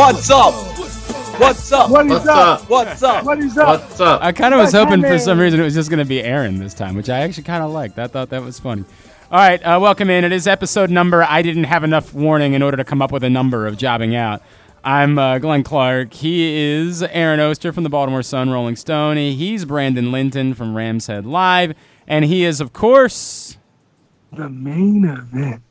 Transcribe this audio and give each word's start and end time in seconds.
What's 0.00 0.30
up? 0.30 0.54
What's 1.38 1.72
up? 1.72 1.90
What 1.90 2.06
is 2.06 2.12
What's 2.12 2.26
up? 2.26 2.62
up? 2.62 2.70
What's 2.70 3.02
up? 3.02 3.22
What 3.22 3.38
is 3.38 3.58
up? 3.58 3.80
What's 3.82 4.00
up? 4.00 4.22
I 4.22 4.32
kind 4.32 4.54
of 4.54 4.60
was 4.60 4.72
hoping 4.72 5.02
for 5.02 5.18
some 5.18 5.38
reason 5.38 5.60
it 5.60 5.62
was 5.62 5.74
just 5.74 5.90
going 5.90 5.98
to 5.98 6.06
be 6.06 6.22
Aaron 6.22 6.58
this 6.58 6.72
time, 6.72 6.96
which 6.96 7.10
I 7.10 7.18
actually 7.20 7.42
kind 7.42 7.62
of 7.62 7.70
liked. 7.70 7.98
I 7.98 8.06
thought 8.06 8.30
that 8.30 8.42
was 8.42 8.58
funny. 8.58 8.86
All 9.30 9.38
right, 9.38 9.60
uh, 9.62 9.78
welcome 9.78 10.08
in. 10.08 10.24
It 10.24 10.32
is 10.32 10.46
episode 10.46 10.88
number. 10.88 11.22
I 11.22 11.42
didn't 11.42 11.64
have 11.64 11.84
enough 11.84 12.14
warning 12.14 12.54
in 12.54 12.62
order 12.62 12.78
to 12.78 12.84
come 12.84 13.02
up 13.02 13.12
with 13.12 13.22
a 13.24 13.28
number 13.28 13.66
of 13.66 13.76
jobbing 13.76 14.16
out. 14.16 14.40
I'm 14.82 15.18
uh, 15.18 15.38
Glenn 15.38 15.64
Clark. 15.64 16.14
He 16.14 16.56
is 16.56 17.02
Aaron 17.02 17.38
Oster 17.38 17.70
from 17.70 17.82
the 17.82 17.90
Baltimore 17.90 18.22
Sun, 18.22 18.48
Rolling 18.48 18.76
Stone. 18.76 19.18
He's 19.18 19.66
Brandon 19.66 20.10
Linton 20.10 20.54
from 20.54 20.74
Rams 20.74 21.08
Head 21.08 21.26
Live, 21.26 21.74
and 22.08 22.24
he 22.24 22.46
is, 22.46 22.62
of 22.62 22.72
course, 22.72 23.58
The 24.32 24.48
main 24.48 25.04
event. 25.04 25.62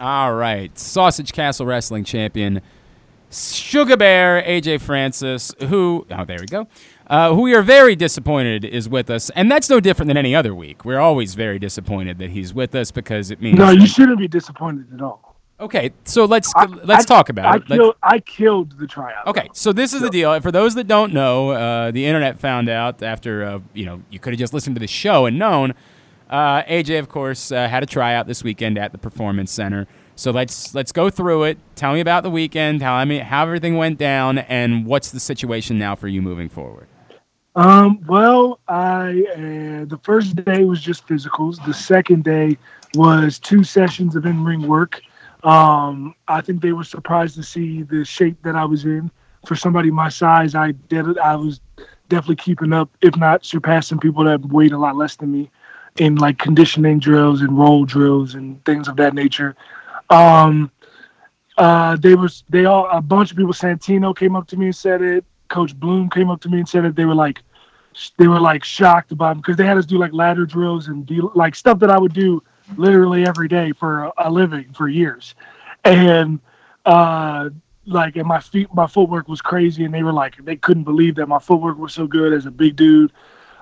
All 0.00 0.34
right. 0.34 0.76
Sausage 0.78 1.32
Castle 1.32 1.64
Wrestling 1.64 2.04
Champion, 2.04 2.60
Sugar 3.30 3.96
Bear 3.96 4.42
AJ 4.42 4.80
Francis, 4.80 5.54
who, 5.68 6.06
oh, 6.10 6.24
there 6.24 6.38
we 6.40 6.46
go, 6.46 6.66
uh, 7.06 7.32
who 7.34 7.42
we 7.42 7.54
are 7.54 7.62
very 7.62 7.94
disappointed 7.94 8.64
is 8.64 8.88
with 8.88 9.10
us. 9.10 9.30
And 9.30 9.50
that's 9.50 9.70
no 9.70 9.80
different 9.80 10.08
than 10.08 10.16
any 10.16 10.34
other 10.34 10.54
week. 10.54 10.84
We're 10.84 10.98
always 10.98 11.34
very 11.34 11.58
disappointed 11.58 12.18
that 12.18 12.30
he's 12.30 12.52
with 12.52 12.74
us 12.74 12.90
because 12.90 13.30
it 13.30 13.40
means. 13.40 13.58
No, 13.58 13.70
you 13.70 13.86
shouldn't 13.86 14.18
be 14.18 14.28
disappointed 14.28 14.92
at 14.92 15.00
all. 15.00 15.31
Okay, 15.62 15.90
so 16.04 16.24
let's 16.24 16.52
I- 16.56 16.66
let's 16.66 17.04
I- 17.04 17.14
talk 17.14 17.28
about 17.28 17.46
I 17.46 17.56
it. 17.56 17.66
Killed, 17.66 17.94
I 18.02 18.18
killed 18.20 18.78
the 18.78 18.86
tryout. 18.86 19.26
Okay, 19.26 19.48
so 19.52 19.72
this 19.72 19.92
is 19.92 20.00
the 20.00 20.10
deal. 20.10 20.38
For 20.40 20.52
those 20.52 20.74
that 20.74 20.86
don't 20.86 21.12
know, 21.12 21.50
uh, 21.50 21.90
the 21.90 22.04
internet 22.04 22.38
found 22.38 22.68
out 22.68 23.02
after 23.02 23.44
uh, 23.44 23.58
you 23.74 23.86
know 23.86 24.02
you 24.10 24.18
could 24.18 24.32
have 24.32 24.40
just 24.40 24.52
listened 24.52 24.76
to 24.76 24.80
the 24.80 24.86
show 24.86 25.26
and 25.26 25.38
known. 25.38 25.74
Uh, 26.30 26.62
AJ, 26.62 26.98
of 26.98 27.08
course, 27.08 27.52
uh, 27.52 27.68
had 27.68 27.82
a 27.82 27.86
tryout 27.86 28.26
this 28.26 28.42
weekend 28.42 28.78
at 28.78 28.92
the 28.92 28.98
Performance 28.98 29.50
Center. 29.50 29.86
So 30.16 30.30
let's 30.30 30.74
let's 30.74 30.92
go 30.92 31.10
through 31.10 31.44
it. 31.44 31.58
Tell 31.74 31.92
me 31.94 32.00
about 32.00 32.22
the 32.22 32.30
weekend. 32.30 32.82
How 32.82 33.02
me 33.04 33.18
how 33.18 33.42
everything 33.42 33.76
went 33.76 33.98
down, 33.98 34.38
and 34.38 34.86
what's 34.86 35.10
the 35.10 35.20
situation 35.20 35.78
now 35.78 35.94
for 35.94 36.08
you 36.08 36.22
moving 36.22 36.48
forward. 36.48 36.86
Um, 37.54 38.00
well, 38.06 38.60
I 38.68 39.24
uh, 39.34 39.84
the 39.84 39.98
first 40.02 40.36
day 40.44 40.64
was 40.64 40.80
just 40.80 41.06
physicals. 41.06 41.62
The 41.66 41.74
second 41.74 42.24
day 42.24 42.56
was 42.94 43.38
two 43.38 43.62
sessions 43.64 44.16
of 44.16 44.24
in-ring 44.24 44.66
work. 44.66 45.00
Um, 45.42 46.14
I 46.28 46.40
think 46.40 46.62
they 46.62 46.72
were 46.72 46.84
surprised 46.84 47.34
to 47.36 47.42
see 47.42 47.82
the 47.82 48.04
shape 48.04 48.42
that 48.42 48.54
I 48.54 48.64
was 48.64 48.84
in. 48.84 49.10
For 49.46 49.56
somebody 49.56 49.90
my 49.90 50.08
size, 50.08 50.54
I 50.54 50.70
did. 50.72 51.18
I 51.18 51.34
was 51.34 51.60
definitely 52.08 52.36
keeping 52.36 52.72
up, 52.72 52.90
if 53.00 53.16
not 53.16 53.44
surpassing 53.44 53.98
people 53.98 54.24
that 54.24 54.40
weighed 54.46 54.72
a 54.72 54.78
lot 54.78 54.96
less 54.96 55.16
than 55.16 55.32
me 55.32 55.50
in 55.98 56.14
like 56.16 56.38
conditioning 56.38 56.98
drills 56.98 57.42
and 57.42 57.58
roll 57.58 57.84
drills 57.84 58.34
and 58.34 58.64
things 58.64 58.86
of 58.86 58.96
that 58.96 59.14
nature. 59.14 59.56
Um, 60.10 60.70
uh, 61.58 61.96
they 61.96 62.14
was 62.14 62.44
they 62.48 62.64
all 62.64 62.88
a 62.90 63.00
bunch 63.00 63.30
of 63.30 63.36
people. 63.36 63.52
Santino 63.52 64.16
came 64.16 64.36
up 64.36 64.46
to 64.48 64.56
me 64.56 64.66
and 64.66 64.76
said 64.76 65.02
it. 65.02 65.24
Coach 65.48 65.78
Bloom 65.78 66.08
came 66.08 66.30
up 66.30 66.40
to 66.42 66.48
me 66.48 66.58
and 66.58 66.68
said 66.68 66.84
it. 66.84 66.94
They 66.94 67.04
were 67.04 67.14
like, 67.14 67.42
they 68.16 68.28
were 68.28 68.40
like 68.40 68.64
shocked 68.64 69.12
about 69.12 69.36
because 69.36 69.56
they 69.56 69.66
had 69.66 69.76
us 69.76 69.86
do 69.86 69.98
like 69.98 70.12
ladder 70.12 70.46
drills 70.46 70.88
and 70.88 71.04
do 71.04 71.30
like 71.34 71.54
stuff 71.54 71.78
that 71.80 71.90
I 71.90 71.98
would 71.98 72.14
do 72.14 72.42
literally 72.78 73.26
every 73.26 73.48
day 73.48 73.72
for 73.72 74.12
a, 74.16 74.30
living 74.30 74.72
for 74.72 74.88
years, 74.88 75.34
and 75.84 76.40
uh, 76.84 77.50
like 77.86 78.16
and 78.16 78.26
my 78.26 78.40
feet, 78.40 78.68
my 78.74 78.86
footwork 78.86 79.28
was 79.28 79.40
crazy, 79.40 79.84
and 79.84 79.94
they 79.94 80.02
were 80.02 80.12
like 80.12 80.42
they 80.44 80.56
couldn't 80.56 80.84
believe 80.84 81.14
that 81.16 81.26
my 81.26 81.38
footwork 81.38 81.78
was 81.78 81.92
so 81.92 82.06
good 82.06 82.32
as 82.32 82.46
a 82.46 82.50
big 82.50 82.76
dude. 82.76 83.12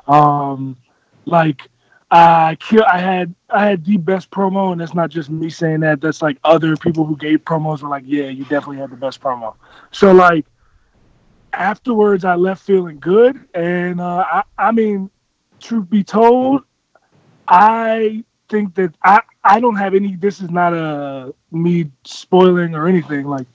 Um, 0.07 0.77
like 1.25 1.69
I 2.11 2.57
kill. 2.59 2.85
I 2.85 2.99
had 2.99 3.35
I 3.49 3.67
had 3.67 3.85
the 3.85 3.97
best 3.97 4.31
promo, 4.31 4.73
and 4.73 4.81
that's 4.81 4.95
not 4.95 5.11
just 5.11 5.31
me 5.31 5.49
saying 5.49 5.81
that. 5.81 6.01
That's 6.01 6.23
like 6.23 6.39
other 6.45 6.77
people 6.77 7.05
who 7.05 7.17
gave 7.17 7.45
promos 7.45 7.83
were 7.83 7.89
like, 7.89 8.05
"Yeah, 8.07 8.25
you 8.25 8.45
definitely 8.45 8.79
had 8.79 8.91
the 8.91 8.97
best 8.97 9.21
promo." 9.21 9.55
So 9.93 10.13
like 10.13 10.47
afterwards, 11.53 12.25
I 12.25 12.35
left 12.35 12.63
feeling 12.63 12.99
good, 12.99 13.41
and 13.55 14.01
uh, 14.01 14.25
I 14.31 14.43
I 14.59 14.73
mean, 14.73 15.11
truth 15.61 15.89
be 15.89 16.03
told, 16.03 16.65
I 17.47 18.25
think 18.51 18.75
that 18.75 18.95
I 19.03 19.21
I 19.45 19.61
don't 19.61 19.77
have 19.77 19.95
any. 19.95 20.17
This 20.17 20.41
is 20.41 20.51
not 20.51 20.75
a 20.75 21.33
me 21.53 21.91
spoiling 22.05 22.75
or 22.75 22.87
anything. 22.87 23.27
Like 23.27 23.47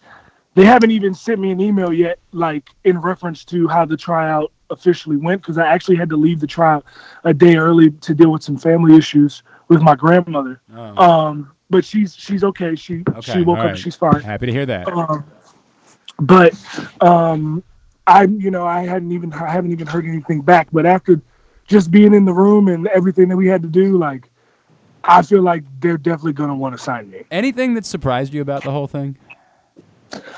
they 0.56 0.66
haven't 0.66 0.92
even 0.92 1.14
sent 1.14 1.40
me 1.40 1.52
an 1.52 1.60
email 1.62 1.94
yet, 1.94 2.18
like 2.32 2.70
in 2.86 3.00
reference 3.00 3.46
to 3.46 3.68
how 3.68 3.86
the 3.86 3.98
tryout 3.98 4.52
officially 4.72 5.18
went, 5.18 5.42
because 5.42 5.58
I 5.58 5.68
actually 5.68 5.98
had 5.98 6.10
to 6.10 6.18
leave 6.18 6.40
the 6.40 6.48
tryout 6.48 6.86
a 7.26 7.34
day 7.34 7.58
early 7.58 7.92
to 7.92 8.16
deal 8.16 8.32
with 8.32 8.42
some 8.42 8.58
family 8.58 8.96
issues 8.96 9.44
with 9.68 9.82
my 9.82 9.96
grandmother. 9.96 10.62
Oh, 10.76 11.04
Um, 11.04 11.52
but 11.70 11.84
she's 11.86 12.16
she's 12.16 12.44
okay. 12.44 12.74
She 12.76 13.04
Okay, 13.10 13.34
she 13.34 13.42
woke 13.42 13.60
up. 13.60 13.66
right. 13.66 13.78
She's 13.78 13.96
fine. 13.96 14.22
happy 14.22 14.48
to 14.48 14.52
hear 14.52 14.66
that. 14.66 14.88
Um, 14.88 15.26
but 16.20 16.54
um, 17.02 17.64
I'm 18.08 18.40
you 18.40 18.50
know 18.50 18.66
I 18.66 18.86
hadn't 18.86 19.12
even 19.12 19.34
I 19.34 19.50
haven't 19.52 19.72
even 19.72 19.88
heard 19.88 20.06
anything 20.06 20.42
back. 20.42 20.68
But 20.72 20.86
after 20.86 21.22
just 21.68 21.92
being 21.92 22.14
in 22.14 22.26
the 22.26 22.34
room 22.34 22.68
and 22.68 22.88
everything 22.88 23.28
that 23.30 23.38
we 23.38 23.48
had 23.48 23.62
to 23.64 23.68
do, 23.68 23.98
like 23.98 24.30
I 25.08 25.22
feel 25.22 25.42
like 25.42 25.64
they're 25.80 25.98
definitely 25.98 26.34
gonna 26.34 26.56
want 26.56 26.76
to 26.76 26.82
sign 26.84 27.10
me. 27.10 27.24
Anything 27.32 27.74
that 27.76 27.86
surprised 27.86 28.34
you 28.34 28.42
about 28.42 28.64
the 28.64 28.72
whole 28.72 28.88
thing? 28.88 29.18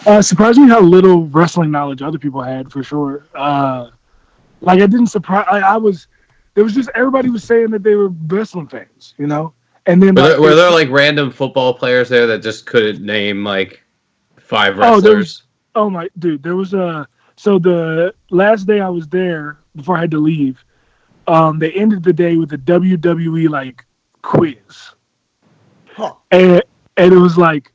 Uh, 0.06 0.22
surprised 0.22 0.60
me 0.60 0.68
how 0.68 0.80
little 0.82 1.28
wrestling 1.28 1.72
knowledge 1.72 2.02
other 2.02 2.18
people 2.18 2.42
had 2.42 2.72
for 2.72 2.84
sure. 2.84 3.26
Uh, 3.36 3.90
like 4.62 4.82
I 4.82 4.88
didn't 4.88 5.08
surprise. 5.08 5.46
I, 5.50 5.60
I 5.60 5.78
was. 5.78 6.08
There 6.56 6.64
was 6.64 6.74
just 6.74 6.90
everybody 6.96 7.30
was 7.30 7.44
saying 7.44 7.70
that 7.72 7.84
they 7.84 7.96
were 7.96 8.10
wrestling 8.10 8.68
fans, 8.68 9.14
you 9.18 9.28
know. 9.28 9.54
And 9.86 10.02
then 10.02 10.16
Were 10.16 10.22
like, 10.22 10.32
there, 10.32 10.42
were 10.42 10.56
there 10.56 10.72
like 10.72 10.90
random 10.90 11.32
football 11.32 11.74
players 11.74 12.10
there 12.10 12.26
that 12.28 12.40
just 12.42 12.66
couldn't 12.66 13.06
name 13.06 13.44
like 13.44 13.84
five 14.38 14.76
Oh, 14.78 14.82
wrestlers? 14.82 15.04
there 15.04 15.16
was- 15.18 15.44
Oh 15.76 15.90
my 15.92 16.10
dude, 16.18 16.42
there 16.42 16.56
was 16.56 16.74
a 16.74 17.08
so 17.36 17.60
the 17.60 18.12
last 18.32 18.66
day 18.66 18.80
I 18.80 18.90
was 18.90 19.08
there 19.08 19.60
before 19.76 19.96
I 19.96 20.02
had 20.02 20.10
to 20.12 20.18
leave, 20.18 20.58
um, 21.28 21.60
they 21.60 21.72
ended 21.74 22.02
the 22.02 22.12
day 22.14 22.36
with 22.36 22.52
a 22.54 22.58
WWE 22.58 23.48
like 23.48 23.86
quiz. 24.28 24.92
Huh. 25.96 26.14
And 26.32 26.62
and 26.98 27.14
it 27.14 27.18
was 27.18 27.38
like 27.38 27.72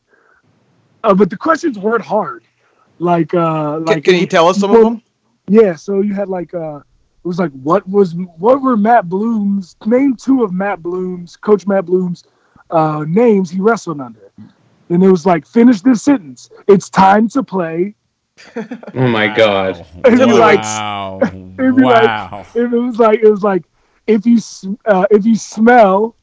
uh, 1.05 1.15
but 1.15 1.31
the 1.31 1.37
questions 1.37 1.79
weren't 1.79 2.05
hard. 2.05 2.45
Like 2.99 3.33
uh 3.35 3.77
Can, 3.77 3.85
like 3.87 4.05
can 4.05 4.15
you 4.17 4.27
tell 4.27 4.49
us 4.49 4.59
some 4.59 4.71
of 4.75 4.83
them? 4.83 5.03
Yeah, 5.49 5.75
so 5.75 6.01
you 6.03 6.15
had 6.15 6.29
like 6.29 6.53
uh 6.55 6.77
it 7.25 7.29
was 7.29 7.39
like 7.39 7.53
what 7.53 7.89
was 7.89 8.15
what 8.15 8.61
were 8.63 8.77
Matt 8.77 9.09
Bloom's 9.09 9.77
name 9.87 10.15
two 10.17 10.45
of 10.45 10.53
Matt 10.53 10.83
Bloom's 10.83 11.37
coach 11.37 11.67
Matt 11.67 11.87
Bloom's 11.87 12.25
uh 12.71 13.05
names 13.09 13.51
he 13.51 13.61
wrestled 13.61 14.01
under. 14.01 14.31
And 14.91 15.03
it 15.03 15.11
was 15.11 15.25
like 15.25 15.47
finish 15.47 15.81
this 15.81 16.03
sentence. 16.03 16.51
It's 16.69 16.91
time 16.91 17.29
to 17.31 17.43
play. 17.43 17.95
oh 18.95 19.07
my 19.09 19.29
god! 19.35 19.87
It'd 20.05 20.19
be 20.19 20.33
like- 20.33 20.61
Wow! 20.63 21.21
Like- 21.59 21.77
wow! 21.77 22.47
It 22.55 22.71
was 22.71 22.99
like 22.99 23.21
it 23.23 23.31
was 23.31 23.43
like 23.43 23.65
if 24.07 24.27
you 24.27 24.37
s- 24.37 24.67
uh, 24.87 25.07
if 25.11 25.25
you 25.25 25.37
smell 25.37 26.15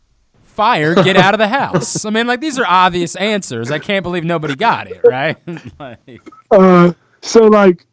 Fire! 0.60 0.94
Get 0.94 1.16
out 1.16 1.34
of 1.34 1.38
the 1.38 1.48
house. 1.60 2.04
I 2.04 2.10
mean, 2.10 2.28
like 2.28 2.42
these 2.42 2.60
are 2.60 2.66
obvious 2.68 3.16
answers. 3.16 3.72
I 3.72 3.80
can't 3.80 4.04
believe 4.04 4.26
nobody 4.26 4.58
got 4.58 4.92
it 4.92 5.00
right. 5.06 5.38
like, 5.80 6.30
uh 6.52 6.92
so 7.22 7.46
like 7.46 7.86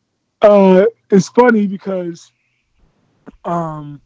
uh 0.43 0.85
it's 1.13 1.29
funny 1.29 1.69
because 1.69 2.33
um 3.45 4.01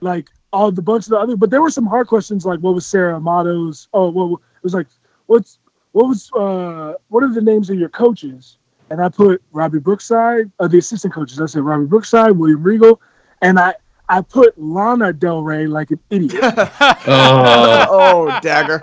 like 0.00 0.28
all 0.52 0.70
the 0.70 0.80
bunch 0.80 1.06
of 1.06 1.10
the 1.10 1.18
other 1.18 1.36
but 1.36 1.50
there 1.50 1.60
were 1.60 1.70
some 1.70 1.86
hard 1.86 2.06
questions 2.06 2.46
like 2.46 2.60
what 2.60 2.72
was 2.72 2.86
Sarah 2.86 3.16
Amato's 3.16 3.88
oh 3.92 4.10
well 4.10 4.34
it 4.34 4.62
was 4.62 4.72
like 4.72 4.86
what's 5.26 5.58
what 5.90 6.06
was 6.06 6.30
uh 6.34 6.94
what 7.08 7.24
are 7.24 7.34
the 7.34 7.42
names 7.42 7.68
of 7.68 7.80
your 7.80 7.88
coaches? 7.88 8.58
And 8.90 9.02
I 9.02 9.08
put 9.08 9.42
Robbie 9.50 9.80
Brookside, 9.80 10.52
uh, 10.60 10.68
the 10.68 10.78
assistant 10.78 11.12
coaches. 11.12 11.40
I 11.40 11.46
said 11.46 11.62
Robbie 11.62 11.86
Brookside, 11.86 12.30
William 12.30 12.62
Regal, 12.62 13.00
and 13.42 13.58
I 13.58 13.74
I 14.08 14.20
put 14.20 14.56
Lana 14.58 15.12
Del 15.12 15.42
Rey 15.42 15.66
like 15.66 15.90
an 15.90 16.00
idiot. 16.10 16.42
Oh, 17.08 17.86
oh, 17.90 18.40
dagger. 18.40 18.82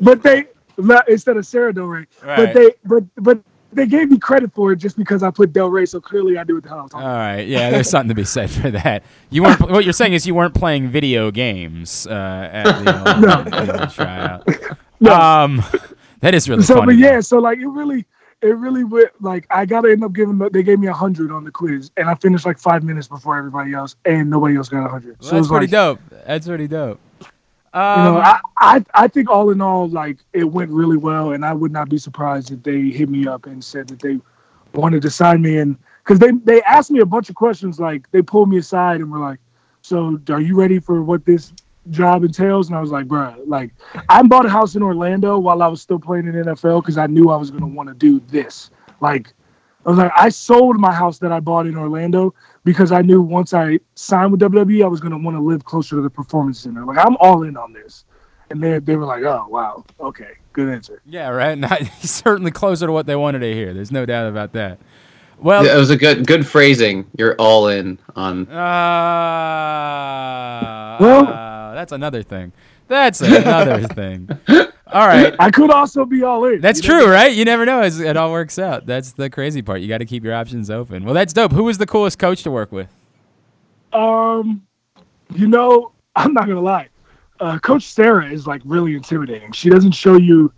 but 0.00 0.22
they 0.22 0.46
instead 1.08 1.36
of 1.36 1.46
Sarah 1.46 1.72
Del 1.72 1.84
Rey, 1.86 2.06
Right. 2.24 2.36
but 2.36 2.54
they 2.54 2.70
but 2.84 3.04
but 3.16 3.40
they 3.72 3.86
gave 3.86 4.10
me 4.10 4.18
credit 4.18 4.52
for 4.54 4.72
it 4.72 4.76
just 4.76 4.96
because 4.96 5.22
I 5.22 5.30
put 5.30 5.52
Del 5.52 5.68
Rey, 5.70 5.84
so 5.86 6.00
clearly 6.00 6.38
I 6.38 6.44
knew 6.44 6.54
what 6.54 6.62
the 6.62 6.68
hell 6.70 6.80
I'm 6.80 6.88
talking 6.88 7.06
All 7.06 7.14
right, 7.14 7.46
yeah, 7.46 7.70
there's 7.70 7.90
something 7.90 8.08
to 8.08 8.14
be 8.14 8.24
said 8.24 8.50
for 8.50 8.70
that. 8.70 9.02
You 9.30 9.42
weren't. 9.42 9.60
what 9.60 9.84
you're 9.84 9.92
saying 9.92 10.12
is 10.14 10.26
you 10.26 10.34
weren't 10.34 10.54
playing 10.54 10.88
video 10.88 11.30
games 11.30 12.06
uh, 12.06 12.48
at 12.52 12.84
the, 12.84 13.20
No. 13.20 13.28
uh, 13.28 13.64
the 13.86 13.86
tryout. 13.92 14.48
No. 15.00 15.12
Um, 15.12 15.62
that 16.20 16.34
is 16.34 16.48
really 16.48 16.62
so 16.62 16.74
funny. 16.76 16.94
but 16.94 16.96
yeah 16.98 17.12
though. 17.16 17.20
so 17.20 17.38
like 17.38 17.58
it 17.58 17.66
really 17.66 18.06
it 18.42 18.56
really 18.56 18.84
went 18.84 19.08
like 19.22 19.46
i 19.50 19.64
gotta 19.64 19.90
end 19.90 20.04
up 20.04 20.12
giving 20.12 20.38
the- 20.38 20.50
they 20.50 20.62
gave 20.62 20.78
me 20.78 20.86
a 20.86 20.92
hundred 20.92 21.30
on 21.30 21.44
the 21.44 21.50
quiz 21.50 21.90
and 21.96 22.08
i 22.08 22.14
finished 22.14 22.44
like 22.44 22.58
five 22.58 22.82
minutes 22.84 23.08
before 23.08 23.36
everybody 23.36 23.72
else 23.72 23.96
and 24.04 24.28
nobody 24.28 24.56
else 24.56 24.68
got 24.68 24.84
a 24.84 24.88
hundred 24.88 25.16
Well, 25.20 25.30
so 25.30 25.36
that's 25.36 25.48
pretty 25.48 25.66
like 25.66 25.70
dope. 25.70 26.00
That's 26.26 26.46
pretty 26.46 26.68
dope. 26.68 27.00
you 27.22 27.26
Um, 27.72 28.04
know 28.04 28.16
I, 28.18 28.38
I 28.58 28.84
i 28.94 29.08
think 29.08 29.30
all 29.30 29.50
in 29.50 29.60
all 29.60 29.88
like 29.88 30.18
it 30.32 30.44
went 30.44 30.70
really 30.70 30.96
well 30.98 31.32
and 31.32 31.44
i 31.44 31.52
would 31.52 31.72
not 31.72 31.88
be 31.88 31.98
surprised 31.98 32.50
if 32.52 32.62
they 32.62 32.80
hit 32.90 33.08
me 33.08 33.26
up 33.26 33.46
and 33.46 33.62
said 33.64 33.88
that 33.88 34.00
they 34.00 34.18
wanted 34.74 35.00
to 35.02 35.10
sign 35.10 35.40
me 35.42 35.56
in 35.58 35.78
because 36.04 36.18
they 36.18 36.30
they 36.44 36.62
asked 36.62 36.90
me 36.90 37.00
a 37.00 37.06
bunch 37.06 37.30
of 37.30 37.34
questions 37.34 37.80
like 37.80 38.10
they 38.12 38.20
pulled 38.22 38.48
me 38.50 38.58
aside 38.58 39.00
and 39.00 39.10
were 39.10 39.18
like 39.18 39.38
so 39.82 40.18
are 40.28 40.40
you 40.40 40.56
ready 40.58 40.78
for 40.78 41.02
what 41.02 41.24
this 41.24 41.52
job 41.90 42.24
entails 42.24 42.68
and 42.68 42.76
i 42.76 42.80
was 42.80 42.90
like 42.90 43.06
bruh 43.06 43.36
like 43.46 43.72
i 44.08 44.22
bought 44.22 44.44
a 44.44 44.48
house 44.48 44.74
in 44.74 44.82
orlando 44.82 45.38
while 45.38 45.62
i 45.62 45.66
was 45.66 45.80
still 45.80 45.98
playing 45.98 46.26
in 46.26 46.34
nfl 46.34 46.82
because 46.82 46.98
i 46.98 47.06
knew 47.06 47.30
i 47.30 47.36
was 47.36 47.50
to 47.50 47.66
want 47.66 47.88
to 47.88 47.94
do 47.94 48.20
this 48.28 48.70
like 49.00 49.32
I 49.86 49.90
was 49.90 49.98
like, 49.98 50.12
I 50.16 50.30
sold 50.30 50.78
my 50.78 50.92
house 50.92 51.20
that 51.20 51.30
I 51.30 51.38
bought 51.38 51.66
in 51.66 51.76
Orlando 51.76 52.34
because 52.64 52.90
I 52.90 53.02
knew 53.02 53.22
once 53.22 53.54
I 53.54 53.78
signed 53.94 54.32
with 54.32 54.40
WWE, 54.40 54.84
I 54.84 54.88
was 54.88 55.00
to 55.00 55.16
want 55.16 55.36
to 55.36 55.40
live 55.40 55.64
closer 55.64 55.94
to 55.94 56.02
the 56.02 56.10
performance 56.10 56.58
center. 56.58 56.84
Like, 56.84 56.98
I'm 56.98 57.16
all 57.18 57.44
in 57.44 57.56
on 57.56 57.72
this. 57.72 58.04
And 58.50 58.60
they, 58.60 58.80
they 58.80 58.96
were 58.96 59.04
like, 59.04 59.22
oh, 59.22 59.46
wow. 59.48 59.84
Okay. 60.00 60.38
Good 60.52 60.70
answer. 60.70 61.02
yeah, 61.06 61.28
right. 61.28 61.56
Not, 61.58 61.82
certainly 62.00 62.50
closer 62.50 62.86
to 62.86 62.92
what 62.92 63.06
they 63.06 63.14
wanted 63.14 63.40
to 63.40 63.52
hear. 63.52 63.72
There's 63.72 63.92
no 63.92 64.06
doubt 64.06 64.26
about 64.26 64.54
that. 64.54 64.80
Well, 65.38 65.64
it 65.66 65.76
was 65.76 65.90
a 65.90 65.96
good 65.96 66.26
good 66.26 66.46
phrasing. 66.46 67.06
You're 67.18 67.34
all 67.36 67.68
in 67.68 67.98
on. 68.14 68.46
uh, 69.66 70.96
Well- 71.00 71.26
uh, 71.28 71.74
that's 71.74 71.92
another 71.92 72.22
thing. 72.22 72.52
That's 72.88 73.20
another 73.20 73.82
thing. 73.94 74.28
All 74.86 75.06
right. 75.06 75.34
I 75.38 75.50
could 75.50 75.70
also 75.70 76.04
be 76.04 76.22
all 76.22 76.44
in. 76.46 76.60
That's 76.60 76.82
you 76.82 76.88
know? 76.88 77.00
true, 77.00 77.10
right? 77.12 77.34
You 77.34 77.44
never 77.44 77.66
know. 77.66 77.82
It's, 77.82 77.98
it 77.98 78.16
all 78.16 78.30
works 78.30 78.58
out. 78.58 78.86
That's 78.86 79.12
the 79.12 79.28
crazy 79.28 79.60
part. 79.60 79.80
You 79.80 79.88
got 79.88 79.98
to 79.98 80.04
keep 80.06 80.22
your 80.24 80.34
options 80.34 80.70
open. 80.70 81.04
Well, 81.04 81.12
that's 81.12 81.32
dope. 81.32 81.52
Who 81.52 81.64
was 81.64 81.78
the 81.78 81.86
coolest 81.86 82.18
coach 82.18 82.42
to 82.44 82.50
work 82.50 82.70
with? 82.72 82.88
Um, 83.92 84.62
you 85.34 85.48
know, 85.48 85.92
I'm 86.16 86.32
not 86.32 86.46
gonna 86.46 86.60
lie. 86.60 86.88
Uh, 87.40 87.58
Coach 87.58 87.82
Sarah 87.82 88.26
is 88.30 88.46
like 88.46 88.62
really 88.64 88.94
intimidating. 88.94 89.52
She 89.52 89.68
doesn't 89.68 89.92
show 89.92 90.16
you 90.16 90.50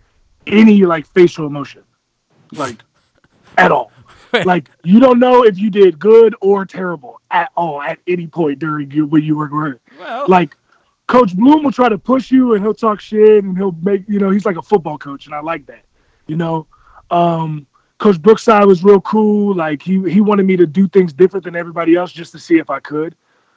any 0.47 0.83
like 0.85 1.05
facial 1.07 1.45
emotion, 1.45 1.83
like 2.53 2.77
at 3.57 3.71
all. 3.71 3.91
like 4.45 4.69
you 4.83 4.99
don't 4.99 5.19
know 5.19 5.43
if 5.43 5.57
you 5.57 5.69
did 5.69 5.99
good 5.99 6.35
or 6.41 6.65
terrible 6.65 7.21
at 7.31 7.51
all 7.55 7.81
at 7.81 7.99
any 8.07 8.27
point 8.27 8.59
during 8.59 8.91
you 8.91 9.05
when 9.05 9.23
you 9.23 9.35
were 9.35 9.47
her. 9.47 9.79
Well, 9.99 10.25
Like 10.27 10.55
Coach 11.07 11.35
Bloom 11.35 11.63
will 11.63 11.71
try 11.71 11.89
to 11.89 11.97
push 11.97 12.31
you 12.31 12.53
and 12.53 12.63
he'll 12.63 12.73
talk 12.73 12.99
shit 12.99 13.43
and 13.43 13.57
he'll 13.57 13.75
make 13.81 14.03
you 14.07 14.19
know 14.19 14.29
he's 14.29 14.45
like 14.45 14.57
a 14.57 14.61
football 14.61 14.97
coach 14.97 15.25
and 15.25 15.35
I 15.35 15.41
like 15.41 15.65
that. 15.67 15.83
You 16.27 16.35
know, 16.35 16.67
um, 17.09 17.65
Coach 17.97 18.21
Brookside 18.21 18.65
was 18.65 18.83
real 18.83 19.01
cool. 19.01 19.55
Like 19.55 19.81
he 19.81 20.09
he 20.09 20.21
wanted 20.21 20.45
me 20.45 20.55
to 20.57 20.65
do 20.65 20.87
things 20.87 21.13
different 21.13 21.43
than 21.43 21.55
everybody 21.55 21.95
else 21.95 22.11
just 22.11 22.31
to 22.33 22.39
see 22.39 22.57
if 22.57 22.69
I 22.69 22.79
could. 22.79 23.15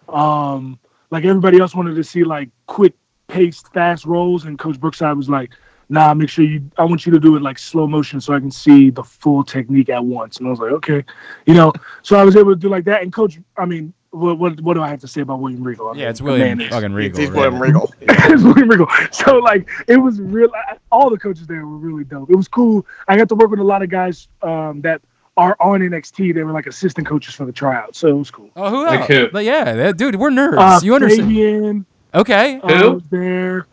Um, 0.09 0.79
like 1.11 1.25
everybody 1.25 1.59
else 1.59 1.75
wanted 1.75 1.95
to 1.97 2.05
see 2.05 2.25
like 2.25 2.49
quick 2.67 2.95
paced, 3.29 3.73
fast 3.73 4.05
rolls, 4.05 4.45
and 4.45 4.59
Coach 4.59 4.81
Brookside 4.81 5.17
was 5.17 5.29
like, 5.29 5.53
"Nah, 5.93 6.15
make 6.15 6.29
sure 6.29 6.45
you. 6.45 6.63
I 6.79 6.85
want 6.85 7.07
you 7.07 7.13
to 7.13 7.21
do 7.21 7.37
it 7.37 7.43
like 7.43 7.59
slow 7.59 7.87
motion 7.87 8.21
so 8.21 8.33
I 8.35 8.41
can 8.41 8.51
see 8.51 8.91
the 8.91 9.05
full 9.05 9.45
technique 9.45 9.89
at 9.91 10.05
once." 10.05 10.39
And 10.39 10.47
I 10.47 10.51
was 10.51 10.59
like, 10.59 10.73
"Okay," 10.73 11.05
you 11.47 11.55
know. 11.55 11.73
So 12.03 12.17
I 12.17 12.25
was 12.25 12.35
able 12.35 12.51
to 12.51 12.57
do 12.57 12.69
like 12.69 12.85
that. 12.87 13.03
And 13.03 13.13
Coach, 13.13 13.39
I 13.57 13.65
mean, 13.67 13.93
what 14.11 14.39
what, 14.39 14.61
what 14.63 14.75
do 14.75 14.83
I 14.83 14.89
have 14.89 15.01
to 15.01 15.09
say 15.09 15.21
about 15.21 15.41
William 15.41 15.63
Regal? 15.63 15.89
I 15.89 15.93
yeah, 15.93 15.97
mean, 15.99 16.09
it's 16.09 16.23
William 16.23 16.59
fucking 16.71 16.93
Regal. 16.93 17.21
He's 17.21 17.31
right? 17.31 17.37
William 17.37 17.63
Regal. 17.63 17.95
it's 18.01 18.43
William 18.43 18.69
Regal. 18.69 18.89
So 19.13 19.37
like 19.39 19.69
it 19.87 19.99
was 19.99 20.21
real. 20.21 20.49
All 20.91 21.11
the 21.11 21.19
coaches 21.19 21.47
there 21.47 21.65
were 21.67 21.77
really 21.77 22.05
dope. 22.05 22.31
It 22.31 22.37
was 22.37 22.49
cool. 22.49 22.87
I 23.09 23.17
got 23.17 23.29
to 23.29 23.35
work 23.35 23.51
with 23.51 23.61
a 23.61 23.65
lot 23.65 23.83
of 23.83 23.89
guys 23.91 24.29
um, 24.43 24.81
that 24.83 25.01
are 25.37 25.57
on 25.61 25.81
NXT. 25.81 26.35
They 26.35 26.43
were 26.43 26.53
like 26.53 26.67
assistant 26.67 27.07
coaches 27.07 27.35
for 27.35 27.45
the 27.47 27.53
tryout, 27.53 27.97
so 27.97 28.09
it 28.09 28.13
was 28.19 28.31
cool. 28.31 28.51
Oh, 28.57 28.69
who 28.71 28.85
Like 28.87 29.01
else? 29.01 29.09
who? 29.09 29.29
Like, 29.33 29.47
yeah, 29.47 29.73
that- 29.73 29.97
dude, 29.97 30.17
we're 30.17 30.31
nerds. 30.31 30.59
Uh, 30.59 30.81
you 30.83 30.95
understand? 30.95 31.29
Fabian 31.29 31.87
Okay. 32.15 32.61
uh, 32.63 32.69
Who? 32.83 32.93
was 32.93 33.03
there. 33.11 33.67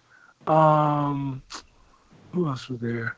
Um, 0.48 1.42
who 2.34 2.48
else 2.48 2.70
was 2.70 2.80
there? 2.80 3.18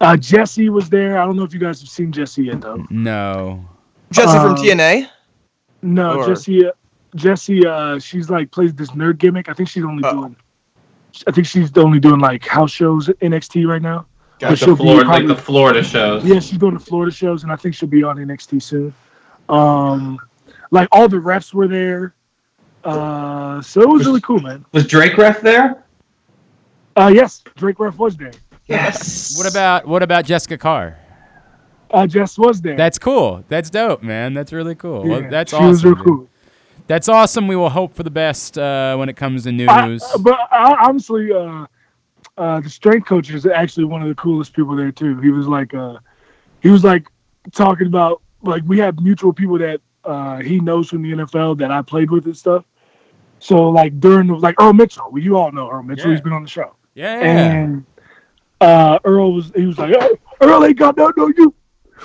Uh, 0.00 0.16
Jesse 0.16 0.70
was 0.70 0.88
there. 0.88 1.18
I 1.20 1.24
don't 1.26 1.36
know 1.36 1.42
if 1.44 1.52
you 1.52 1.60
guys 1.60 1.80
have 1.80 1.88
seen 1.90 2.10
Jesse 2.12 2.44
yet, 2.44 2.60
though. 2.60 2.84
No. 2.90 3.64
Jesse 4.12 4.38
from 4.38 4.52
Um, 4.52 4.56
TNA. 4.56 5.08
No, 5.82 6.20
Or- 6.20 6.26
Jesse. 6.26 6.66
Uh, 6.66 6.72
Jesse. 7.16 7.66
Uh, 7.66 7.98
she's 7.98 8.30
like 8.30 8.50
plays 8.50 8.72
this 8.74 8.90
nerd 8.92 9.18
gimmick. 9.18 9.48
I 9.48 9.52
think 9.52 9.68
she's 9.68 9.84
only 9.84 10.02
Oh. 10.04 10.12
doing. 10.12 10.36
I 11.26 11.32
think 11.32 11.46
she's 11.46 11.76
only 11.76 11.98
doing 12.00 12.20
like 12.20 12.46
house 12.46 12.70
shows 12.70 13.08
at 13.08 13.18
NXT 13.20 13.66
right 13.66 13.82
now. 13.82 14.06
Got 14.38 14.50
But 14.50 14.58
she'll 14.58 14.68
The 14.68 14.74
be 14.76 14.82
Florida, 14.84 15.04
probably- 15.06 15.26
like 15.26 15.36
the 15.36 15.42
Florida 15.42 15.82
shows. 15.82 16.24
Yeah, 16.24 16.38
she's 16.40 16.56
doing 16.58 16.74
the 16.74 16.80
Florida 16.80 17.12
shows, 17.12 17.42
and 17.42 17.52
I 17.52 17.56
think 17.56 17.74
she'll 17.74 17.88
be 17.88 18.02
on 18.02 18.16
NXT 18.18 18.58
soon. 18.62 18.94
Um, 19.48 20.18
like 20.70 20.88
all 20.92 21.08
the 21.08 21.16
refs 21.18 21.52
were 21.52 21.66
there, 21.68 22.14
uh, 22.84 23.60
so 23.60 23.82
it 23.82 23.88
was 23.88 24.06
really 24.06 24.20
cool, 24.22 24.40
man. 24.40 24.64
Was 24.72 24.86
Drake 24.86 25.18
ref 25.18 25.40
there? 25.42 25.84
Uh, 26.96 27.10
yes, 27.14 27.42
Drake 27.56 27.78
Ref 27.78 27.96
was 27.96 28.16
there. 28.16 28.32
Yes. 28.66 29.36
What 29.38 29.50
about 29.50 29.86
what 29.86 30.02
about 30.02 30.24
Jessica 30.24 30.56
Carr? 30.58 30.96
Uh, 31.90 32.06
Jess 32.06 32.38
was 32.38 32.60
there. 32.60 32.76
That's 32.76 32.98
cool. 32.98 33.44
That's 33.48 33.68
dope, 33.70 34.02
man. 34.02 34.32
That's 34.32 34.52
really 34.52 34.74
cool. 34.76 35.02
Well, 35.02 35.22
Yeah, 35.22 35.28
that's 35.28 35.50
she 35.50 35.56
awesome. 35.56 35.68
was 35.68 35.84
real 35.84 35.94
dude. 35.96 36.04
cool. 36.04 36.28
That's 36.86 37.08
awesome. 37.08 37.48
We 37.48 37.56
will 37.56 37.68
hope 37.70 37.94
for 37.94 38.02
the 38.04 38.10
best 38.10 38.56
uh, 38.58 38.96
when 38.96 39.08
it 39.08 39.16
comes 39.16 39.44
to 39.44 39.50
I- 39.66 39.86
news. 39.88 40.04
but 40.20 40.38
I, 40.52 40.76
honestly, 40.88 41.32
uh, 41.32 41.66
uh, 42.38 42.60
the 42.60 42.68
strength 42.70 43.06
coach 43.08 43.30
is 43.30 43.44
actually 43.46 43.84
one 43.84 44.02
of 44.02 44.08
the 44.08 44.14
coolest 44.14 44.52
people 44.54 44.76
there 44.76 44.92
too. 44.92 45.18
He 45.20 45.30
was 45.30 45.46
like, 45.48 45.74
uh, 45.74 45.98
he 46.60 46.68
was 46.68 46.84
like 46.84 47.08
talking 47.52 47.86
about 47.88 48.22
like 48.42 48.62
we 48.66 48.78
have 48.78 49.00
mutual 49.00 49.32
people 49.32 49.58
that 49.58 49.80
uh, 50.04 50.38
he 50.38 50.60
knows 50.60 50.88
from 50.88 51.02
the 51.02 51.12
NFL 51.12 51.58
that 51.58 51.70
I 51.72 51.82
played 51.82 52.10
with 52.10 52.24
and 52.26 52.36
stuff. 52.36 52.64
So 53.40 53.68
like 53.68 53.98
during 54.00 54.28
the, 54.28 54.34
like 54.34 54.60
Earl 54.60 54.72
Mitchell, 54.74 55.08
well, 55.10 55.22
you 55.22 55.36
all 55.36 55.50
know 55.50 55.68
Earl 55.70 55.82
Mitchell. 55.82 56.06
Yeah. 56.06 56.12
He's 56.14 56.20
been 56.20 56.32
on 56.32 56.42
the 56.42 56.48
show. 56.48 56.74
Yeah. 57.00 57.52
And 57.52 57.84
uh, 58.60 58.98
Earl 59.04 59.32
was 59.34 59.52
he 59.54 59.66
was 59.66 59.78
like, 59.78 59.94
"Hey, 59.98 60.10
Earl 60.40 60.64
ain't 60.64 60.78
got 60.78 60.98
on 60.98 61.34
you. 61.36 61.54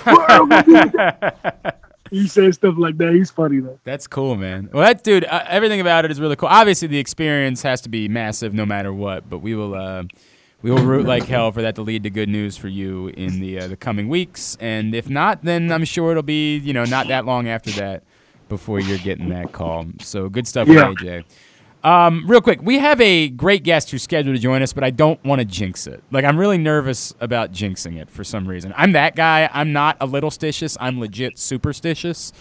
What 0.04 0.30
Earl 0.30 0.46
gonna 0.46 0.90
do?" 0.90 1.70
he 2.10 2.26
said 2.28 2.54
stuff 2.54 2.74
like 2.78 2.96
that. 2.98 3.12
He's 3.12 3.30
funny 3.30 3.60
though. 3.60 3.78
That's 3.84 4.06
cool, 4.06 4.36
man. 4.36 4.70
Well, 4.72 4.84
that 4.84 5.02
dude, 5.02 5.24
uh, 5.24 5.44
everything 5.48 5.80
about 5.80 6.04
it 6.04 6.10
is 6.10 6.20
really 6.20 6.36
cool. 6.36 6.48
Obviously, 6.48 6.88
the 6.88 6.98
experience 6.98 7.62
has 7.62 7.80
to 7.82 7.88
be 7.88 8.08
massive, 8.08 8.54
no 8.54 8.66
matter 8.66 8.92
what. 8.92 9.28
But 9.28 9.38
we 9.38 9.54
will, 9.54 9.74
uh, 9.74 10.04
we 10.62 10.70
will 10.70 10.84
root 10.84 11.06
like 11.06 11.24
hell 11.24 11.52
for 11.52 11.62
that 11.62 11.74
to 11.76 11.82
lead 11.82 12.02
to 12.04 12.10
good 12.10 12.28
news 12.28 12.56
for 12.56 12.68
you 12.68 13.08
in 13.08 13.40
the 13.40 13.60
uh, 13.60 13.68
the 13.68 13.76
coming 13.76 14.08
weeks. 14.08 14.56
And 14.60 14.94
if 14.94 15.08
not, 15.08 15.42
then 15.44 15.70
I'm 15.72 15.84
sure 15.84 16.10
it'll 16.10 16.22
be, 16.22 16.58
you 16.58 16.72
know, 16.72 16.84
not 16.84 17.08
that 17.08 17.26
long 17.26 17.48
after 17.48 17.70
that 17.72 18.02
before 18.48 18.80
you're 18.80 18.98
getting 18.98 19.28
that 19.30 19.52
call. 19.52 19.86
So 20.00 20.28
good 20.28 20.46
stuff 20.46 20.68
Yeah. 20.68 20.92
AJ. 20.92 21.24
Um, 21.86 22.24
real 22.26 22.40
quick, 22.40 22.60
we 22.62 22.80
have 22.80 23.00
a 23.00 23.28
great 23.28 23.62
guest 23.62 23.92
who's 23.92 24.02
scheduled 24.02 24.34
to 24.34 24.42
join 24.42 24.60
us, 24.60 24.72
but 24.72 24.82
I 24.82 24.90
don't 24.90 25.22
want 25.24 25.38
to 25.38 25.44
jinx 25.44 25.86
it. 25.86 26.02
Like, 26.10 26.24
I'm 26.24 26.36
really 26.36 26.58
nervous 26.58 27.14
about 27.20 27.52
jinxing 27.52 27.96
it 27.96 28.10
for 28.10 28.24
some 28.24 28.48
reason. 28.48 28.74
I'm 28.76 28.90
that 28.92 29.14
guy. 29.14 29.48
I'm 29.52 29.72
not 29.72 29.96
a 30.00 30.06
little 30.06 30.30
stitious. 30.30 30.76
I'm 30.80 30.98
legit 30.98 31.38
superstitious. 31.38 32.32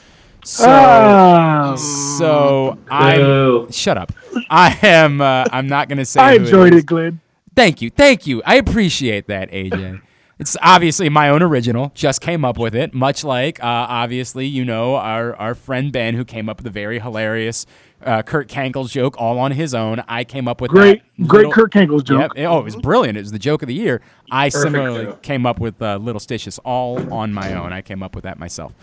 So, 0.44 0.66
Ah, 0.68 1.76
so 1.76 2.78
I 2.90 3.66
shut 3.72 3.98
up. 4.00 4.12
I 4.50 4.78
am. 4.82 5.22
Uh, 5.22 5.46
I'm 5.52 5.68
not 5.68 5.90
gonna 5.90 6.06
say. 6.06 6.22
I 6.22 6.34
enjoyed 6.34 6.74
is. 6.74 6.80
it, 6.82 6.86
Glenn. 6.88 7.20
Thank 7.56 7.82
you, 7.82 7.90
thank 7.92 8.28
you. 8.28 8.42
I 8.46 8.56
appreciate 8.56 9.28
that, 9.28 9.50
AJ. 9.52 10.02
It's 10.38 10.58
obviously 10.62 11.08
my 11.10 11.30
own 11.30 11.42
original. 11.42 11.92
Just 11.96 12.20
came 12.20 12.44
up 12.44 12.58
with 12.58 12.76
it, 12.76 12.94
much 12.94 13.24
like 13.24 13.60
uh, 13.64 13.66
obviously 13.90 14.46
you 14.46 14.66
know 14.66 14.96
our 14.98 15.36
our 15.38 15.56
friend 15.56 15.92
Ben, 15.92 16.14
who 16.14 16.26
came 16.26 16.50
up 16.50 16.58
with 16.58 16.68
a 16.68 16.72
very 16.72 17.00
hilarious 17.00 17.66
uh, 18.04 18.22
Kurt 18.22 18.48
Cankle 18.48 18.90
joke 18.90 19.16
all 19.18 19.40
on 19.40 19.52
his 19.52 19.74
own. 19.74 20.04
I 20.08 20.24
came 20.24 20.48
up 20.48 20.62
with 20.62 20.72
Great, 20.72 21.02
that 21.18 21.28
great 21.28 21.38
little- 21.48 21.52
Kurt 21.54 21.72
Cankle's 21.72 22.04
joke. 22.04 22.34
Yep. 22.36 22.48
Oh, 22.48 22.60
it 22.60 22.64
was 22.64 22.76
brilliant. 22.76 23.18
It 23.18 23.22
was 23.22 23.32
the 23.32 23.40
joke 23.40 23.62
of 23.64 23.68
the 23.68 23.74
year. 23.74 24.02
I 24.32 24.50
Perfect 24.50 24.64
similarly 24.64 25.06
joke. 25.06 25.22
came 25.22 25.46
up 25.46 25.60
with 25.60 25.82
uh, 25.82 25.98
Little 25.98 26.20
Stitches 26.20 26.60
all 26.60 27.12
on 27.14 27.34
my 27.34 27.54
own. 27.54 27.74
I 27.74 27.82
came 27.82 28.04
up 28.04 28.16
with 28.16 28.24
that 28.26 28.38
myself. 28.40 28.74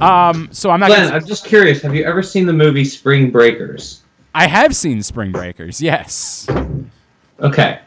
Um, 0.00 0.48
so 0.52 0.70
I'm 0.70 0.80
not. 0.80 0.86
Glenn, 0.88 1.04
Gonna, 1.04 1.16
I'm 1.16 1.26
just 1.26 1.44
curious. 1.44 1.82
Have 1.82 1.94
you 1.94 2.04
ever 2.04 2.22
seen 2.22 2.46
the 2.46 2.52
movie 2.52 2.84
Spring 2.84 3.30
Breakers? 3.30 4.02
I 4.34 4.46
have 4.46 4.74
seen 4.74 5.02
Spring 5.02 5.30
Breakers. 5.32 5.80
Yes. 5.80 6.46
Okay. 7.40 7.80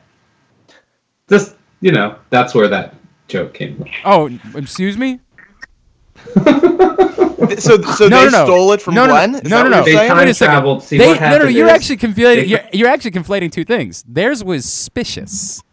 Just 1.29 1.55
you 1.81 1.91
know, 1.91 2.17
that's 2.29 2.55
where 2.55 2.67
that 2.69 2.95
joke 3.27 3.53
came 3.53 3.77
from. 3.77 3.87
Oh, 4.05 4.39
excuse 4.55 4.97
me. 4.97 5.19
So, 7.59 7.81
so 7.81 8.07
No, 8.07 8.25
they 8.25 8.25
no, 8.25 8.39
no. 8.39 8.45
stole 8.45 8.71
it 8.73 8.81
from 8.81 8.93
No, 8.93 9.05
no, 9.05 9.13
Glenn? 9.13 9.31
no, 9.31 9.37
Is 9.39 9.49
no, 9.49 9.69
no. 9.69 9.83
They 9.83 9.93
saying? 9.93 10.09
time 10.09 10.17
Wait 10.17 10.29
a 10.29 10.33
traveled. 10.33 10.83
See, 10.83 10.97
They- 10.97 11.07
what 11.07 11.19
no, 11.21 11.27
no, 11.29 11.33
happened 11.37 11.55
you're 11.55 11.67
is 11.67 11.71
actually 11.73 11.97
conflating. 11.97 12.35
they- 12.35 12.45
You're, 12.45 12.59
you're 12.73 12.87
actually 12.89 13.11
conflating 13.11 13.51
two 13.51 13.63
things. 13.63 14.03
Theirs 14.07 14.43
was 14.43 14.65
suspicious. 14.65 15.63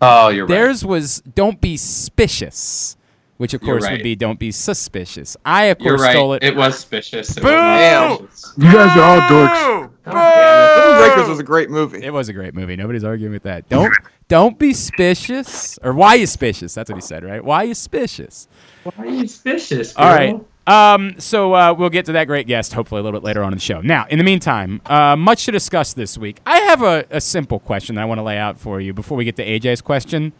Oh, 0.00 0.28
you're 0.28 0.46
right. 0.46 0.50
Theirs 0.54 0.84
was 0.84 1.20
don't 1.34 1.60
be 1.60 1.76
suspicious, 1.76 2.96
which 3.36 3.52
of 3.52 3.62
You're 3.62 3.78
course 3.78 3.90
would 3.90 4.02
be 4.02 4.16
don't 4.16 4.38
be 4.38 4.50
suspicious. 4.50 5.36
I 5.44 5.66
of 5.66 5.78
course 5.78 6.00
right. 6.00 6.12
stole 6.12 6.32
it. 6.32 6.42
It 6.42 6.56
was 6.56 6.74
suspicious. 6.76 7.36
It 7.36 7.42
Boo! 7.42 7.48
was. 7.50 8.54
You 8.56 8.72
guys 8.72 8.96
are 8.96 9.02
all 9.02 9.20
dorks. 9.28 9.90
God 10.04 10.12
damn 10.14 10.94
Rhythm 10.94 11.06
Breakers 11.14 11.28
was 11.28 11.38
a 11.38 11.42
great 11.44 11.68
movie. 11.70 12.02
It 12.02 12.12
was 12.12 12.30
a 12.30 12.32
great 12.32 12.54
movie. 12.54 12.76
Nobody's 12.76 13.04
arguing 13.04 13.32
with 13.34 13.42
that. 13.42 13.68
Don't 13.68 13.92
don't 14.28 14.58
be 14.58 14.72
suspicious. 14.72 15.78
Or 15.82 15.92
why 15.92 16.14
you 16.14 16.26
suspicious? 16.26 16.72
That's 16.72 16.88
what 16.88 16.96
he 16.96 17.02
said, 17.02 17.24
right? 17.24 17.44
Why 17.44 17.64
you 17.64 17.74
suspicious? 17.74 18.48
It. 18.84 18.94
Why 18.96 19.04
are 19.04 19.08
you 19.08 19.26
suspicious? 19.26 19.94
All 19.96 20.06
right. 20.08 20.40
Um, 20.66 21.14
so 21.18 21.52
uh, 21.54 21.74
we'll 21.76 21.90
get 21.90 22.06
to 22.06 22.12
that 22.12 22.26
great 22.26 22.46
guest 22.46 22.72
hopefully 22.72 23.00
a 23.00 23.02
little 23.02 23.18
bit 23.18 23.24
later 23.24 23.42
on 23.42 23.52
in 23.52 23.56
the 23.58 23.62
show. 23.62 23.80
Now, 23.80 24.06
in 24.08 24.18
the 24.18 24.24
meantime, 24.24 24.80
uh, 24.86 25.16
much 25.16 25.46
to 25.46 25.52
discuss 25.52 25.94
this 25.94 26.16
week. 26.16 26.38
I 26.46 26.58
have 26.60 26.82
a, 26.82 27.04
a 27.10 27.20
simple 27.20 27.58
question 27.58 27.96
that 27.96 28.02
I 28.02 28.04
want 28.04 28.18
to 28.18 28.22
lay 28.22 28.38
out 28.38 28.58
for 28.58 28.80
you 28.80 28.92
before 28.92 29.16
we 29.18 29.24
get 29.24 29.36
to 29.36 29.44
AJ's 29.46 29.80
question. 29.80 30.32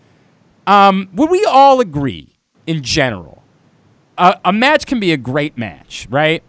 Um, 0.67 1.09
would 1.15 1.31
we 1.31 1.45
all 1.47 1.81
agree, 1.81 2.37
in 2.67 2.83
general, 2.83 3.43
a, 4.19 4.39
a 4.45 4.53
match 4.53 4.87
can 4.87 5.01
be 5.01 5.13
a 5.13 5.17
great 5.17 5.59
match, 5.59 6.07
right? 6.11 6.43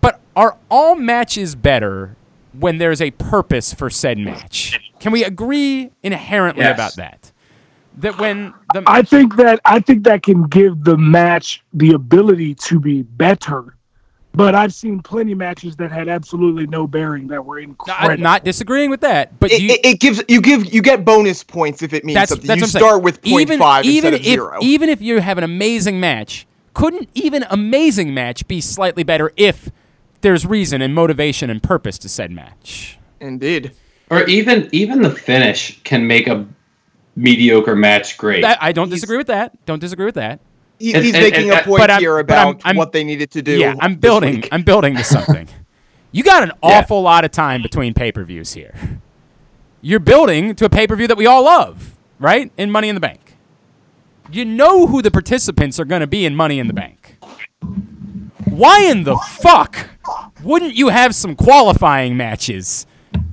But 0.00 0.20
are 0.34 0.56
all 0.70 0.96
matches 0.96 1.54
better 1.54 2.16
when 2.58 2.78
there's 2.78 3.00
a 3.02 3.12
purpose 3.12 3.72
for 3.72 3.90
said 3.90 4.18
match? 4.18 4.80
Can 4.98 5.12
we 5.12 5.22
agree 5.22 5.90
inherently 6.02 6.64
Yes. 6.64 6.74
about 6.74 6.96
that? 6.96 7.30
That 7.98 8.18
when 8.18 8.54
the 8.74 8.82
I 8.86 9.02
think 9.02 9.36
that 9.36 9.60
I 9.64 9.80
think 9.80 10.04
that 10.04 10.22
can 10.22 10.44
give 10.44 10.84
the 10.84 10.96
match 10.96 11.62
the 11.72 11.92
ability 11.92 12.54
to 12.54 12.78
be 12.80 13.02
better. 13.02 13.74
But 14.34 14.54
I've 14.54 14.72
seen 14.72 15.00
plenty 15.00 15.32
of 15.32 15.38
matches 15.38 15.74
that 15.76 15.90
had 15.90 16.08
absolutely 16.08 16.66
no 16.68 16.86
bearing 16.86 17.26
that 17.28 17.44
were 17.44 17.58
I'm 17.58 17.70
incredible. 17.70 18.22
not 18.22 18.44
disagreeing 18.44 18.88
with 18.88 19.00
that, 19.00 19.40
but 19.40 19.50
It, 19.50 19.60
you, 19.62 19.70
it, 19.70 19.80
it 19.84 20.00
gives 20.00 20.22
you 20.28 20.40
give 20.40 20.72
you 20.72 20.80
get 20.80 21.04
bonus 21.04 21.42
points 21.42 21.82
if 21.82 21.92
it 21.92 22.04
means 22.04 22.14
that's 22.14 22.28
something. 22.30 22.46
that's 22.46 22.58
you 22.58 22.64
what 22.64 22.70
saying. 22.70 22.84
start 22.84 23.02
with 23.02 23.22
point 23.22 23.42
even, 23.42 23.58
five 23.58 23.84
even 23.84 24.14
instead 24.14 24.14
of 24.14 24.20
if, 24.20 24.26
zero. 24.26 24.58
Even 24.62 24.88
if 24.90 25.02
you 25.02 25.20
have 25.20 25.38
an 25.38 25.44
amazing 25.44 25.98
match, 25.98 26.46
couldn't 26.74 27.08
even 27.14 27.44
amazing 27.50 28.14
match 28.14 28.46
be 28.46 28.60
slightly 28.60 29.02
better 29.02 29.32
if 29.36 29.70
there's 30.20 30.46
reason 30.46 30.82
and 30.82 30.94
motivation 30.94 31.50
and 31.50 31.60
purpose 31.60 31.98
to 31.98 32.08
said 32.08 32.30
match? 32.30 32.98
Indeed. 33.18 33.72
Or 34.10 34.22
even 34.24 34.68
even 34.70 35.02
the 35.02 35.10
finish 35.10 35.80
can 35.82 36.06
make 36.06 36.28
a 36.28 36.46
mediocre 37.18 37.74
match 37.76 38.16
great. 38.16 38.42
That, 38.42 38.58
I 38.62 38.72
don't 38.72 38.86
He's- 38.88 38.96
disagree 39.00 39.16
with 39.18 39.26
that. 39.26 39.52
Don't 39.66 39.80
disagree 39.80 40.06
with 40.06 40.14
that. 40.14 40.40
He, 40.78 40.92
he's 40.92 41.12
and- 41.14 41.22
making 41.22 41.50
and- 41.50 41.60
a 41.60 41.62
point 41.64 41.80
but 41.80 41.90
I'm- 41.90 42.00
here 42.00 42.22
but 42.22 42.38
I'm- 42.38 42.48
about 42.48 42.62
I'm- 42.66 42.76
what 42.76 42.92
they 42.92 43.02
needed 43.04 43.30
to 43.32 43.42
do. 43.42 43.58
yeah, 43.58 43.74
I'm 43.80 43.96
building. 43.96 44.36
week. 44.36 44.48
I'm 44.52 44.62
building 44.62 44.96
to 44.96 45.04
something. 45.04 45.48
you 46.12 46.22
got 46.22 46.42
an 46.44 46.52
Yeah. 46.62 46.78
awful 46.78 47.02
lot 47.02 47.24
of 47.24 47.30
time 47.32 47.62
between 47.62 47.94
pay 47.94 48.12
per 48.12 48.22
views 48.24 48.52
here. 48.52 48.74
You're 49.80 50.00
building 50.00 50.54
to 50.56 50.64
a 50.64 50.68
pay 50.70 50.86
per 50.86 50.94
view 50.96 51.06
that 51.08 51.16
we 51.16 51.26
all 51.26 51.44
love, 51.44 51.96
right? 52.18 52.50
In 52.56 52.70
Money 52.70 52.88
in 52.88 52.94
the 52.94 53.00
Bank. 53.00 53.34
You 54.30 54.44
know 54.44 54.86
who 54.86 55.02
the 55.02 55.10
participants 55.10 55.80
are 55.80 55.84
going 55.84 56.00
to 56.02 56.06
be 56.06 56.24
in 56.26 56.36
Money 56.36 56.58
in 56.58 56.66
the 56.66 56.72
Bank. 56.74 57.16
Why 58.44 58.82
in 58.82 59.04
the 59.04 59.16
fuck 59.16 59.88
wouldn't 60.42 60.74
you 60.74 60.88
have 60.88 61.14
some 61.14 61.34
qualifying 61.34 62.16
matches 62.16 62.86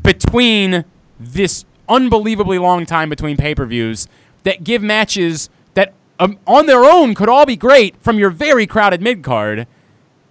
between 0.03 0.85
this 1.19 1.65
unbelievably 1.89 2.59
long 2.59 2.85
time 2.85 3.09
between 3.09 3.37
pay 3.37 3.55
per 3.55 3.65
views 3.65 4.07
that 4.43 4.63
give 4.63 4.81
matches 4.81 5.49
that 5.73 5.93
um, 6.19 6.37
on 6.47 6.65
their 6.65 6.85
own 6.85 7.15
could 7.15 7.29
all 7.29 7.45
be 7.45 7.55
great 7.55 7.95
from 8.01 8.19
your 8.19 8.29
very 8.29 8.67
crowded 8.67 9.01
mid 9.01 9.23
card, 9.23 9.67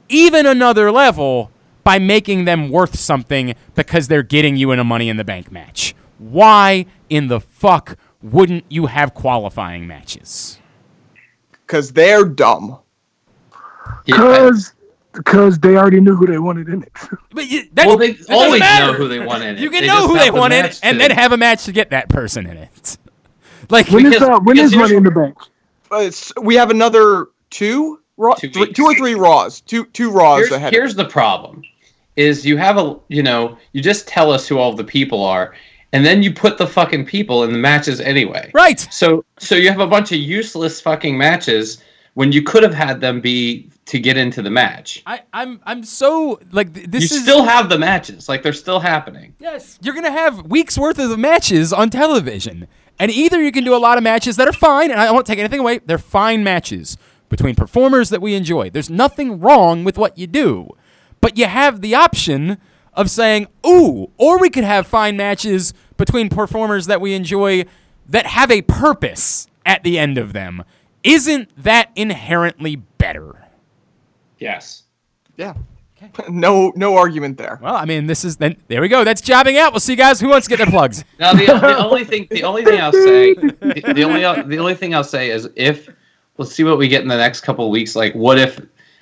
even 0.09 0.47
another 0.47 0.91
level 0.91 1.51
by 1.83 1.99
making 1.99 2.45
them 2.45 2.71
worth 2.71 2.99
something 2.99 3.55
because 3.75 4.09
they're 4.09 4.23
getting 4.23 4.57
you 4.57 4.73
in 4.73 4.79
a 4.79 4.85
Money 4.85 5.09
in 5.09 5.17
the 5.17 5.25
Bank 5.25 5.53
match? 5.53 5.95
Why 6.19 6.87
in 7.11 7.29
the 7.29 7.41
fuck 7.41 7.99
wouldn't 8.23 8.65
you 8.69 8.87
have 8.87 9.13
qualifying 9.13 9.87
matches? 9.87 10.59
because 11.67 11.93
they're 11.93 12.25
dumb. 12.25 12.79
Because 14.05 14.74
because 15.14 15.59
they 15.59 15.76
already 15.76 16.00
knew 16.00 16.14
who 16.16 16.26
they 16.26 16.38
wanted 16.38 16.68
in 16.68 16.83
it. 16.83 16.92
But 17.33 17.49
you, 17.49 17.68
that's, 17.73 17.87
well, 17.88 17.97
they 17.99 18.12
that 18.12 18.30
always 18.30 18.61
matter. 18.61 18.87
know 18.92 18.99
who 18.99 19.09
they 19.09 19.18
want 19.21 19.42
in 19.42 19.56
it. 19.56 19.61
You 19.61 19.71
can 19.71 19.83
They 19.83 19.87
know 19.88 20.06
who 20.06 20.16
they 20.18 20.30
the 20.30 20.35
want 20.35 20.52
in, 20.52 20.62
match 20.62 20.78
and 20.83 21.00
then 21.00 21.11
have 21.11 21.33
a 21.33 21.37
match 21.37 21.64
to 21.64 21.73
get 21.73 21.90
that 21.90 22.09
person 22.09 22.47
in 22.47 22.56
it. 22.56 22.99
Like 23.71 23.88
When 23.88 24.04
is 24.06 24.12
Because- 24.14 24.28
uh, 24.28 24.40
when 24.40 24.56
because 24.56 24.73
is 24.73 24.76
Money 24.78 24.94
in 24.97 25.02
the 25.04 25.11
Bank? 25.11 25.37
Uh, 25.90 25.97
it's- 26.00 26.33
we 26.42 26.54
have 26.56 26.71
another 26.71 27.28
two, 27.50 28.00
raw, 28.18 28.35
Two 28.35 28.50
three, 28.50 28.62
weeks. 28.66 28.76
two 28.76 28.85
or 28.85 28.94
three 28.94 29.14
Raws, 29.14 29.61
two 29.62 29.87
two 29.87 30.11
Raws 30.11 30.40
here's, 30.40 30.52
ahead. 30.52 30.73
here's 30.73 30.94
the 30.94 31.06
problem 31.06 31.62
is 32.16 32.44
you 32.47 32.56
have 32.59 32.76
a 32.78 32.97
you 33.09 33.23
know 33.23 33.56
you 33.73 33.80
just 33.83 34.06
tell 34.06 34.30
us 34.30 34.47
who 34.47 34.59
all 34.59 34.73
the 34.75 34.85
people 34.85 35.25
are 35.25 35.54
and 35.92 36.04
then 36.06 36.23
you 36.23 36.33
put 36.33 36.59
the 36.59 36.66
fucking 36.66 37.04
people 37.06 37.42
in 37.44 37.52
the 37.52 37.59
matches 37.59 38.00
anyway 38.00 38.49
right. 38.54 38.87
so 38.92 39.25
so 39.38 39.54
you 39.56 39.68
have 39.68 39.80
a 39.80 39.87
bunch 39.87 40.12
of 40.12 40.18
useless 40.18 40.80
fucking 40.80 41.16
matches 41.18 41.83
when 42.14 42.33
you 42.33 42.42
could 42.42 42.62
have 42.62 42.75
had 42.75 43.00
them 43.00 43.21
be 43.21 43.68
to 43.87 43.99
get 43.99 44.16
into 44.16 44.40
the 44.40 44.50
match 44.50 45.02
I, 45.06 45.23
I'm 45.33 45.61
I'm 45.64 45.85
so 45.85 46.40
like 46.52 46.73
th- 46.73 46.87
this 46.87 47.11
you 47.11 47.16
is 47.16 47.23
still 47.23 47.44
have 47.44 47.68
the 47.68 47.78
matches 47.78 48.28
like 48.28 48.42
they're 48.42 48.52
still 48.52 48.80
happening 48.80 49.35
yes. 49.38 49.78
You're 49.83 49.94
gonna 49.94 50.11
have 50.11 50.47
weeks 50.47 50.78
worth 50.78 50.99
of 50.99 51.18
matches 51.18 51.73
on 51.73 51.90
television, 51.90 52.66
and 52.99 53.11
either 53.11 53.42
you 53.42 53.52
can 53.52 53.64
do 53.64 53.75
a 53.75 53.78
lot 53.78 53.99
of 53.99 54.04
matches 54.04 54.37
that 54.37 54.49
are 54.49 54.52
fine, 54.52 54.90
and 54.90 55.00
I 55.00 55.11
won't 55.12 55.26
take 55.26 55.38
anything 55.38 55.61
away. 55.61 55.80
They're 55.85 55.99
fine 55.99 56.42
matches 56.44 56.97
between 57.28 57.54
performers 57.54 58.11
that 58.11 58.23
we 58.23 58.35
enjoy. 58.35 58.71
There's 58.71 58.90
nothing 58.90 59.40
wrong 59.40 59.85
with 59.85 59.99
what 59.99 60.16
you 60.16 60.26
do, 60.26 60.68
but 61.21 61.37
you 61.37 61.47
have 61.47 61.80
the 61.80 61.94
option 61.94 62.59
of 62.94 63.11
saying, 63.11 63.49
"Ooh," 63.66 64.11
or 64.16 64.38
we 64.38 64.50
could 64.50 64.64
have 64.64 64.87
fine 64.87 65.16
matches 65.16 65.75
between 65.97 66.28
performers 66.28 66.87
that 66.87 67.00
we 67.00 67.14
enjoy 67.14 67.64
that 68.09 68.26
have 68.26 68.50
a 68.50 68.62
purpose 68.62 69.47
at 69.66 69.83
the 69.83 69.99
end 69.99 70.18
of 70.18 70.33
them. 70.33 70.62
Isn't 71.05 71.51
that 71.63 71.91
inherently 71.95 72.77
better? 72.77 73.41
yes 74.39 74.85
yeah, 75.37 75.55
no 76.29 76.73
no 76.77 76.97
argument 76.97 77.39
there. 77.39 77.59
Well, 77.63 77.75
I 77.75 77.85
mean, 77.85 78.07
this 78.07 78.25
is 78.25 78.37
then. 78.37 78.57
There 78.69 78.81
we 78.81 78.89
go. 78.89 79.05
That's 79.05 79.21
jobbing 79.21 79.57
out. 79.57 79.73
We'll 79.73 79.81
see 79.81 79.93
you 79.93 79.97
guys. 79.97 80.21
Who 80.21 80.29
wants 80.29 80.47
to 80.47 80.51
get 80.51 80.59
their 80.59 80.71
plugs? 80.71 81.05
Now 81.19 81.33
the, 81.33 81.47
the 81.47 81.79
only 81.79 82.05
thing 82.05 82.27
the 82.31 82.45
only 82.45 82.65
thing 82.65 82.81
I'll 82.81 82.93
say 82.93 83.35
the, 83.35 83.93
the 83.95 84.05
only 84.05 84.21
the 84.21 84.59
only 84.59 84.75
thing 84.75 84.95
I'll 84.95 85.05
say 85.05 85.31
is 85.31 85.49
if 85.57 85.89
let's 86.39 86.53
see 86.53 86.65
what 86.65 86.79
we 86.79 86.89
get 86.89 87.03
in 87.03 87.09
the 87.09 87.17
next 87.17 87.41
couple 87.41 87.65
of 87.65 87.71
weeks. 87.71 87.97
Like 87.97 88.15
what 88.15 88.39
if 88.39 88.61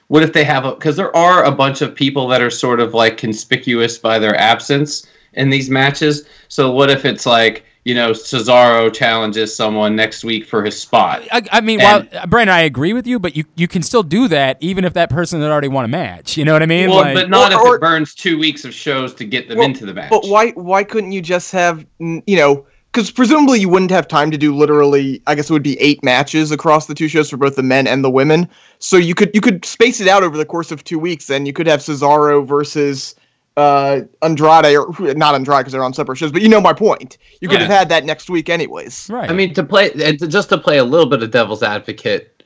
what 0.09 0.23
if 0.23 0.33
they 0.33 0.45
have 0.45 0.65
a 0.65 0.73
because 0.73 0.97
there 0.97 1.15
are 1.17 1.45
a 1.45 1.53
bunch 1.53 1.83
of 1.83 1.95
people 1.95 2.29
that 2.29 2.41
are 2.41 2.51
sort 2.51 2.81
of 2.81 2.95
like 2.95 3.17
conspicuous 3.17 3.99
by 3.99 4.19
their 4.19 4.37
absence 4.37 5.07
in 5.35 5.51
these 5.51 5.71
matches. 5.71 6.27
So 6.49 6.71
what 6.73 6.91
if 6.91 7.05
it's 7.05 7.27
like 7.27 7.65
you 7.85 7.95
know 7.95 8.11
Cesaro 8.13 8.93
challenges 8.93 9.55
someone 9.55 9.97
next 9.97 10.25
week 10.25 10.47
for 10.47 10.65
his 10.65 10.81
spot? 10.81 11.23
I, 11.33 11.43
I 11.51 11.61
mean, 11.61 11.81
And- 11.81 12.09
while 12.13 12.27
Brandon, 12.27 12.55
I 12.55 12.61
agree 12.61 12.93
with 12.93 13.07
you, 13.07 13.19
but 13.19 13.37
you 13.37 13.45
you 13.57 13.69
can 13.69 13.83
still 13.83 14.03
do 14.03 14.29
that 14.29 14.57
even 14.61 14.85
if 14.85 14.93
that 14.95 15.11
person 15.11 15.41
had 15.41 15.51
already 15.51 15.69
won 15.69 15.85
a 15.85 15.89
match. 15.89 16.37
You 16.37 16.45
know 16.45 16.53
what 16.53 16.63
I 16.63 16.67
mean? 16.67 16.91
Well, 16.91 17.01
Like- 17.01 17.15
but 17.15 17.31
not 17.31 17.53
Or- 17.53 17.57
if 17.57 17.63
or- 17.67 17.75
it 17.77 17.81
burns 17.81 18.15
two 18.15 18.39
weeks 18.39 18.65
of 18.65 18.73
shows 18.75 19.15
to 19.15 19.25
get 19.25 19.49
them 19.49 19.59
Well, 19.59 19.67
into 19.67 19.87
the 19.87 19.95
match. 19.95 20.11
But 20.11 20.27
why 20.29 20.51
why 20.51 20.85
couldn't 20.85 21.13
you 21.13 21.21
just 21.23 21.51
have 21.53 21.85
you 21.99 22.23
know? 22.37 22.67
Because 22.93 23.11
presumably 23.11 23.59
you 23.59 23.71
wouldn't 23.71 23.91
have 23.91 24.07
time 24.07 24.31
to 24.31 24.37
do 24.37 24.55
literally. 24.55 25.23
I 25.27 25.35
guess 25.35 25.49
it 25.49 25.53
would 25.55 25.63
be 25.63 25.81
eight 25.81 26.05
matches 26.05 26.51
across 26.51 26.85
the 26.89 26.95
two 26.95 27.09
shows 27.09 27.31
for 27.31 27.39
both 27.39 27.57
the 27.57 27.63
men 27.63 27.87
and 27.87 28.05
the 28.05 28.11
women. 28.11 28.47
So 28.81 28.99
you 28.99 29.15
could 29.15 29.31
you 29.33 29.41
could 29.41 29.65
space 29.65 29.99
it 30.01 30.09
out 30.09 30.23
over 30.23 30.37
the 30.37 30.45
course 30.45 30.71
of 30.71 30.85
two 30.85 30.99
weeks, 30.99 31.31
and 31.31 31.47
you 31.47 31.55
could 31.55 31.67
have 31.67 31.81
Cesaro 31.81 32.47
versus 32.47 33.15
uh 33.57 34.01
Andrade 34.23 34.77
or 34.77 34.87
not 35.15 35.35
Andrade 35.35 35.59
because 35.61 35.73
they're 35.73 35.85
on 35.85 35.93
separate 35.93 36.17
shows. 36.17 36.33
But 36.33 36.43
you 36.43 36.49
know 36.49 36.61
my 36.61 36.73
point. 36.73 37.19
You 37.41 37.49
could 37.49 37.61
Yeah. 37.61 37.67
have 37.67 37.77
had 37.77 37.89
that 37.91 38.05
next 38.05 38.31
week 38.31 38.49
anyways. 38.49 39.09
right. 39.11 39.29
I 39.31 39.33
mean, 39.35 39.53
to 39.55 39.63
play 39.63 39.91
and 40.03 40.19
to, 40.21 40.27
just 40.27 40.49
to 40.51 40.59
play 40.59 40.79
a 40.79 40.85
little 40.85 41.07
bit 41.07 41.23
of 41.23 41.31
devil's 41.31 41.63
advocate, 41.63 42.43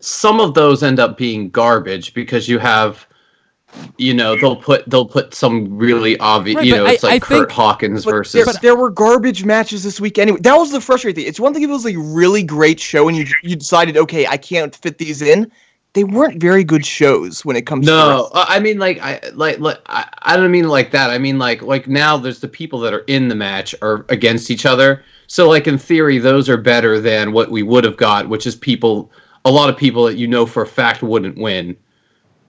some 0.00 0.40
of 0.40 0.54
those 0.54 0.82
end 0.82 0.98
up 1.00 1.16
being 1.18 1.50
garbage 1.50 2.14
because 2.14 2.48
you 2.48 2.58
have, 2.58 3.06
you 3.98 4.14
know, 4.14 4.36
they'll 4.36 4.56
put 4.56 4.88
they'll 4.88 5.04
put 5.04 5.34
some 5.34 5.76
really 5.76 6.16
obvious, 6.18 6.56
Right, 6.56 6.66
you 6.66 6.76
know, 6.76 6.86
it's 6.86 7.04
I- 7.04 7.08
like 7.08 7.22
I 7.22 7.26
Curt 7.26 7.38
think- 7.48 7.50
Hawkins 7.52 8.04
But 8.04 8.10
versus. 8.12 8.44
there, 8.44 8.54
there 8.62 8.76
were 8.76 8.90
garbage 8.90 9.44
matches 9.44 9.82
this 9.82 10.00
week 10.00 10.18
anyway. 10.18 10.38
That 10.40 10.56
was 10.56 10.70
the 10.72 10.80
frustrating 10.80 11.22
thing. 11.22 11.28
It's 11.28 11.40
one 11.40 11.52
thing 11.52 11.62
if 11.62 11.68
it 11.68 11.72
was 11.72 11.86
a 11.86 11.96
really 11.96 12.42
great 12.42 12.80
show 12.80 13.08
and 13.08 13.16
you 13.16 13.26
you 13.42 13.56
decided, 13.56 13.96
okay, 13.96 14.26
I 14.26 14.36
can't 14.38 14.74
fit 14.74 14.98
these 14.98 15.20
in. 15.20 15.50
They 15.96 16.04
weren't 16.04 16.38
very 16.40 16.62
good 16.62 16.84
shows 16.84 17.42
when 17.42 17.56
it 17.56 17.64
comes 17.64 17.86
to 17.86 17.90
no, 17.92 18.30
I 18.34 18.60
mean 18.60 18.78
like 18.78 18.98
I 19.00 19.18
like 19.32 19.58
like 19.60 19.80
I, 19.86 20.06
I 20.22 20.36
don't 20.36 20.50
mean 20.50 20.68
like 20.68 20.90
that. 20.90 21.08
I 21.08 21.16
mean 21.16 21.38
like 21.38 21.62
like 21.62 21.88
now 21.88 22.18
there's 22.18 22.40
the 22.40 22.48
people 22.48 22.78
that 22.80 22.92
are 22.92 23.02
in 23.06 23.28
the 23.28 23.34
match 23.34 23.74
are 23.80 24.04
against 24.10 24.50
each 24.50 24.66
other. 24.66 25.02
So 25.26 25.48
like 25.48 25.66
in 25.66 25.78
theory, 25.78 26.18
those 26.18 26.50
are 26.50 26.58
better 26.58 27.00
than 27.00 27.32
what 27.32 27.50
we 27.50 27.62
would 27.62 27.82
have 27.84 27.96
got, 27.96 28.28
which 28.28 28.46
is 28.46 28.54
people 28.54 29.10
a 29.46 29.50
lot 29.50 29.70
of 29.70 29.76
people 29.78 30.04
that 30.04 30.16
you 30.16 30.26
know 30.26 30.44
for 30.44 30.62
a 30.62 30.66
fact 30.66 31.02
wouldn't 31.02 31.38
win. 31.38 31.74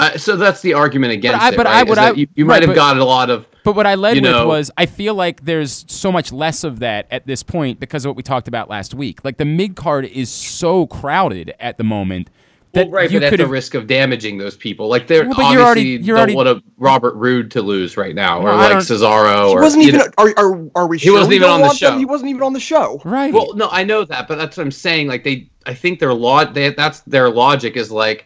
Uh, 0.01 0.17
so 0.17 0.35
that's 0.35 0.61
the 0.61 0.73
argument 0.73 1.13
against 1.13 1.41
I- 1.41 1.49
it. 1.53 1.55
but 1.57 1.65
right? 1.67 1.75
I 1.77 1.81
Is 1.83 1.89
would- 1.89 1.97
I- 1.97 2.11
you, 2.11 2.27
you 2.35 2.45
right, 2.45 2.55
might 2.55 2.61
have 2.63 2.69
but- 2.71 2.75
got 2.75 2.97
a 2.97 3.05
lot 3.05 3.29
of 3.29 3.45
But 3.63 3.75
what 3.77 3.87
I 3.87 3.95
led 3.95 4.17
You 4.17 4.23
with 4.23 4.31
know- 4.31 4.47
was 4.47 4.69
I 4.77 4.85
feel 4.87 5.15
like 5.15 5.45
there's 5.45 5.85
so 5.87 6.11
much 6.11 6.33
less 6.33 6.65
of 6.65 6.79
that 6.79 7.07
at 7.11 7.25
this 7.25 7.43
point 7.43 7.79
because 7.79 8.03
of 8.03 8.09
what 8.09 8.17
we 8.17 8.23
talked 8.23 8.49
about 8.49 8.69
last 8.69 8.93
week. 8.93 9.23
Like 9.23 9.37
the 9.37 9.45
mid 9.45 9.77
card 9.77 10.03
is 10.03 10.29
so 10.29 10.85
crowded 10.85 11.53
at 11.61 11.77
the 11.77 11.83
moment 11.85 12.29
that 12.77 12.87
Well, 12.89 13.01
right, 13.01 13.11
you 13.11 13.19
but 13.19 13.33
at 13.33 13.37
the 13.37 13.45
risk 13.47 13.73
of 13.75 13.85
damaging 13.87 14.37
those 14.37 14.55
people. 14.55 14.87
Like 14.87 15.07
they're 15.07 15.25
Well, 15.25 15.33
but 15.35 15.51
you're 15.51 15.61
already- 15.61 15.81
obviously 15.81 16.05
you're 16.07 16.15
don't 16.15 16.35
already- 16.35 16.35
want 16.35 16.47
a 16.49 16.63
Robert 16.77 17.15
Roode 17.15 17.51
to 17.51 17.61
lose 17.61 17.97
right 17.97 18.15
now, 18.15 18.39
or 18.39 18.45
Well, 18.45 18.57
like 18.57 18.77
Cesaro. 18.77 19.47
He 19.49 19.53
or, 19.55 19.61
wasn't 19.61 19.83
even. 19.83 19.99
know- 19.99 20.07
Are, 20.17 20.33
are 20.37 20.69
are 20.75 20.87
we? 20.87 20.97
He 20.97 21.07
sure 21.07 21.17
wasn't 21.17 21.33
even 21.33 21.49
on 21.49 21.59
the 21.59 21.67
want 21.67 21.79
them? 21.79 21.91
show. 21.93 21.97
He 21.97 22.05
wasn't 22.05 22.29
even 22.29 22.43
on 22.43 22.53
the 22.53 22.59
show. 22.59 23.01
Right. 23.03 23.33
Well, 23.33 23.53
no, 23.55 23.67
I 23.71 23.83
know 23.83 24.05
that, 24.05 24.27
but 24.27 24.37
that's 24.37 24.55
what 24.57 24.63
I'm 24.63 24.71
saying. 24.71 25.07
Like 25.07 25.23
they, 25.23 25.49
I 25.65 25.73
think 25.73 25.99
their 25.99 26.13
law, 26.13 26.45
they, 26.45 26.69
that's 26.69 27.01
their 27.01 27.29
logic 27.29 27.75
is 27.75 27.91
like, 27.91 28.25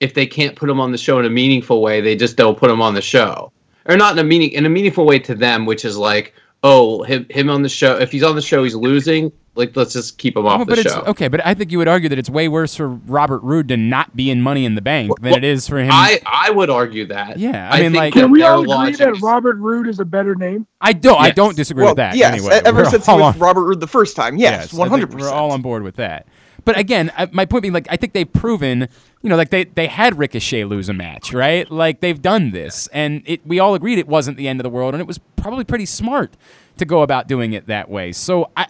if 0.00 0.14
they 0.14 0.26
can't 0.26 0.56
put 0.56 0.66
them 0.66 0.80
on 0.80 0.90
the 0.92 0.98
show 0.98 1.18
in 1.18 1.24
a 1.24 1.30
meaningful 1.30 1.80
way, 1.80 2.00
they 2.00 2.16
just 2.16 2.36
don't 2.36 2.58
put 2.58 2.68
them 2.68 2.82
on 2.82 2.94
the 2.94 3.00
show, 3.00 3.52
or 3.88 3.96
not 3.96 4.12
in 4.12 4.18
a 4.18 4.24
meaning 4.24 4.50
in 4.50 4.66
a 4.66 4.68
meaningful 4.68 5.06
way 5.06 5.18
to 5.20 5.34
them, 5.34 5.64
which 5.64 5.84
is 5.84 5.96
like, 5.96 6.34
oh, 6.62 7.02
him 7.02 7.26
him 7.30 7.50
on 7.50 7.62
the 7.62 7.68
show. 7.68 7.96
If 7.98 8.12
he's 8.12 8.22
on 8.22 8.36
the 8.36 8.42
show, 8.42 8.62
he's 8.64 8.74
losing. 8.74 9.32
Like 9.54 9.76
let's 9.76 9.92
just 9.92 10.16
keep 10.16 10.34
him 10.34 10.46
oh, 10.46 10.48
off 10.48 10.60
Oh, 10.62 10.64
the 10.64 10.70
but 10.70 10.78
it's 10.78 10.90
show. 10.94 11.02
okay, 11.02 11.28
but 11.28 11.44
I 11.44 11.52
think 11.52 11.70
you 11.72 11.76
would 11.76 11.88
argue 11.88 12.08
that 12.08 12.18
it's 12.18 12.30
way 12.30 12.48
worse 12.48 12.74
for 12.74 12.88
Robert 12.88 13.42
Roode 13.42 13.68
to 13.68 13.76
not 13.76 14.16
be 14.16 14.30
in 14.30 14.40
Money 14.40 14.64
in 14.64 14.76
the 14.76 14.80
Bank 14.80 15.12
than 15.20 15.34
it 15.34 15.44
is 15.44 15.68
for 15.68 15.78
him. 15.78 15.90
I 15.92 16.20
I 16.24 16.50
would 16.50 16.70
argue 16.70 17.04
that. 17.08 17.38
Yeah, 17.38 17.68
I 17.70 17.82
mean, 17.82 17.92
like- 17.92 18.14
Can 18.14 18.30
we 18.30 18.40
their 18.40 18.52
all 18.52 18.60
agree 18.60 18.68
logic 18.74 18.96
that 18.96 19.10
is- 19.16 19.20
Robert 19.20 19.56
Roode 19.58 19.88
is 19.88 20.00
a 20.00 20.06
better 20.06 20.34
name? 20.34 20.66
I 20.80 20.94
don't. 20.94 21.20
I 21.20 21.32
don't 21.32 21.54
disagree 21.54 21.82
Well, 21.84 21.92
with 21.92 21.98
that. 21.98 22.16
yes. 22.16 22.32
anyway, 22.32 22.62
ever 22.64 22.86
since 22.86 23.04
he 23.04 23.12
was 23.12 23.34
on- 23.34 23.38
Robert 23.38 23.64
Roode 23.64 23.80
the 23.80 23.86
first 23.86 24.16
time, 24.16 24.38
yes, 24.38 24.72
I 24.72 24.76
one 24.78 24.88
think 24.88 25.00
hundred 25.02 25.20
We're 25.20 25.30
all 25.30 25.50
on 25.52 25.60
board 25.60 25.82
with 25.82 25.96
that. 25.96 26.26
But 26.64 26.78
again, 26.78 27.10
my 27.32 27.44
point 27.44 27.62
being, 27.62 27.74
like, 27.74 27.86
I 27.90 27.96
think 27.96 28.12
they've 28.12 28.30
proven, 28.30 28.88
you 29.22 29.28
know, 29.28 29.36
like 29.36 29.50
they, 29.50 29.64
they 29.64 29.88
had 29.88 30.16
Ricochet 30.16 30.64
lose 30.64 30.88
a 30.88 30.92
match, 30.92 31.32
right? 31.32 31.68
Like 31.70 32.00
they've 32.00 32.20
done 32.20 32.52
this, 32.52 32.88
and 32.92 33.22
it 33.24 33.44
we 33.46 33.58
all 33.58 33.74
agreed 33.74 33.98
it 33.98 34.06
wasn't 34.06 34.36
the 34.36 34.48
end 34.48 34.60
of 34.60 34.64
the 34.64 34.70
world, 34.70 34.94
and 34.94 35.00
it 35.00 35.06
was 35.06 35.18
probably 35.36 35.64
pretty 35.64 35.86
smart 35.86 36.36
to 36.78 36.84
go 36.84 37.02
about 37.02 37.26
doing 37.26 37.52
it 37.52 37.66
that 37.66 37.88
way. 37.88 38.12
So 38.12 38.50
I, 38.56 38.66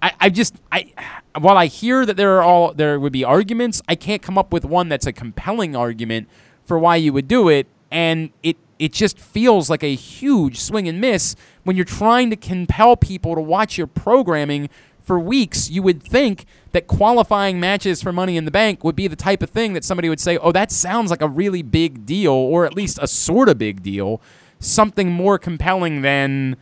I, 0.00 0.12
I 0.20 0.30
just 0.30 0.54
I, 0.70 0.92
while 1.38 1.56
I 1.56 1.66
hear 1.66 2.06
that 2.06 2.16
there 2.16 2.36
are 2.36 2.42
all 2.42 2.72
there 2.72 3.00
would 3.00 3.12
be 3.12 3.24
arguments, 3.24 3.82
I 3.88 3.96
can't 3.96 4.22
come 4.22 4.38
up 4.38 4.52
with 4.52 4.64
one 4.64 4.88
that's 4.88 5.06
a 5.06 5.12
compelling 5.12 5.74
argument 5.74 6.28
for 6.64 6.78
why 6.78 6.96
you 6.96 7.12
would 7.12 7.26
do 7.26 7.48
it, 7.48 7.66
and 7.90 8.30
it 8.42 8.56
it 8.78 8.92
just 8.92 9.18
feels 9.18 9.70
like 9.70 9.82
a 9.82 9.94
huge 9.94 10.60
swing 10.60 10.88
and 10.88 11.00
miss 11.00 11.36
when 11.62 11.76
you're 11.76 11.84
trying 11.84 12.30
to 12.30 12.36
compel 12.36 12.96
people 12.96 13.34
to 13.34 13.40
watch 13.40 13.78
your 13.78 13.86
programming 13.86 14.68
for 15.04 15.18
weeks. 15.18 15.70
You 15.70 15.82
would 15.82 16.02
think 16.02 16.46
that 16.72 16.86
qualifying 16.86 17.60
matches 17.60 18.02
for 18.02 18.12
Money 18.12 18.36
in 18.36 18.44
the 18.44 18.50
Bank 18.50 18.82
would 18.82 18.96
be 18.96 19.06
the 19.06 19.16
type 19.16 19.42
of 19.42 19.50
thing 19.50 19.74
that 19.74 19.84
somebody 19.84 20.08
would 20.08 20.20
say, 20.20 20.36
"Oh, 20.38 20.52
that 20.52 20.72
sounds 20.72 21.10
like 21.10 21.22
a 21.22 21.28
really 21.28 21.62
big 21.62 22.04
deal, 22.04 22.32
or 22.32 22.66
at 22.66 22.74
least 22.74 22.98
a 23.00 23.06
sort 23.06 23.48
of 23.48 23.58
big 23.58 23.82
deal." 23.82 24.20
Something 24.58 25.12
more 25.12 25.38
compelling 25.38 26.02
than 26.02 26.56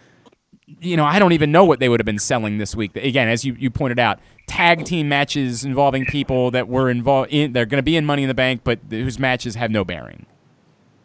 you 0.81 0.97
know, 0.97 1.05
I 1.05 1.19
don't 1.19 1.33
even 1.33 1.53
know 1.53 1.65
what 1.65 1.81
they 1.81 1.89
would 1.89 2.01
have 2.01 2.07
been 2.07 2.19
selling 2.19 2.59
this 2.59 2.75
week. 2.75 2.97
Again, 2.97 3.29
as 3.29 3.45
you, 3.45 3.55
you 3.59 3.71
pointed 3.71 3.99
out, 3.99 4.21
tag 4.47 4.85
team 4.85 5.09
matches 5.09 5.65
involving 5.65 6.07
people 6.07 6.51
that 6.53 6.69
were 6.69 6.91
involved 6.91 7.31
in 7.33 7.53
they're 7.53 7.67
going 7.67 7.79
to 7.79 7.83
be 7.83 7.97
in 7.97 8.07
Money 8.07 8.23
in 8.23 8.29
the 8.29 8.35
Bank, 8.35 8.63
but 8.65 8.79
whose 8.91 9.19
matches 9.19 9.55
have 9.55 9.71
no 9.71 9.85
bearing. 9.85 10.27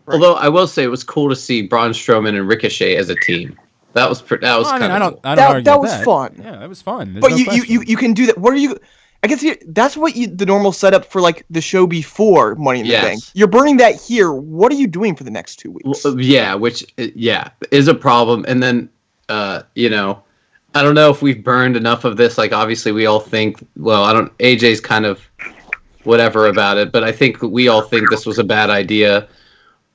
Although 0.07 0.35
I 0.35 0.47
will 0.47 0.67
say 0.67 0.83
it 0.83 0.87
was 0.87 1.03
cool 1.03 1.29
to 1.29 1.35
see 1.35 1.63
Braun 1.63 1.91
Strowman 1.91 2.29
and 2.29 2.47
Ricochet 2.47 2.95
as 2.95 3.09
a 3.09 3.15
team. 3.15 3.57
That 3.97 4.09
was 4.09 4.21
pr- 4.21 4.37
that 4.37 4.55
was 4.57 4.65
Well, 4.65 4.75
I 4.75 4.79
mean, 4.79 4.89
kind 4.89 5.03
I 5.03 5.07
of 5.07 5.13
don't. 5.13 5.25
I 5.25 5.29
don't 5.29 5.37
That- 5.37 5.49
argue 5.49 5.63
that 5.63 5.81
with 5.81 5.91
was 5.91 6.03
fun. 6.03 6.41
Yeah, 6.43 6.55
that 6.59 6.69
was 6.69 6.81
fun. 6.81 7.13
There's 7.13 7.21
But 7.21 7.31
no 7.31 7.37
you, 7.37 7.45
you, 7.51 7.63
you 7.63 7.81
you 7.87 7.97
can 7.97 8.13
do 8.13 8.25
that. 8.27 8.37
What 8.37 8.53
are 8.53 8.57
you? 8.57 8.77
I 9.23 9.27
guess 9.27 9.43
that's 9.69 9.97
what 9.97 10.15
you, 10.15 10.27
the 10.27 10.45
normal 10.45 10.71
setup 10.71 11.03
for 11.03 11.21
like 11.21 11.43
the 11.49 11.59
show 11.59 11.87
before 11.87 12.53
Money 12.55 12.81
in 12.81 12.85
the 12.85 12.91
Yes. 12.91 13.03
Bank. 13.03 13.23
You're 13.33 13.47
burning 13.47 13.77
that 13.77 13.95
here. 13.99 14.31
What 14.31 14.71
are 14.71 14.75
you 14.75 14.85
doing 14.87 15.15
for 15.15 15.23
the 15.23 15.31
next 15.31 15.55
two 15.57 15.71
weeks? 15.71 16.03
Well, 16.03 16.19
yeah, 16.21 16.53
which 16.53 16.83
uh, 16.99 17.07
yeah 17.15 17.49
is 17.71 17.87
a 17.87 17.95
problem. 17.95 18.45
And 18.47 18.61
then 18.61 18.89
uh, 19.29 19.63
you 19.73 19.89
know, 19.89 20.21
I 20.75 20.83
don't 20.83 20.93
know 20.95 21.09
if 21.09 21.21
we've 21.23 21.43
burned 21.43 21.75
enough 21.75 22.05
of 22.05 22.15
this. 22.17 22.37
Like 22.37 22.53
obviously 22.53 22.91
we 22.91 23.07
all 23.07 23.19
think. 23.19 23.65
Well, 23.75 24.03
I 24.03 24.13
don't. 24.13 24.35
AJ's 24.37 24.79
kind 24.79 25.05
of 25.05 25.19
whatever 26.03 26.47
about 26.47 26.77
it, 26.77 26.91
but 26.91 27.03
I 27.03 27.11
think 27.11 27.41
we 27.41 27.67
all 27.67 27.81
think 27.81 28.09
this 28.09 28.25
was 28.25 28.37
a 28.39 28.43
bad 28.43 28.69
idea. 28.69 29.27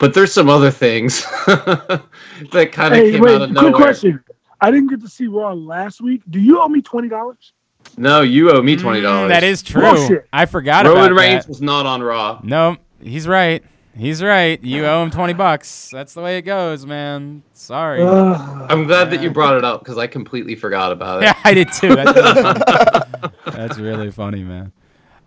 But 0.02 0.14
there's 0.14 0.32
some 0.32 0.48
other 0.48 0.72
things 0.72 1.20
that 1.46 2.70
kind 2.72 2.92
of 2.92 2.98
Hey, 2.98 3.12
came 3.12 3.20
wait, 3.20 3.34
out 3.36 3.42
of 3.42 3.50
quick 3.50 3.62
nowhere. 3.62 3.72
question. 3.72 4.24
I 4.60 4.72
didn't 4.72 4.88
get 4.90 5.00
to 5.02 5.08
see 5.08 5.28
Raw 5.28 5.52
last 5.52 6.00
week. 6.00 6.22
Do 6.28 6.40
you 6.40 6.60
owe 6.60 6.66
me 6.68 6.82
twenty 6.82 7.08
dollars? 7.08 7.52
No, 7.96 8.22
you 8.22 8.50
owe 8.50 8.60
me 8.62 8.74
twenty 8.74 9.00
dollars. 9.00 9.26
Mm, 9.26 9.28
that 9.28 9.44
is 9.44 9.62
true. 9.62 9.80
Bullshit. 9.80 10.26
I 10.32 10.46
forgot 10.46 10.86
Roman 10.86 11.04
about 11.04 11.16
Reigns 11.16 11.44
that. 11.44 11.48
was 11.50 11.62
not 11.62 11.86
on 11.86 12.02
Raw. 12.02 12.40
No, 12.42 12.78
he's 13.00 13.28
right. 13.28 13.62
He's 13.96 14.24
right. 14.24 14.60
You 14.60 14.86
owe 14.86 15.04
him 15.04 15.12
twenty 15.12 15.34
bucks. 15.34 15.90
That's 15.92 16.14
the 16.14 16.20
way 16.20 16.36
it 16.36 16.42
goes, 16.42 16.84
man. 16.84 17.44
Sorry. 17.52 18.02
Uh, 18.02 18.66
I'm 18.68 18.88
glad 18.88 19.08
that 19.12 19.22
you 19.22 19.30
brought 19.30 19.56
it 19.56 19.64
up 19.64 19.82
because 19.84 19.98
I 19.98 20.08
completely 20.08 20.56
forgot 20.56 20.90
about 20.90 21.22
it. 21.22 21.26
yeah, 21.26 21.38
I 21.44 21.54
did 21.54 21.70
too. 21.70 21.94
That's 21.94 22.16
really 22.16 23.30
That's 23.56 23.78
really 23.78 24.10
funny 24.10 24.42
man. 24.42 24.72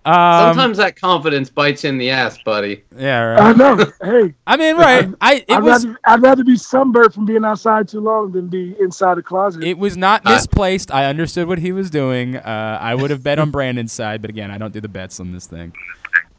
Um, 0.06 0.54
Sometimes 0.54 0.78
that 0.78 0.96
confidence 0.96 1.50
bites 1.50 1.84
in 1.84 1.98
the 1.98 2.12
ass, 2.12 2.38
buddy. 2.44 2.84
yeah, 2.96 3.38
I 3.40 3.54
know. 3.54 3.76
Hey, 4.04 4.36
I 4.46 4.56
mean, 4.56 4.76
right. 4.78 5.10
I 5.20 5.36
it 5.38 5.46
I'd 5.50 5.64
was 5.64 5.84
rather 5.86 6.00
I'd 6.06 6.22
rather 6.22 6.44
be 6.44 6.58
sunburned 6.58 7.12
from 7.14 7.26
being 7.26 7.44
outside 7.44 7.88
too 7.88 8.02
long 8.02 8.32
than 8.32 8.48
be 8.48 8.76
inside 8.80 9.18
a 9.18 9.24
closet. 9.24 9.64
It 9.64 9.80
was 9.80 9.98
not 9.98 10.22
Uh, 10.24 10.32
misplaced. 10.34 10.94
I 10.94 11.06
understood 11.06 11.48
what 11.48 11.58
he 11.58 11.72
was 11.72 11.90
doing. 11.90 12.36
Uh, 12.36 12.78
I 12.80 12.94
would 12.94 13.10
have 13.10 13.24
bet 13.24 13.40
on 13.40 13.50
Brandon's 13.50 13.92
side, 13.94 14.22
but 14.22 14.30
again, 14.30 14.52
I 14.52 14.60
don't 14.60 14.72
do 14.74 14.80
the 14.80 14.88
bets 14.88 15.20
on 15.20 15.32
this 15.32 15.48
thing. 15.48 15.74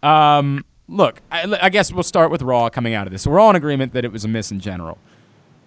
Um, 0.02 0.64
look, 0.88 1.20
I, 1.33 1.59
I 1.61 1.68
guess 1.68 1.92
we'll 1.92 2.05
start 2.05 2.31
with 2.31 2.42
Raw 2.42 2.68
coming 2.68 2.94
out 2.94 3.09
of 3.09 3.12
this. 3.12 3.26
We're 3.26 3.40
all 3.40 3.50
in 3.50 3.57
agreement 3.57 3.92
that 3.94 4.05
it 4.05 4.12
was 4.12 4.24
a 4.24 4.29
miss 4.29 4.52
in 4.52 4.61
general. 4.61 4.98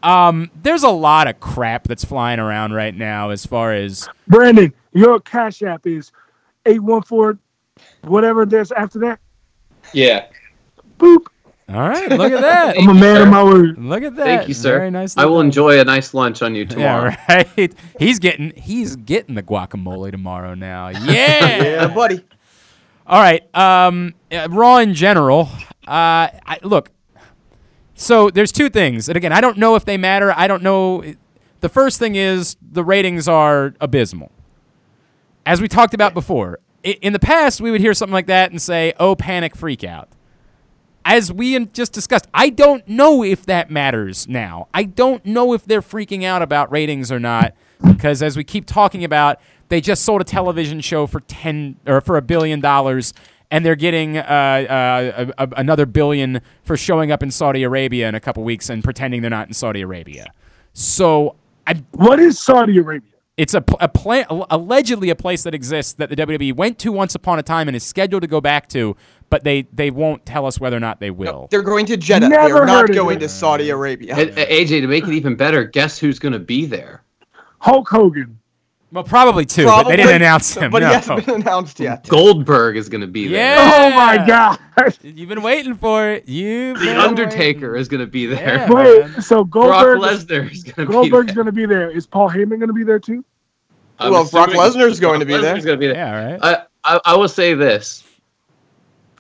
Um, 0.04 0.50
there's 0.64 0.84
a 0.84 0.90
lot 0.90 1.28
of 1.28 1.42
crap 1.42 1.84
that's 1.84 2.06
flying 2.06 2.40
around 2.40 2.72
right 2.74 2.96
now 2.96 3.32
as 3.32 3.46
far 3.46 3.74
as 3.74 4.08
Brandon, 4.28 4.74
your 4.94 5.20
cash 5.20 5.62
app 5.62 5.86
is 5.86 6.14
eight 6.66 6.80
one 6.82 7.02
four, 7.02 7.38
whatever 8.04 8.46
there's 8.46 8.72
after 8.72 9.00
that. 9.00 9.20
Yeah. 9.94 10.28
Boop. 10.98 11.26
all 11.70 11.88
right. 11.90 12.10
Look 12.10 12.32
at 12.32 12.42
that. 12.42 12.78
I'm 12.78 12.90
a 12.90 12.94
man 12.94 13.16
sir. 13.18 13.24
of 13.24 13.30
my 13.30 13.44
word. 13.44 13.78
Look 13.78 14.04
at 14.04 14.16
that. 14.16 14.24
Thank 14.26 14.48
you, 14.48 14.54
sir. 14.54 14.78
Very 14.80 14.92
nice. 14.92 15.18
I 15.18 15.26
will 15.26 15.40
enjoy 15.42 15.80
a 15.80 15.84
nice 15.84 16.14
lunch 16.14 16.42
on 16.42 16.56
you 16.56 16.66
tomorrow. 16.66 17.12
Yeah, 17.30 17.44
right. 17.58 17.74
He's 18.00 18.20
getting 18.20 18.52
he's 18.56 18.96
getting 18.96 19.36
the 19.36 19.44
guacamole 19.44 20.12
tomorrow 20.12 20.54
now. 20.56 20.88
Yeah. 20.90 21.64
yeah, 21.64 21.88
buddy. 21.88 22.24
All 23.08 23.22
right. 23.22 23.44
Um, 23.56 24.14
uh, 24.32 24.48
Raw 24.52 24.78
in 24.78 24.94
general. 24.94 25.50
Uh, 25.88 26.30
I, 26.46 26.60
look. 26.64 26.92
So 27.96 28.30
there's 28.30 28.52
two 28.54 28.70
things, 28.70 29.10
and 29.10 29.18
again, 29.18 29.34
I 29.34 29.42
don't 29.42 29.58
know 29.58 29.76
if 29.76 29.84
they 29.86 29.98
matter. 29.98 30.32
I 30.36 30.48
don't 30.48 30.64
know. 30.64 31.04
The 31.60 31.68
first 31.70 32.00
thing 32.00 32.16
is 32.16 32.56
the 32.62 32.84
ratings 32.84 33.28
are 33.28 33.74
abysmal. 33.82 34.32
As 35.46 35.60
we 35.60 35.68
talked 35.68 35.94
about 35.94 36.14
before, 36.14 36.60
i- 36.60 36.69
in 36.84 37.14
the 37.14 37.20
past 37.20 37.62
we 37.62 37.72
would 37.72 37.82
hear 37.82 37.94
something 37.94 38.14
like 38.14 38.28
that 38.28 38.52
and 38.52 38.62
say, 38.62 38.94
"Oh, 39.00 39.16
panic, 39.16 39.56
freak 39.56 39.84
out." 39.84 40.10
As 41.06 41.32
we 41.32 41.66
just 41.68 41.94
discussed, 41.94 42.28
I 42.34 42.50
don't 42.50 42.88
know 42.88 43.24
if 43.24 43.46
that 43.46 43.72
matters 43.72 44.28
now. 44.28 44.68
I 44.74 44.84
don't 44.84 45.26
know 45.26 45.54
if 45.54 45.66
they're 45.66 45.82
freaking 45.82 46.24
out 46.24 46.42
about 46.42 46.72
ratings 46.72 47.12
or 47.12 47.20
not 47.20 47.54
because 47.84 48.22
as 48.22 48.38
we 48.38 48.44
keep 48.44 48.66
talking 48.66 49.04
about, 49.04 49.40
they 49.70 49.82
just 49.82 50.04
sold 50.04 50.22
a 50.22 50.24
television 50.24 50.82
show 50.82 51.08
for 51.08 51.22
10 51.22 51.78
or 51.88 52.02
for 52.02 52.18
a 52.18 52.22
billion 52.22 52.60
dollars 52.60 53.14
and 53.52 53.66
they're 53.66 53.76
getting 53.76 54.18
uh, 54.18 54.22
uh, 54.22 55.32
a, 55.38 55.44
a, 55.44 55.50
another 55.58 55.86
billion 55.86 56.42
for 56.64 56.78
showing 56.78 57.12
up 57.12 57.24
in 57.24 57.32
Saudi 57.32 57.64
Arabia 57.64 58.08
in 58.08 58.16
a 58.16 58.20
couple 58.20 58.44
weeks 58.44 58.70
and 58.70 58.84
pretending 58.84 59.22
they're 59.22 59.30
not 59.30 59.48
in 59.48 59.54
Saudi 59.54 59.82
Arabia. 59.82 60.28
So 60.74 61.36
I, 61.66 61.82
What 61.92 62.20
is 62.20 62.40
Saudi 62.40 62.78
Arabia? 62.78 63.10
It's 63.40 63.54
a, 63.54 63.64
a 63.80 63.88
pla- 63.88 64.26
allegedly 64.50 65.10
a 65.12 65.16
place 65.16 65.44
that 65.44 65.56
exists 65.56 65.94
that 65.94 66.10
the 66.10 66.16
WWE 66.18 66.54
went 66.54 66.78
to 66.80 66.92
once 66.92 67.16
upon 67.16 67.40
a 67.40 67.42
time 67.44 67.70
and 67.70 67.76
is 67.76 67.86
scheduled 67.86 68.22
to 68.22 68.28
go 68.28 68.42
back 68.42 68.68
to, 68.70 68.98
but 69.30 69.46
they, 69.46 69.62
they 69.72 69.92
won't 69.92 70.26
tell 70.26 70.46
us 70.46 70.60
whether 70.60 70.76
or 70.76 70.82
not 70.82 71.00
they 71.00 71.10
will. 71.10 71.48
They're 71.50 71.62
going 71.62 71.86
to 71.86 71.96
Jeddah. 71.96 72.28
Never 72.28 72.56
They're 72.56 72.66
not 72.66 72.92
going 72.92 73.16
it. 73.16 73.20
to 73.22 73.30
Saudi 73.30 73.70
Arabia. 73.70 74.18
And, 74.18 74.32
uh, 74.32 74.46
AJ, 74.46 74.82
to 74.82 74.88
make 74.88 75.06
it 75.06 75.14
even 75.14 75.38
better, 75.38 75.64
guess 75.64 75.98
who's 75.98 76.20
going 76.20 76.34
to 76.34 76.40
be 76.40 76.66
there? 76.66 77.06
Hulk 77.60 77.88
Hogan. 77.88 78.40
Well, 78.92 79.04
probably 79.04 79.46
two, 79.46 79.66
but 79.66 79.84
they 79.84 79.98
didn't 79.98 80.16
announce 80.16 80.56
him. 80.58 80.72
But 80.72 80.80
no. 80.80 80.88
he 80.88 80.94
hasn't 80.96 81.26
been 81.26 81.42
announced 81.42 81.80
yet. 81.80 82.08
Goldberg 82.08 82.76
is 82.76 82.90
going 82.90 83.02
to 83.02 83.08
be 83.08 83.28
there. 83.28 83.56
Yeah. 83.56 83.72
Oh 83.72 83.96
my 83.96 84.26
god. 84.26 84.60
You've 85.04 85.30
been 85.30 85.44
waiting 85.44 85.76
for 85.76 86.10
it. 86.10 86.28
You've 86.28 86.80
The 86.80 86.86
been 86.88 86.98
Undertaker 86.98 87.76
is 87.76 87.88
going 87.88 88.00
to 88.00 88.08
be 88.08 88.26
there. 88.26 88.58
Yeah. 88.58 88.70
Wait, 88.70 89.02
man. 89.02 89.22
so 89.22 89.44
Brock 89.44 89.84
Goldberg 89.86 90.00
Lesnar 90.00 90.52
is 90.52 90.64
going 90.64 90.76
to 90.76 90.86
be 90.88 90.92
Goldberg's 90.92 91.34
gonna 91.34 91.52
be 91.52 91.68
there. 91.68 91.92
Is 91.92 92.08
Paul 92.08 92.30
Heyman 92.30 92.60
gonna 92.60 92.74
be 92.74 92.84
there 92.84 93.00
too? 93.00 93.24
I'm 94.00 94.12
Well, 94.12 94.30
Brock 94.30 94.50
assuming 94.50 94.72
Lesnar's 94.90 95.00
going 95.00 95.20
to 95.20 95.26
be 95.26 95.34
Brock 95.34 95.42
there. 95.44 95.56
Lesnar's 95.56 95.66
going 95.66 95.78
to 95.78 95.80
be 95.80 95.88
there. 95.88 95.96
Yeah, 95.96 96.32
right. 96.34 96.40
I, 96.84 96.96
I, 96.96 97.00
I 97.06 97.16
will 97.18 97.28
say 97.28 97.54
this. 97.54 98.04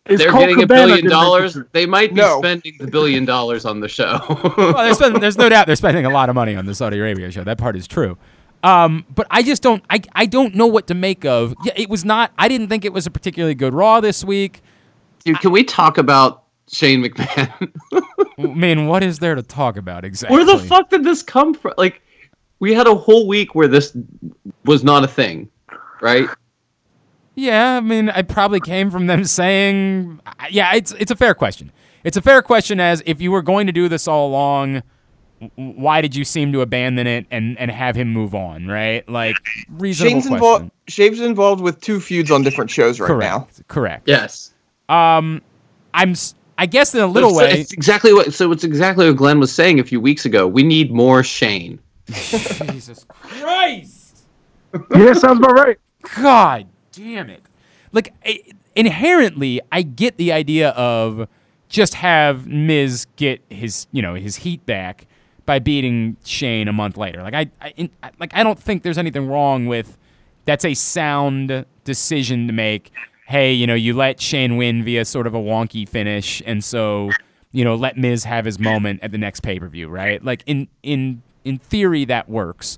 Is 0.07 0.19
They're 0.19 0.31
Colt 0.31 0.41
getting 0.41 0.63
a 0.63 0.67
billion 0.67 1.07
dollars. 1.07 1.55
it? 1.55 1.71
They 1.71 1.85
might 1.85 2.09
be 2.09 2.21
No. 2.21 2.39
spending 2.39 2.73
the 2.79 2.87
billion 2.87 3.25
dollars 3.25 3.65
on 3.65 3.79
the 3.79 3.87
show. 3.87 4.19
well, 4.57 4.73
there's, 4.73 4.97
spend- 4.97 5.21
there's 5.21 5.37
no 5.37 5.49
doubt 5.49 5.67
they're 5.67 5.75
spending 5.75 6.05
a 6.05 6.09
lot 6.09 6.29
of 6.29 6.35
money 6.35 6.55
on 6.55 6.65
the 6.65 6.73
Saudi 6.73 6.97
Arabia 6.97 7.29
show. 7.29 7.43
That 7.43 7.59
part 7.59 7.75
is 7.75 7.87
true. 7.87 8.17
Um, 8.63 9.05
but 9.13 9.27
I 9.29 9.43
just 9.43 9.61
don't. 9.61 9.83
I, 9.89 10.01
I 10.13 10.25
don't 10.25 10.55
know 10.55 10.67
what 10.67 10.87
to 10.87 10.93
make 10.95 11.25
of. 11.25 11.53
Yeah, 11.63 11.73
it 11.75 11.89
was 11.89 12.03
not. 12.03 12.31
I 12.37 12.47
didn't 12.47 12.67
think 12.69 12.85
it 12.85 12.91
was 12.91 13.05
a 13.05 13.11
particularly 13.11 13.55
good 13.55 13.73
Raw 13.73 14.01
this 14.01 14.23
week. 14.23 14.61
Dude, 15.23 15.39
can 15.39 15.51
we 15.51 15.63
talk 15.63 15.97
about 15.97 16.43
Shane 16.71 17.03
McMahon. 17.03 17.71
I 18.37 18.41
mean, 18.41 18.87
what 18.87 19.03
is 19.03 19.19
there 19.19 19.35
to 19.35 19.43
talk 19.43 19.77
about 19.77 20.05
exactly? 20.05 20.35
Where 20.35 20.45
the 20.45 20.57
fuck 20.57 20.89
did 20.89 21.03
this 21.03 21.23
come 21.23 21.53
from? 21.53 21.73
Like, 21.77 22.01
we 22.59 22.73
had 22.73 22.87
a 22.87 22.95
whole 22.95 23.27
week 23.27 23.55
where 23.55 23.67
this 23.67 23.95
was 24.65 24.83
not 24.83 25.03
a 25.03 25.07
thing, 25.07 25.49
right? 26.01 26.27
Yeah, 27.35 27.77
I 27.77 27.79
mean, 27.79 28.09
it 28.09 28.27
probably 28.27 28.59
came 28.59 28.91
from 28.91 29.07
them 29.07 29.23
saying, 29.23 30.19
yeah, 30.49 30.73
it's 30.75 30.91
it's 30.93 31.11
a 31.11 31.15
fair 31.15 31.33
question. 31.33 31.71
It's 32.03 32.17
a 32.17 32.21
fair 32.21 32.41
question 32.41 32.79
as 32.79 33.01
if 33.05 33.21
you 33.21 33.31
were 33.31 33.41
going 33.41 33.67
to 33.67 33.73
do 33.73 33.87
this 33.87 34.07
all 34.07 34.27
along, 34.29 34.83
why 35.55 36.01
did 36.01 36.15
you 36.15 36.25
seem 36.25 36.51
to 36.53 36.61
abandon 36.61 37.07
it 37.07 37.25
and 37.31 37.57
and 37.57 37.71
have 37.71 37.95
him 37.95 38.09
move 38.11 38.35
on, 38.35 38.67
right? 38.67 39.07
Like 39.07 39.37
reasonable 39.69 40.11
Shane's 40.15 40.27
question. 40.27 40.35
involved. 40.35 40.71
Shane's 40.89 41.19
involved 41.21 41.61
with 41.61 41.79
two 41.79 41.99
feuds 42.01 42.29
on 42.31 42.41
different 42.43 42.69
shows 42.71 42.99
right 42.99 43.07
Correct. 43.07 43.31
now. 43.59 43.63
Correct. 43.69 44.07
Yes. 44.07 44.53
Um, 44.89 45.41
I'm. 45.93 46.11
s- 46.11 46.35
I 46.57 46.65
guess 46.65 46.93
in 46.93 46.99
a 46.99 47.07
little 47.07 47.29
So 47.29 47.37
way. 47.37 47.61
It's 47.61 47.71
exactly 47.71 48.11
what. 48.13 48.33
So 48.33 48.51
it's 48.51 48.65
exactly 48.65 49.07
what 49.07 49.15
Glenn 49.15 49.39
was 49.39 49.49
saying 49.53 49.79
a 49.79 49.83
few 49.85 50.01
weeks 50.01 50.25
ago. 50.25 50.45
We 50.45 50.61
need 50.61 50.91
more 50.91 51.23
Shane. 51.23 51.79
Jesus 52.11 53.05
Christ! 53.09 54.25
Yeah, 54.95 55.13
sounds 55.13 55.39
about 55.39 55.53
right. 55.53 55.77
God 56.21 56.67
damn 56.91 57.29
it! 57.29 57.43
Like 57.91 58.13
i 58.25 58.41
inherently, 58.75 59.61
I 59.71 59.81
get 59.81 60.17
the 60.17 60.31
idea 60.31 60.69
of 60.69 61.27
just 61.67 61.95
have 61.95 62.47
Miz 62.47 63.07
get 63.15 63.41
his 63.49 63.87
you 63.91 64.01
know 64.01 64.15
his 64.15 64.37
heat 64.37 64.65
back 64.65 65.05
by 65.45 65.59
beating 65.59 66.15
Shane 66.23 66.67
a 66.67 66.73
month 66.73 66.97
later. 66.97 67.21
Like 67.23 67.33
I, 67.33 67.49
I, 67.61 67.69
in, 67.75 67.89
I- 68.03 68.11
like 68.19 68.31
I 68.35 68.43
don't 68.43 68.59
think 68.59 68.83
there's 68.83 68.97
anything 68.97 69.27
wrong 69.27 69.65
with 69.65 69.97
that's 70.45 70.65
a 70.65 70.73
sound 70.73 71.65
decision 71.83 72.47
to 72.47 72.53
make. 72.53 72.91
Hey, 73.27 73.53
you 73.53 73.67
know, 73.67 73.75
you 73.75 73.93
let 73.95 74.19
Shane 74.19 74.57
win 74.57 74.83
via 74.83 75.05
sort 75.05 75.27
of 75.27 75.35
a 75.35 75.39
wonky 75.39 75.87
finish, 75.87 76.41
and 76.45 76.63
so 76.63 77.11
you 77.51 77.63
know, 77.63 77.75
let 77.75 77.97
Miz 77.97 78.23
have 78.25 78.45
his 78.45 78.59
moment 78.59 78.99
at 79.03 79.11
the 79.11 79.17
next 79.17 79.39
pay 79.41 79.59
per 79.59 79.67
view, 79.67 79.87
right? 79.89 80.23
Like 80.23 80.43
in 80.45 80.67
in 80.83 81.21
in 81.45 81.57
theory, 81.57 82.05
that 82.05 82.29
works. 82.29 82.77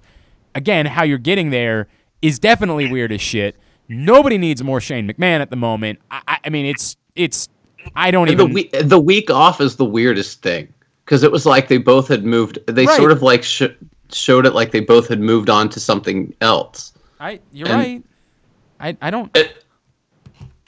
Again, 0.55 0.85
how 0.85 1.03
you're 1.03 1.17
getting 1.17 1.49
there 1.49 1.87
is 2.21 2.39
definitely 2.39 2.91
weird 2.91 3.11
as 3.11 3.21
shit. 3.21 3.55
Nobody 3.89 4.37
needs 4.37 4.63
more 4.63 4.79
Shane 4.81 5.07
McMahon 5.07 5.39
at 5.39 5.49
the 5.49 5.55
moment. 5.55 5.99
I, 6.11 6.37
I, 6.45 6.49
mean, 6.49 6.65
it's 6.65 6.95
it's. 7.15 7.49
I 7.95 8.11
don't 8.11 8.29
And 8.29 8.39
the 8.39 8.43
even. 8.43 8.53
week 8.53 8.71
the 8.83 8.99
week 8.99 9.29
off 9.29 9.59
is 9.59 9.75
the 9.75 9.85
weirdest 9.85 10.41
thing 10.41 10.71
because 11.03 11.23
it 11.23 11.31
was 11.31 11.45
like 11.45 11.67
they 11.67 11.77
both 11.79 12.07
had 12.07 12.23
moved. 12.23 12.59
They 12.67 12.85
Right. 12.85 12.95
sort 12.95 13.11
of 13.11 13.21
like 13.21 13.43
sh- 13.43 13.63
showed 14.11 14.45
it 14.45 14.53
like 14.53 14.71
they 14.71 14.79
both 14.81 15.07
had 15.07 15.19
moved 15.19 15.49
on 15.49 15.67
to 15.69 15.79
something 15.79 16.33
else. 16.41 16.93
I 17.19 17.39
you're 17.51 17.67
and- 17.67 17.75
right. 17.77 18.03
I 18.79 18.97
I 19.07 19.09
don't. 19.09 19.35
It- 19.35 19.63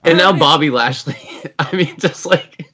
and 0.03 0.17
now 0.17 0.33
Bobby 0.33 0.69
Lashley. 0.69 1.15
I 1.59 1.73
mean, 1.75 1.95
just 1.99 2.25
like 2.25 2.65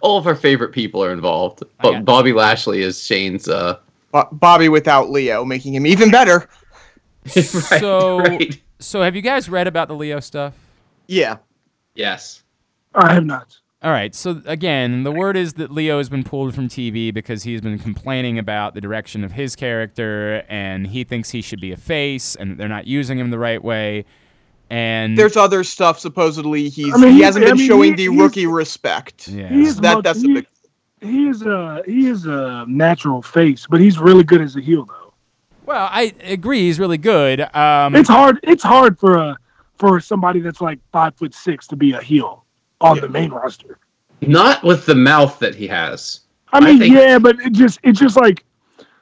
all 0.00 0.16
of 0.16 0.26
our 0.26 0.34
favorite 0.36 0.72
people 0.72 1.02
are 1.04 1.12
involved, 1.12 1.62
but 1.82 2.04
Bobby 2.04 2.32
Lashley 2.32 2.80
is 2.82 3.04
Shane's. 3.04 3.48
uh 3.48 3.78
Bo- 4.14 4.28
Bobby 4.30 4.68
without 4.68 5.10
Lio, 5.10 5.44
making 5.44 5.74
him 5.74 5.86
even 5.86 6.10
better. 6.10 6.48
right, 7.36 7.44
So 7.44 8.20
right. 8.20 8.60
so 8.78 9.02
have 9.02 9.16
you 9.16 9.22
guys 9.22 9.48
read 9.48 9.66
about 9.66 9.88
the 9.88 9.94
Lio 9.94 10.20
stuff? 10.20 10.54
Yeah. 11.08 11.38
Yes. 11.96 12.42
I 12.94 13.12
have 13.12 13.24
not. 13.26 13.58
All 13.82 13.90
right. 13.90 14.14
So 14.14 14.40
again, 14.46 15.02
the 15.02 15.10
word 15.10 15.36
is 15.36 15.54
that 15.54 15.70
Lio 15.72 15.98
has 15.98 16.08
been 16.08 16.22
pulled 16.22 16.54
from 16.54 16.68
TV 16.68 17.12
because 17.12 17.42
he's 17.42 17.60
been 17.60 17.78
complaining 17.78 18.38
about 18.38 18.74
the 18.74 18.80
direction 18.80 19.24
of 19.24 19.32
his 19.32 19.56
character, 19.56 20.44
and 20.48 20.86
he 20.86 21.02
thinks 21.04 21.30
he 21.30 21.42
should 21.42 21.60
be 21.60 21.72
a 21.72 21.76
face, 21.76 22.36
and 22.36 22.56
they're 22.56 22.68
not 22.68 22.86
using 22.86 23.18
him 23.18 23.30
the 23.30 23.38
right 23.38 23.62
way. 23.62 24.04
And 24.70 25.18
There's 25.18 25.36
other 25.36 25.64
stuff. 25.64 25.98
Supposedly, 25.98 26.68
he's 26.68 26.94
I 26.94 26.98
mean, 26.98 27.08
he 27.08 27.14
he's- 27.16 27.24
hasn't 27.26 27.44
I 27.44 27.48
been 27.48 27.58
mean, 27.58 27.66
showing 27.68 27.98
he- 27.98 28.06
the 28.06 28.16
rookie 28.16 28.46
respect. 28.46 29.26
yeah. 29.28 29.48
He 29.48 29.64
That- 29.64 29.96
much- 29.96 30.04
that's 30.04 30.24
a 30.24 30.28
big- 30.28 30.46
he 31.04 31.28
is 31.28 31.42
a 31.42 31.82
he 31.86 32.08
is 32.08 32.26
a 32.26 32.64
natural 32.68 33.22
face, 33.22 33.66
but 33.68 33.80
he's 33.80 33.98
really 33.98 34.24
good 34.24 34.40
as 34.40 34.56
a 34.56 34.60
heel 34.60 34.84
though. 34.86 35.12
well, 35.66 35.88
I 35.90 36.14
agree. 36.22 36.60
He's 36.62 36.78
really 36.80 36.98
good. 36.98 37.40
Um, 37.54 37.94
It's 37.94 38.08
hard. 38.08 38.40
It's 38.42 38.62
hard 38.62 38.98
for 38.98 39.16
a 39.16 39.36
for 39.78 40.00
somebody 40.00 40.40
that's 40.40 40.60
like 40.60 40.78
five 40.92 41.14
foot 41.16 41.34
six 41.34 41.66
to 41.68 41.76
be 41.76 41.92
a 41.92 42.00
heel 42.00 42.44
on 42.80 43.00
the 43.00 43.08
main 43.08 43.30
roster. 43.30 43.78
Not 44.20 44.62
with 44.62 44.86
the 44.86 44.94
mouth 44.94 45.38
that 45.40 45.54
he 45.54 45.66
has. 45.68 46.20
I 46.52 46.58
I 46.58 46.60
mean, 46.60 46.78
think- 46.78 46.94
yeah, 46.94 47.18
but 47.18 47.38
it 47.40 47.52
just 47.52 47.80
it's 47.82 47.98
just 47.98 48.16
like 48.16 48.44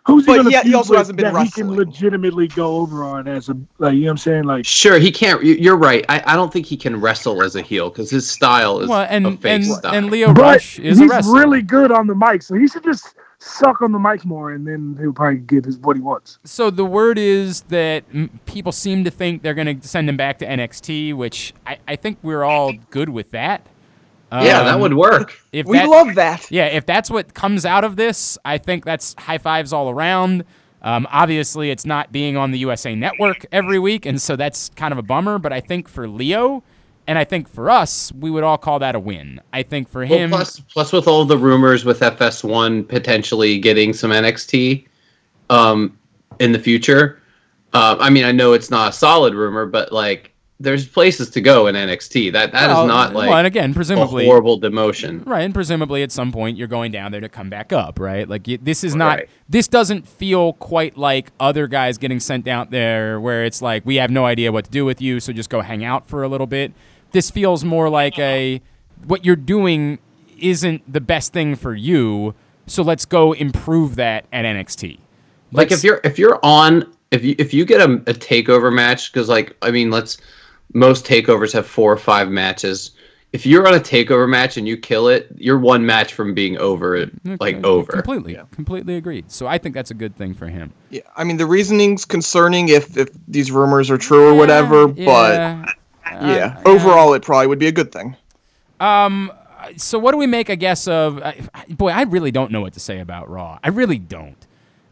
who's 0.07 0.25
he 0.27 0.33
But 0.33 0.37
gonna 0.39 0.51
yeah, 0.51 0.63
he 0.63 0.75
also 0.75 0.97
hasn't 0.97 1.17
been 1.17 1.33
that 1.33 1.43
he 1.45 1.51
can 1.51 1.71
legitimately 1.75 2.49
go 2.49 2.77
over 2.77 3.05
on 3.05 3.29
as 3.29 3.49
a 3.49 3.57
like 3.79 3.95
you 3.95 4.01
know 4.01 4.07
what 4.07 4.11
I'm 4.13 4.17
saying 4.19 4.45
like 4.45 4.67
Sure, 4.67 4.99
he 4.99 5.11
can't. 5.13 5.43
you- 5.45 5.55
You're 5.55 5.77
right. 5.77 6.05
I, 6.09 6.23
I 6.27 6.37
don't 6.37 6.53
think 6.53 6.67
he 6.67 6.77
can 6.77 7.01
wrestle 7.01 7.43
as 7.43 7.55
a 7.57 7.63
heel 7.63 7.89
because 7.91 8.11
his 8.11 8.29
style 8.31 8.81
is 8.81 8.89
well, 8.89 9.01
a 9.03 9.05
and 9.05 9.41
face 9.41 9.67
and, 9.69 9.77
style. 9.77 9.95
and 9.95 10.11
Lio 10.11 10.33
but 10.33 10.43
Rush 10.43 10.79
is 10.79 10.99
he's 10.99 11.09
a 11.11 11.15
wrestler. 11.15 11.39
really 11.41 11.63
good 11.63 11.93
on 11.93 12.07
the 12.07 12.15
mic, 12.15 12.43
so 12.43 12.55
he 12.55 12.67
should 12.69 12.85
just 12.85 13.15
suck 13.39 13.83
on 13.83 13.91
the 13.91 13.99
mic 13.99 14.25
more, 14.25 14.53
and 14.53 14.65
then 14.65 14.97
he'll 15.01 15.13
probably 15.13 15.39
get 15.39 15.65
his 15.65 15.77
what 15.79 15.97
he 15.97 16.03
wants. 16.03 16.39
so 16.45 16.71
the 16.71 16.85
word 16.85 17.19
is 17.19 17.63
that 17.63 18.05
people 18.47 18.71
seem 18.71 19.03
to 19.03 19.11
think 19.11 19.43
they're 19.43 19.53
going 19.55 19.81
to 19.81 19.89
send 19.89 20.09
him 20.09 20.17
back 20.17 20.39
to 20.39 20.47
NXT, 20.47 21.15
which 21.15 21.53
I, 21.67 21.79
I 21.89 21.97
think 21.97 22.19
we're 22.23 22.45
all 22.45 22.73
good 22.91 23.09
with 23.09 23.33
that. 23.33 23.67
Yeah, 24.33 24.63
that 24.65 24.75
Um, 24.75 24.81
would 24.81 24.95
work. 24.95 25.39
If 25.53 25.67
We 25.67 25.79
that, 25.79 25.89
love 25.89 26.15
that. 26.15 26.51
Yeah, 26.51 26.67
if 26.67 26.87
that's 26.87 27.11
what 27.11 27.35
comes 27.35 27.67
out 27.67 27.85
of 27.85 27.97
this, 27.97 28.39
I 28.45 28.59
think 28.59 28.85
that's 28.85 29.15
high 29.19 29.39
fives 29.39 29.73
all 29.73 29.91
around. 29.91 30.45
Um, 30.83 31.07
obviously, 31.13 31.71
it's 31.71 31.85
not 31.87 32.11
being 32.13 32.37
on 32.37 32.51
the 32.51 32.59
USA 32.61 32.95
Network 32.95 33.45
every 33.53 33.79
week, 33.79 34.07
and 34.07 34.21
so 34.21 34.35
that's 34.35 34.71
kind 34.71 34.91
of 34.93 34.99
a 34.99 35.03
bummer. 35.03 35.39
But 35.39 35.53
I 35.53 35.61
think 35.61 35.87
for 35.89 36.09
Lio, 36.09 36.63
and 37.07 37.19
I 37.19 37.25
think 37.25 37.49
for 37.49 37.71
us, 37.71 38.11
we 38.19 38.31
would 38.31 38.43
all 38.43 38.59
call 38.59 38.79
that 38.81 38.95
a 38.95 38.99
win. 39.01 39.41
I 39.53 39.63
think 39.63 39.89
for 39.89 40.01
Well, 40.07 40.19
him, 40.19 40.31
plus, 40.31 40.61
plus 40.61 40.93
with 40.93 41.07
all 41.07 41.25
the 41.25 41.37
rumors 41.39 41.85
with 41.85 42.01
FS1 42.01 42.89
potentially 42.89 43.59
getting 43.59 43.93
some 43.93 44.11
NXT 44.13 44.87
um, 45.51 45.97
in 46.41 46.53
the 46.53 46.59
future. 46.59 47.21
Uh, 47.75 47.97
I 48.01 48.11
mean, 48.11 48.25
I 48.25 48.33
know 48.33 48.53
it's 48.53 48.71
not 48.71 48.91
a 48.91 48.93
solid 48.93 49.35
rumor, 49.35 49.67
but 49.67 49.93
like, 49.93 50.32
there's 50.63 50.87
places 50.87 51.29
to 51.31 51.41
go 51.41 51.67
in 51.67 51.75
NXT. 51.75 52.33
That 52.33 52.53
that 52.53 52.71
is 52.71 52.75
well, 52.77 52.87
not 52.87 53.13
like 53.15 53.29
well, 53.29 53.39
and 53.39 53.47
again, 53.47 53.73
a 53.73 53.75
presumably, 53.75 54.25
horrible 54.25 54.61
demotion. 54.61 55.27
Right, 55.27 55.43
and 55.43 55.53
presumably 55.53 56.03
at 56.03 56.11
some 56.13 56.33
point 56.33 56.57
you're 56.57 56.69
going 56.69 56.93
down 56.93 57.13
there 57.13 57.21
to 57.21 57.29
come 57.29 57.51
back 57.51 57.73
up, 57.73 57.99
right? 57.99 58.29
Like 58.29 58.47
y- 58.47 58.59
this 58.63 58.83
is 58.85 58.95
not 58.95 59.19
Right. 59.19 59.29
this 59.49 59.69
doesn't 59.69 60.07
feel 60.09 60.55
quite 60.55 60.97
like 60.97 61.31
other 61.41 61.67
guys 61.67 61.99
getting 61.99 62.21
sent 62.21 62.47
out 62.49 62.71
there 62.71 63.21
where 63.21 63.45
it's 63.45 63.61
like 63.61 63.85
we 63.85 63.97
have 63.97 64.11
no 64.11 64.25
idea 64.25 64.53
what 64.53 64.65
to 64.67 64.71
do 64.71 64.85
with 64.85 65.01
you, 65.03 65.21
so 65.21 65.33
just 65.33 65.51
go 65.51 65.61
hang 65.61 65.85
out 65.85 66.09
for 66.09 66.23
a 66.23 66.29
little 66.29 66.47
bit. 66.47 66.73
This 67.13 67.31
feels 67.31 67.65
more 67.65 67.89
like 67.91 68.19
a 68.19 68.61
what 69.07 69.25
you're 69.25 69.37
doing 69.37 69.99
isn't 70.39 70.91
the 70.93 71.01
best 71.01 71.33
thing 71.33 71.55
for 71.57 71.75
you, 71.75 72.35
so 72.67 72.83
let's 72.83 73.05
go 73.05 73.33
improve 73.33 73.97
that 73.97 74.27
at 74.33 74.45
NXT. 74.45 74.99
like 75.53 75.71
Let's- 75.71 75.81
if 75.81 75.85
you're 75.85 76.01
if 76.05 76.19
you're 76.19 76.39
on 76.43 76.87
if 77.11 77.23
you 77.23 77.35
if 77.39 77.53
you 77.53 77.65
get 77.67 77.81
a, 77.81 77.93
a 78.09 78.15
takeover 78.15 78.73
match 78.73 79.13
because 79.13 79.29
like 79.29 79.55
I 79.61 79.71
mean 79.71 79.91
let's 79.91 80.17
most 80.73 81.05
takeovers 81.07 81.53
have 81.53 81.67
four 81.67 81.93
or 81.93 81.97
five 81.97 82.31
matches. 82.31 82.93
If 83.33 83.47
you're 83.47 83.67
on 83.67 83.75
a 83.75 83.81
takeover 83.81 84.29
match 84.29 84.59
and 84.59 84.69
you 84.69 84.77
kill 84.77 85.09
it, 85.09 85.29
you're 85.37 85.59
one 85.59 85.87
match 85.87 86.13
from 86.13 86.35
being 86.35 86.59
over 86.59 87.09
like 87.41 87.57
Okay, 87.57 87.63
over. 87.67 87.93
completely, 87.93 88.35
yeah. 88.35 88.45
completely 88.51 88.97
agreed. 88.97 89.31
So 89.33 89.47
I 89.47 89.57
think 89.57 89.75
that's 89.75 89.91
a 89.91 89.95
good 89.95 90.15
thing 90.17 90.35
for 90.35 90.49
him. 90.49 90.71
Yeah, 90.91 91.01
I 91.17 91.25
mean 91.25 91.39
the 91.39 91.47
reasoning's 91.47 92.05
concerning 92.05 92.69
if 92.69 92.95
if 92.97 93.09
these 93.29 93.51
rumors 93.51 93.91
are 93.91 93.97
true 93.97 94.29
or 94.29 94.35
whatever, 94.35 94.87
but 94.87 94.97
Yeah. 94.99 95.65
yeah, 96.11 96.61
Uh, 96.65 96.69
overall 96.69 97.15
it 97.15 97.23
probably 97.23 97.47
would 97.47 97.59
be 97.59 97.69
a 97.69 97.73
good 97.73 97.91
thing. 97.91 98.17
Um. 98.81 99.33
So 99.77 99.99
what 99.99 100.11
do 100.13 100.19
we 100.19 100.27
make? 100.27 100.51
I 100.51 100.55
guess 100.57 100.87
of 100.89 101.19
I, 101.23 101.37
boy. 101.71 101.89
I 101.91 102.03
really 102.03 102.33
don't 102.33 102.51
know 102.51 102.61
what 102.61 102.75
to 102.75 102.81
say 102.81 102.99
about 103.01 103.31
Raw. 103.31 103.59
I 103.65 103.69
really 103.69 103.99
don't. 103.99 104.37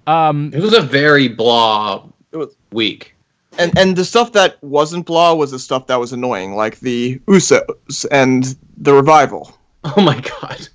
Um. 0.07 0.51
It 0.55 0.63
was 0.63 0.73
a 0.73 0.81
very 0.81 1.29
blah 1.29 2.07
It 2.33 2.37
was- 2.39 2.57
week. 2.73 3.15
And 3.59 3.77
and 3.77 3.97
the 3.97 4.05
stuff 4.05 4.33
that 4.33 4.63
wasn't 4.63 5.07
blah 5.07 5.35
was 5.35 5.51
the 5.51 5.59
stuff 5.59 5.87
that 5.89 5.99
was 5.99 6.13
annoying, 6.13 6.55
like 6.55 6.79
the 6.81 7.19
Usos 7.27 8.07
and 8.11 8.57
the 8.77 8.93
revival. 8.95 9.57
Oh 9.97 10.03
my 10.03 10.21
god. 10.21 10.69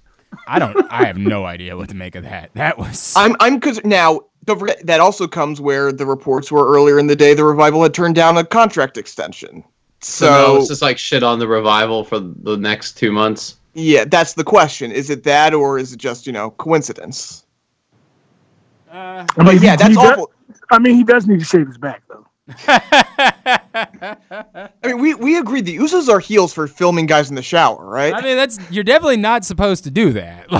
I 0.47 0.57
don't. 0.57 0.75
I 0.91 1.05
have 1.05 1.17
no 1.17 1.45
idea 1.45 1.77
what 1.77 1.89
to 1.89 1.95
make 1.95 2.15
of 2.15 2.23
that. 2.23 2.49
That 2.55 2.77
was. 2.79 3.13
I'm 3.17 3.35
I'm 3.39 3.59
cause 3.59 3.79
now 3.85 4.21
don't 4.45 4.57
forget 4.59 4.83
that 4.85 4.99
also 4.99 5.27
comes 5.27 5.61
where 5.61 5.91
the 5.91 6.05
reports 6.07 6.51
were 6.51 6.67
earlier 6.67 6.97
in 6.97 7.05
the 7.07 7.15
day 7.15 7.33
the 7.35 7.43
revival 7.45 7.83
had 7.83 7.93
turned 7.93 8.15
down 8.15 8.35
a 8.37 8.43
contract 8.43 8.97
extension. 8.97 9.63
So, 10.01 10.25
now 10.25 10.45
So 10.47 10.57
it's 10.57 10.67
just 10.69 10.81
like 10.81 10.97
shit 10.97 11.21
on 11.23 11.37
the 11.39 11.47
revival 11.47 12.03
for 12.03 12.19
the 12.19 12.57
next 12.57 12.93
two 12.97 13.11
months. 13.11 13.57
yeah, 13.75 14.05
that's 14.05 14.33
the 14.33 14.43
question. 14.43 14.91
Is 14.91 15.09
it 15.11 15.23
that 15.23 15.53
or 15.53 15.77
is 15.79 15.93
it 15.93 15.97
just, 15.97 16.25
you 16.27 16.33
know, 16.33 16.49
coincidence? 16.51 17.45
Uh, 18.91 18.93
I 18.95 19.43
mean, 19.43 19.45
But 19.45 19.53
yeah, 19.53 19.59
he- 19.59 19.65
that's 19.77 19.87
he 19.87 19.93
does- 19.93 20.11
awful. 20.13 20.31
I 20.71 20.79
mean, 20.79 20.95
he 20.95 21.03
does 21.03 21.27
need 21.27 21.39
to 21.39 21.45
shave 21.45 21.67
his 21.67 21.77
back 21.77 22.01
though. 22.09 22.24
I 22.67 24.67
mean, 24.83 24.99
we 24.99 25.15
we 25.15 25.37
agreed 25.37 25.65
the 25.65 25.77
Usos 25.77 26.09
are 26.09 26.19
heels 26.19 26.53
for 26.53 26.67
filming 26.67 27.07
guys 27.07 27.29
in 27.29 27.35
the 27.35 27.41
shower, 27.41 27.83
right? 27.83 28.13
I 28.13 28.21
mean, 28.21 28.37
that's 28.37 28.59
you're 28.69 28.83
definitely 28.83 29.17
not 29.17 29.43
supposed 29.43 29.83
to 29.85 29.91
do 29.91 30.13
that. 30.13 30.45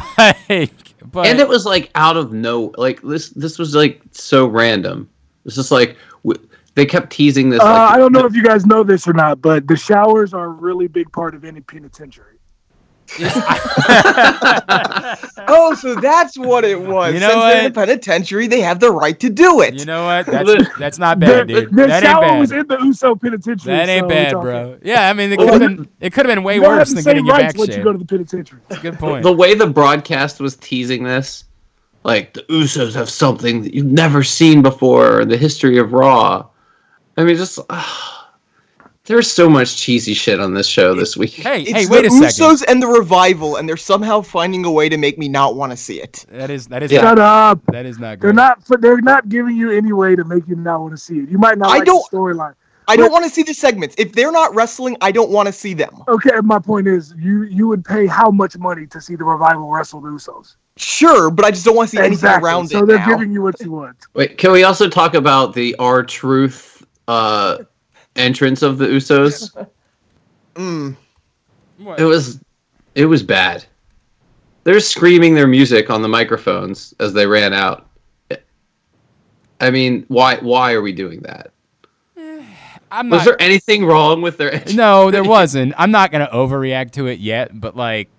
Like, 0.49 0.71
but 1.11 1.27
and 1.27 1.39
it 1.39 1.47
was 1.47 1.65
like 1.65 1.91
out 1.95 2.17
of 2.17 2.33
no 2.33 2.73
like 2.77 3.01
this 3.01 3.29
this 3.29 3.59
was 3.59 3.75
like 3.75 4.01
so 4.11 4.47
random. 4.47 5.09
It's 5.45 5.55
just 5.55 5.71
like 5.71 5.97
w- 6.25 6.47
they 6.73 6.85
kept 6.85 7.11
teasing 7.11 7.49
this. 7.49 7.61
Uh, 7.61 7.65
like, 7.65 7.93
I 7.93 7.97
don't 7.97 8.11
know 8.11 8.25
if 8.25 8.35
you 8.35 8.43
guys 8.43 8.65
know 8.65 8.83
this 8.83 9.07
or 9.07 9.13
not, 9.13 9.41
but 9.41 9.67
the 9.67 9.77
showers 9.77 10.33
are 10.33 10.45
a 10.45 10.49
really 10.49 10.87
big 10.87 11.11
part 11.11 11.35
of 11.35 11.45
any 11.45 11.61
penitentiary. 11.61 12.39
Oh, 15.47 15.75
so 15.75 15.95
that's 15.95 16.37
what 16.37 16.63
it 16.65 16.79
was. 16.81 17.13
You 17.13 17.19
know 17.19 17.29
Since 17.29 17.41
they're 17.43 17.57
in 17.59 17.63
the 17.65 17.71
penitentiary, 17.71 18.47
they 18.47 18.61
have 18.61 18.79
the 18.79 18.91
right 18.91 19.19
to 19.19 19.29
do 19.29 19.61
it. 19.61 19.75
You 19.75 19.85
know 19.85 20.05
what? 20.05 20.25
That's 20.25 20.77
that's 20.79 20.99
not 20.99 21.19
bad, 21.19 21.47
The, 21.47 21.61
dude. 21.61 21.69
the 21.75 21.87
That 21.87 22.03
shower 22.03 22.25
ain't 22.25 22.39
was 22.39 22.51
in 22.51 22.67
the 22.67 22.77
Uso 22.79 23.15
penitentiary. 23.15 23.73
That 23.73 23.89
ain't 23.89 24.03
so 24.05 24.09
bad, 24.09 24.31
bro. 24.33 24.77
Yeah, 24.83 25.09
I 25.09 25.13
mean, 25.13 25.31
it 25.31 25.37
could 25.37 25.49
have 25.49 25.59
been 25.59 25.87
it 26.01 26.13
could 26.13 26.25
have 26.25 26.35
been 26.35 26.43
way 26.43 26.55
You 26.55 26.61
don't 26.61 26.71
have 26.71 26.79
worse 26.79 26.93
than 26.93 27.03
getting 27.03 27.25
your 27.25 27.37
back 27.37 27.55
once 27.57 27.67
you 27.69 27.73
shaved. 27.75 27.83
go 27.83 27.91
to 27.93 27.97
the 27.99 28.05
penitentiary. 28.05 28.59
Good 28.81 28.97
point. 28.97 29.23
The 29.23 29.31
way 29.33 29.53
the 29.53 29.67
broadcast 29.67 30.39
was 30.39 30.55
teasing 30.57 31.03
this, 31.03 31.45
like 32.03 32.33
the 32.33 32.41
Usos 32.43 32.95
have 32.95 33.09
something 33.09 33.61
that 33.63 33.73
you've 33.73 33.85
never 33.85 34.23
seen 34.23 34.61
before 34.61 35.21
in 35.21 35.29
the 35.29 35.37
history 35.37 35.77
of 35.77 35.93
Raw. 35.93 36.47
I 37.17 37.23
mean, 37.23 37.35
just 37.37 37.59
there's 39.05 39.29
so 39.31 39.49
much 39.49 39.77
cheesy 39.77 40.13
shit 40.13 40.39
on 40.39 40.53
this 40.53 40.67
show 40.67 40.93
this 40.95 41.15
week. 41.15 41.31
Hey, 41.31 41.61
It's 41.61 41.71
hey, 41.71 41.85
wait 41.87 42.01
the 42.01 42.07
a 42.07 42.29
second. 42.29 42.57
Usos 42.57 42.63
and 42.67 42.81
the 42.81 42.87
revival, 42.87 43.55
and 43.57 43.67
they're 43.69 43.77
somehow 43.77 44.21
finding 44.21 44.65
a 44.65 44.71
way 44.71 44.89
to 44.89 44.97
make 44.97 45.17
me 45.17 45.27
not 45.27 45.55
want 45.55 45.71
to 45.71 45.77
see 45.77 46.01
it. 46.01 46.25
That 46.31 46.49
is 46.49 46.67
that 46.67 46.83
is 46.83 46.91
Yeah. 46.91 47.01
Shut 47.01 47.19
up. 47.19 47.59
that 47.71 47.85
is 47.85 47.99
not 47.99 48.19
good. 48.19 48.27
They're 48.27 48.33
not. 48.33 48.59
They're 48.81 49.01
not 49.01 49.29
giving 49.29 49.55
you 49.55 49.71
any 49.71 49.93
way 49.93 50.15
to 50.15 50.23
make 50.23 50.47
you 50.47 50.55
not 50.55 50.81
want 50.81 50.93
to 50.93 50.97
see 50.97 51.19
it. 51.19 51.29
You 51.29 51.37
might 51.37 51.57
not 51.57 51.69
I 51.69 51.77
like 51.77 51.85
don't- 51.85 52.09
the 52.11 52.17
storyline. 52.17 52.53
I 52.87 52.95
don't 52.95 53.11
want 53.11 53.23
to 53.23 53.31
see 53.31 53.41
the 53.41 53.53
segments. 53.55 53.95
If 53.97 54.13
they're 54.13 54.31
not 54.31 54.53
wrestling, 54.53 54.95
I 55.01 55.11
don't 55.11 55.31
want 55.31 55.47
to 55.47 55.51
see 55.51 55.73
them. 55.73 56.03
Okay, 56.07 56.29
my 56.43 56.59
point 56.59 56.87
is, 56.87 57.15
you 57.17 57.41
you 57.43 57.67
would 57.67 57.83
pay 57.83 58.05
how 58.05 58.29
much 58.29 58.55
money 58.59 58.85
to 58.87 59.01
see 59.01 59.15
the 59.15 59.23
revival 59.23 59.71
wrestle 59.71 60.01
the 60.01 60.09
Usos? 60.09 60.55
Sure, 60.77 61.31
but 61.31 61.45
I 61.45 61.49
just 61.51 61.65
don't 61.65 61.75
want 61.75 61.89
to 61.89 61.95
see 61.97 62.03
anything 62.03 62.29
around 62.29 62.67
So 62.67 62.77
it 62.77 62.79
So 62.81 62.85
they're 62.85 62.97
now. 62.99 63.07
giving 63.07 63.31
you 63.31 63.41
what 63.41 63.59
you 63.59 63.71
want. 63.71 63.95
Wait, 64.13 64.37
can 64.37 64.51
we 64.51 64.63
also 64.63 64.87
talk 64.87 65.15
about 65.15 65.53
the 65.55 65.75
R 65.79 66.03
Truth 66.03 66.85
uh, 67.07 67.59
entrance 68.15 68.61
of 68.61 68.77
the 68.77 68.87
Usos? 68.87 69.51
Mm. 70.55 70.95
What? 71.79 71.99
It 71.99 72.05
was, 72.05 72.39
it 72.95 73.05
was 73.07 73.21
bad. 73.21 73.65
They're 74.63 74.79
screaming 74.79 75.35
their 75.35 75.47
music 75.47 75.89
on 75.89 76.01
the 76.01 76.07
microphones 76.07 76.93
as 77.01 77.11
they 77.11 77.27
ran 77.27 77.51
out. 77.53 77.87
I 79.59 79.69
mean, 79.71 80.05
why? 80.07 80.37
Why 80.37 80.73
are 80.73 80.81
we 80.81 80.91
doing 80.93 81.19
that? 81.21 81.51
I'm 82.91 83.09
Was 83.09 83.19
not. 83.19 83.25
there 83.25 83.41
anything 83.41 83.85
wrong 83.85 84.21
with 84.21 84.37
their? 84.37 84.53
entrance? 84.53 84.73
no, 84.75 85.11
there 85.11 85.23
wasn't. 85.25 85.73
I'm 85.77 85.91
not 85.91 86.11
gonna 86.11 86.29
overreact 86.31 86.91
to 86.91 87.07
it 87.07 87.19
yet, 87.19 87.59
but 87.59 87.75
like, 87.75 88.09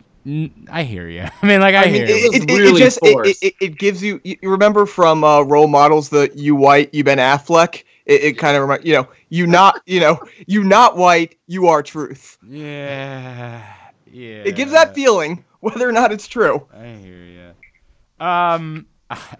I 0.70 0.82
hear 0.82 1.08
you. 1.08 1.26
I 1.42 1.46
mean, 1.46 1.60
like, 1.60 1.74
I, 1.74 1.84
I 1.84 1.84
mean, 1.86 1.94
hear 1.94 2.04
it, 2.04 2.08
you. 2.08 2.30
was 2.30 2.34
it, 2.42 2.50
it, 2.50 2.58
really 2.58 2.80
it 2.82 2.84
just 2.84 2.98
it, 3.02 3.12
forced. 3.12 3.42
it, 3.42 3.54
it 3.60 3.78
gives 3.78 4.02
you. 4.02 4.20
You 4.24 4.36
you 4.42 4.50
remember 4.50 4.86
from 4.86 5.24
uh, 5.24 5.40
role 5.42 5.68
models 5.68 6.08
the 6.10 6.30
you 6.34 6.54
white, 6.54 6.92
you 6.92 7.02
Ben 7.02 7.18
Affleck. 7.18 7.84
It, 8.06 8.22
it 8.22 8.38
kind 8.38 8.56
of 8.56 8.62
reminds 8.62 8.84
you 8.84 8.94
know 8.94 9.08
you 9.28 9.46
not 9.46 9.82
you 9.86 10.00
know 10.00 10.18
you 10.46 10.62
not 10.64 10.96
white, 10.96 11.36
you 11.46 11.66
are 11.66 11.82
truth. 11.82 12.38
Yeah, 12.48 13.62
yeah. 14.10 14.42
It 14.44 14.56
gives 14.56 14.72
that 14.72 14.94
feeling, 14.94 15.44
whether 15.60 15.88
or 15.88 15.92
not 15.92 16.12
it's 16.12 16.26
true. 16.26 16.66
I 16.72 16.86
hear 16.88 17.24
you. 17.24 18.24
Um, 18.24 18.86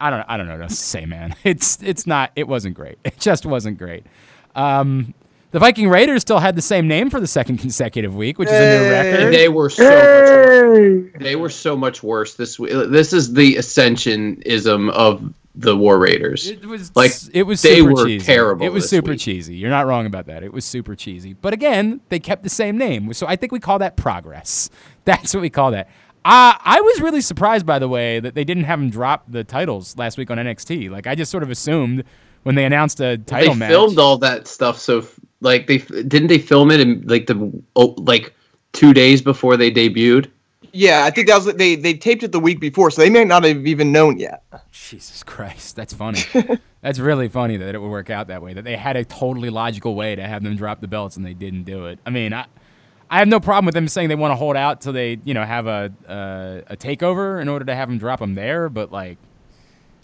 I 0.01 0.11
don't. 0.11 0.25
I 0.29 0.37
don't 0.37 0.47
know 0.47 0.55
what 0.55 0.63
else 0.63 0.77
to 0.77 0.85
say, 0.85 1.07
man. 1.07 1.35
It's 1.45 1.83
it's 1.83 2.07
not. 2.07 2.31
It 2.37 2.47
wasn't 2.49 2.75
great. 2.75 2.99
It 3.05 3.19
just 3.19 3.47
wasn't 3.47 3.79
great. 3.79 4.05
Um, 4.55 5.15
the 5.53 5.61
Viking 5.61 5.89
Raiders 5.89 6.23
still 6.23 6.39
had 6.41 6.57
the 6.57 6.63
same 6.63 6.89
name 6.89 7.09
for 7.09 7.21
the 7.21 7.27
second 7.27 7.59
consecutive 7.59 8.15
week, 8.15 8.39
which 8.39 8.49
is 8.49 8.55
a 8.55 8.59
new 8.59 8.85
Hey. 8.85 8.91
record. 9.13 9.35
They 9.35 9.49
were 9.49 9.71
so 9.71 9.85
much. 9.85 9.93
Worse. 9.95 11.11
They 11.21 11.37
were 11.37 11.49
so 11.51 11.77
much 11.77 12.03
worse 12.03 12.35
this 12.35 12.59
week. 12.59 12.73
This 12.89 13.13
is 13.13 13.33
the 13.33 13.55
ascensionism 13.57 14.91
of 14.91 15.33
the 15.57 15.77
War 15.77 15.99
Raiders. 15.99 16.47
It 16.49 16.65
was 16.67 16.95
Like, 16.95 17.13
it 17.33 17.45
was 17.45 17.63
they 17.63 17.77
super 17.77 17.93
were 17.93 18.05
cheesy. 18.07 18.27
terrible 18.27 18.67
It 18.67 18.69
was 18.73 18.89
super 18.89 19.13
week. 19.13 19.21
cheesy. 19.21 19.55
You're 19.57 19.71
not 19.71 19.87
wrong 19.87 20.07
about 20.07 20.27
that. 20.27 20.43
It 20.43 20.53
was 20.53 20.65
super 20.65 20.95
cheesy. 20.95 21.33
But 21.33 21.53
again, 21.55 22.01
they 22.11 22.19
kept 22.19 22.43
the 22.43 22.51
same 22.51 22.77
name, 22.77 23.13
so 23.15 23.27
I 23.27 23.37
think 23.37 23.53
we 23.53 23.61
call 23.61 23.79
that 23.79 23.97
progress. 23.97 24.69
That's 25.05 25.33
what 25.35 25.41
we 25.41 25.51
call 25.51 25.71
that. 25.73 25.89
Uh, 26.25 26.55
I 26.61 26.81
was 26.81 27.01
really 27.01 27.21
surprised, 27.21 27.65
by 27.67 27.79
the 27.79 27.89
way, 27.89 28.19
that 28.21 28.35
they 28.35 28.45
didn't 28.45 28.65
have 28.65 28.81
them 28.81 28.91
drop 28.91 29.25
the 29.29 29.45
titles 29.45 29.97
last 29.97 30.19
week 30.19 30.31
on 30.31 30.39
NXT. 30.39 30.91
Like 30.91 31.07
I 31.07 31.15
just 31.15 31.31
sort 31.31 31.43
of 31.45 31.51
assumed 31.51 32.03
when 32.43 32.55
they 32.57 32.65
announced 32.65 33.01
a 33.01 33.17
title 33.17 33.55
match. 33.55 33.55
they 33.55 33.59
match. 33.61 33.71
filmed 33.71 33.99
all 33.99 34.19
that 34.19 34.47
stuff. 34.49 34.79
So, 34.79 35.07
like, 35.41 35.67
they 35.69 35.79
didn't 35.79 36.27
they 36.27 36.39
film 36.39 36.71
it 36.73 36.81
in 36.81 37.03
like 37.07 37.27
the 37.27 37.53
oh, 37.77 37.95
like 37.99 38.35
two 38.73 38.93
days 38.93 39.23
before 39.23 39.57
they 39.57 39.71
debuted. 39.71 40.29
Yeah, 40.73 41.05
I 41.05 41.11
think 41.11 41.29
that 41.29 41.37
was 41.37 41.55
they 41.55 41.77
they 41.77 41.95
taped 41.95 42.23
it 42.23 42.33
the 42.33 42.41
week 42.41 42.61
before, 42.61 42.91
so 42.91 43.03
they 43.03 43.11
may 43.11 43.25
not 43.25 43.45
have 43.45 43.67
even 43.67 43.93
known 43.93 44.19
yet. 44.19 44.43
Jesus 44.73 45.23
Christ, 45.23 45.77
that's 45.77 45.95
funny. 45.95 46.21
that's 46.81 46.99
really 46.99 47.29
funny 47.29 47.57
that 47.57 47.75
it 47.75 47.79
would 47.79 47.91
work 47.91 48.11
out 48.11 48.29
that 48.29 48.43
way. 48.43 48.55
That 48.55 48.65
they 48.65 48.77
had 48.77 48.97
a 48.97 49.05
totally 49.05 49.51
logical 49.51 49.95
way 49.95 50.15
to 50.15 50.23
have 50.27 50.43
them 50.43 50.57
drop 50.57 50.81
the 50.81 50.89
belts 50.89 51.17
and 51.17 51.25
they 51.25 51.35
didn't 51.35 51.65
do 51.65 51.87
it. 51.87 51.99
I 52.07 52.11
mean, 52.11 52.33
I, 52.33 52.47
I 53.11 53.19
have 53.19 53.29
no 53.29 53.41
problem 53.41 53.67
with 53.67 53.75
them 53.75 53.89
saying 53.89 54.09
they 54.09 54.15
want 54.15 54.33
to 54.33 54.37
hold 54.37 54.57
out 54.57 54.81
till 54.81 54.93
they, 54.93 55.19
you 55.25 55.35
know, 55.35 55.45
have 55.45 55.67
a 55.67 55.93
uh, 56.09 56.73
a 56.73 56.77
takeover 56.77 57.41
in 57.41 57.49
order 57.49 57.65
to 57.65 57.75
have 57.75 57.89
them 57.89 57.99
drop 57.99 58.21
them 58.21 58.35
there. 58.35 58.69
But 58.69 58.93
like, 58.93 59.19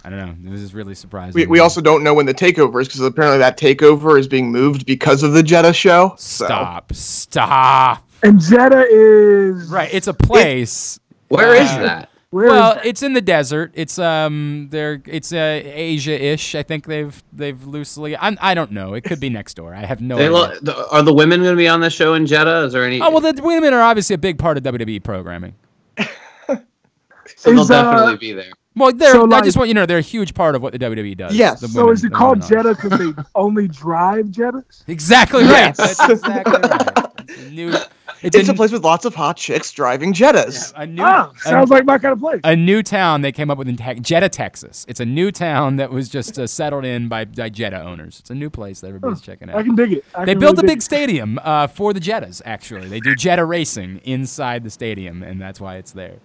I 0.05 0.11
don't 0.11 0.19
know. 0.19 0.51
This 0.51 0.61
is 0.61 0.75
really 0.75 0.95
surprising. 0.95 1.35
We, 1.35 1.47
we 1.47 1.59
also 1.61 1.81
don't 1.81 2.03
know 2.03 2.15
when 2.15 2.27
the 2.27 2.35
takeover 2.35 2.81
is 2.81 2.89
because 2.89 3.01
apparently 3.01 3.39
that 3.39 3.59
takeover 3.59 4.19
is 4.19 4.27
being 4.27 4.51
moved 4.51 4.87
because 4.87 5.23
of 5.23 5.33
the 5.33 5.43
Jeddah 5.43 5.73
show. 5.73 6.15
So. 6.19 6.47
stop, 6.47 6.93
stop. 6.93 8.09
And 8.23 8.41
Jeddah 8.41 8.87
is 8.91 9.69
Right, 9.69 9.93
it's 9.93 10.07
a 10.09 10.15
place. 10.15 10.99
Where 11.29 11.55
is 11.55 11.71
Uh, 11.71 11.83
that? 11.83 12.09
Where 12.31 12.47
is 12.47 12.51
well, 12.53 12.75
that? 12.77 12.87
it's 12.87 13.03
in 13.03 13.13
the 13.13 13.21
desert. 13.21 13.73
It's 13.75 13.99
um, 13.99 14.69
there. 14.71 15.03
It's 15.07 15.33
uh, 15.35 15.61
Asia-ish. 15.65 16.55
I 16.55 16.63
think 16.63 16.87
they've 16.87 17.23
they've 17.33 17.63
loosely. 17.67 18.17
I'm, 18.17 18.39
I 18.41 18.55
don't 18.55 18.71
know. 18.73 18.95
It 18.95 19.03
could 19.05 19.21
be 19.21 19.29
next 19.29 19.53
door. 19.55 19.75
I 19.75 19.85
have 19.85 20.01
no 20.01 20.17
They 20.17 20.25
idea. 20.29 20.37
lo- 20.37 20.55
the, 20.63 20.89
are 20.91 21.03
the 21.03 21.13
women 21.13 21.41
going 21.43 21.53
to 21.53 21.59
be 21.59 21.69
on 21.69 21.81
the 21.81 21.91
show 21.91 22.15
in 22.15 22.25
Jeddah? 22.25 22.65
Is 22.65 22.73
there 22.73 22.85
any? 22.87 23.01
Oh 23.03 23.11
well, 23.11 23.21
the 23.21 23.39
women 23.43 23.75
are 23.75 23.83
obviously 23.83 24.15
a 24.15 24.19
big 24.19 24.39
part 24.39 24.57
of 24.57 24.63
WWE 24.63 25.03
programming. 25.05 25.55
so 25.99 27.51
they'll 27.51 27.61
is, 27.61 27.71
uh, 27.71 27.83
definitely 27.83 28.17
be 28.17 28.33
there. 28.33 28.53
Well, 28.75 28.93
they're, 28.95 29.13
So, 29.13 29.31
I 29.31 29.43
just 29.43 29.59
want 29.59 29.69
you 29.69 29.75
to 29.75 29.81
know 29.81 29.87
they're 29.87 29.99
a 29.99 30.01
huge 30.01 30.33
part 30.33 30.55
of 30.55 30.63
what 30.63 30.73
the 30.73 30.79
WWE 30.79 31.15
does. 31.15 31.37
Yes. 31.37 31.61
The 31.61 31.69
so 31.69 31.91
is 31.91 32.03
it 32.05 32.13
called 32.15 32.39
women. 32.39 32.49
Jeddah 32.49 32.75
because 32.77 32.99
they 32.99 33.23
only 33.35 33.69
drive 33.69 34.27
Jettas? 34.27 34.85
Exactly 34.89 35.43
right. 35.43 35.75
Yes. 35.79 35.99
That's 35.99 36.09
exactly 36.09 36.59
right. 36.59 37.07
It's 37.29 37.51
new. 37.51 37.75
It's, 38.23 38.37
It's 38.37 38.49
a, 38.49 38.53
a 38.53 38.55
place 38.55 38.71
with 38.73 38.85
lots 38.85 39.05
of 39.05 39.15
hot 39.15 39.37
chicks 39.37 39.73
driving 39.73 40.13
Jettas. 40.13 40.73
a 40.77 40.87
new. 40.87 41.03
Ah, 41.03 41.33
a- 41.35 41.39
sounds 41.41 41.71
like 41.71 41.85
my 41.85 41.99
kind 41.99 42.13
of 42.13 42.21
place. 42.21 42.41
a 42.45 42.55
new 42.57 42.83
town 42.83 43.23
they 43.23 43.33
came 43.33 43.51
up 43.51 43.59
with 43.59 43.69
in 43.69 43.77
Te- 43.77 44.01
Jeddah, 44.01 44.29
Texas. 44.29 44.85
It's 44.89 45.01
a 45.01 45.05
new 45.05 45.33
town 45.33 45.77
that 45.77 45.91
was 45.91 46.09
just 46.09 46.39
uh, 46.39 46.47
settled 46.47 46.85
in 46.85 47.09
by, 47.09 47.25
by 47.25 47.49
Jetta 47.49 47.81
owners. 47.83 48.21
It's 48.21 48.31
a 48.31 48.35
new 48.35 48.49
place 48.51 48.81
that 48.81 48.89
everybody's 48.89 49.21
checking 49.21 49.51
out. 49.51 49.57
I 49.57 49.63
can 49.63 49.75
dig 49.75 49.93
it. 49.93 50.05
I 50.15 50.25
They 50.25 50.35
built 50.35 50.57
really 50.57 50.67
a 50.67 50.69
dig 50.69 50.77
big 50.79 50.83
stadium 50.83 51.39
uh, 51.43 51.67
for 51.67 51.93
the 51.93 52.01
Jettas. 52.01 52.41
Actually, 52.45 52.89
they 52.89 53.01
do 53.01 53.15
Jetta 53.17 53.45
racing 53.45 54.01
inside 54.05 54.63
the 54.65 54.71
stadium, 54.71 55.23
and 55.23 55.41
that's 55.41 55.61
why 55.61 55.77
it's 55.77 55.93
there. 55.93 56.19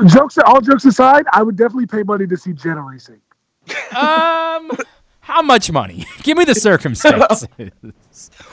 it. 0.00 0.08
Jokes, 0.08 0.38
all 0.38 0.60
jokes 0.60 0.84
aside, 0.84 1.24
I 1.32 1.42
would 1.42 1.56
definitely 1.56 1.86
pay 1.86 2.02
money 2.02 2.26
to 2.26 2.36
see 2.36 2.52
Jetta 2.52 2.80
racing. 2.80 3.20
Um, 3.96 4.70
how 5.28 5.42
much 5.42 5.70
money? 5.70 6.06
Give 6.22 6.38
me 6.38 6.44
the 6.46 6.54
circumstances. 6.68 7.46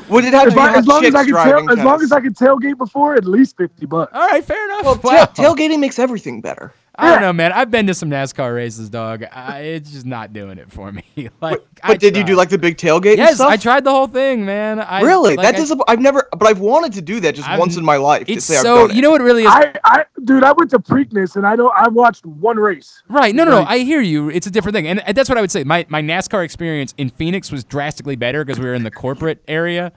Would 0.10 0.26
it 0.26 0.34
have 0.34 0.50
to 0.50 0.54
be 0.54 0.60
I, 0.60 0.76
as 0.76 0.86
long 0.86 1.06
as 1.06 1.16
I 1.16 1.24
can 1.24 1.34
tail, 1.34 1.72
as 1.72 1.80
long 1.80 2.02
as 2.02 2.12
I 2.12 2.20
can 2.20 2.34
tailgate 2.34 2.78
before, 2.78 3.16
at 3.16 3.24
least 3.24 3.56
fifty 3.56 3.86
bucks. 3.86 4.12
All 4.14 4.28
right, 4.28 4.44
fair 4.44 4.64
enough. 4.66 4.84
Well, 4.84 5.00
Wow. 5.02 5.26
tailgating 5.26 5.80
makes 5.80 5.98
everything 6.00 6.42
better. 6.42 6.74
I 6.98 7.12
don't 7.12 7.22
know, 7.22 7.34
man. 7.34 7.52
I've 7.52 7.70
been 7.70 7.88
to 7.88 7.94
some 7.94 8.10
NASCAR 8.10 8.56
races, 8.56 8.90
dog. 8.90 9.24
I, 9.32 9.60
it's 9.60 9.92
just 9.92 10.06
not 10.06 10.32
doing 10.34 10.58
it 10.58 10.72
for 10.72 10.92
me. 10.92 11.04
like, 11.42 11.62
I 11.84 11.90
But 11.94 12.00
did 12.00 12.16
you 12.16 12.24
do 12.24 12.36
like 12.36 12.50
the 12.50 12.58
big 12.58 12.78
tailgate? 12.78 13.10
and 13.12 13.18
Yes, 13.18 13.36
stuff? 13.36 13.50
I 13.50 13.58
tried 13.58 13.84
the 13.84 13.92
whole 13.92 14.08
thing, 14.08 14.46
man. 14.46 14.80
I, 14.80 15.02
Really? 15.02 15.36
like, 15.36 15.46
that 15.46 15.56
I- 15.56 15.58
doesn't. 15.58 15.82
I've 15.88 16.00
never, 16.00 16.28
but 16.32 16.48
I've 16.48 16.60
wanted 16.60 16.94
to 16.94 17.02
do 17.02 17.20
that 17.20 17.36
just 17.36 17.48
I'm- 17.50 17.60
once 17.60 17.76
in 17.78 17.84
my 17.84 17.98
life. 17.98 18.26
It's 18.28 18.48
to 18.48 18.54
say 18.54 18.62
so. 18.62 18.84
I've 18.84 18.88
done 18.90 18.96
You 18.96 19.02
know 19.02 19.12
what 19.12 19.22
really 19.22 19.44
is 19.44 19.50
I, 19.52 19.74
I, 19.84 20.06
dude, 20.24 20.44
I 20.44 20.52
went 20.54 20.72
to 20.72 20.80
Preakness 20.80 21.36
and 21.36 21.46
I 21.46 21.56
don't. 21.56 21.74
I 21.76 21.88
watched 21.90 22.26
one 22.26 22.58
race. 22.58 23.02
Right. 23.10 23.36
No, 23.36 23.44
no, 23.44 23.52
no. 23.52 23.66
I 23.68 23.80
hear 23.80 24.02
you. 24.02 24.30
It's 24.30 24.48
a 24.48 24.52
different 24.52 24.76
thing. 24.76 24.88
And, 24.88 25.02
and 25.08 25.16
that's 25.18 25.28
what 25.30 25.38
I 25.38 25.42
would 25.42 25.52
say. 25.52 25.64
My, 25.64 25.86
my 25.90 26.02
NASCAR 26.02 26.44
experience 26.44 26.94
in 26.98 27.10
Phoenix 27.10 27.52
was 27.52 27.64
drastically 27.64 28.16
better 28.16 28.44
because 28.46 28.60
we 28.60 28.66
were 28.66 28.74
in 28.74 28.84
the 28.84 28.92
corporate 28.92 29.44
area. 29.48 29.92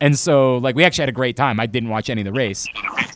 And 0.00 0.18
so, 0.18 0.58
like, 0.58 0.76
we 0.76 0.84
actually 0.84 1.02
had 1.02 1.08
a 1.08 1.12
great 1.12 1.36
time. 1.36 1.58
I 1.58 1.66
didn't 1.66 1.88
watch 1.88 2.08
any 2.08 2.20
of 2.20 2.24
the 2.24 2.32
race. 2.32 2.66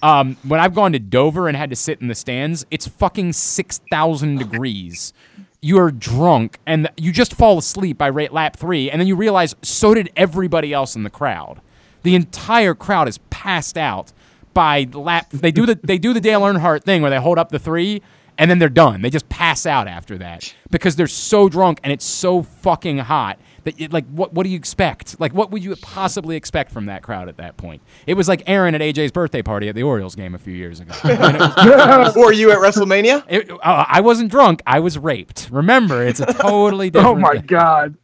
Um, 0.02 0.36
when 0.46 0.58
I've 0.58 0.74
gone 0.74 0.92
to 0.92 0.98
Dover 0.98 1.48
and 1.48 1.56
had 1.56 1.70
to 1.70 1.76
sit 1.76 2.00
in 2.00 2.08
the 2.08 2.14
stands, 2.14 2.66
it's 2.70 2.88
fucking 2.88 3.34
6,000 3.34 4.38
degrees. 4.38 5.12
You 5.60 5.78
are 5.78 5.92
drunk 5.92 6.58
and 6.66 6.90
you 6.96 7.12
just 7.12 7.34
fall 7.34 7.58
asleep 7.58 7.98
by 7.98 8.08
rate 8.08 8.32
lap 8.32 8.56
three. 8.56 8.90
And 8.90 9.00
then 9.00 9.06
you 9.06 9.14
realize 9.14 9.54
so 9.62 9.94
did 9.94 10.10
everybody 10.16 10.72
else 10.72 10.96
in 10.96 11.04
the 11.04 11.10
crowd. 11.10 11.60
The 12.02 12.16
entire 12.16 12.74
crowd 12.74 13.06
is 13.06 13.18
passed 13.30 13.78
out 13.78 14.12
by 14.54 14.88
lap. 14.92 15.30
They 15.30 15.52
do 15.52 15.64
the 15.66 15.78
they 15.80 15.98
do 15.98 16.12
the 16.12 16.20
Dale 16.20 16.40
Earnhardt 16.40 16.82
thing 16.82 17.00
where 17.00 17.12
they 17.12 17.20
hold 17.20 17.38
up 17.38 17.50
the 17.50 17.60
three 17.60 18.02
and 18.42 18.50
then 18.50 18.58
they're 18.58 18.68
done. 18.68 19.02
They 19.02 19.10
just 19.10 19.28
pass 19.28 19.66
out 19.66 19.86
after 19.86 20.18
that 20.18 20.52
because 20.72 20.96
they're 20.96 21.06
so 21.06 21.48
drunk 21.48 21.78
and 21.84 21.92
it's 21.92 22.04
so 22.04 22.42
fucking 22.42 22.98
hot 22.98 23.38
that 23.62 23.80
it, 23.80 23.92
like 23.92 24.04
what 24.08 24.32
what 24.34 24.42
do 24.42 24.50
you 24.50 24.56
expect? 24.56 25.20
Like 25.20 25.32
what 25.32 25.52
would 25.52 25.62
you 25.62 25.76
possibly 25.76 26.34
expect 26.34 26.72
from 26.72 26.86
that 26.86 27.04
crowd 27.04 27.28
at 27.28 27.36
that 27.36 27.56
point? 27.56 27.82
It 28.04 28.14
was 28.14 28.26
like 28.26 28.42
Aaron 28.48 28.74
at 28.74 28.80
AJ's 28.80 29.12
birthday 29.12 29.42
party 29.42 29.68
at 29.68 29.76
the 29.76 29.84
Orioles 29.84 30.16
game 30.16 30.34
a 30.34 30.38
few 30.38 30.54
years 30.54 30.80
ago. 30.80 30.92
And 31.04 31.38
was- 31.38 32.16
Were 32.24 32.32
you 32.32 32.50
at 32.50 32.58
WrestleMania? 32.58 33.22
it- 33.28 33.48
uh, 33.48 33.84
I 33.88 34.00
wasn't 34.00 34.32
drunk. 34.32 34.60
I 34.66 34.80
was 34.80 34.98
raped. 34.98 35.48
Remember, 35.52 36.02
it's 36.02 36.18
a 36.18 36.26
totally 36.26 36.90
different. 36.94 37.16
Oh 37.16 37.20
my 37.20 37.34
thing. 37.34 37.46
god! 37.46 37.94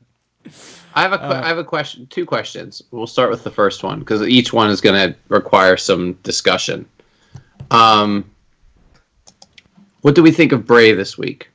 I 0.95 1.03
have 1.03 1.13
a 1.15 1.21
Uh, 1.21 1.41
I 1.45 1.49
have 1.49 1.59
a 1.59 1.65
question. 1.65 2.07
Two 2.07 2.25
questions. 2.25 2.81
We'll 2.93 3.09
start 3.09 3.31
with 3.31 3.43
the 3.43 3.51
first 3.51 3.83
one 3.83 3.99
because 3.99 4.23
each 4.23 4.53
one 4.53 4.71
is 4.71 4.81
going 4.81 4.95
to 5.13 5.19
require 5.29 5.77
some 5.77 6.13
discussion. 6.23 6.87
Um, 7.73 8.25
what 10.09 10.15
do 10.15 10.23
we 10.23 10.31
think 10.31 10.53
of 10.53 10.65
Bray 10.65 10.95
this 10.95 11.19
week? 11.19 11.51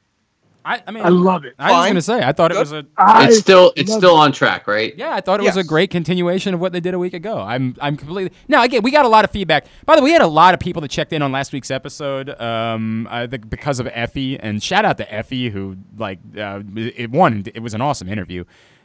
I, 0.64 0.84
I 0.86 0.92
mean, 0.92 1.04
I 1.04 1.10
love 1.10 1.44
it. 1.44 1.56
I 1.58 1.72
was 1.72 1.88
gonna 1.88 2.02
say, 2.04 2.24
I 2.24 2.32
thought 2.34 2.52
it 2.52 2.58
was 2.60 2.72
a 2.72 2.86
I 2.96 3.26
It's 3.26 3.40
still 3.40 3.74
it's 3.76 3.92
still 3.92 4.16
it. 4.16 4.20
on 4.20 4.32
track, 4.32 4.68
right? 4.68 4.94
Yeah, 4.96 5.16
I 5.16 5.22
thought 5.22 5.40
it 5.40 5.44
was 5.44 5.58
a 5.58 5.64
great 5.64 5.90
continuation 5.90 6.54
of 6.54 6.60
what 6.60 6.72
they 6.72 6.80
did 6.80 6.94
a 6.94 7.00
week 7.00 7.16
ago. 7.16 7.40
I'm 7.40 7.76
I'm 7.82 7.98
completely 7.98 8.32
now 8.48 8.62
again. 8.64 8.84
We 8.84 8.92
got 8.92 9.06
a 9.06 9.10
lot 9.10 9.26
of 9.26 9.32
feedback. 9.32 9.66
By 9.88 9.96
the 9.96 10.04
way, 10.04 10.10
we 10.10 10.12
had 10.12 10.22
a 10.22 10.28
lot 10.28 10.54
of 10.54 10.60
people 10.60 10.84
that 10.84 10.92
checked 10.92 11.14
in 11.14 11.24
on 11.24 11.32
last 11.32 11.52
week's 11.52 11.72
episode. 11.72 12.30
Um, 12.40 13.08
I 13.10 13.26
think 13.26 13.50
because 13.50 13.80
of 13.80 13.88
Effie, 13.92 14.40
and 14.40 14.62
shout 14.62 14.86
out 14.86 14.98
to 15.00 15.12
Effie 15.12 15.50
who 15.50 15.76
like 15.98 16.20
uh, 16.38 16.62
it 16.76 17.10
one. 17.10 17.44
It 17.56 17.64
was 17.64 17.74
an 17.74 17.82
awesome 17.82 18.08
interview, 18.08 18.44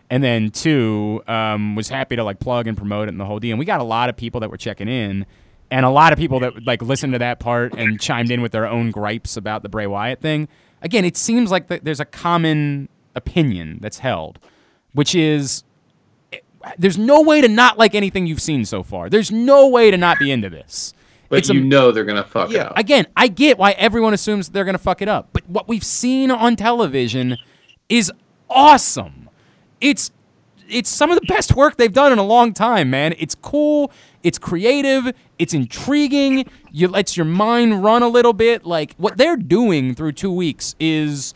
and 0.08 0.24
then 0.24 0.50
two 0.50 1.22
um, 1.28 1.76
was 1.76 1.90
happy 1.90 2.16
to 2.16 2.24
like 2.24 2.40
plug 2.40 2.66
and 2.66 2.74
promote 2.74 3.08
it 3.08 3.10
and 3.10 3.20
the 3.20 3.26
whole 3.26 3.38
deal. 3.38 3.52
And 3.52 3.58
we 3.58 3.66
got 3.66 3.80
a 3.80 3.84
lot 3.84 4.08
of 4.08 4.16
people 4.16 4.40
that 4.40 4.50
were 4.50 4.56
checking 4.56 4.88
in. 4.88 5.26
And 5.70 5.84
a 5.84 5.90
lot 5.90 6.12
of 6.12 6.18
people 6.18 6.40
that 6.40 6.64
like 6.66 6.80
listened 6.82 7.12
to 7.12 7.18
that 7.18 7.40
part 7.40 7.74
and 7.74 8.00
chimed 8.00 8.30
in 8.30 8.40
with 8.40 8.52
their 8.52 8.66
own 8.66 8.90
gripes 8.90 9.36
about 9.36 9.62
the 9.62 9.68
Bray 9.68 9.86
Wyatt 9.86 10.20
thing. 10.20 10.48
Again, 10.80 11.04
it 11.04 11.16
seems 11.16 11.50
like 11.50 11.68
th- 11.68 11.82
there's 11.82 12.00
a 12.00 12.04
common 12.06 12.88
opinion 13.14 13.78
that's 13.82 13.98
held, 13.98 14.38
which 14.94 15.14
is 15.14 15.64
eh, 16.32 16.38
there's 16.78 16.96
no 16.96 17.20
way 17.20 17.40
to 17.42 17.48
not 17.48 17.76
like 17.78 17.94
anything 17.94 18.26
you've 18.26 18.40
seen 18.40 18.64
so 18.64 18.82
far. 18.82 19.10
There's 19.10 19.30
no 19.30 19.68
way 19.68 19.90
to 19.90 19.96
not 19.98 20.18
be 20.18 20.30
into 20.30 20.48
this. 20.48 20.94
But 21.28 21.40
It's 21.40 21.50
a- 21.50 21.54
you 21.54 21.60
know 21.64 21.92
they're 21.92 22.04
gonna 22.06 22.24
fuck 22.24 22.50
Yeah. 22.50 22.60
it 22.60 22.66
up. 22.68 22.78
Again, 22.78 23.06
I 23.14 23.28
get 23.28 23.58
why 23.58 23.72
everyone 23.72 24.14
assumes 24.14 24.48
they're 24.48 24.64
going 24.64 24.74
to 24.74 24.82
fuck 24.82 25.02
it 25.02 25.08
up, 25.08 25.28
but 25.34 25.46
what 25.50 25.68
we've 25.68 25.84
seen 25.84 26.30
on 26.30 26.56
television 26.56 27.36
is 27.90 28.10
awesome. 28.48 29.28
It's 29.82 30.10
it's 30.70 30.90
some 30.90 31.10
of 31.10 31.18
the 31.18 31.26
best 31.26 31.56
work 31.56 31.76
they've 31.78 31.92
done 31.92 32.12
in 32.12 32.18
a 32.18 32.22
long 32.22 32.52
time, 32.52 32.90
man. 32.90 33.14
It's 33.18 33.34
cool, 33.34 33.90
it's 34.22 34.38
creative, 34.38 35.12
it's 35.38 35.54
intriguing. 35.54 36.44
You 36.72 36.88
lets 36.88 37.16
your 37.16 37.26
mind 37.26 37.82
run 37.82 38.02
a 38.02 38.08
little 38.08 38.32
bit. 38.32 38.64
Like 38.64 38.94
what 38.96 39.16
they're 39.16 39.36
doing 39.36 39.94
through 39.94 40.12
2 40.12 40.32
weeks 40.32 40.74
is 40.80 41.34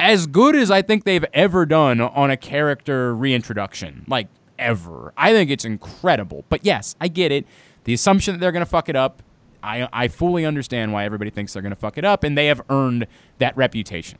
as 0.00 0.26
good 0.26 0.56
as 0.56 0.70
I 0.70 0.82
think 0.82 1.04
they've 1.04 1.24
ever 1.32 1.66
done 1.66 2.00
on 2.00 2.30
a 2.30 2.36
character 2.36 3.14
reintroduction. 3.14 4.04
Like 4.08 4.28
ever. 4.58 5.12
I 5.16 5.32
think 5.32 5.50
it's 5.50 5.64
incredible. 5.64 6.44
But 6.48 6.64
yes, 6.64 6.96
I 7.00 7.08
get 7.08 7.32
it. 7.32 7.46
The 7.84 7.92
assumption 7.94 8.34
that 8.34 8.38
they're 8.38 8.52
going 8.52 8.64
to 8.64 8.70
fuck 8.70 8.88
it 8.88 8.96
up, 8.96 9.22
I 9.62 9.88
I 9.92 10.08
fully 10.08 10.44
understand 10.44 10.92
why 10.92 11.04
everybody 11.04 11.30
thinks 11.30 11.52
they're 11.52 11.62
going 11.62 11.74
to 11.74 11.80
fuck 11.80 11.98
it 11.98 12.04
up 12.04 12.24
and 12.24 12.36
they 12.36 12.46
have 12.46 12.62
earned 12.70 13.06
that 13.38 13.56
reputation. 13.56 14.18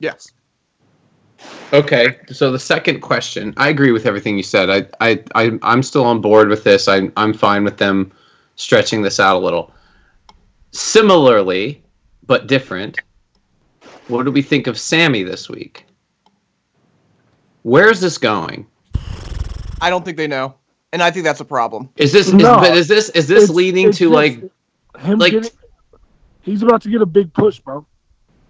Yes. 0.00 0.32
Okay, 1.72 2.16
so 2.32 2.50
the 2.50 2.58
second 2.58 3.00
question, 3.00 3.52
I 3.58 3.68
agree 3.68 3.92
with 3.92 4.06
everything 4.06 4.36
you 4.36 4.42
said. 4.42 4.70
I, 4.70 4.86
I, 5.06 5.22
I 5.34 5.58
I'm 5.62 5.82
still 5.82 6.04
on 6.04 6.20
board 6.20 6.48
with 6.48 6.64
this. 6.64 6.88
I, 6.88 7.10
I'm 7.16 7.34
fine 7.34 7.62
with 7.62 7.76
them 7.76 8.10
stretching 8.56 9.02
this 9.02 9.20
out 9.20 9.36
a 9.36 9.38
little. 9.38 9.72
Similarly, 10.72 11.82
but 12.26 12.46
different. 12.46 12.98
What 14.08 14.24
do 14.24 14.30
we 14.32 14.42
think 14.42 14.66
of 14.66 14.78
Sami 14.78 15.22
this 15.22 15.48
week? 15.50 15.84
Where's 17.62 18.00
this 18.00 18.16
going? 18.16 18.66
I 19.80 19.90
don't 19.90 20.04
think 20.04 20.16
they 20.16 20.26
know, 20.26 20.54
and 20.92 21.02
I 21.02 21.10
think 21.10 21.24
that's 21.24 21.40
a 21.40 21.44
problem. 21.44 21.90
Is 21.96 22.12
this? 22.12 22.32
No. 22.32 22.60
is, 22.62 22.68
but 22.68 22.76
is 22.76 22.88
this? 22.88 23.08
Is 23.10 23.28
this 23.28 23.44
It's- 23.44 23.54
leading 23.56 23.88
it's 23.88 23.98
to 23.98 24.08
like? 24.10 24.40
him 24.98 25.18
like- 25.18 25.32
getting. 25.32 25.50
He's 26.40 26.62
about 26.62 26.80
to 26.82 26.88
get 26.88 27.02
a 27.02 27.06
big 27.06 27.32
push, 27.34 27.58
bro. 27.58 27.86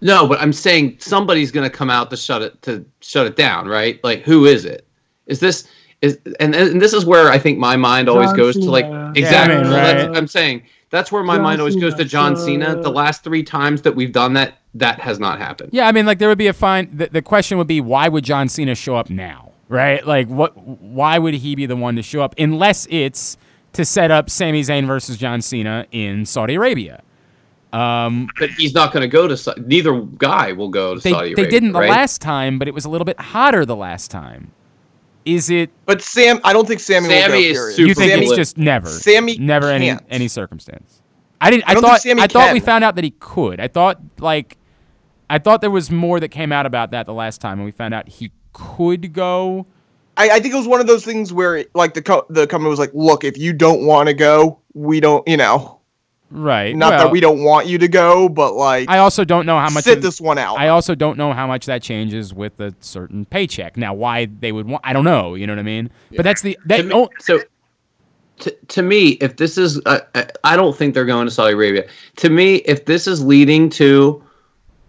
No, 0.01 0.27
but 0.27 0.41
I'm 0.41 0.53
saying 0.53 0.97
somebody's 1.01 1.51
going 1.51 1.69
to 1.69 1.77
come 1.77 1.91
out 1.91 2.11
to 2.11 2.17
shut 2.17 2.43
it 2.43 2.61
to 2.63 2.85
shut 3.01 3.27
it 3.27 3.37
down, 3.37 3.67
right? 3.67 4.03
Like, 4.05 4.23
who 4.23 4.47
is 4.47 4.65
it? 4.65 4.87
Is 5.27 5.41
this 5.41 5.69
is 6.03 6.19
and 6.41 6.55
and 6.55 6.81
this 6.81 6.93
is 6.93 7.05
where 7.05 7.31
I 7.31 7.39
think 7.39 7.59
my 7.59 7.77
mind 7.77 8.09
always 8.09 8.29
John 8.29 8.37
goes 8.37 8.55
to 8.57 8.71
like 8.71 8.85
exactly. 9.17 9.23
Yeah, 9.23 9.43
I 9.43 9.49
mean, 9.49 9.63
Well, 9.63 9.71
that's- 9.73 10.09
right. 10.09 10.17
I'm 10.17 10.29
saying 10.29 10.63
that's 10.91 11.11
where 11.13 11.23
my 11.23 11.35
John 11.35 11.43
mind 11.43 11.61
always 11.61 11.77
goes 11.77 11.95
to 11.95 12.05
John 12.05 12.37
so- 12.37 12.47
Cena. 12.47 12.81
The 12.81 12.91
last 12.91 13.25
three 13.25 13.43
times 13.43 13.83
that 13.83 13.95
we've 13.95 14.13
done 14.13 14.33
that, 14.35 14.55
that 14.75 15.01
has 15.01 15.19
not 15.19 15.39
happened. 15.39 15.71
Yeah, 15.73 15.89
I 15.89 15.93
mean 15.93 16.07
like 16.07 16.19
there 16.19 16.29
would 16.29 16.39
be 16.39 16.47
a 16.47 16.53
fine 16.53 16.97
the, 16.97 17.09
the 17.09 17.23
question 17.23 17.59
would 17.59 17.67
be 17.67 17.81
why 17.81 18.09
would 18.09 18.25
John 18.25 18.49
Cena 18.49 18.75
show 18.75 18.95
up 18.97 19.11
now? 19.11 19.53
Right? 19.69 20.07
Like 20.07 20.29
what 20.29 20.57
why 20.57 21.19
would 21.19 21.35
he 21.35 21.55
be 21.57 21.67
the 21.67 21.77
one 21.77 21.97
to 21.97 22.03
show 22.03 22.23
up 22.23 22.35
unless 22.39 22.87
it's 22.91 23.37
to 23.73 23.85
set 23.85 24.11
up 24.11 24.31
Sami 24.31 24.63
Zayn 24.63 24.87
versus 24.87 25.17
John 25.17 25.43
Cena 25.43 25.87
in 25.93 26.25
Saudi 26.25 26.55
Arabia. 26.55 27.03
Um, 27.72 28.28
But 28.38 28.50
he's 28.50 28.74
not 28.74 28.92
going 28.92 29.02
to 29.02 29.09
go 29.09 29.28
to. 29.28 29.37
Sa- 29.37 29.54
Neither 29.59 30.00
guy 30.00 30.52
will 30.52 30.68
go 30.70 30.94
to 30.94 31.00
they, 31.00 31.11
Saudi 31.11 31.35
they 31.35 31.46
didn't 31.46 31.72
the 31.72 31.81
right? 31.81 31.90
last 31.90 32.20
time, 32.22 32.59
but 32.59 32.66
it 32.68 32.74
was 32.74 32.85
a 32.85 32.88
little 32.88 33.04
bit 33.04 33.20
hotter 33.20 33.64
the 33.66 33.76
last 33.76 34.11
time. 34.11 34.52
Is 35.24 35.50
it 35.50 35.70
But 35.85 36.00
Sam, 36.00 36.40
I 36.44 36.54
don't 36.54 36.66
think 36.66 36.81
Sami, 36.81 37.09
Sami 37.09 37.20
will 37.22 37.28
go. 37.28 37.35
is 37.37 37.59
Period. 37.59 37.76
super 37.76 37.88
you 37.88 37.94
think 37.94 38.12
Sami, 38.12 38.26
it's 38.26 38.35
just 38.37 38.57
never 38.57 38.88
Sami 38.88 39.37
never 39.37 39.70
any 39.70 39.87
can't. 39.88 40.02
any 40.09 40.28
circumstance? 40.28 41.02
I 41.40 41.50
didn't 41.50 41.64
I, 41.68 41.72
I 41.72 41.74
don't 41.74 41.83
think 41.83 41.92
thought 41.92 42.00
Sami 42.02 42.22
I 42.22 42.26
thought 42.28 42.52
we 42.54 42.61
found 42.61 42.85
out 42.85 42.94
that 42.94 43.04
he 43.04 43.11
could. 43.20 43.61
I 43.61 43.68
thought 43.68 44.00
like 44.20 44.57
I 45.28 45.38
thought 45.38 45.61
there 45.61 45.70
was 45.70 45.90
more 45.90 46.18
that 46.20 46.28
came 46.28 46.50
out 46.52 46.64
about 46.64 46.92
that 46.92 47.04
the 47.04 47.12
last 47.12 47.42
time 47.42 47.59
and 47.59 47.66
we 47.66 47.72
found 47.72 47.92
out 47.92 48.09
he 48.09 48.33
could 48.54 49.12
go. 49.12 49.66
I, 50.16 50.31
I 50.31 50.40
think 50.40 50.54
it 50.54 50.57
was 50.57 50.66
one 50.66 50.81
of 50.81 50.87
those 50.88 51.04
things 51.04 51.33
where, 51.33 51.64
like, 51.74 51.94
the 51.94 52.02
co- 52.02 52.26
the 52.28 52.46
company 52.48 52.70
was 52.70 52.81
like, 52.81 52.90
"Look, 52.92 53.22
if 53.22 53.38
you 53.38 53.52
don't 53.52 53.87
want 53.87 54.09
to 54.09 54.14
go, 54.14 54.59
we 54.74 54.98
don't, 54.98 55.26
you 55.28 55.37
know, 55.37 55.78
Right. 56.31 56.77
not 56.77 56.91
well, 56.91 57.05
that 57.05 57.12
we 57.12 57.21
don't 57.21 57.43
want 57.43 57.67
you 57.67 57.79
to 57.79 57.88
go, 57.88 58.29
but 58.29 58.55
like, 58.55 58.88
I 58.91 58.99
also 58.99 59.25
don't 59.25 59.47
know 59.47 59.59
how 59.59 59.71
much 59.71 59.85
sit 59.85 59.99
of- 59.99 60.03
this 60.03 60.21
one 60.21 60.38
out." 60.38 60.59
I 60.59 60.69
also 60.69 60.95
don't 60.95 61.17
know 61.17 61.33
how 61.33 61.47
much 61.47 61.67
that 61.67 61.83
changes 61.83 62.35
with 62.35 62.61
a 62.61 62.75
certain 62.81 63.25
paycheck. 63.25 63.77
Now, 63.77 63.95
why 63.95 64.27
they 64.27 64.53
would 64.53 64.67
want, 64.67 64.83
I 64.85 64.93
don't 64.93 65.05
know. 65.05 65.35
You 65.35 65.47
know 65.47 65.53
what 65.55 65.61
I 65.61 65.64
mean? 65.64 65.91
But 66.14 66.25
that's 66.25 66.43
the 66.43 66.59
that. 66.67 66.79
To 66.79 66.83
me- 66.83 66.95
oh, 66.95 67.09
so 67.19 67.41
to, 68.41 68.51
to 68.69 68.83
me 68.83 69.11
if 69.21 69.37
this 69.37 69.59
is 69.59 69.81
uh, 69.87 70.01
i 70.45 70.57
don't 70.57 70.77
think 70.77 70.95
they're 70.95 71.05
going 71.05 71.27
to 71.27 71.31
saudi 71.31 71.55
arabia 71.55 71.87
to 72.17 72.31
me 72.31 72.57
if 72.57 72.85
this 72.85 73.07
is 73.07 73.25
leading 73.25 73.69
to 73.69 74.23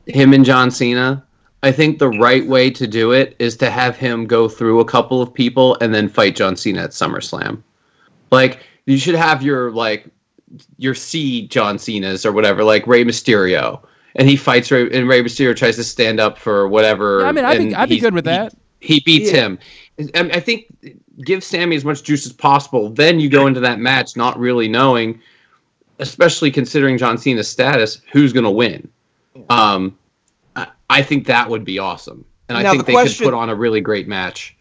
him 0.05 0.33
and 0.33 0.45
john 0.45 0.69
cena 0.69 1.23
i 1.63 1.71
think 1.71 1.99
the 1.99 2.09
right 2.09 2.45
way 2.47 2.69
to 2.69 2.87
do 2.87 3.11
it 3.11 3.35
is 3.39 3.57
to 3.57 3.69
have 3.69 3.97
him 3.97 4.25
go 4.25 4.47
through 4.47 4.79
a 4.79 4.85
couple 4.85 5.21
of 5.21 5.33
people 5.33 5.77
and 5.81 5.93
then 5.93 6.07
fight 6.07 6.35
john 6.35 6.55
cena 6.55 6.83
at 6.83 6.91
summerslam 6.91 7.61
like 8.31 8.59
you 8.85 8.97
should 8.97 9.15
have 9.15 9.41
your 9.41 9.71
like 9.71 10.07
your 10.77 10.95
C 10.95 11.47
John 11.47 11.77
Cena's 11.77 12.25
or 12.25 12.31
whatever, 12.31 12.63
like 12.63 12.87
Rey 12.87 13.03
Mysterio, 13.03 13.81
and 14.15 14.27
he 14.27 14.35
fights 14.35 14.71
Rey, 14.71 14.89
and 14.91 15.07
Rey 15.07 15.21
Mysterio 15.21 15.55
tries 15.55 15.75
to 15.77 15.83
stand 15.83 16.19
up 16.19 16.37
for 16.37 16.67
whatever. 16.67 17.21
Yeah, 17.21 17.27
I 17.27 17.31
mean, 17.31 17.45
I'd 17.45 17.57
be- 17.59 17.75
I'd 17.75 17.89
be 17.89 17.99
good 17.99 18.13
with 18.13 18.25
that. 18.25 18.53
He, 18.81 18.99
beats 19.01 19.31
Yeah. 19.31 19.41
him. 19.41 19.59
I, 20.15 20.19
I 20.35 20.39
think 20.39 20.65
give 21.25 21.43
Sami 21.43 21.75
as 21.75 21.83
much 21.83 22.01
juice 22.03 22.25
as 22.25 22.31
possible. 22.33 22.89
Then 22.89 23.19
you 23.19 23.27
go 23.29 23.45
into 23.47 23.59
that 23.59 23.79
match 23.79 24.15
not 24.15 24.39
really 24.39 24.67
knowing, 24.69 25.19
especially 25.99 26.49
considering 26.49 26.97
John 26.97 27.17
Cena's 27.17 27.47
status, 27.49 28.01
who's 28.11 28.31
going 28.31 28.45
to 28.45 28.49
win. 28.51 28.87
Um, 29.49 29.97
I, 30.55 30.67
I 30.89 31.01
think 31.01 31.27
that 31.27 31.49
would 31.49 31.63
be 31.65 31.77
awesome, 31.79 32.23
and 32.47 32.57
I 32.57 32.63
think 32.63 32.77
the 32.85 32.87
they 32.87 32.93
question- 32.93 33.25
could 33.25 33.31
put 33.31 33.37
on 33.37 33.49
a 33.49 33.55
really 33.55 33.81
great 33.81 34.07
match. 34.07 34.55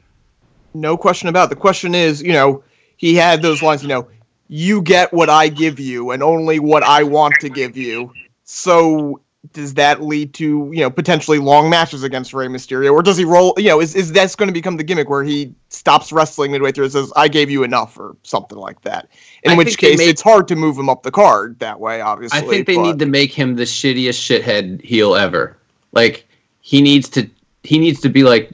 no 0.74 0.96
question 0.96 1.29
about 1.29 1.44
it. 1.46 1.51
the 1.51 1.57
question 1.57 1.94
is 1.94 2.22
you 2.22 2.33
know 2.33 2.62
he 2.96 3.14
had 3.14 3.40
those 3.40 3.62
lines 3.62 3.83
you 3.83 3.88
know 3.88 4.07
you 4.49 4.83
get 4.83 5.13
what 5.13 5.29
i 5.31 5.49
give 5.49 5.79
you 5.79 6.11
and 6.11 6.23
only 6.23 6.59
what 6.59 6.83
i 6.83 7.03
want 7.03 7.35
to 7.41 7.49
give 7.49 7.77
you 7.77 8.13
so 8.45 9.21
does 9.53 9.75
that 9.75 10.03
lead 10.03 10.35
to 10.35 10.69
you 10.73 10.81
know 10.81 10.91
potentially 10.91 11.39
long 11.39 11.71
matches 11.71 12.03
against 12.03 12.35
Rey 12.35 12.49
Mysterio, 12.49 12.93
or 12.93 13.03
does 13.03 13.17
he 13.17 13.25
roll? 13.25 13.55
You 13.57 13.69
know, 13.69 13.81
is 13.81 13.95
is 13.95 14.11
that's 14.13 14.35
going 14.35 14.49
to 14.49 14.53
become 14.53 14.77
the 14.77 14.83
gimmick 14.83 15.09
where 15.09 15.23
he 15.23 15.55
stops 15.69 16.11
wrestling 16.13 16.51
midway 16.51 16.73
through 16.73 16.85
and 16.85 16.93
says, 16.93 17.13
"I 17.15 17.29
gave 17.29 17.49
you 17.49 17.63
enough" 17.63 17.97
or 17.99 18.17
something 18.25 18.59
like 18.59 18.83
that? 18.83 19.09
In 19.45 19.53
I 19.53 19.55
which 19.55 19.79
case, 19.79 19.97
made- 19.99 20.09
it's 20.09 20.21
hard 20.21 20.49
to 20.49 20.57
move 20.57 20.77
him 20.77 20.89
up 20.91 21.05
the 21.05 21.13
card 21.13 21.57
that 21.61 21.79
way. 21.79 22.01
Obviously, 22.01 22.37
I 22.37 22.43
think 22.43 22.67
they 22.67 22.75
but- 22.75 22.83
need 22.83 22.99
to 22.99 23.07
make 23.07 23.33
him 23.33 23.55
the 23.55 23.63
shittiest 23.63 24.19
shithead 24.19 24.83
heel 24.83 25.15
ever. 25.15 25.57
Like 25.93 26.27
he 26.61 26.83
needs 26.83 27.09
to 27.11 27.31
he 27.63 27.79
needs 27.79 28.01
to 28.01 28.09
be 28.09 28.25
like 28.25 28.51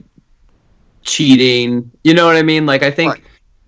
cheating. 1.02 1.90
You 2.04 2.14
know 2.14 2.26
what 2.26 2.36
I 2.36 2.42
mean? 2.42 2.66
Like 2.66 2.82
I 2.82 2.90
think 2.90 3.12
Right. 3.12 3.22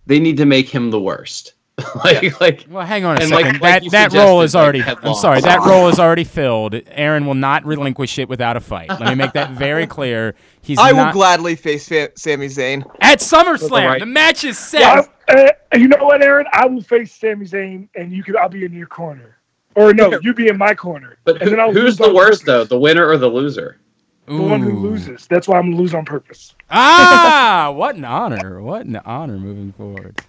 they 0.07 0.21
need 0.21 0.37
to 0.37 0.45
make 0.47 0.69
him 0.69 0.91
the 0.91 1.01
worst. 1.01 1.55
like 2.05 2.41
like 2.41 2.67
Well, 2.71 2.87
hang 2.87 3.05
on 3.05 3.19
a 3.19 3.21
And 3.21 3.29
second. 3.29 3.61
like 3.61 3.61
that 3.61 3.85
you 3.85 3.91
that 3.91 4.13
role 4.15 4.41
is 4.41 4.57
already. 4.57 4.81
had 4.81 4.97
I'm 5.03 5.15
sorry. 5.15 5.43
That 5.43 5.61
role 5.61 5.89
is 5.89 5.99
already 5.99 6.25
filled. 6.25 6.75
Aaron 6.87 7.27
will 7.27 7.35
not 7.35 7.67
relinquish 7.67 8.19
it 8.19 8.29
without 8.31 8.57
a 8.57 8.61
fight. 8.61 8.89
Let 8.89 9.09
me 9.09 9.15
make 9.15 9.33
that 9.35 9.51
very 9.51 9.87
clear. 9.97 10.35
He's 10.63 10.79
I 10.79 10.93
will 10.93 11.13
gladly 11.13 11.55
face 11.55 11.87
Fa- 11.87 12.13
Sami 12.17 12.47
Zayn. 12.47 12.83
at 13.03 13.19
SummerSlam. 13.19 13.71
right- 13.87 14.01
The 14.01 14.07
match 14.07 14.43
is 14.45 14.59
set. 14.59 15.07
Yeah, 15.29 15.51
uh, 15.75 15.77
you 15.77 15.89
know 15.89 16.03
what, 16.03 16.23
Aaron? 16.23 16.47
I 16.53 16.65
will 16.67 16.81
face 16.83 17.13
Sami 17.15 17.45
Zayn, 17.45 17.89
and 17.95 18.11
you 18.11 18.23
could. 18.23 18.37
I'll 18.37 18.49
be 18.49 18.65
in 18.65 18.73
your 18.73 18.87
corner, 18.87 19.37
or 19.75 19.93
no, 19.93 20.19
you 20.23 20.33
be 20.33 20.49
in 20.49 20.57
my 20.57 20.75
corner. 20.75 21.19
but 21.25 21.43
and 21.43 21.51
who, 21.51 21.61
I'll 21.61 21.73
who's 21.75 21.99
the 21.99 22.05
on 22.07 22.15
worst 22.15 22.47
though? 22.47 22.65
The 22.65 22.79
winner 22.79 23.07
or 23.07 23.19
the 23.19 23.29
loser? 23.29 23.77
The 24.25 24.35
one 24.41 24.61
who 24.61 24.79
loses. 24.79 25.27
That's 25.27 25.47
why 25.47 25.59
I'm 25.59 25.67
gonna 25.71 25.77
lose 25.83 25.93
on 25.95 26.05
purpose. 26.07 26.55
Ah, 26.71 27.71
what 27.77 27.97
an 27.97 28.05
honor! 28.07 28.63
What 28.63 28.87
an 28.87 28.97
honor 29.05 29.37
moving 29.39 29.73
forward. 29.73 30.21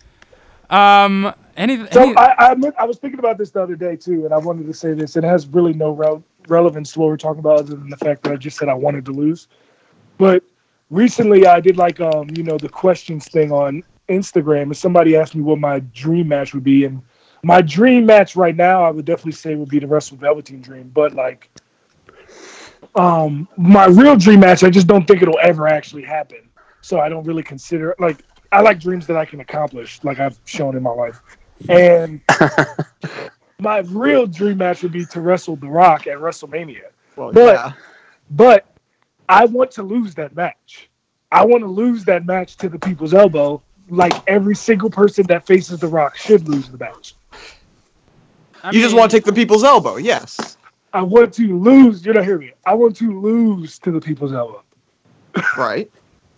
Um, 0.70 1.34
any, 1.56 1.78
So 1.92 2.04
any 2.04 2.16
I, 2.18 2.52
I, 2.52 2.56
I 2.80 2.86
was 2.86 2.98
thinking 2.98 3.20
about 3.20 3.38
this 3.38 3.52
the 3.52 3.62
other 3.62 3.76
day 3.76 3.96
too, 3.96 4.26
and 4.26 4.34
I 4.34 4.38
wanted 4.38 4.68
to 4.68 4.74
say 4.74 4.94
this. 4.94 5.16
It 5.16 5.24
has 5.24 5.48
really 5.48 5.74
no 5.74 5.92
rel- 5.92 6.24
relevance 6.48 6.94
to 6.94 7.00
what 7.00 7.08
we're 7.08 7.18
talking 7.18 7.40
about, 7.40 7.60
other 7.60 7.76
than 7.76 7.90
the 7.90 7.98
fact 7.98 8.24
that 8.24 8.34
I 8.34 8.36
just 8.36 8.58
said 8.58 8.70
I 8.70 8.74
wanted 8.74 9.06
to 9.06 9.12
lose. 9.12 9.48
But 10.18 10.44
recently, 10.90 11.48
I 11.48 11.60
did 11.60 11.78
like 11.78 12.00
um, 12.00 12.30
you 12.36 12.44
know, 12.44 12.58
the 12.58 12.70
questions 12.70 13.28
thing 13.28 13.52
on 13.52 13.84
Instagram, 14.10 14.64
and 14.64 14.78
somebody 14.78 15.16
asked 15.16 15.36
me 15.36 15.42
what 15.42 15.60
my 15.60 15.80
dream 15.80 16.28
match 16.28 16.54
would 16.54 16.64
be, 16.64 16.86
and 16.86 17.02
my 17.44 17.62
dream 17.62 18.06
match 18.06 18.36
right 18.36 18.56
now, 18.56 18.84
I 18.84 18.92
would 18.92 19.06
definitely 19.06 19.34
say 19.34 19.56
would 19.56 19.70
be 19.70 19.80
the 19.80 19.88
Wrestle 19.88 20.18
Velveteen 20.18 20.62
Dream. 20.62 20.92
But 20.94 21.14
like, 21.14 21.50
um, 22.96 23.48
my 23.58 23.86
real 23.86 24.16
dream 24.16 24.42
match, 24.42 24.64
I 24.64 24.70
just 24.70 24.88
don't 24.88 25.06
think 25.08 25.22
it'll 25.22 25.40
ever 25.42 25.68
actually 25.68 26.04
happen. 26.04 26.50
So 26.82 27.00
I 27.00 27.10
don't 27.10 27.26
really 27.26 27.44
consider 27.44 27.96
like 28.00 28.24
I 28.52 28.62
like 28.62 28.80
dreams 28.80 29.08
that 29.08 29.18
I 29.18 29.26
can 29.26 29.40
accomplish, 29.40 30.04
like 30.04 30.20
I've 30.20 30.40
shown 30.46 30.76
in 30.76 30.84
my 30.84 30.92
life. 30.92 31.22
And 31.70 32.22
my 33.60 33.80
real 33.80 34.28
dream 34.28 34.58
match 34.58 34.84
would 34.84 34.92
be 34.92 35.06
to 35.08 35.22
wrestle 35.22 35.56
The 35.56 35.68
Rock 35.68 36.08
at 36.08 36.18
WrestleMania. 36.18 36.84
Well, 37.16 37.32
But- 37.32 37.56
yeah. 37.56 37.72
But 38.30 38.66
I 39.30 39.46
want 39.46 39.72
to 39.72 39.84
lose 39.84 40.16
that 40.16 40.36
match. 40.36 40.90
I 41.32 41.46
want 41.46 41.62
to 41.64 41.68
lose 41.68 42.04
that 42.06 42.26
match 42.26 42.58
to 42.58 42.70
the 42.70 42.80
people's 42.80 43.14
elbow. 43.14 43.62
Like 43.90 44.14
every 44.28 44.56
single 44.56 44.90
person 44.90 45.26
that 45.28 45.46
faces 45.46 45.80
The 45.80 45.88
Rock 45.88 46.18
should 46.18 46.48
lose 46.48 46.70
the 46.70 46.78
match. 46.78 47.16
I 48.64 48.72
You 48.72 48.82
just 48.82 48.96
want 48.96 49.12
to 49.12 49.18
take 49.18 49.24
the 49.24 49.32
people's 49.34 49.64
elbow, 49.64 49.96
yes. 49.96 50.58
I 50.94 51.02
want 51.02 51.34
to 51.36 51.58
lose. 51.58 52.06
You're 52.06 52.16
not 52.16 52.26
hearing 52.26 52.48
me. 52.48 52.52
I 52.66 52.74
want 52.74 52.96
to 52.98 53.22
lose 53.22 53.80
to 53.80 53.92
the 53.92 54.02
people's 54.02 54.34
elbow. 54.34 54.64
Right. 55.58 55.90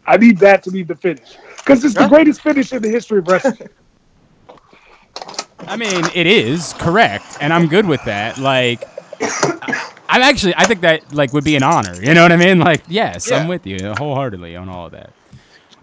I 0.09 0.17
need 0.17 0.39
that 0.39 0.63
to 0.63 0.71
be 0.71 0.81
the 0.81 0.95
finish 0.95 1.37
because 1.57 1.85
it's 1.85 1.93
the 1.93 2.07
greatest 2.07 2.41
finish 2.41 2.73
in 2.73 2.81
the 2.81 2.89
history 2.89 3.19
of 3.19 3.27
wrestling. 3.27 3.69
I 5.67 5.75
mean, 5.77 6.03
it 6.15 6.25
is 6.25 6.73
correct, 6.79 7.37
and 7.41 7.53
I'm 7.53 7.67
good 7.67 7.85
with 7.85 8.03
that. 8.05 8.37
Like, 8.39 8.83
I- 9.21 9.91
I'm 10.11 10.23
actually, 10.23 10.55
I 10.57 10.65
think 10.65 10.81
that 10.81 11.13
like 11.13 11.33
would 11.33 11.43
be 11.43 11.55
an 11.55 11.61
honor. 11.61 11.93
You 12.01 12.15
know 12.15 12.23
what 12.23 12.31
I 12.31 12.37
mean? 12.37 12.57
Like, 12.59 12.81
yes, 12.87 13.31
I'm 13.31 13.47
with 13.47 13.67
you 13.67 13.93
wholeheartedly 13.97 14.55
on 14.55 14.67
all 14.67 14.87
of 14.87 14.93
that. 14.93 15.11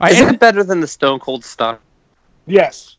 All 0.00 0.08
right, 0.08 0.12
Is 0.12 0.20
and- 0.22 0.34
it 0.34 0.40
better 0.40 0.64
than 0.64 0.80
the 0.80 0.88
Stone 0.88 1.20
Cold 1.20 1.44
Stunner? 1.44 1.78
yes. 2.46 2.96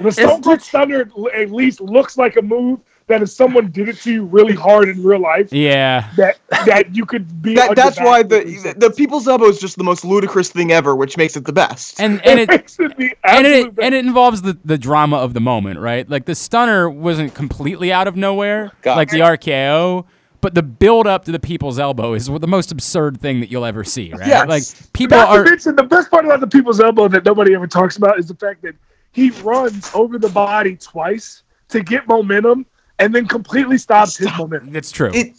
The 0.00 0.10
Stone 0.10 0.42
Cold 0.42 0.60
Stunner 0.62 1.08
at 1.34 1.50
least 1.52 1.80
looks 1.80 2.16
like 2.18 2.36
a 2.36 2.42
move 2.42 2.80
that 3.12 3.22
if 3.22 3.28
someone 3.28 3.70
did 3.70 3.88
it 3.88 3.98
to 3.98 4.12
you 4.12 4.24
really 4.24 4.54
hard 4.54 4.88
in 4.88 5.02
real 5.02 5.20
life, 5.20 5.52
yeah, 5.52 6.10
that 6.16 6.38
that 6.66 6.94
you 6.96 7.04
could 7.04 7.42
be. 7.42 7.54
That, 7.54 7.76
that's 7.76 8.00
why 8.00 8.22
the 8.22 8.40
seconds. 8.40 8.74
the 8.82 8.90
people's 8.90 9.28
elbow 9.28 9.46
is 9.46 9.58
just 9.58 9.76
the 9.76 9.84
most 9.84 10.04
ludicrous 10.04 10.50
thing 10.50 10.72
ever, 10.72 10.96
which 10.96 11.16
makes 11.16 11.36
it 11.36 11.44
the 11.44 11.52
best. 11.52 12.00
and 12.00 12.24
and 12.24 12.40
it 12.40 12.48
it 12.48 12.48
makes 12.48 12.80
it 12.80 12.96
the 12.96 13.14
and 13.22 13.46
absolute 13.46 13.74
it 13.78 13.84
and 13.84 13.94
it 13.94 14.04
involves 14.04 14.42
the 14.42 14.58
the 14.64 14.78
drama 14.78 15.18
of 15.18 15.34
the 15.34 15.40
moment, 15.40 15.78
right? 15.78 16.08
Like 16.08 16.24
the 16.24 16.34
stunner 16.34 16.88
wasn't 16.88 17.34
completely 17.34 17.92
out 17.92 18.08
of 18.08 18.16
nowhere, 18.16 18.72
Got 18.82 18.96
like 18.96 19.10
the 19.10 19.20
RKO. 19.20 20.06
But 20.40 20.56
the 20.56 20.62
build 20.64 21.06
up 21.06 21.26
to 21.26 21.32
the 21.32 21.38
people's 21.38 21.78
elbow 21.78 22.14
is 22.14 22.26
the 22.26 22.48
most 22.48 22.72
absurd 22.72 23.20
thing 23.20 23.38
that 23.40 23.50
you'll 23.52 23.64
ever 23.64 23.84
see, 23.84 24.10
right? 24.10 24.26
Yes. 24.26 24.48
Like 24.48 24.92
people 24.92 25.16
Not 25.16 25.28
are 25.28 25.44
to 25.44 25.50
mention, 25.50 25.76
the 25.76 25.84
best 25.84 26.10
part 26.10 26.24
about 26.24 26.40
the 26.40 26.48
people's 26.48 26.80
elbow 26.80 27.06
that 27.06 27.24
nobody 27.24 27.54
ever 27.54 27.68
talks 27.68 27.96
about 27.96 28.18
is 28.18 28.26
the 28.26 28.34
fact 28.34 28.62
that 28.62 28.74
he 29.12 29.30
runs 29.42 29.88
over 29.94 30.18
the 30.18 30.30
body 30.30 30.74
twice 30.76 31.44
to 31.68 31.80
get 31.80 32.08
momentum 32.08 32.66
and 33.02 33.14
then 33.14 33.26
completely 33.26 33.78
stops 33.78 34.16
his 34.16 34.28
momentum. 34.38 34.74
It's 34.74 34.92
true. 34.92 35.10
it 35.12 35.34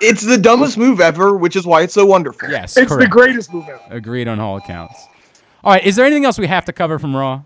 it's 0.00 0.22
the 0.22 0.36
dumbest 0.36 0.76
move 0.76 1.00
ever, 1.00 1.36
which 1.36 1.54
is 1.54 1.66
why 1.66 1.82
it's 1.82 1.94
so 1.94 2.04
wonderful. 2.04 2.50
yes, 2.50 2.76
It's 2.76 2.94
the 2.94 3.06
greatest 3.06 3.52
move 3.52 3.68
ever. 3.68 3.80
Agreed 3.90 4.26
on 4.26 4.40
all 4.40 4.56
accounts. 4.56 5.06
All 5.62 5.72
right, 5.72 5.84
is 5.84 5.94
there 5.96 6.04
anything 6.04 6.24
else 6.24 6.38
we 6.38 6.48
have 6.48 6.64
to 6.64 6.72
cover 6.72 6.98
from 6.98 7.14
Raw? 7.14 7.42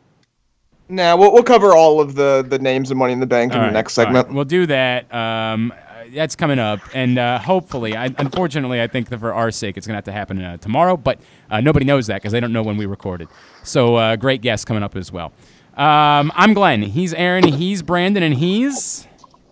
Nah, 0.88 1.14
we'll, 1.16 1.32
we'll 1.32 1.42
cover 1.42 1.74
all 1.74 2.00
of 2.00 2.14
the 2.14 2.44
the 2.48 2.58
names 2.58 2.90
and 2.90 2.98
Money 2.98 3.12
in 3.12 3.20
the 3.20 3.26
Bank 3.26 3.52
in 3.52 3.58
All 3.58 3.66
the 3.66 3.72
next 3.72 3.98
all 3.98 4.06
right, 4.06 4.14
segment. 4.14 4.34
We'll 4.34 4.44
do 4.46 4.66
that. 4.66 5.12
Um, 5.14 5.72
that's 6.14 6.34
coming 6.36 6.58
up, 6.58 6.80
and 6.94 7.18
uh, 7.18 7.38
hopefully, 7.38 7.94
I, 7.94 8.06
unfortunately, 8.16 8.80
I 8.80 8.86
think 8.86 9.10
that 9.10 9.20
for 9.20 9.34
our 9.34 9.50
sake, 9.50 9.76
it's 9.76 9.86
gonna 9.86 9.98
have 9.98 10.04
to 10.04 10.12
happen 10.12 10.40
uh, 10.40 10.56
tomorrow. 10.56 10.96
But 10.96 11.20
uh, 11.50 11.60
nobody 11.60 11.84
knows 11.84 12.06
that 12.06 12.16
because 12.16 12.32
they 12.32 12.40
don't 12.40 12.54
know 12.54 12.62
when 12.62 12.78
we 12.78 12.86
recorded. 12.86 13.28
So, 13.62 13.96
uh, 13.96 14.16
great 14.16 14.40
guest 14.40 14.66
coming 14.66 14.82
up 14.82 14.96
as 14.96 15.12
well. 15.12 15.32
Um, 15.76 16.32
I'm 16.34 16.54
Glenn. 16.54 16.80
He's 16.80 17.12
Aaron. 17.12 17.44
He's 17.44 17.82
Brandon, 17.82 18.22
and 18.22 18.34
he's 18.34 19.06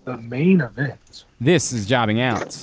The 0.07 0.19
main 0.19 0.61
event. 0.61 1.25
this 1.41 1.73
is 1.73 1.85
jobbing 1.85 2.21
out. 2.21 2.57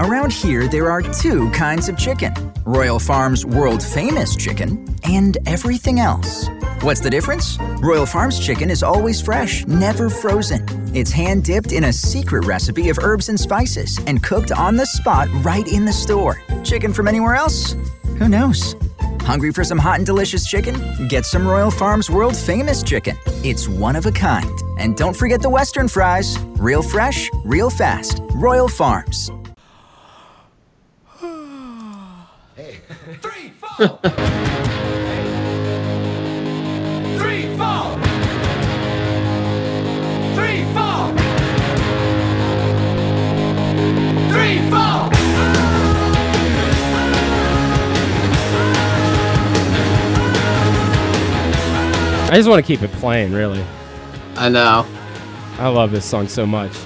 Around 0.00 0.32
here, 0.32 0.66
there 0.66 0.90
are 0.90 1.02
two 1.02 1.48
kinds 1.52 1.88
of 1.88 1.96
chicken 1.96 2.32
Royal 2.64 2.98
Farms 2.98 3.46
world 3.46 3.80
famous 3.80 4.34
chicken 4.34 4.84
and 5.04 5.38
everything 5.46 6.00
else. 6.00 6.48
What's 6.80 6.98
the 6.98 7.10
difference? 7.10 7.58
Royal 7.80 8.06
Farms 8.06 8.44
chicken 8.44 8.70
is 8.70 8.82
always 8.82 9.22
fresh, 9.22 9.64
never 9.68 10.10
frozen. 10.10 10.66
It's 10.96 11.12
hand 11.12 11.44
dipped 11.44 11.70
in 11.70 11.84
a 11.84 11.92
secret 11.92 12.44
recipe 12.44 12.88
of 12.88 12.98
herbs 13.04 13.28
and 13.28 13.38
spices 13.38 14.00
and 14.08 14.20
cooked 14.20 14.50
on 14.50 14.74
the 14.74 14.84
spot 14.86 15.28
right 15.44 15.68
in 15.68 15.84
the 15.84 15.92
store. 15.92 16.42
Chicken 16.64 16.92
from 16.92 17.06
anywhere 17.06 17.36
else? 17.36 17.76
Who 18.18 18.28
knows? 18.28 18.74
Hungry 19.24 19.52
for 19.52 19.64
some 19.64 19.78
hot 19.78 19.96
and 19.96 20.04
delicious 20.06 20.46
chicken? 20.46 20.76
Get 21.08 21.24
some 21.24 21.46
Royal 21.46 21.70
Farms 21.70 22.10
world 22.10 22.36
famous 22.36 22.82
chicken. 22.82 23.16
It's 23.42 23.66
one 23.66 23.96
of 23.96 24.04
a 24.04 24.12
kind. 24.12 24.50
And 24.78 24.96
don't 24.96 25.16
forget 25.16 25.40
the 25.40 25.48
Western 25.48 25.88
fries. 25.88 26.38
Real 26.58 26.82
fresh, 26.82 27.30
real 27.42 27.70
fast. 27.70 28.20
Royal 28.34 28.68
Farms. 28.68 29.30
Three, 33.22 33.50
four. 33.58 33.98
Three, 37.18 37.56
four. 37.56 37.98
Three, 40.34 40.64
four. 40.74 41.14
Three, 44.30 44.70
four. 44.70 45.23
I 52.30 52.36
just 52.36 52.48
want 52.48 52.64
to 52.64 52.66
keep 52.66 52.82
it 52.82 52.90
playing, 52.92 53.32
really. 53.32 53.64
I 54.36 54.48
know. 54.48 54.86
I 55.58 55.68
love 55.68 55.90
this 55.92 56.04
song 56.04 56.26
so 56.26 56.44
much. 56.44 56.76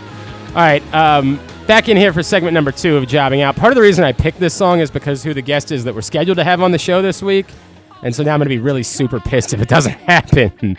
All 0.49 0.55
right, 0.55 0.83
um, 0.95 1.41
back 1.67 1.89
in 1.89 1.97
here 1.97 2.13
for 2.13 2.23
segment 2.23 2.55
number 2.55 2.73
two 2.73 2.97
of 2.97 3.07
Jobbing 3.07 3.41
Out. 3.41 3.57
Part 3.57 3.73
of 3.73 3.77
the 3.77 3.83
reason 3.83 4.05
I 4.05 4.13
picked 4.13 4.41
this 4.41 4.53
song 4.55 4.81
is 4.81 4.91
because 4.91 5.23
who 5.23 5.33
the 5.33 5.43
guest 5.43 5.73
is 5.73 5.85
that 5.85 5.95
we're 5.95 6.03
scheduled 6.03 6.39
to 6.39 6.45
have 6.45 6.61
on 6.61 6.73
the 6.73 6.79
show 6.79 7.01
this 7.01 7.23
week. 7.23 7.47
And 8.03 8.15
so 8.15 8.23
now 8.23 8.35
I'm 8.35 8.39
going 8.39 8.49
to 8.49 8.55
be 8.55 8.59
really 8.59 8.83
super 8.83 9.21
pissed 9.21 9.53
if 9.55 9.61
it 9.61 9.69
doesn't 9.69 9.93
happen 10.07 10.77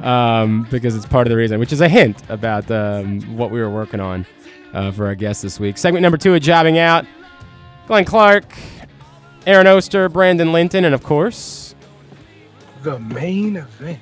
um, 0.00 0.66
because 0.70 0.96
it's 0.96 1.06
part 1.06 1.26
of 1.26 1.30
the 1.30 1.36
reason, 1.36 1.58
which 1.60 1.72
is 1.72 1.80
a 1.80 1.88
hint 1.88 2.22
about 2.28 2.70
um, 2.70 3.20
what 3.36 3.50
we 3.50 3.60
were 3.60 3.70
working 3.70 4.00
on 4.00 4.26
uh, 4.72 4.90
for 4.90 5.06
our 5.06 5.14
guest 5.14 5.42
this 5.42 5.60
week. 5.60 5.78
Segment 5.78 6.02
number 6.02 6.18
two 6.18 6.34
of 6.34 6.40
Jobbing 6.42 6.78
Out 6.78 7.06
Glenn 7.86 8.04
Clark, 8.04 8.44
Aaron 9.46 9.66
Oster, 9.66 10.08
Brandon 10.08 10.52
Linton, 10.52 10.84
and 10.84 10.94
of 10.94 11.02
course, 11.02 11.65
The 12.82 12.98
main 12.98 13.56
event. 13.56 14.00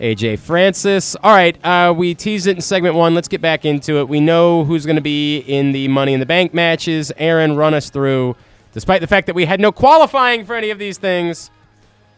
AJ 0.00 0.38
Francis. 0.38 1.14
All 1.16 1.32
right, 1.32 1.56
uh, 1.64 1.92
we 1.96 2.14
teased 2.14 2.46
it 2.46 2.56
in 2.56 2.62
segment 2.62 2.94
one. 2.94 3.14
Let's 3.14 3.28
get 3.28 3.40
back 3.40 3.64
into 3.64 3.98
it. 3.98 4.08
We 4.08 4.20
know 4.20 4.64
who's 4.64 4.86
going 4.86 4.96
to 4.96 5.02
be 5.02 5.38
in 5.38 5.72
the 5.72 5.88
Money 5.88 6.12
in 6.12 6.20
the 6.20 6.26
Bank 6.26 6.54
matches. 6.54 7.12
Aaron, 7.18 7.56
run 7.56 7.74
us 7.74 7.90
through, 7.90 8.34
despite 8.72 9.00
the 9.00 9.06
fact 9.06 9.26
that 9.26 9.34
we 9.34 9.44
had 9.44 9.60
no 9.60 9.70
qualifying 9.70 10.44
for 10.44 10.54
any 10.54 10.70
of 10.70 10.78
these 10.78 10.98
things, 10.98 11.50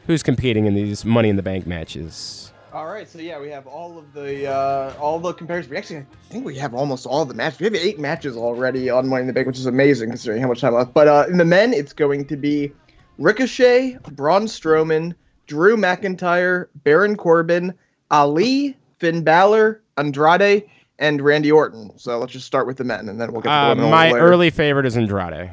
who's 0.06 0.22
competing 0.22 0.66
in 0.66 0.74
these 0.74 1.04
Money 1.04 1.28
in 1.28 1.36
the 1.36 1.42
Bank 1.42 1.66
matches. 1.66 2.52
All 2.72 2.86
right, 2.86 3.08
so 3.08 3.18
yeah, 3.18 3.40
we 3.40 3.50
have 3.50 3.66
all 3.66 3.98
of 3.98 4.12
the 4.14 4.50
uh, 4.50 4.94
all 4.98 5.18
the 5.18 5.32
comparisons. 5.32 5.70
We 5.70 5.76
actually, 5.76 5.98
I 5.98 6.32
think 6.32 6.44
we 6.44 6.56
have 6.56 6.74
almost 6.74 7.06
all 7.06 7.24
the 7.24 7.34
matches. 7.34 7.60
We 7.60 7.66
have 7.66 7.74
eight 7.74 7.98
matches 7.98 8.36
already 8.36 8.88
on 8.88 9.08
Money 9.08 9.22
in 9.22 9.26
the 9.26 9.32
Bank, 9.32 9.46
which 9.46 9.58
is 9.58 9.66
amazing 9.66 10.08
considering 10.08 10.42
how 10.42 10.48
much 10.48 10.60
time 10.60 10.74
left. 10.74 10.94
But 10.94 11.06
uh, 11.06 11.26
in 11.28 11.36
the 11.36 11.44
men, 11.44 11.72
it's 11.72 11.92
going 11.92 12.24
to 12.26 12.36
be 12.36 12.72
Ricochet, 13.18 13.98
Braun 14.12 14.46
Strowman, 14.46 15.14
Drew 15.46 15.76
McIntyre, 15.76 16.66
Baron 16.84 17.16
Corbin, 17.16 17.74
Ali, 18.10 18.76
Finn 18.98 19.22
Balor, 19.22 19.82
Andrade, 19.96 20.64
and 20.98 21.20
Randy 21.20 21.50
Orton. 21.52 21.90
So 21.98 22.18
let's 22.18 22.32
just 22.32 22.46
start 22.46 22.66
with 22.66 22.76
the 22.76 22.84
men, 22.84 23.08
and 23.08 23.20
then 23.20 23.32
we'll 23.32 23.42
get 23.42 23.50
to 23.50 23.54
the 23.54 23.56
Uh, 23.56 23.68
women 23.74 23.90
my 23.90 24.12
later. 24.12 24.24
early 24.24 24.50
favorite 24.50 24.86
is 24.86 24.96
Andrade. 24.96 25.50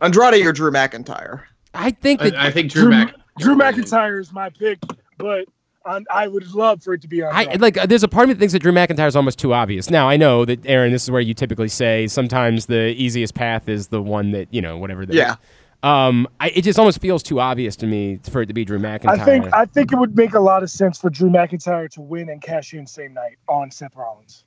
Andrade 0.00 0.46
or 0.46 0.52
Drew 0.52 0.70
McIntyre. 0.70 1.42
I 1.74 1.90
think 1.90 2.20
that 2.20 2.34
I, 2.36 2.46
I 2.46 2.50
think 2.50 2.70
Drew, 2.70 2.82
Drew, 2.82 2.90
Mac. 2.90 3.14
Drew 3.38 3.54
McIntyre 3.56 4.20
is 4.20 4.32
my 4.32 4.50
pick, 4.50 4.78
but 5.18 5.44
I, 5.84 6.00
I 6.12 6.26
would 6.28 6.50
love 6.52 6.82
for 6.82 6.94
it 6.94 7.02
to 7.02 7.08
be 7.08 7.22
on. 7.22 7.34
I 7.34 7.54
like. 7.58 7.76
uh, 7.78 7.86
There's 7.86 8.02
a 8.02 8.08
part 8.08 8.24
of 8.24 8.28
me 8.28 8.34
that 8.34 8.38
thinks 8.40 8.52
that 8.52 8.60
Drew 8.62 8.72
McIntyre 8.72 9.06
is 9.06 9.16
almost 9.16 9.38
too 9.38 9.52
obvious. 9.54 9.88
Now 9.90 10.08
I 10.08 10.16
know 10.16 10.44
that 10.44 10.64
Aaron. 10.66 10.92
This 10.92 11.04
is 11.04 11.10
where 11.10 11.20
you 11.20 11.32
typically 11.34 11.68
say 11.68 12.06
sometimes 12.06 12.66
the 12.66 12.88
easiest 13.00 13.34
path 13.34 13.68
is 13.68 13.88
the 13.88 14.02
one 14.02 14.32
that 14.32 14.52
you 14.52 14.60
know 14.60 14.76
whatever. 14.78 15.06
The, 15.06 15.14
Yeah. 15.14 15.36
Um. 15.82 16.28
I, 16.40 16.48
it 16.50 16.62
just 16.62 16.78
almost 16.78 17.00
feels 17.00 17.22
too 17.22 17.40
obvious 17.40 17.76
to 17.76 17.86
me 17.86 18.20
for 18.30 18.42
it 18.42 18.46
to 18.46 18.54
be 18.54 18.64
Drew 18.64 18.78
McIntyre. 18.78 19.18
I 19.18 19.24
think 19.24 19.52
I 19.52 19.64
think 19.64 19.92
it 19.92 19.96
would 19.96 20.16
make 20.16 20.34
a 20.34 20.40
lot 20.40 20.62
of 20.62 20.70
sense 20.70 20.98
for 20.98 21.10
Drew 21.10 21.30
McIntyre 21.30 21.90
to 21.90 22.00
win 22.00 22.28
and 22.28 22.42
cash 22.42 22.74
in 22.74 22.86
same 22.86 23.14
night 23.14 23.38
on 23.48 23.70
Seth 23.70 23.96
Rollins. 23.96 24.44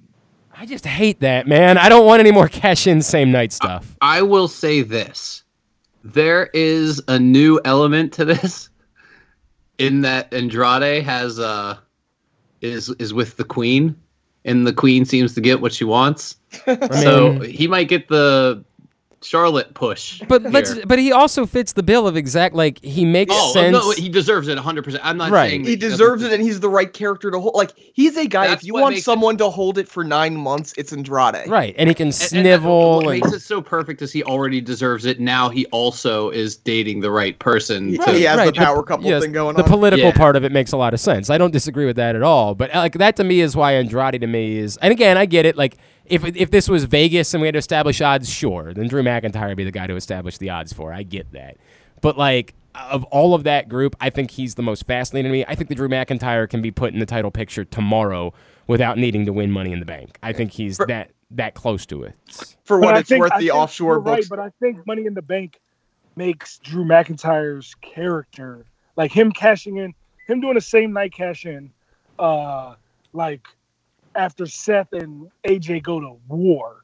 I 0.55 0.65
just 0.65 0.86
hate 0.86 1.19
that, 1.21 1.47
man. 1.47 1.77
I 1.77 1.89
don't 1.89 2.05
want 2.05 2.19
any 2.19 2.31
more 2.31 2.47
cash 2.49 2.88
in 2.88 3.01
same 3.01 3.31
night 3.31 3.51
stuff. 3.51 3.95
I 4.01 4.21
will 4.21 4.47
say 4.47 4.81
this: 4.81 5.43
there 6.03 6.49
is 6.53 7.01
a 7.07 7.17
new 7.17 7.59
element 7.65 8.13
to 8.13 8.25
this, 8.25 8.69
in 9.77 10.01
that 10.01 10.34
Andrade 10.34 11.03
has 11.03 11.39
uh 11.39 11.77
is 12.61 12.89
is 12.99 13.13
with 13.13 13.38
the 13.38 13.43
Queen, 13.43 13.95
and 14.45 14.67
the 14.67 14.73
Queen 14.73 15.05
seems 15.05 15.34
to 15.36 15.41
get 15.41 15.61
what 15.61 15.73
she 15.73 15.84
wants. 15.84 16.38
I 16.67 16.75
mean, 16.75 16.91
so 16.91 17.39
he 17.39 17.67
might 17.67 17.88
get 17.88 18.07
the 18.07 18.63
Charlotte 19.24 19.74
push. 19.74 20.21
But 20.28 20.41
here. 20.43 20.51
let's. 20.51 20.76
But 20.86 20.99
he 20.99 21.11
also 21.11 21.45
fits 21.45 21.74
the 21.74 21.84
bill 21.84 22.07
of 22.07 22.15
exact 22.17 22.55
like 22.55 22.84
he 22.84 23.05
makes 23.05 23.34
Oh 23.36 23.53
sense. 23.53 23.74
no, 23.74 23.91
he 23.91 24.09
deserves 24.09 24.47
it 24.47 24.55
100. 24.55 24.84
percent 24.84 25.05
I'm 25.05 25.17
not 25.17 25.32
Right. 25.32 25.49
saying 25.49 25.65
He 25.65 25.76
deserves 25.76 26.24
it, 26.24 26.32
and 26.34 26.43
he's 26.43 26.59
the 26.59 26.69
right 26.69 26.91
character 26.91 27.32
to 27.32 27.39
hold. 27.39 27.55
Like 27.55 27.71
he's 27.76 28.15
a 28.17 28.28
guy. 28.28 28.47
That's 28.47 28.61
if 28.63 28.67
you 28.67 28.74
want 28.74 28.91
makes 28.93 29.01
it- 29.01 29.05
someone 29.05 29.38
to 29.38 29.49
hold 29.49 29.78
it 29.78 29.88
for 29.88 30.03
nine 30.03 30.36
months, 30.36 30.74
it's 30.78 30.91
Andrade. 30.93 31.47
right, 31.47 31.74
and 31.78 31.89
he 31.89 31.95
can 31.95 32.07
And- 32.07 32.13
and 32.13 32.15
snivel. 32.15 32.95
what 32.97 33.05
and- 33.05 33.21
makes 33.21 33.32
it 33.34 33.41
so 33.41 33.61
perfect 33.61 34.01
is 34.01 34.11
he 34.11 34.24
already 34.24 34.61
deserves 34.61 35.05
it. 35.05 35.19
Now 35.19 35.49
he 35.49 35.65
also 35.67 36.30
is 36.30 36.55
dating 36.55 36.99
the 37.01 37.11
right 37.11 37.38
person. 37.39 37.89
He, 37.89 37.97
to- 37.97 38.11
he 38.11 38.24
has 38.24 38.38
Right, 38.38 38.45
the 38.53 38.59
power 38.59 38.84
couple 38.84 39.05
yes, 39.05 39.24
thing 39.24 39.32
going 39.32 39.55
the 39.55 39.61
on. 39.63 39.69
The 39.69 39.76
political 39.76 40.05
Yeah. 40.07 40.11
part 40.13 40.36
of 40.36 40.43
it 40.43 40.51
makes 40.51 40.71
a 40.71 40.78
lot 40.78 40.93
of 40.93 40.99
sense. 40.99 41.30
I 41.30 41.38
don't 41.38 41.51
disagree 41.51 41.86
with 41.86 41.95
that 41.95 42.15
at 42.15 42.24
all. 42.24 42.55
But 42.55 42.74
like 42.76 42.93
that 42.99 43.15
to 43.17 43.24
me 43.24 43.39
is 43.41 43.55
why 43.55 43.74
Andrade 43.74 44.19
to 44.21 44.28
me 44.28 44.57
is. 44.57 44.78
And 44.78 44.91
again, 44.91 45.17
I 45.17 45.26
get 45.26 45.45
it. 45.45 45.55
Like 45.57 45.78
if 46.06 46.24
if 46.26 46.51
this 46.51 46.68
was 46.68 46.84
Vegas 46.86 47.34
and 47.34 47.41
we 47.41 47.47
had 47.47 47.54
to 47.54 47.60
establish 47.60 48.01
odds, 48.01 48.30
sure, 48.30 48.74
then 48.74 48.88
Drew 48.88 49.04
McIntyre 49.04 49.47
would 49.49 49.58
be 49.58 49.64
the 49.64 49.72
guy 49.72 49.88
to 49.88 49.95
establish 49.95 50.38
the 50.38 50.49
odds 50.49 50.74
for. 50.74 50.91
I 50.93 51.04
get 51.04 51.32
that. 51.32 51.58
But 52.01 52.18
like 52.18 52.54
of 52.76 53.04
all 53.06 53.36
of 53.36 53.43
that 53.43 53.70
group, 53.70 53.95
I 54.01 54.10
think 54.10 54.32
he's 54.32 54.56
the 54.56 54.64
most 54.64 54.86
fascinating 54.88 55.32
to 55.32 55.38
me. 55.38 55.45
I 55.47 55.56
think 55.56 55.70
the 55.70 55.76
Drew 55.76 55.88
McIntyre 55.88 56.49
can 56.49 56.62
be 56.62 56.72
put 56.72 56.91
in 56.93 56.99
the 56.99 57.06
title 57.06 57.30
picture 57.32 57.64
tomorrow 57.64 58.34
without 58.68 58.97
needing 58.97 59.26
to 59.28 59.34
win 59.34 59.51
Money 59.51 59.72
in 59.72 59.80
the 59.80 59.86
Bank. 59.86 60.18
I 60.24 60.34
think 60.34 60.51
he's 60.51 60.78
that 60.78 61.12
that 61.32 61.54
close 61.56 61.86
to 61.88 62.04
it. 62.04 62.16
for 62.64 62.80
what 62.80 62.97
it's 62.97 63.10
think- 63.10 63.22
worth, 63.22 63.32
I 63.32 63.39
the 63.39 63.51
offshore 63.51 63.93
you're 63.93 63.99
right, 64.01 64.16
books. 64.18 64.30
but 64.30 64.39
I 64.39 64.49
think 64.60 64.86
Money 64.86 65.06
in 65.06 65.14
the 65.14 65.22
Bank 65.22 65.60
makes 66.16 66.60
Drew 66.60 66.84
McIntyre's 66.86 67.76
character, 67.82 68.66
like 68.95 69.12
him 69.12 69.32
cashing 69.32 69.78
in, 69.78 69.93
him 70.28 70.41
doing 70.41 70.54
the 70.56 70.62
same 70.62 70.93
night 70.93 71.12
cash 71.14 71.45
in, 71.45 71.72
uh, 72.20 72.76
like 73.14 73.47
after 74.16 74.45
Seth 74.45 74.93
and 74.93 75.30
AJ 75.47 75.84
go 75.84 75.99
to 75.99 76.18
war. 76.28 76.78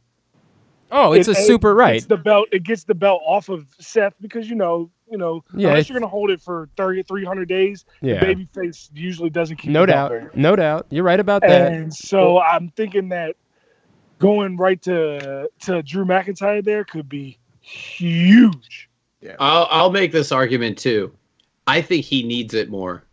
Oh, 0.91 1.13
it's 1.13 1.27
It- 1.27 1.37
a 1.37 1.41
super 1.41 1.75
right. 1.75 1.93
gets 1.93 2.05
the 2.07 2.17
belt. 2.17 2.47
It 2.51 2.63
gets 2.63 2.83
the 2.83 2.95
belt 2.95 3.21
off 3.25 3.49
of 3.49 3.67
Seth 3.79 4.13
because 4.21 4.49
you 4.49 4.55
know, 4.55 4.89
you 5.11 5.17
know, 5.17 5.43
Yeah, 5.55 5.69
unless 5.69 5.87
you're 5.89 5.99
gonna 5.99 6.09
hold 6.09 6.31
it 6.31 6.41
for 6.41 6.67
30, 6.77 7.03
300 7.03 7.47
days, 7.47 7.85
Yeah. 8.01 8.19
the 8.23 8.33
babyface 8.35 8.89
usually 8.93 9.29
doesn't 9.29 9.57
keep 9.57 9.71
No 9.71 9.81
the 9.81 9.91
doubt. 9.91 10.09
very 10.11 10.25
No 10.33 10.55
doubt. 10.55 10.87
You're 10.89 11.03
right 11.03 11.19
about 11.19 11.41
that. 11.43 11.71
and 11.73 11.93
so 11.93 12.39
I'm 12.39 12.69
thinking 12.69 13.09
that 13.09 13.35
going 14.17 14.57
right 14.57 14.81
to 14.83 15.47
to 15.61 15.83
Drew 15.83 16.05
McIntyre 16.05 16.63
there 16.63 16.83
could 16.83 17.07
be 17.07 17.37
huge. 17.61 18.89
I'll, 19.39 19.67
I'll 19.69 19.91
make 19.91 20.11
this 20.11 20.31
argument 20.31 20.77
too. 20.77 21.11
I 21.67 21.81
think 21.81 22.05
he 22.05 22.23
needs 22.23 22.53
it 22.53 22.69
more. 22.69 23.03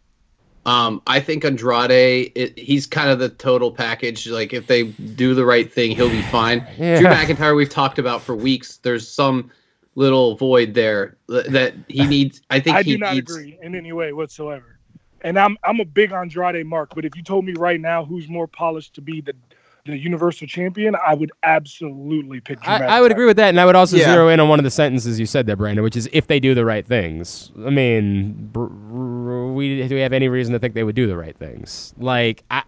Um, 0.66 1.00
I 1.06 1.20
think 1.20 1.44
Andrade, 1.44 2.32
it, 2.34 2.58
he's 2.58 2.86
kind 2.86 3.08
of 3.08 3.20
the 3.20 3.28
total 3.28 3.70
package. 3.70 4.26
Like 4.26 4.52
if 4.52 4.66
they 4.66 4.82
do 4.82 5.32
the 5.32 5.46
right 5.46 5.72
thing, 5.72 5.92
he'll 5.92 6.10
be 6.10 6.22
fine. 6.22 6.66
Yeah. 6.76 6.98
Drew 6.98 7.08
McIntyre, 7.08 7.54
we've 7.54 7.70
talked 7.70 8.00
about 8.00 8.20
for 8.20 8.34
weeks. 8.34 8.78
There's 8.78 9.06
some 9.06 9.52
little 9.94 10.34
void 10.34 10.74
there 10.74 11.16
that 11.28 11.74
he 11.86 12.04
needs. 12.08 12.42
I 12.50 12.58
think 12.58 12.76
I 12.76 12.82
he 12.82 12.92
do 12.94 12.98
not 12.98 13.14
needs. 13.14 13.30
agree 13.30 13.58
in 13.62 13.76
any 13.76 13.92
way 13.92 14.12
whatsoever. 14.12 14.78
And 15.22 15.38
I'm 15.38 15.56
I'm 15.62 15.78
a 15.78 15.84
big 15.84 16.10
Andrade 16.10 16.66
mark, 16.66 16.94
but 16.96 17.04
if 17.04 17.16
you 17.16 17.22
told 17.22 17.44
me 17.44 17.54
right 17.56 17.80
now 17.80 18.04
who's 18.04 18.28
more 18.28 18.48
polished 18.48 18.94
to 18.96 19.00
be 19.00 19.20
the 19.20 19.34
the 19.86 19.96
Universal 19.96 20.46
Champion, 20.48 20.94
I 21.06 21.14
would 21.14 21.30
absolutely 21.42 22.40
pick 22.40 22.60
Drew 22.60 22.72
I, 22.72 22.78
I 22.96 23.00
would 23.00 23.12
agree 23.12 23.26
with 23.26 23.36
that, 23.38 23.48
and 23.50 23.60
I 23.60 23.64
would 23.66 23.76
also 23.76 23.96
Yeah. 23.96 24.12
zero 24.12 24.28
in 24.28 24.40
on 24.40 24.48
one 24.48 24.58
of 24.58 24.64
the 24.64 24.70
sentences 24.70 25.18
you 25.20 25.26
said 25.26 25.46
there, 25.46 25.56
Brandon, 25.56 25.82
which 25.84 25.96
is 25.96 26.08
if 26.12 26.26
they 26.26 26.40
do 26.40 26.54
the 26.54 26.64
right 26.64 26.86
things. 26.86 27.50
I 27.64 27.70
mean, 27.70 28.32
br- 28.52 28.64
br- 28.66 29.46
we 29.52 29.86
do 29.86 29.94
we 29.94 30.00
have 30.00 30.12
any 30.12 30.28
reason 30.28 30.52
to 30.52 30.58
think 30.58 30.74
they 30.74 30.84
would 30.84 30.94
do 30.96 31.06
the 31.06 31.16
right 31.16 31.36
things? 31.36 31.94
Like 31.98 32.42
I, 32.50 32.62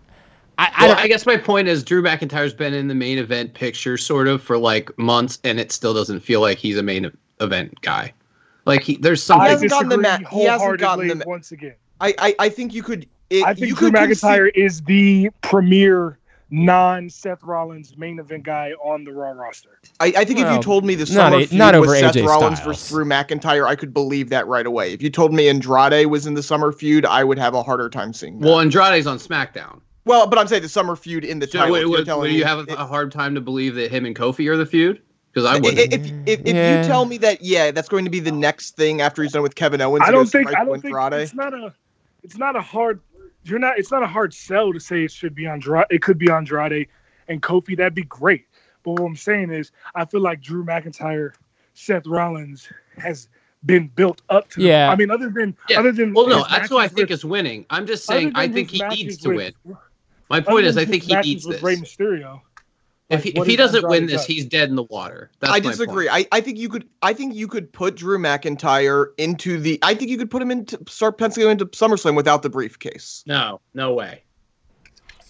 I, 0.59 0.73
I 0.77 0.87
Well. 0.87 0.97
I 0.99 1.09
guess 1.09 1.27
my 1.27 1.37
point 1.37 1.69
is 1.69 1.83
Drew 1.85 2.03
McIntyre's 2.03 2.55
been 2.55 2.75
in 2.75 2.89
the 2.89 2.95
main 2.95 3.19
event 3.19 3.55
picture 3.55 3.97
sort 3.99 4.29
of 4.29 4.43
for 4.43 4.57
like 4.59 4.97
months, 4.99 5.39
and 5.45 5.59
it 5.61 5.73
still 5.73 5.95
doesn't 5.95 6.21
feel 6.21 6.41
like 6.41 6.59
he's 6.59 6.79
a 6.79 6.83
main 6.83 7.11
event 7.41 7.81
guy. 7.83 8.13
Like 8.65 8.83
he, 8.83 8.97
there's 8.97 9.23
I 9.31 9.35
something. 9.35 9.51
hasn't 9.51 9.71
gotten 9.71 9.89
the 9.89 9.97
disagree 9.97 10.25
ma- 10.25 10.31
he 10.31 10.45
hasn't 10.45 10.79
gotten 10.79 11.09
wholeheartedly 11.09 11.09
the 11.09 11.15
ma- 11.17 11.25
once 11.27 11.53
again. 11.53 11.75
I, 12.01 12.15
I, 12.19 12.35
I 12.39 12.49
think 12.49 12.75
you 12.75 12.83
could. 12.83 13.07
It, 13.31 13.45
I 13.45 13.53
think 13.55 13.69
you 13.69 13.75
Drew 13.77 13.91
could 13.91 13.95
concede- 13.95 14.23
McIntyre 14.31 14.51
is 14.55 14.81
the 14.83 15.31
premier 15.43 16.19
non 16.51 17.11
Seth 17.11 17.43
Rollins 17.43 17.97
main 17.97 18.19
event 18.19 18.45
guy 18.45 18.73
on 18.83 19.05
the 19.05 19.13
Raw 19.13 19.31
roster. 19.31 19.79
I, 20.01 20.07
I 20.17 20.25
think 20.25 20.39
if 20.39 20.51
you 20.51 20.61
told 20.63 20.85
me 20.85 20.95
the 20.95 21.05
not 21.15 21.31
summer 21.33 21.37
a- 21.43 21.47
feud 21.47 21.59
not 21.59 21.75
over 21.75 21.89
was 21.91 21.99
Seth 22.01 22.15
AJ 22.15 22.27
Rollins 22.27 22.61
versus 22.61 22.89
Drew 22.89 23.05
McIntyre, 23.05 23.67
I 23.67 23.75
could 23.77 23.93
believe 23.93 24.31
that 24.31 24.47
right 24.47 24.67
away. 24.67 24.93
If 24.93 25.03
you 25.03 25.11
told 25.11 25.33
me 25.35 25.49
Andrade 25.49 26.07
was 26.07 26.27
in 26.27 26.35
the 26.35 26.43
summer 26.43 26.73
feud, 26.73 27.05
I 27.05 27.25
would 27.25 27.39
have 27.39 27.55
a 27.55 27.63
harder 27.63 27.89
time 27.91 28.13
seeing 28.13 28.39
that. 28.41 28.47
well, 28.47 28.61
Andrade's 28.61 29.07
on 29.07 29.19
SmackDown. 29.19 29.81
Well, 30.05 30.27
but 30.27 30.39
I'm 30.39 30.47
saying 30.49 30.63
the 30.63 30.69
summer 30.71 30.97
feud 30.97 31.25
in 31.25 31.39
the 31.39 31.47
So 31.47 31.59
title. 31.59 31.75
wait, 31.75 31.81
if 31.81 31.83
you're 31.83 31.91
would, 31.99 32.05
telling 32.07 32.31
me- 32.33 32.39
you 32.39 32.45
have 32.45 32.67
a, 32.69 32.73
a 32.75 32.87
hard 32.87 33.13
time 33.13 33.35
to 33.35 33.41
believe 33.43 33.75
that 33.75 33.91
him 33.91 34.07
and 34.07 34.17
Kofi 34.17 34.49
are 34.49 34.57
the 34.57 34.65
feud? 34.67 35.03
Because 35.33 35.45
I 35.47 35.59
would. 35.59 35.79
if, 35.79 35.93
if, 35.93 36.41
if 36.41 36.55
Yeah. 36.57 36.81
you 36.81 36.89
tell 36.89 37.05
me 37.05 37.19
that, 37.19 37.43
yeah, 37.43 37.71
that's 37.71 37.89
going 37.91 38.07
to 38.07 38.11
be 38.11 38.19
the 38.19 38.33
next 38.33 38.75
thing 38.77 39.03
after 39.03 39.23
he's 39.23 39.33
done 39.33 39.43
with 39.43 39.55
Kevin 39.55 39.81
Owens. 39.83 40.03
I 40.07 40.11
don't 40.11 40.25
think 40.27 40.49
I 40.49 40.65
don't 40.65 40.81
think 40.81 40.97
it's 40.97 41.35
not 41.35 41.53
a 41.53 41.75
it's 42.25 42.39
not 42.39 42.57
a 42.57 42.63
hard 42.63 43.01
you're 43.49 43.59
not 43.59 43.79
it's 43.79 43.91
not 43.91 44.03
a 44.03 44.07
hard 44.07 44.33
sell 44.35 44.73
to 44.73 44.81
say 44.81 45.05
it 45.05 45.11
should 45.13 45.35
be 45.35 45.47
Andrade 45.47 45.87
it 45.91 46.03
could 46.03 46.19
be 46.19 46.31
Andrade 46.31 46.89
and 47.29 47.43
Kofi 47.43 47.77
that'd 47.77 47.95
be 47.95 48.03
great. 48.05 48.47
But 48.85 48.93
what 48.93 49.03
I'm 49.07 49.17
saying 49.17 49.51
is 49.51 49.73
I 49.95 50.05
feel 50.05 50.21
like 50.21 50.41
Drew 50.41 50.65
McIntyre, 50.65 51.33
Seth 51.75 52.07
Rollins 52.07 52.69
has 52.97 53.29
been 53.67 53.89
built 53.89 54.23
up 54.31 54.49
to 54.51 54.63
Yeah. 54.63 54.91
I 54.91 54.97
mean 54.97 55.11
other 55.11 55.29
than 55.31 55.57
Yeah. 55.69 55.81
other 55.81 55.93
than 55.93 56.15
well, 56.15 56.29
no, 56.29 56.45
that's 56.49 56.69
who 56.69 56.79
I 56.79 56.83
matches 56.83 56.95
think 56.97 57.09
with- 57.11 57.19
is 57.19 57.25
winning. 57.25 57.67
I'm 57.71 57.87
just 57.87 58.05
saying 58.05 58.33
I 58.35 58.49
think 58.49 58.71
he 58.71 58.83
needs 58.89 59.19
to 59.19 59.29
with- 59.31 59.55
win. 59.65 59.77
My 60.31 60.41
point 60.41 60.67
is 60.67 60.77
I 60.77 60.85
think 60.85 61.03
his 61.03 61.09
he 61.09 61.15
matches 61.15 61.29
needs 61.29 61.47
with 61.47 61.57
this. 61.57 61.63
Rey 61.65 61.77
Mysterio. 61.77 62.41
If 63.11 63.23
he, 63.23 63.31
if 63.31 63.47
he 63.47 63.57
doesn't 63.57 63.89
win 63.89 64.05
this, 64.05 64.27
done? 64.27 64.35
he's 64.35 64.45
dead 64.45 64.69
in 64.69 64.77
the 64.77 64.83
water. 64.83 65.31
That's 65.41 65.53
I 65.53 65.61
disagree. 65.61 66.11
I, 66.11 66.27
I 66.31 66.43
think 66.43 66.59
you 66.59 66.69
could 66.69 66.87
I 67.01 67.15
think 67.15 67.35
you 67.35 67.49
could 67.49 67.73
put 67.73 67.97
Drew 67.97 68.19
McIntyre 68.19 69.07
into 69.17 69.59
the 69.59 69.79
I 69.83 69.95
think 69.95 70.11
you 70.11 70.19
could 70.19 70.31
put 70.31 70.43
him 70.43 70.51
into 70.51 70.79
start 70.89 71.17
penciling 71.17 71.47
him 71.47 71.53
into 71.53 71.67
SummerSlam 71.67 72.15
without 72.17 72.43
the 72.43 72.51
briefcase. 72.51 73.25
No, 73.27 73.61
no 73.73 73.95
way. 73.95 74.23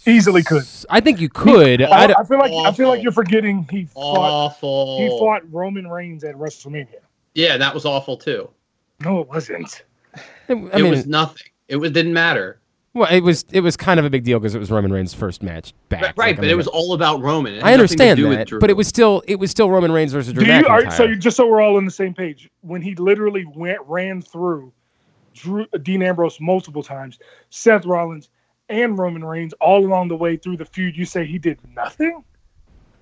Easily 0.06 0.42
could. 0.42 0.64
I 0.90 1.00
think 1.00 1.20
you 1.20 1.28
could. 1.28 1.82
I, 1.82 2.12
I 2.18 2.24
feel 2.24 2.38
like 2.38 2.52
I 2.52 2.72
feel 2.72 2.88
like 2.88 3.02
you're 3.02 3.12
forgetting 3.12 3.68
he 3.70 3.84
fought 3.84 4.18
Awful. 4.18 4.98
he 4.98 5.08
fought 5.10 5.42
Roman 5.52 5.86
Reigns 5.86 6.24
at 6.24 6.34
WrestleMania. 6.34 7.00
Yeah, 7.34 7.56
that 7.58 7.72
was 7.72 7.84
awful 7.84 8.16
too. 8.16 8.50
No, 9.04 9.20
it 9.20 9.28
wasn't. 9.28 9.84
I 10.48 10.52
it 10.52 10.82
was 10.82 11.06
nothing. 11.06 11.46
It 11.68 11.76
was 11.76 11.92
didn't 11.92 12.12
matter. 12.14 12.58
Well, 12.98 13.08
it 13.10 13.20
was 13.20 13.44
it 13.52 13.60
was 13.60 13.76
kind 13.76 13.98
of 14.00 14.06
a 14.06 14.10
big 14.10 14.24
deal 14.24 14.38
because 14.38 14.54
it 14.54 14.58
was 14.58 14.70
Roman 14.70 14.92
Reigns' 14.92 15.14
first 15.14 15.42
match 15.42 15.72
back. 15.88 16.02
Right, 16.02 16.16
Like, 16.18 16.28
I 16.28 16.32
but 16.34 16.42
mean, 16.42 16.50
it 16.50 16.56
was 16.56 16.66
all 16.66 16.92
about 16.92 17.20
Roman. 17.22 17.54
It 17.54 17.64
I 17.64 17.72
understand 17.72 18.18
that, 18.20 18.50
but 18.60 18.70
it 18.70 18.76
was 18.76 18.88
still 18.88 19.22
it 19.26 19.38
was 19.38 19.50
still 19.50 19.70
Roman 19.70 19.92
Reigns 19.92 20.12
versus 20.12 20.32
Drew 20.32 20.44
Do 20.44 20.50
you, 20.52 20.56
all 20.56 20.62
McIntyre. 20.62 20.84
right, 20.84 20.92
so 20.92 21.04
you 21.04 21.16
just 21.16 21.36
so 21.36 21.46
we're 21.46 21.60
all 21.60 21.76
on 21.76 21.84
the 21.84 21.90
same 21.90 22.14
page. 22.14 22.50
When 22.60 22.82
he 22.82 22.94
literally 22.96 23.44
went 23.54 23.78
ran 23.86 24.20
through 24.22 24.72
Drew 25.34 25.66
Dean 25.82 26.02
Ambrose 26.02 26.40
multiple 26.40 26.82
times, 26.82 27.18
Seth 27.50 27.84
Rollins 27.86 28.28
and 28.68 28.98
Roman 28.98 29.24
Reigns 29.24 29.52
all 29.54 29.84
along 29.84 30.08
the 30.08 30.16
way 30.16 30.36
through 30.36 30.56
the 30.58 30.64
feud, 30.64 30.96
you 30.96 31.04
say 31.04 31.24
he 31.24 31.38
did 31.38 31.58
nothing? 31.74 32.22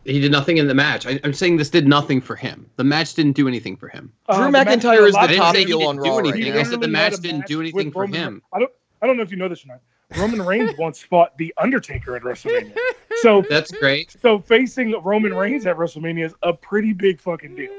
he 0.06 0.20
did 0.20 0.30
nothing 0.32 0.58
in 0.58 0.68
the 0.68 0.74
match. 0.74 1.06
I, 1.06 1.18
I'm 1.24 1.32
saying 1.32 1.56
this 1.56 1.70
did 1.70 1.88
nothing 1.88 2.20
for 2.20 2.36
him. 2.36 2.70
The 2.76 2.84
match 2.84 3.14
didn't 3.14 3.32
do 3.32 3.48
anything 3.48 3.76
for 3.76 3.88
him. 3.88 4.12
Drew 4.30 4.38
Uh, 4.38 4.44
the 4.46 4.50
match 4.52 4.68
McIntyre 4.68 4.98
did 4.98 5.08
is 5.08 5.12
the 5.14 5.20
I 5.20 5.36
top 5.36 5.56
heel 5.56 5.82
on 5.82 5.96
Raw 5.98 6.18
right 6.18 6.34
I 6.34 6.62
said 6.62 6.80
the 6.80 6.88
match 6.88 7.16
didn't 7.16 7.40
match 7.40 7.48
do 7.48 7.60
anything 7.60 7.90
for 7.90 8.02
Roman 8.02 8.20
him. 8.20 8.42
I 8.52 8.60
don't 8.60 8.70
I 9.02 9.06
don't 9.06 9.16
know 9.16 9.22
if 9.22 9.30
you 9.30 9.36
know 9.36 9.48
this 9.48 9.64
or 9.64 9.68
not. 9.68 9.80
Roman 10.18 10.42
Reigns 10.42 10.72
once 10.78 11.02
fought 11.02 11.36
the 11.38 11.52
Undertaker 11.58 12.16
at 12.16 12.22
WrestleMania. 12.22 12.76
So 13.22 13.42
That's 13.48 13.70
great. 13.72 14.16
so 14.22 14.38
facing 14.38 14.94
Roman 15.02 15.34
Reigns 15.34 15.66
at 15.66 15.76
WrestleMania 15.76 16.26
is 16.26 16.34
a 16.42 16.52
pretty 16.52 16.92
big 16.92 17.20
fucking 17.20 17.56
deal. 17.56 17.70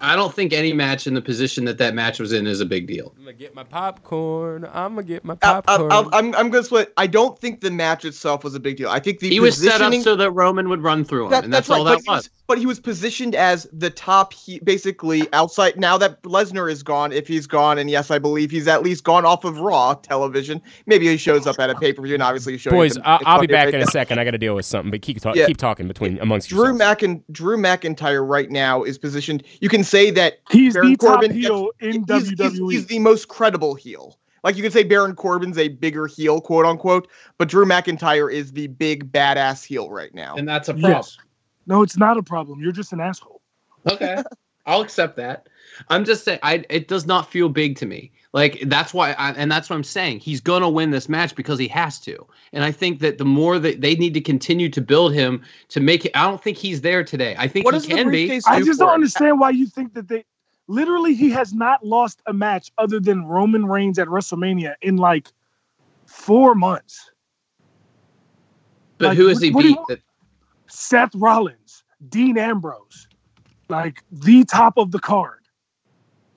I 0.00 0.16
don't 0.16 0.32
think 0.34 0.52
any 0.52 0.72
match 0.72 1.06
in 1.06 1.14
the 1.14 1.20
position 1.22 1.64
that 1.66 1.78
that 1.78 1.94
match 1.94 2.18
was 2.18 2.32
in 2.32 2.46
is 2.46 2.60
a 2.60 2.66
big 2.66 2.86
deal. 2.86 3.12
I'm 3.18 3.24
gonna 3.24 3.32
get 3.36 3.54
my 3.54 3.64
popcorn. 3.64 4.64
I'm 4.72 4.94
gonna 4.94 5.02
get 5.02 5.24
my 5.24 5.36
I, 5.42 5.58
I, 5.58 5.60
popcorn. 5.60 5.92
I, 5.92 6.18
I'm 6.18 6.34
I'm 6.34 6.50
gonna 6.50 6.64
split. 6.64 6.92
I 6.96 7.06
don't 7.06 7.38
think 7.38 7.60
the 7.60 7.70
match 7.70 8.04
itself 8.04 8.42
was 8.44 8.54
a 8.54 8.60
big 8.60 8.76
deal. 8.76 8.88
I 8.88 8.98
think 9.00 9.18
the 9.20 9.28
He 9.28 9.40
was 9.40 9.56
set 9.62 9.80
up 9.80 9.92
so 9.94 10.16
that 10.16 10.30
Roman 10.30 10.68
would 10.68 10.82
run 10.82 11.04
through 11.04 11.26
him, 11.26 11.30
That- 11.32 11.44
and 11.44 11.52
that's, 11.52 11.68
right, 11.68 11.78
all 11.78 11.84
but 11.84 11.96
that 11.98 12.02
he 12.04 12.10
was. 12.10 12.30
But 12.46 12.58
he 12.58 12.66
was 12.66 12.80
positioned 12.80 13.36
as 13.36 13.68
the 13.72 13.90
top, 13.90 14.32
he, 14.32 14.58
basically 14.58 15.28
outside. 15.32 15.78
Now 15.78 15.96
that 15.98 16.20
Lesnar 16.22 16.68
is 16.68 16.82
gone, 16.82 17.12
if 17.12 17.28
he's 17.28 17.46
gone, 17.46 17.78
and 17.78 17.88
yes, 17.88 18.10
I 18.10 18.18
believe 18.18 18.50
he's 18.50 18.66
at 18.66 18.82
least 18.82 19.04
gone 19.04 19.24
off 19.24 19.44
of 19.44 19.60
Raw 19.60 19.94
television. 19.94 20.60
Maybe 20.86 21.06
he 21.06 21.16
shows 21.16 21.46
up 21.46 21.60
at 21.60 21.70
a 21.70 21.76
pay 21.76 21.92
per 21.92 22.02
view, 22.02 22.14
and 22.14 22.22
obviously 22.24 22.54
he's 22.54 22.62
showing. 22.62 22.74
Boys, 22.76 22.96
it 22.96 23.00
to- 23.02 23.08
I'll, 23.08 23.20
I'll 23.24 23.40
be 23.40 23.46
back 23.46 23.66
fake. 23.66 23.74
in 23.74 23.82
a 23.82 23.86
second. 23.86 24.18
I 24.18 24.24
got 24.24 24.32
to 24.32 24.38
deal 24.38 24.56
with 24.56 24.66
something, 24.66 24.90
but 24.90 25.00
keep 25.02 25.20
talk, 25.20 25.36
Yeah. 25.36 25.46
keep 25.46 25.58
talking 25.58 25.86
between 25.86 26.18
amongst 26.18 26.48
Drew 26.48 26.66
yourselves. 26.70 27.00
Mcin- 27.02 27.22
Drew 27.30 27.56
McIntyre 27.56 28.26
right 28.26 28.50
now 28.50 28.82
is 28.82 28.98
positioned. 28.98 29.44
You 29.60 29.68
can 29.68 29.84
say 29.90 30.10
that 30.12 30.38
He's 30.50 30.74
Baron 30.74 30.90
the 30.92 30.96
top 30.96 31.20
Corbin 31.20 31.32
heel 31.36 31.70
in 31.80 32.04
he's, 32.08 32.30
he's- 32.30 32.58
he's 32.58 32.86
the 32.86 32.98
most 33.00 33.28
credible 33.28 33.74
heel. 33.74 34.16
Like 34.42 34.56
you 34.56 34.62
could 34.62 34.72
say 34.72 34.84
Baron 34.84 35.14
Corbin's 35.14 35.58
a 35.58 35.68
bigger 35.68 36.06
heel, 36.06 36.40
quote 36.40 36.64
unquote, 36.64 37.08
but 37.36 37.48
Drew 37.48 37.66
McIntyre 37.66 38.32
is 38.32 38.52
the 38.52 38.68
big 38.68 39.12
badass 39.12 39.64
heel 39.66 39.90
right 39.90 40.14
now. 40.14 40.36
and 40.36 40.48
that's 40.48 40.68
a 40.70 40.72
problem. 40.72 40.92
yes. 40.92 41.18
No, 41.66 41.82
it's 41.82 41.98
not 41.98 42.16
a 42.16 42.22
problem. 42.22 42.60
You're 42.60 42.72
just 42.72 42.92
an 42.94 43.00
asshole. 43.00 43.42
Okay. 43.90 44.22
I'll 44.64 44.80
accept 44.80 45.16
that. 45.16 45.46
I'm 45.88 46.04
just 46.04 46.24
saying, 46.24 46.38
I 46.42 46.64
it 46.68 46.88
does 46.88 47.06
not 47.06 47.30
feel 47.30 47.48
big 47.48 47.76
to 47.76 47.86
me. 47.86 48.12
Like 48.32 48.62
that's 48.66 48.94
why, 48.94 49.12
I, 49.12 49.32
and 49.32 49.50
that's 49.50 49.68
what 49.68 49.76
I'm 49.76 49.84
saying. 49.84 50.20
He's 50.20 50.40
gonna 50.40 50.68
win 50.68 50.90
this 50.90 51.08
match 51.08 51.34
because 51.34 51.58
he 51.58 51.68
has 51.68 51.98
to. 52.00 52.26
And 52.52 52.62
I 52.62 52.70
think 52.70 53.00
that 53.00 53.18
the 53.18 53.24
more 53.24 53.58
that 53.58 53.80
they 53.80 53.96
need 53.96 54.14
to 54.14 54.20
continue 54.20 54.68
to 54.68 54.80
build 54.80 55.12
him 55.12 55.42
to 55.68 55.80
make 55.80 56.04
it, 56.04 56.12
I 56.14 56.28
don't 56.28 56.42
think 56.42 56.56
he's 56.56 56.80
there 56.82 57.02
today. 57.02 57.34
I 57.38 57.48
think 57.48 57.64
What 57.64 57.74
he 57.74 57.80
does 57.80 57.88
the 57.88 57.96
can 57.96 58.10
be. 58.10 58.40
I 58.46 58.60
just 58.60 58.78
don't 58.78 58.88
him? 58.88 58.94
understand 58.94 59.40
why 59.40 59.50
you 59.50 59.66
think 59.66 59.94
that 59.94 60.08
they 60.08 60.24
literally 60.68 61.14
he 61.14 61.30
has 61.30 61.52
not 61.52 61.84
lost 61.84 62.22
a 62.26 62.32
match 62.32 62.70
other 62.78 63.00
than 63.00 63.24
Roman 63.24 63.66
Reigns 63.66 63.98
at 63.98 64.06
WrestleMania 64.06 64.74
in 64.82 64.96
like 64.96 65.28
four 66.06 66.54
months. 66.54 67.10
But 68.98 69.08
like, 69.08 69.18
who 69.18 69.26
has 69.26 69.40
he 69.40 69.50
what 69.50 69.62
do 69.62 69.68
beat? 69.68 69.78
That, 69.88 70.00
Seth 70.68 71.14
Rollins, 71.16 71.82
Dean 72.08 72.38
Ambrose, 72.38 73.08
like 73.68 74.04
the 74.12 74.44
top 74.44 74.78
of 74.78 74.92
the 74.92 75.00
card. 75.00 75.39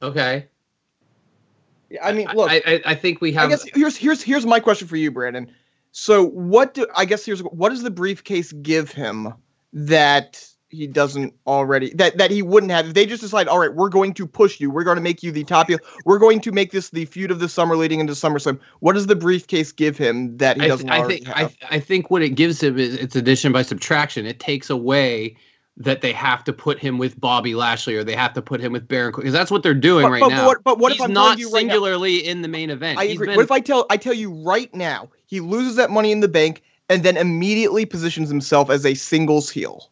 Okay. 0.04 0.48
Yeah, 1.90 2.06
I 2.06 2.12
mean, 2.12 2.28
look, 2.34 2.50
I, 2.50 2.62
I, 2.66 2.82
I 2.86 2.96
think 2.96 3.22
we 3.22 3.32
have. 3.34 3.46
I 3.46 3.50
guess 3.50 3.66
here's 3.74 3.98
here's 3.98 4.22
here's 4.22 4.46
my 4.46 4.60
question 4.60 4.88
for 4.88 4.96
you, 4.96 5.12
Brandon. 5.12 5.52
So 5.92 6.26
what 6.26 6.74
do 6.74 6.88
I 6.96 7.06
guess 7.06 7.26
here's 7.26 7.42
what 7.42 7.70
does 7.70 7.84
the 7.84 7.92
briefcase 7.92 8.52
give 8.52 8.92
him 8.92 9.34
that 9.74 10.44
he 10.74 10.88
doesn't 10.88 11.34
already 11.46 11.94
that 11.94 12.18
that 12.18 12.32
he 12.32 12.42
wouldn't 12.42 12.72
have 12.72 12.88
if 12.88 12.94
they 12.96 13.06
just 13.06 13.22
decide, 13.22 13.48
all 13.48 13.60
right, 13.60 13.74
we're 13.74 13.90
going 13.90 14.14
to 14.16 14.26
push 14.26 14.60
you, 14.60 14.72
we're 14.72 14.84
going 14.84 14.96
to 14.96 15.04
make 15.04 15.22
you 15.22 15.32
the 15.32 15.44
top 15.44 15.68
heel, 15.68 15.78
we're 16.04 16.18
going 16.18 16.42
to 16.42 16.52
make 16.52 16.72
this 16.72 16.90
the 16.90 17.06
feud 17.06 17.30
of 17.30 17.40
the 17.40 17.48
summer 17.48 17.76
leading 17.76 18.00
into 18.00 18.14
SummerSlam. 18.14 18.60
What 18.80 18.94
does 18.94 19.06
the 19.06 19.16
briefcase 19.16 19.72
give 19.72 19.98
him 19.98 20.38
that 20.38 20.60
he 20.60 20.68
doesn't 20.68 20.88
th- 20.88 20.98
I 20.98 21.00
already 21.00 21.18
think 21.24 21.38
I, 21.38 21.42
have? 21.42 21.56
I 21.70 21.80
think 21.80 22.10
what 22.10 22.24
it 22.24 22.30
gives 22.30 22.64
him 22.64 22.80
is 22.80 22.96
it's 22.96 23.16
addition 23.16 23.52
by 23.52 23.62
subtraction. 23.62 24.26
It 24.26 24.40
takes 24.40 24.72
away 24.72 25.38
that 25.78 26.02
they 26.02 26.12
have 26.12 26.44
to 26.44 26.54
put 26.54 26.78
him 26.78 26.98
with 27.00 27.20
Bobby 27.20 27.56
Lashley 27.56 27.96
or 27.96 28.04
they 28.04 28.16
have 28.16 28.34
to 28.34 28.42
put 28.42 28.62
him 28.62 28.72
with 28.74 28.88
Baron 28.88 29.12
because 29.16 29.34
that's 29.34 29.50
what 29.50 29.64
they're 29.64 29.74
doing 29.74 30.04
But- 30.06 30.12
right 30.12 30.22
but 30.22 30.30
now. 30.30 30.46
what- 30.46 30.64
but 30.64 30.78
what 30.78 30.92
if 30.92 30.98
He's 30.98 31.06
I'm 31.06 31.14
not 31.14 31.40
you 31.40 31.48
right 31.48 31.66
now- 31.66 31.74
singularly 31.74 32.18
in 32.18 32.42
the 32.44 32.48
main 32.48 32.70
event? 32.70 33.00
I 33.00 33.06
He's 33.06 33.16
agree. 33.16 33.28
been- 33.28 33.36
What 33.38 33.44
if 33.46 33.52
I 33.52 33.60
tell 33.60 33.86
I 33.90 33.98
tell 33.98 34.14
you 34.14 34.32
right 34.32 34.74
now 34.76 35.10
he 35.26 35.40
loses 35.40 35.76
that 35.78 35.90
money 35.90 36.12
in 36.12 36.20
the 36.20 36.28
bank 36.28 36.62
and 36.90 37.02
then 37.04 37.18
immediately 37.18 37.86
positions 37.86 38.30
himself 38.30 38.70
as 38.70 38.86
a 38.86 38.94
singles 38.94 39.50
heel 39.50 39.90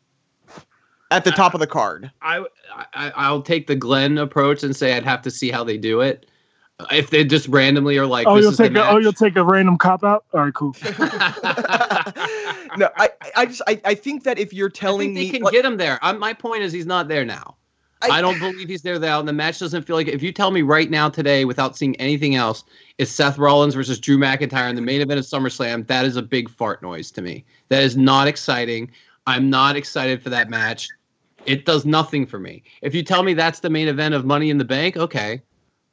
at 1.09 1.23
the 1.23 1.31
top 1.31 1.55
of 1.55 1.59
the 1.59 1.67
card? 1.67 2.11
I, 2.21 2.45
I 2.93 3.11
I'll 3.15 3.41
take 3.41 3.65
the 3.65 3.75
Glenn 3.75 4.19
approach 4.19 4.61
and 4.63 4.75
say 4.75 4.95
I'd 4.95 5.03
have 5.03 5.23
to 5.23 5.31
see 5.31 5.49
how 5.49 5.63
they 5.63 5.77
do 5.77 5.99
it. 6.01 6.27
If 6.91 7.09
they 7.09 7.23
just 7.23 7.47
randomly 7.47 7.97
are 7.97 8.05
like, 8.05 8.27
oh, 8.27 8.35
this 8.35 8.43
you'll 8.43 8.51
is 8.51 8.57
the 8.57 8.69
take 8.69 8.77
a, 8.77 8.89
oh, 8.89 8.97
you'll 8.97 9.13
take 9.13 9.35
a 9.35 9.43
random 9.43 9.77
cop 9.77 10.03
out. 10.03 10.25
All 10.33 10.41
right, 10.41 10.53
cool. 10.53 10.75
no, 12.77 12.89
I 12.97 13.09
I 13.35 13.45
just 13.45 13.61
I, 13.67 13.81
I 13.85 13.95
think 13.95 14.23
that 14.23 14.39
if 14.39 14.53
you're 14.53 14.69
I 14.69 14.73
telling 14.73 15.13
think 15.13 15.17
they 15.17 15.23
me 15.23 15.31
can 15.31 15.41
like, 15.43 15.53
get 15.53 15.65
him 15.65 15.77
there. 15.77 15.99
i 16.01 16.11
my 16.13 16.33
point 16.33 16.63
is 16.63 16.71
he's 16.73 16.85
not 16.85 17.07
there 17.07 17.25
now. 17.25 17.55
I, 18.09 18.21
don't 18.21 18.39
believe 18.39 18.67
he's 18.67 18.81
there 18.81 18.97
now. 18.99 19.19
And 19.19 19.27
the 19.27 19.33
match 19.33 19.59
doesn't 19.59 19.83
feel 19.83 19.95
like 19.95 20.07
if 20.07 20.23
you 20.23 20.31
tell 20.31 20.51
me 20.51 20.61
right 20.61 20.89
now 20.89 21.09
today 21.09 21.45
without 21.45 21.77
seeing 21.77 21.95
anything 21.97 22.35
else, 22.35 22.63
it's 22.97 23.11
Seth 23.11 23.37
Rollins 23.37 23.75
versus 23.75 23.99
Drew 23.99 24.17
McIntyre 24.17 24.69
in 24.69 24.75
the 24.75 24.81
main 24.81 25.01
event 25.01 25.19
of 25.19 25.25
SummerSlam. 25.25 25.85
That 25.87 26.05
is 26.05 26.15
a 26.15 26.21
big 26.21 26.49
fart 26.49 26.81
noise 26.81 27.11
to 27.11 27.21
me. 27.21 27.45
That 27.69 27.83
is 27.83 27.95
not 27.97 28.27
exciting. 28.27 28.91
I'm 29.27 29.49
not 29.49 29.75
excited 29.75 30.23
for 30.23 30.29
that 30.29 30.49
match. 30.49 30.89
It 31.45 31.65
does 31.65 31.85
nothing 31.85 32.25
for 32.25 32.39
me. 32.39 32.63
If 32.81 32.95
you 32.95 33.03
tell 33.03 33.23
me 33.23 33.33
that's 33.33 33.59
the 33.59 33.69
main 33.69 33.87
event 33.87 34.13
of 34.13 34.25
Money 34.25 34.49
in 34.49 34.57
the 34.57 34.65
Bank, 34.65 34.97
okay, 34.97 35.41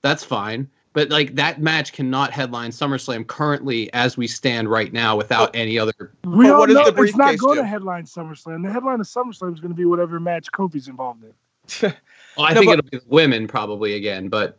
that's 0.03 0.24
fine. 0.24 0.68
But 0.95 1.11
like 1.11 1.34
that 1.36 1.61
match 1.61 1.93
cannot 1.93 2.32
headline 2.32 2.70
SummerSlam 2.70 3.26
currently 3.26 3.93
as 3.93 4.16
we 4.16 4.26
stand 4.26 4.68
right 4.68 4.93
now 4.93 5.16
without 5.16 5.55
any 5.55 5.78
other. 5.78 6.12
We 6.24 6.47
But 6.47 6.53
all 6.53 6.59
what 6.61 6.66
does 6.68 6.76
know 6.76 7.03
it's 7.05 7.16
not 7.16 7.39
going 7.39 7.57
do? 7.57 7.62
to 7.62 7.66
headline 7.66 8.05
SummerSlam. 8.05 8.64
The 8.64 8.72
headline 8.72 9.01
of 9.01 9.07
SummerSlam 9.07 9.53
is 9.55 9.61
going 9.61 9.68
to 9.70 9.76
be 9.76 9.84
whatever 9.84 10.18
match 10.18 10.51
Kofi's 10.53 10.89
involved 10.89 11.24
in. 11.24 11.32
Well, 12.36 12.47
I 12.47 12.53
No, 12.55 12.61
think 12.61 12.70
but- 12.70 12.78
it'll 12.84 13.01
be 13.01 13.07
women 13.09 13.49
probably 13.49 13.95
again, 13.95 14.28
but. 14.28 14.59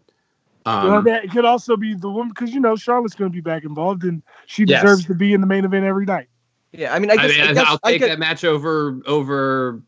Um, 0.65 0.87
well, 0.91 1.01
that 1.03 1.23
it 1.23 1.31
could 1.31 1.45
also 1.45 1.77
be 1.77 1.93
the 1.95 2.09
woman 2.09 2.27
because 2.29 2.53
you 2.53 2.59
know 2.59 2.75
Charlotte's 2.75 3.15
going 3.15 3.31
to 3.31 3.33
be 3.33 3.39
back 3.41 3.63
involved, 3.63 4.03
and 4.03 4.21
she 4.47 4.65
Yes. 4.65 4.81
deserves 4.81 5.05
to 5.05 5.15
be 5.15 5.33
in 5.33 5.39
the 5.39 5.47
main 5.47 5.63
event 5.63 5.85
every 5.85 6.05
night. 6.05 6.27
yeah, 6.73 6.93
I 6.93 6.99
mean 6.99 7.09
I 7.09 7.13
I 7.13 7.17
guess, 7.27 7.31
mean, 7.37 7.41
I 7.47 7.53
guess 7.53 7.65
I'll 7.67 7.79
I 7.83 7.91
take 7.91 8.01
get- 8.01 8.07
that 8.09 8.19
match 8.19 8.43
over 8.43 8.99
over 9.05 9.81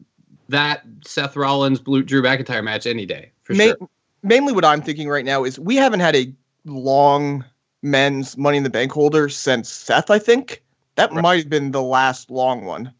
that 0.48 0.84
Seth 1.06 1.36
Rollins 1.36 1.80
Blue 1.82 2.02
Drew 2.02 2.22
McIntyre 2.22 2.64
match 2.64 2.88
any 2.88 3.06
day 3.06 3.32
for 3.44 3.54
ma- 3.54 3.64
sure. 3.66 3.78
Mainly 4.24 4.54
what 4.54 4.66
I'm 4.66 4.82
thinking 4.82 5.10
right 5.10 5.26
now 5.26 5.44
is 5.44 5.60
we 5.60 5.76
haven't 5.76 6.00
had 6.02 6.16
a 6.16 6.34
long 6.66 7.44
men's 7.82 8.38
Money 8.38 8.58
in 8.58 8.64
the 8.64 8.70
Bank 8.70 8.92
holder 8.92 9.30
since 9.30 9.70
Seth. 9.70 10.10
I 10.10 10.20
think 10.20 10.64
that 10.96 11.12
Right. 11.12 11.22
might 11.22 11.38
have 11.40 11.50
been 11.50 11.72
the 11.72 11.82
last 11.82 12.30
long 12.30 12.66
one. 12.66 12.94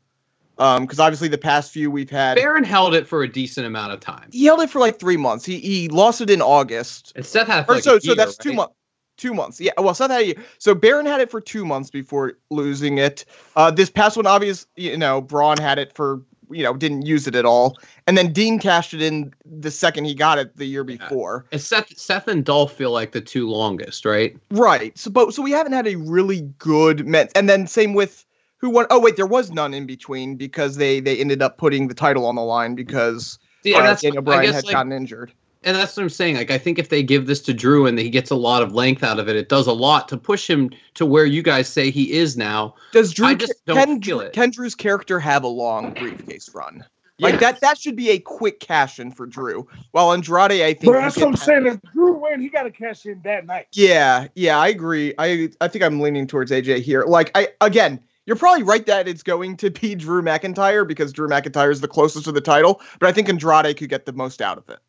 Um, 0.58 0.84
because 0.86 1.00
obviously 1.00 1.28
the 1.28 1.38
past 1.40 1.72
few 1.72 1.90
we've 1.90 2.10
had 2.10 2.36
Baron 2.36 2.64
held 2.64 2.94
it 2.94 3.08
for 3.08 3.24
a 3.24 3.28
decent 3.28 3.66
amount 3.66 3.94
of 3.94 4.00
time, 4.00 4.30
he 4.32 4.46
held 4.46 4.60
it 4.62 4.70
for 4.70 4.80
like 4.80 5.00
three 5.00 5.18
months. 5.18 5.44
He 5.44 5.60
he 5.60 5.88
lost 5.88 6.22
it 6.22 6.30
in 6.30 6.42
August. 6.42 7.14
and 7.16 7.26
Seth 7.26 7.48
had 7.48 7.62
it 7.62 7.66
for 7.66 7.72
Or 7.72 7.76
like 7.76 7.84
so 7.84 7.96
a 7.96 8.02
so 8.02 8.08
year, 8.12 8.16
that's 8.16 8.38
two 8.38 8.50
right? 8.50 8.56
months. 8.58 8.74
Two 9.18 9.34
months. 9.34 9.60
Yeah. 9.62 9.72
Well, 9.78 9.94
Seth 9.94 10.12
had 10.12 10.22
a 10.22 10.26
year. 10.28 10.36
So 10.60 10.76
Baron 10.76 11.06
had 11.06 11.20
it 11.22 11.32
for 11.32 11.42
two 11.42 11.64
months 11.66 11.90
before 11.90 12.34
losing 12.52 12.98
it. 12.98 13.26
Uh, 13.56 13.72
this 13.72 13.90
past 13.90 14.18
one, 14.18 14.26
obvious, 14.28 14.66
you 14.76 14.98
know, 14.98 15.22
Braun 15.22 15.58
had 15.58 15.80
it 15.80 15.94
for 15.94 16.22
you 16.52 16.64
know 16.64 16.74
didn't 16.74 17.04
use 17.04 17.28
it 17.28 17.36
at 17.36 17.46
all, 17.46 17.78
and 18.08 18.18
then 18.18 18.34
Dean 18.34 18.60
cashed 18.60 18.94
it 18.94 19.02
in 19.02 19.34
the 19.46 19.72
second 19.72 20.06
he 20.06 20.14
got 20.14 20.38
it 20.38 20.56
the 20.56 20.66
year 20.66 20.84
before. 20.84 21.46
And 21.52 21.62
Seth 21.62 21.98
Seth 21.98 22.28
and 22.28 22.44
Dolph 22.44 22.74
feel 22.74 22.92
like 22.92 23.12
the 23.12 23.22
two 23.22 23.50
longest, 23.50 24.06
right? 24.06 24.36
Right. 24.52 24.98
So, 24.98 25.12
but 25.12 25.34
so 25.34 25.42
we 25.42 25.52
haven't 25.52 25.74
had 25.74 25.88
a 25.88 25.96
really 25.96 26.42
good 26.58 27.08
men. 27.08 27.30
And 27.36 27.50
then 27.50 27.68
same 27.68 27.94
with 27.94 28.26
who 28.58 28.70
won. 28.70 28.86
Oh 28.90 29.00
wait, 29.00 29.16
there 29.16 29.26
was 29.26 29.52
none 29.52 29.74
in 29.74 29.86
between 29.86 30.36
because 30.36 30.78
they 30.78 31.00
they 31.00 31.18
ended 31.18 31.42
up 31.42 31.58
putting 31.58 31.88
the 31.88 31.96
title 31.96 32.26
on 32.26 32.36
the 32.36 32.44
line 32.44 32.76
because 32.76 33.40
Yeah, 33.64 33.80
uh, 33.80 33.96
Daniel 33.96 34.22
Bryan 34.22 34.54
had 34.54 34.66
like, 34.66 34.74
gotten 34.74 34.92
injured. 34.92 35.32
And 35.64 35.76
that's 35.76 35.96
what 35.96 36.04
I'm 36.04 36.10
saying. 36.10 36.36
Like 36.36 36.52
I 36.52 36.58
think 36.58 36.80
if 36.80 36.90
they 36.90 37.04
give 37.04 37.28
this 37.28 37.42
to 37.42 37.54
Drew 37.54 37.86
and 37.86 37.98
he 37.98 38.10
gets 38.10 38.32
a 38.32 38.36
lot 38.36 38.64
of 38.64 38.74
length 38.74 39.04
out 39.04 39.20
of 39.20 39.30
it, 39.30 39.36
it 39.36 39.50
does 39.50 39.68
a 39.68 39.74
lot 39.74 40.08
to 40.10 40.18
push 40.18 40.50
him 40.50 40.72
to 40.96 41.06
where 41.06 41.26
you 41.26 41.42
guys 41.44 41.68
say 41.68 41.92
he 41.92 42.12
is 42.14 42.38
now. 42.38 42.76
Does 42.92 43.14
Drew 43.14 43.28
I 43.28 43.36
just 43.36 43.54
don't 43.66 43.78
can, 43.78 44.02
feel 44.02 44.20
it. 44.22 44.34
can 44.34 44.50
Drew's 44.52 44.76
character 44.76 45.20
have 45.20 45.44
a 45.44 45.48
long 45.48 45.94
briefcase 45.94 46.50
run? 46.54 46.84
Like 47.20 47.34
Yeah. 47.36 47.40
that 47.40 47.62
that 47.62 47.78
should 47.78 47.96
be 47.96 48.10
a 48.10 48.20
quick 48.20 48.60
cash 48.60 49.00
in 49.00 49.12
for 49.12 49.28
Drew. 49.28 49.68
While 49.92 50.12
Andrade, 50.14 50.52
I 50.62 50.74
think 50.74 50.94
But 50.94 51.02
that's 51.02 51.18
what 51.18 51.28
I'm 51.28 51.36
saying. 51.36 51.68
If 51.68 51.80
Drew 51.94 52.14
win, 52.14 52.42
he 52.42 52.50
got 52.50 52.64
to 52.64 52.72
cash 52.72 53.06
in 53.06 53.22
that 53.24 53.46
night. 53.46 53.68
Yeah, 53.74 54.28
yeah, 54.36 54.58
I 54.58 54.70
agree. 54.70 55.14
I 55.20 55.50
I 55.62 55.68
think 55.68 55.84
I'm 55.84 56.00
leaning 56.00 56.26
towards 56.26 56.52
AJ 56.52 56.80
here. 56.82 57.04
Like 57.04 57.30
I 57.36 57.50
again, 57.62 58.00
you're 58.26 58.36
probably 58.36 58.64
right 58.64 58.86
that 58.88 59.08
it's 59.08 59.22
going 59.22 59.58
to 59.58 59.70
be 59.70 59.94
Drew 59.94 60.24
McIntyre 60.24 60.88
because 60.88 61.14
Drew 61.14 61.28
McIntyre 61.28 61.72
is 61.72 61.82
the 61.82 61.88
closest 61.88 62.26
to 62.26 62.32
the 62.32 62.42
title, 62.42 62.82
but 63.00 63.08
I 63.08 63.12
think 63.12 63.30
Andrade 63.30 63.78
could 63.78 63.90
get 63.90 64.08
the 64.08 64.14
most 64.14 64.42
out 64.42 64.58
of 64.58 64.68
it. 64.70 64.80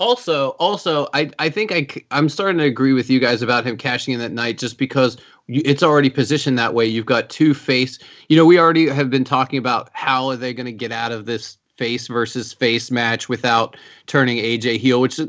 Also, 0.00 0.50
also, 0.52 1.08
I 1.12 1.30
I 1.38 1.50
think 1.50 1.70
I, 1.70 1.86
I'm 2.10 2.30
starting 2.30 2.56
to 2.56 2.64
agree 2.64 2.94
with 2.94 3.10
you 3.10 3.20
guys 3.20 3.42
about 3.42 3.66
him 3.66 3.76
cashing 3.76 4.14
in 4.14 4.20
that 4.20 4.32
night 4.32 4.56
just 4.56 4.78
because 4.78 5.18
it's 5.46 5.82
already 5.82 6.08
positioned 6.08 6.58
that 6.58 6.72
way. 6.72 6.86
You've 6.86 7.04
got 7.04 7.28
two 7.28 7.52
face. 7.52 7.98
You 8.30 8.36
know, 8.38 8.46
we 8.46 8.58
already 8.58 8.88
have 8.88 9.10
been 9.10 9.24
talking 9.24 9.58
about 9.58 9.90
how 9.92 10.30
are 10.30 10.36
they 10.36 10.54
going 10.54 10.64
to 10.64 10.72
get 10.72 10.90
out 10.90 11.12
of 11.12 11.26
this 11.26 11.58
face 11.76 12.08
versus 12.08 12.50
face 12.50 12.90
match 12.90 13.28
without 13.28 13.76
turning 14.06 14.38
AJ 14.38 14.78
heel, 14.78 15.02
which 15.02 15.20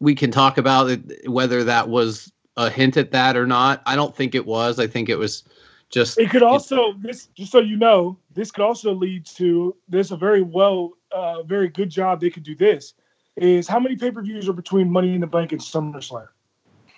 we 0.00 0.16
can 0.16 0.32
talk 0.32 0.58
about 0.58 0.90
it, 0.90 1.30
whether 1.30 1.62
that 1.62 1.88
was 1.88 2.32
a 2.56 2.68
hint 2.68 2.96
at 2.96 3.12
that 3.12 3.36
or 3.36 3.46
not. 3.46 3.82
I 3.86 3.94
don't 3.94 4.16
think 4.16 4.34
it 4.34 4.46
was. 4.46 4.80
I 4.80 4.88
think 4.88 5.08
it 5.08 5.16
was 5.16 5.44
just 5.90 6.18
It 6.18 6.30
could 6.30 6.42
also 6.42 6.94
this 6.94 7.28
just 7.36 7.52
so 7.52 7.60
you 7.60 7.76
know, 7.76 8.18
this 8.34 8.50
could 8.50 8.64
also 8.64 8.92
lead 8.92 9.26
to 9.26 9.76
there's 9.88 10.10
a 10.10 10.16
very 10.16 10.42
well, 10.42 10.94
uh, 11.12 11.44
very 11.44 11.68
good 11.68 11.88
job 11.88 12.20
they 12.20 12.30
could 12.30 12.42
do. 12.42 12.56
This 12.56 12.94
is 13.36 13.68
how 13.68 13.78
many 13.78 13.96
pay 13.96 14.10
per 14.10 14.22
views 14.22 14.48
are 14.48 14.52
between 14.52 14.90
Money 14.90 15.14
in 15.14 15.20
the 15.20 15.26
Bank 15.26 15.52
and 15.52 15.60
SummerSlam. 15.60 16.28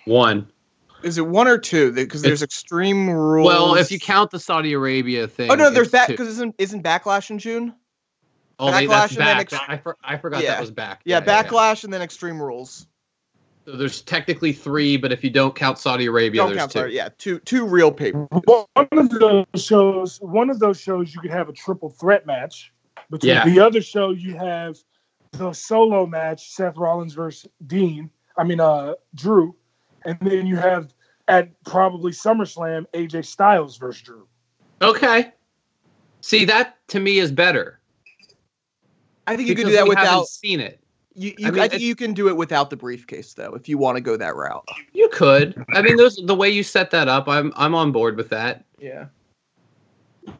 one. 0.05 0.47
Is 1.01 1.17
it 1.17 1.25
one 1.25 1.47
or 1.47 1.57
two? 1.57 1.93
Because 1.93 2.21
there's 2.21 2.43
extreme 2.43 3.09
rules. 3.09 3.47
Well, 3.47 3.75
if 3.75 3.89
you 3.89 3.99
count 3.99 4.31
the 4.31 4.39
Saudi 4.39 4.73
Arabia 4.73 5.27
thing. 5.29 5.49
Oh 5.49 5.55
no, 5.55 5.69
there's 5.69 5.91
that 5.91 6.09
because 6.09 6.27
isn't 6.27 6.55
isn't 6.57 6.83
backlash 6.83 7.29
in 7.29 7.39
June? 7.39 7.73
Oh, 8.59 8.69
they- 8.71 8.85
that's 8.85 9.13
Backlash 9.13 9.17
and 9.17 9.25
then 9.27 9.37
back. 9.37 9.53
ex- 9.53 9.61
I, 9.69 9.77
for, 9.77 9.97
I 10.03 10.17
forgot 10.17 10.43
Yeah. 10.43 10.51
that 10.55 10.59
was 10.61 10.71
back. 10.71 11.01
Yeah, 11.05 11.21
backlash 11.21 11.85
and 11.85 11.93
then 11.93 12.01
extreme 12.01 12.41
rules. 12.41 12.85
So 13.63 13.77
there's 13.77 14.01
technically 14.01 14.51
three, 14.51 14.97
but 14.97 15.13
if 15.13 15.23
you 15.23 15.29
don't 15.29 15.55
count 15.55 15.77
Saudi 15.77 16.07
Arabia, 16.07 16.41
Don't 16.41 16.49
there's 16.49 16.59
count 16.59 16.71
two. 16.73 16.79
sorry, 16.79 16.95
yeah, 16.95 17.07
two 17.17 17.39
two 17.39 17.65
real 17.65 17.93
paper. 17.93 18.27
One 18.45 18.65
of 18.91 19.09
those 19.09 19.45
shows, 19.55 20.17
one 20.19 20.49
of 20.49 20.59
those 20.59 20.81
shows, 20.81 21.13
you 21.15 21.21
could 21.21 21.31
have 21.31 21.47
a 21.47 21.53
triple 21.53 21.89
threat 21.91 22.25
match. 22.25 22.73
Between 23.09 23.35
Yeah. 23.35 23.45
the 23.45 23.61
other 23.61 23.81
show, 23.81 24.09
you 24.11 24.35
have 24.35 24.77
the 25.31 25.53
solo 25.53 26.05
match, 26.05 26.51
Seth 26.51 26.77
Rollins 26.77 27.13
versus 27.13 27.49
Dean. 27.67 28.09
I 28.37 28.43
mean, 28.43 28.59
uh, 28.59 28.95
Drew, 29.15 29.55
and 30.05 30.17
then 30.21 30.47
you 30.47 30.55
have 30.55 30.93
at 31.27 31.49
probably 31.63 32.11
SummerSlam, 32.11 32.85
AJ 32.93 33.25
Styles 33.25 33.77
versus 33.77 34.01
Drew. 34.01 34.27
Okay. 34.81 35.31
See, 36.21 36.45
that 36.45 36.77
to 36.89 36.99
me 36.99 37.19
is 37.19 37.31
better. 37.31 37.79
I 39.27 39.35
think 39.35 39.47
you 39.47 39.55
could 39.55 39.67
do 39.67 39.73
that 39.73 39.83
we 39.83 39.89
without 39.89 40.05
haven't 40.05 40.27
seen 40.27 40.59
it. 40.59 40.79
you. 41.13 41.33
You 41.37 41.47
I, 41.47 41.51
mean, 41.51 41.69
think 41.69 41.81
you 41.81 41.95
can 41.95 42.13
do 42.13 42.29
it 42.29 42.35
without 42.35 42.69
the 42.69 42.75
briefcase 42.75 43.33
though, 43.33 43.53
if 43.53 43.69
you 43.69 43.77
want 43.77 43.97
to 43.97 44.01
go 44.01 44.17
that 44.17 44.35
route. 44.35 44.67
You 44.93 45.07
could. 45.09 45.63
I 45.73 45.81
mean, 45.81 45.97
those 45.97 46.15
the 46.15 46.35
way 46.35 46.49
you 46.49 46.63
set 46.63 46.89
that 46.91 47.07
up, 47.07 47.27
I'm 47.27 47.53
I'm 47.55 47.75
on 47.75 47.91
board 47.91 48.17
with 48.17 48.29
that. 48.29 48.65
Yeah. 48.79 49.05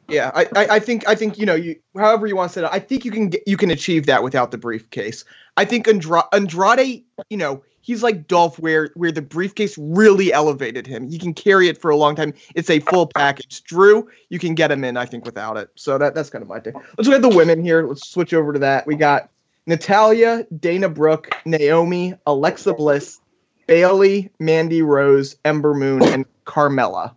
Yeah, 0.08 0.32
I, 0.34 0.48
I, 0.56 0.80
think 0.80 1.08
I 1.08 1.16
think 1.16 1.38
you 1.38 1.46
know 1.46 1.56
you 1.56 1.76
however 1.96 2.28
you 2.28 2.36
want 2.36 2.52
to 2.52 2.60
say 2.60 2.66
it. 2.66 2.70
I 2.72 2.80
think 2.80 3.06
you 3.06 3.12
can 3.12 3.30
get, 3.30 3.44
you 3.48 3.58
can 3.58 3.72
achieve 3.72 4.06
that 4.08 4.24
without 4.24 4.52
the 4.52 4.58
briefcase. 4.58 5.24
I 5.58 5.66
think 5.66 5.88
Andra- 5.88 6.28
Andrade, 6.32 7.04
you 7.30 7.38
know, 7.38 7.64
he's 7.82 8.04
like 8.04 8.28
Dolph, 8.28 8.60
where 8.60 8.92
where 8.96 9.12
the 9.12 9.22
briefcase 9.22 9.78
really 9.78 10.32
elevated 10.32 10.88
him. 10.88 11.10
He 11.10 11.18
can 11.18 11.34
carry 11.34 11.68
it 11.68 11.80
for 11.80 11.92
a 11.92 11.96
long 11.96 12.16
time. 12.16 12.34
It's 12.56 12.70
a 12.70 12.80
full 12.80 13.08
package. 13.08 13.64
Drew, 13.64 14.10
you 14.30 14.40
can 14.40 14.56
get 14.56 14.72
him 14.72 14.84
in, 14.84 14.98
I 14.98 15.06
think, 15.06 15.26
without 15.26 15.58
it. 15.58 15.70
So 15.76 15.98
that 15.98 16.16
that's 16.16 16.30
kind 16.30 16.42
of 16.42 16.48
my 16.48 16.60
take. 16.60 16.76
Let's 16.98 17.08
look 17.08 17.16
at 17.16 17.22
the 17.22 17.36
women 17.36 17.64
here. 17.64 17.86
Let's 17.88 18.08
switch 18.08 18.34
over 18.34 18.54
to 18.54 18.60
that. 18.60 18.88
We 18.88 18.96
got 18.96 19.30
Natalya, 19.66 20.46
Dana 20.58 20.90
Brooke, 20.90 21.30
Naomi, 21.46 22.16
Alexa 22.26 22.74
Bliss, 22.74 23.20
Bayley, 23.68 24.32
Mandy 24.40 24.82
Rose, 24.82 25.36
Ember 25.46 25.74
Moon, 25.74 26.04
and 26.04 26.26
Carmella. 26.46 27.16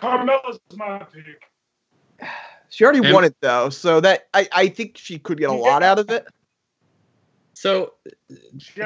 Carmella's 0.00 0.58
my 0.76 0.98
pick. 0.98 1.42
She 2.70 2.84
already 2.84 3.06
Em- 3.06 3.14
won 3.14 3.24
it 3.24 3.36
though, 3.40 3.70
so 3.70 4.00
that 4.00 4.28
I, 4.34 4.48
I 4.52 4.68
think 4.68 4.98
she 4.98 5.18
could 5.18 5.38
get 5.38 5.50
a 5.50 5.52
lot 5.52 5.82
out 5.82 5.98
of 5.98 6.10
it. 6.10 6.26
So 7.54 7.94
She 8.58 8.80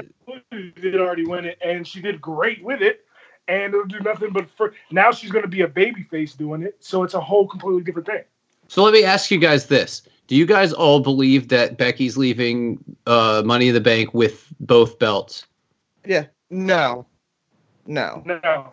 did 0.81 0.97
already 0.97 1.27
win 1.27 1.45
it, 1.45 1.59
and 1.63 1.87
she 1.87 2.01
did 2.01 2.21
great 2.21 2.65
with 2.65 2.81
it. 2.81 3.05
And 3.49 3.75
it'll 3.75 3.87
do 3.87 4.01
nothing 4.01 4.31
but 4.33 4.49
for 4.57 4.73
now. 4.93 5.11
She's 5.11 5.31
going 5.31 5.43
to 5.43 5.49
be 5.49 5.63
a 5.63 5.69
baby 5.69 6.05
face 6.05 6.35
doing 6.35 6.63
it, 6.63 6.77
so 6.79 7.03
it's 7.03 7.15
a 7.15 7.21
whole 7.21 7.49
completely 7.49 7.83
different 7.83 8.07
thing. 8.07 8.23
So 8.69 8.85
let 8.85 8.93
me 8.93 9.05
ask 9.05 9.31
you 9.31 9.39
guys 9.39 9.67
this: 9.67 10.03
Do 10.29 10.37
you 10.37 10.47
guys 10.47 10.73
all 10.73 11.01
believe 11.01 11.49
that 11.49 11.77
Becky's 11.77 12.17
leaving 12.17 12.83
uh, 13.07 13.43
Money 13.45 13.69
in 13.69 13.75
the 13.75 13.81
Bank 13.81 14.15
with 14.15 14.47
both 14.61 14.99
belts? 15.01 15.45
Yeah. 16.07 16.27
No. 16.51 17.05
No. 17.87 18.23
No, 18.25 18.73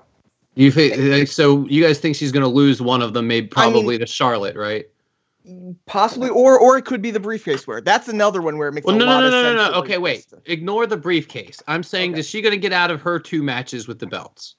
You 0.60 0.72
thi- 0.72 1.26
so 1.26 1.66
you 1.68 1.82
guys 1.82 2.00
think 2.00 2.18
she's 2.18 2.34
going 2.34 2.44
to 2.44 2.50
lose 2.50 2.82
one 2.82 3.02
of 3.02 3.14
them, 3.14 3.28
maybe 3.28 3.48
probably 3.48 3.98
to 3.98 4.06
Charlotte, 4.06 4.58
right? 4.58 4.86
Possibly, 5.86 6.30
or 6.30 6.60
or 6.60 6.78
it 6.78 6.84
could 6.84 7.02
be 7.02 7.12
the 7.12 7.20
briefcase 7.20 7.66
wear. 7.66 7.80
That's 7.80 8.10
another 8.10 8.42
one 8.42 8.58
where 8.58 8.68
it 8.68 8.74
makes 8.74 8.86
Well, 8.86 8.98
a 8.98 9.00
no, 9.00 9.06
no, 9.06 9.12
lot 9.14 9.20
no, 9.22 9.26
of 9.28 9.32
no, 9.32 9.42
sense. 9.44 9.56
no, 9.58 9.66
to 9.68 9.72
no. 9.72 9.78
Okay, 9.80 9.98
wait. 9.98 10.28
to- 10.30 10.42
Ignore 10.52 10.86
the 10.88 10.98
briefcase. 10.98 11.64
I'm 11.68 11.82
saying, 11.82 12.12
Okay. 12.12 12.20
is 12.20 12.28
she 12.28 12.42
going 12.42 12.52
to 12.52 12.58
get 12.60 12.74
out 12.74 12.92
of 12.92 13.02
her 13.02 13.20
two 13.20 13.42
matches 13.42 13.88
with 13.88 14.00
the 14.00 14.08
belts? 14.08 14.56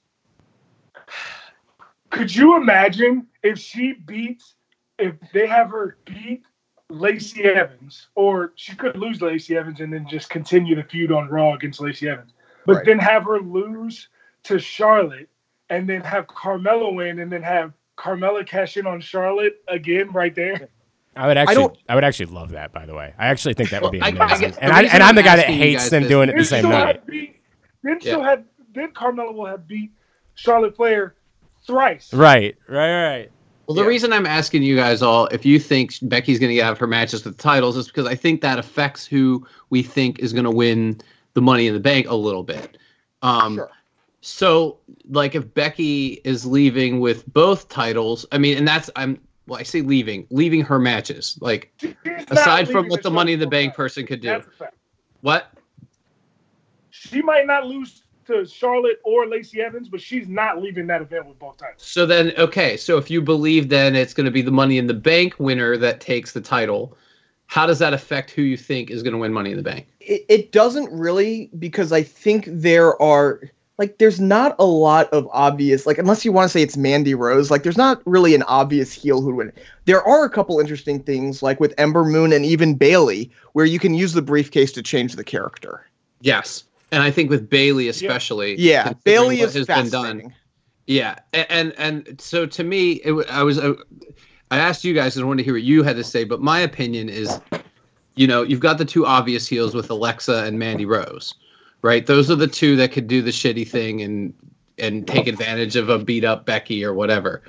could 2.09 2.35
you 2.35 2.57
imagine 2.57 3.27
if 3.43 3.57
she 3.59 3.93
beats 3.93 4.55
if 4.97 5.13
they 5.33 5.45
have 5.47 5.69
her 5.69 5.97
beat 6.05 6.41
Lacey 6.89 7.43
Evans, 7.43 8.09
or 8.15 8.51
she 8.55 8.75
could 8.75 8.97
lose 8.97 9.21
Lacey 9.21 9.55
Evans 9.55 9.79
and 9.79 9.93
then 9.93 10.05
just 10.09 10.29
continue 10.31 10.75
the 10.75 10.83
feud 10.83 11.11
on 11.11 11.29
Raw 11.29 11.53
against 11.53 11.79
Lacey 11.79 12.09
Evans, 12.09 12.33
but 12.65 12.77
Right. 12.77 12.85
then 12.85 12.99
have 12.99 13.23
her 13.25 13.39
lose 13.39 14.09
to 14.43 14.57
Charlotte 14.59 15.29
and 15.71 15.87
then 15.89 16.01
have 16.01 16.27
Carmella 16.27 16.93
win 16.93 17.19
and 17.19 17.31
then 17.31 17.41
have 17.41 17.73
Carmella 17.97 18.45
cash 18.45 18.77
in 18.77 18.85
on 18.85 18.99
Charlotte 19.01 19.55
again 19.67 20.11
right 20.11 20.35
there. 20.35 20.69
I 21.15 21.27
would 21.27 21.37
actually, 21.37 21.55
don't- 21.55 21.77
I, 21.89 21.95
would 21.95 22.03
actually 22.03 22.27
love 22.27 22.51
that. 22.51 22.71
By 22.71 22.85
the 22.85 22.93
way, 22.93 23.13
I 23.17 23.27
actually 23.27 23.53
think 23.55 23.69
that 23.71 23.81
would 23.81 23.91
be 23.91 23.99
Well, 23.99 24.07
I- 24.07 24.11
I 24.23 24.25
amazing. 24.25 24.49
guess 24.49 24.57
and 24.59 24.71
I, 24.71 24.83
and 24.83 25.01
I'm 25.03 25.15
the 25.15 25.23
guy 25.23 25.35
that 25.37 25.47
hates 25.47 25.89
them 25.89 26.03
this- 26.03 26.09
doing 26.09 26.29
it 26.29 26.35
the 26.37 26.45
same 26.45 26.69
night. 26.69 27.05
beat, 27.07 27.35
then 27.83 27.97
Yeah. 28.01 28.11
she'll 28.11 28.23
have 28.23 28.43
then 28.73 28.91
Carmella 28.93 29.33
will 29.33 29.45
have 29.47 29.67
beat 29.67 29.91
Charlotte 30.35 30.75
Flair 30.77 31.15
thrice. 31.67 32.13
Right, 32.13 32.55
right, 32.69 33.03
right. 33.17 33.31
Well, 33.67 33.75
the 33.75 33.81
Yeah. 33.81 33.87
reason 33.87 34.13
I'm 34.13 34.25
asking 34.25 34.63
you 34.63 34.75
guys 34.75 35.01
all 35.01 35.27
if 35.27 35.45
you 35.45 35.59
think 35.59 35.93
Becky's 36.03 36.39
going 36.39 36.49
to 36.49 36.55
get 36.55 36.65
out 36.65 36.71
of 36.71 36.77
her 36.79 36.87
matches 36.87 37.23
with 37.25 37.35
the 37.37 37.43
titles 37.43 37.75
is 37.77 37.87
because 37.87 38.07
I 38.07 38.15
think 38.15 38.41
that 38.41 38.57
affects 38.59 39.05
who 39.05 39.45
we 39.69 39.83
think 39.83 40.19
is 40.19 40.31
going 40.33 40.45
to 40.45 40.51
win 40.51 40.99
the 41.33 41.41
Money 41.41 41.67
in 41.67 41.73
the 41.73 41.79
Bank 41.79 42.09
a 42.09 42.15
little 42.15 42.43
bit. 42.43 42.77
Um, 43.21 43.55
Sure. 43.55 43.69
So, 44.21 44.77
like, 45.09 45.33
if 45.33 45.51
Becky 45.53 46.21
is 46.23 46.45
leaving 46.45 46.99
with 46.99 47.31
both 47.33 47.69
titles, 47.69 48.25
I 48.31 48.37
mean, 48.37 48.57
and 48.57 48.67
that's 48.67 48.89
I'm 48.95 49.19
well, 49.47 49.59
I 49.59 49.63
say 49.63 49.81
leaving, 49.81 50.27
leaving 50.29 50.61
her 50.61 50.79
matches. 50.79 51.37
Like, 51.41 51.73
aside 52.29 52.69
from 52.69 52.87
what 52.87 53.03
the 53.03 53.11
Money 53.11 53.33
in 53.33 53.39
the 53.39 53.47
Bank 53.47 53.73
person 53.73 54.05
could 54.05 54.21
do, 54.21 54.29
That's 54.29 54.47
a 54.47 54.51
fact. 54.51 54.75
what? 55.21 55.51
She 56.91 57.21
might 57.21 57.47
not 57.47 57.65
lose 57.65 58.03
to 58.27 58.45
Charlotte 58.45 59.01
or 59.03 59.27
Lacey 59.27 59.61
Evans, 59.61 59.89
but 59.89 59.99
she's 59.99 60.27
not 60.27 60.61
leaving 60.61 60.87
that 60.87 61.01
event 61.01 61.25
with 61.25 61.39
both 61.39 61.57
titles. 61.57 61.81
So 61.81 62.05
then, 62.05 62.31
okay, 62.37 62.77
so 62.77 62.97
if 62.97 63.09
you 63.09 63.21
believe 63.21 63.69
then 63.69 63.95
it's 63.95 64.13
going 64.13 64.25
to 64.25 64.31
be 64.31 64.41
the 64.41 64.51
Money 64.51 64.77
in 64.77 64.87
the 64.87 64.93
Bank 64.93 65.35
winner 65.39 65.75
that 65.77 65.99
takes 65.99 66.31
the 66.31 66.41
title, 66.41 66.95
how 67.47 67.65
does 67.65 67.79
that 67.79 67.93
affect 67.93 68.31
who 68.31 68.43
you 68.43 68.55
think 68.55 68.91
is 68.91 69.01
going 69.03 69.13
to 69.13 69.19
win 69.19 69.33
Money 69.33 69.51
in 69.51 69.57
the 69.57 69.63
Bank? 69.63 69.87
It, 69.99 70.25
it 70.29 70.51
doesn't 70.51 70.91
really 70.91 71.49
because 71.57 71.91
I 71.91 72.03
think 72.03 72.45
there 72.47 73.01
are 73.01 73.41
like 73.77 73.97
there's 73.97 74.19
not 74.19 74.55
a 74.59 74.65
lot 74.65 75.09
of 75.11 75.27
obvious 75.31 75.85
like 75.85 75.97
unless 75.97 76.23
you 76.23 76.31
want 76.31 76.45
to 76.45 76.49
say 76.49 76.61
it's 76.61 76.77
Mandy 76.77 77.15
Rose 77.15 77.49
like 77.49 77.63
there's 77.63 77.77
not 77.77 78.01
really 78.05 78.35
an 78.35 78.43
obvious 78.43 78.91
heel 78.93 79.21
who'd 79.21 79.35
win. 79.35 79.51
There 79.85 80.03
are 80.03 80.23
a 80.25 80.29
couple 80.29 80.59
interesting 80.59 81.01
things 81.01 81.41
like 81.41 81.59
with 81.59 81.73
Ember 81.77 82.03
Moon 82.03 82.31
and 82.33 82.45
even 82.45 82.75
Bayley 82.75 83.31
where 83.53 83.65
you 83.65 83.79
can 83.79 83.93
use 83.93 84.13
the 84.13 84.21
briefcase 84.21 84.71
to 84.73 84.83
change 84.83 85.15
the 85.15 85.23
character. 85.23 85.85
Yes, 86.21 86.63
and 86.91 87.01
I 87.01 87.09
think 87.11 87.29
with 87.29 87.49
Bayley 87.49 87.87
especially. 87.87 88.55
Yeah, 88.59 88.83
considering 88.89 89.01
Bayley 89.03 89.37
what 89.39 89.55
is 89.55 89.67
has 89.67 89.67
been 89.67 89.89
done. 89.89 90.33
Yeah, 90.87 91.15
a- 91.33 91.51
and 91.51 91.73
and 91.77 92.19
so 92.21 92.45
to 92.45 92.63
me, 92.63 93.01
it, 93.03 93.11
wa- 93.13 93.23
I 93.29 93.43
was 93.43 93.57
uh, 93.57 93.73
I 94.51 94.57
asked 94.57 94.83
you 94.83 94.93
guys, 94.93 95.15
and 95.15 95.23
I 95.23 95.27
wanted 95.27 95.39
to 95.39 95.43
hear 95.45 95.53
what 95.53 95.63
you 95.63 95.81
had 95.83 95.95
to 95.95 96.03
say. 96.03 96.23
But 96.23 96.41
my 96.41 96.59
opinion 96.59 97.07
is, 97.09 97.39
you 98.15 98.27
know, 98.27 98.43
you've 98.43 98.59
got 98.59 98.77
the 98.77 98.85
two 98.85 99.05
obvious 99.05 99.47
heels 99.47 99.73
with 99.73 99.89
Alexa 99.89 100.43
and 100.43 100.59
Mandy 100.59 100.85
Rose, 100.85 101.33
right? 101.81 102.05
Those 102.05 102.29
are 102.29 102.35
the 102.35 102.47
two 102.47 102.75
that 102.77 102.91
could 102.91 103.07
do 103.07 103.21
the 103.21 103.31
shitty 103.31 103.67
thing 103.67 104.01
and 104.01 104.33
and 104.77 105.07
take 105.07 105.27
advantage 105.27 105.75
of 105.75 105.89
a 105.89 105.99
beat 105.99 106.25
up 106.25 106.45
Becky 106.45 106.83
or 106.83 106.93
whatever. 106.93 107.43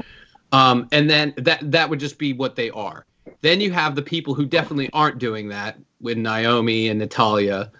Um, 0.52 0.88
and 0.92 1.08
then 1.08 1.32
that 1.38 1.70
that 1.70 1.88
would 1.88 2.00
just 2.00 2.18
be 2.18 2.32
what 2.32 2.56
they 2.56 2.70
are. 2.70 3.06
Then 3.40 3.60
you 3.60 3.72
have 3.72 3.94
the 3.94 4.02
people 4.02 4.34
who 4.34 4.44
definitely 4.44 4.90
aren't 4.92 5.18
doing 5.18 5.48
that 5.48 5.78
with 6.00 6.18
Naomi 6.18 6.88
and 6.88 6.98
Natalya. 6.98 7.70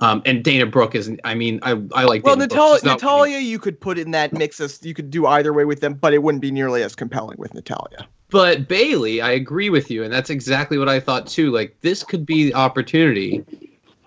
Um, 0.00 0.22
and 0.24 0.44
Dana 0.44 0.66
Brooke 0.66 0.94
isn't. 0.94 1.20
I 1.24 1.34
mean, 1.34 1.58
I, 1.62 1.70
I 1.92 2.04
like. 2.04 2.24
Well, 2.24 2.36
Dana 2.36 2.46
Brooke. 2.46 2.84
Natalya. 2.84 2.94
Natalya, 2.94 3.38
you 3.38 3.58
could 3.58 3.80
put 3.80 3.98
in 3.98 4.12
that 4.12 4.32
mix 4.32 4.60
as 4.60 4.84
you 4.84 4.94
could 4.94 5.10
do 5.10 5.26
either 5.26 5.52
way 5.52 5.64
with 5.64 5.80
them, 5.80 5.94
but 5.94 6.14
it 6.14 6.22
wouldn't 6.22 6.42
be 6.42 6.52
nearly 6.52 6.84
as 6.84 6.94
compelling 6.94 7.36
with 7.38 7.52
Natalya. 7.52 8.06
But 8.30 8.68
Bayley, 8.68 9.20
I 9.20 9.30
agree 9.30 9.70
with 9.70 9.90
you, 9.90 10.04
and 10.04 10.12
that's 10.12 10.30
exactly 10.30 10.78
what 10.78 10.88
I 10.88 11.00
thought 11.00 11.26
too. 11.26 11.50
Like 11.50 11.80
this 11.80 12.04
could 12.04 12.26
be 12.26 12.44
the 12.44 12.54
opportunity 12.54 13.44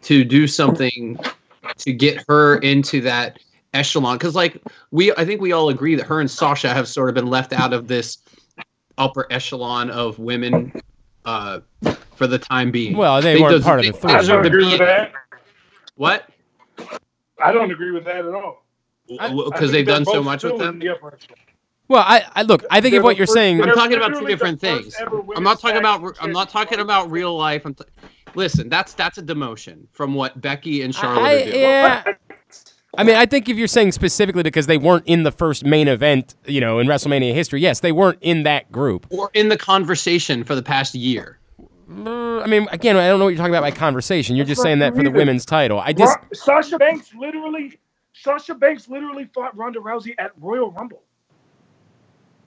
to 0.04 0.24
do 0.24 0.48
something 0.48 1.20
to 1.78 1.94
get 1.94 2.24
her 2.28 2.58
into 2.58 3.02
that 3.02 3.40
echelon. 3.74 4.18
Because 4.18 4.36
like 4.36 4.62
we, 4.92 5.12
I 5.14 5.26
think 5.26 5.42
we 5.42 5.52
all 5.52 5.70
agree 5.70 5.96
that 5.96 6.06
her 6.06 6.20
and 6.20 6.30
Sasha 6.30 6.74
have 6.74 6.88
sort 6.88 7.10
of 7.10 7.16
been 7.16 7.28
left 7.28 7.54
out 7.54 7.74
of 7.74 7.88
this 7.88 8.18
upper 8.98 9.26
echelon 9.32 9.90
of 9.90 10.20
women 10.20 10.74
uh, 11.26 11.60
for 12.16 12.28
the 12.28 12.40
time 12.40 12.72
being. 12.72 12.98
Well, 12.98 13.22
they 13.22 13.36
They 13.36 13.42
weren't 13.42 13.64
part 13.64 13.80
of 13.80 13.86
the 13.86 13.92
they 13.92 13.98
three. 13.98 14.12
I 14.14 14.22
don't 14.24 14.46
agree 14.46 14.66
with 14.66 14.80
that. 14.80 15.14
What? 15.96 16.30
I 17.44 17.52
don't 17.52 17.72
agree 17.72 17.92
with 17.92 18.06
that 18.06 18.26
at 18.26 18.34
all. 18.34 18.64
Because 19.08 19.72
they've 19.72 19.86
done 19.86 20.06
so 20.06 20.24
much 20.24 20.44
with 20.44 20.58
them. 20.58 20.80
the. 20.80 20.96
Well, 21.88 22.04
I, 22.08 22.24
I 22.36 22.44
look. 22.44 22.64
I 22.72 22.80
think 22.80 22.94
They're 22.94 23.02
if 23.02 23.04
what 23.04 23.18
you're 23.18 23.28
first- 23.28 23.34
saying, 23.34 23.62
I'm 23.62 23.74
talking 23.76 23.98
about 23.98 24.18
two 24.18 24.26
different 24.26 24.62
things. 24.62 24.96
I'm 25.36 25.44
not 25.44 25.60
talking 25.60 25.78
about. 25.78 26.16
I'm 26.22 26.32
not 26.32 26.50
talking 26.50 26.80
about 26.80 27.12
real 27.12 27.36
life. 27.38 27.66
I'm 27.66 27.74
t- 27.74 27.84
listen. 28.36 28.70
That's 28.70 28.94
that's 28.94 29.18
a 29.18 29.24
demotion 29.24 29.88
from 29.92 30.14
what 30.14 30.40
Becky 30.40 30.82
and 30.82 30.94
Charlotte 30.94 31.22
I, 31.22 31.34
are 31.34 31.46
doing. 31.46 31.60
yeah. 31.60 32.04
I 32.98 33.04
mean, 33.04 33.16
I 33.16 33.26
think 33.26 33.48
if 33.48 33.58
you're 33.58 33.68
saying 33.70 33.94
specifically 33.94 34.44
because 34.44 34.68
they 34.68 34.78
weren't 34.78 35.08
in 35.08 35.24
the 35.24 35.32
first 35.32 35.64
main 35.64 35.88
event, 35.88 36.36
you 36.46 36.60
know, 36.60 36.80
in 36.80 36.88
WrestleMania 36.88 37.34
history, 37.34 37.62
yes, 37.62 37.80
they 37.80 37.94
weren't 37.94 38.18
in 38.22 38.44
that 38.44 38.70
group. 38.72 39.08
or 39.10 39.32
in 39.34 39.48
the 39.48 39.56
conversation 39.56 40.44
for 40.44 40.56
the 40.56 40.62
past 40.64 40.94
year. 40.94 41.40
Uh, 41.90 42.40
I 42.40 42.48
mean, 42.48 42.68
again, 42.72 42.98
I 42.98 43.08
don't 43.08 43.20
know 43.20 43.26
what 43.26 43.30
you're 43.30 43.38
talking 43.38 43.54
about 43.54 43.62
by 43.62 43.72
conversation. 43.72 44.36
You're 44.36 44.46
just 44.46 44.62
saying 44.62 44.80
that 44.80 44.96
for 44.96 45.04
the 45.04 45.12
women's 45.12 45.46
title. 45.46 45.80
I 45.80 45.94
just, 45.94 46.18
Sasha 46.34 46.78
Banks 46.78 47.14
literally, 47.14 47.80
Sasha 48.14 48.56
Banks 48.56 48.88
literally 48.88 49.26
fought 49.34 49.56
Ronda 49.58 49.80
Rousey 49.80 50.14
at 50.18 50.32
Royal 50.40 50.72
Rumble. 50.72 51.04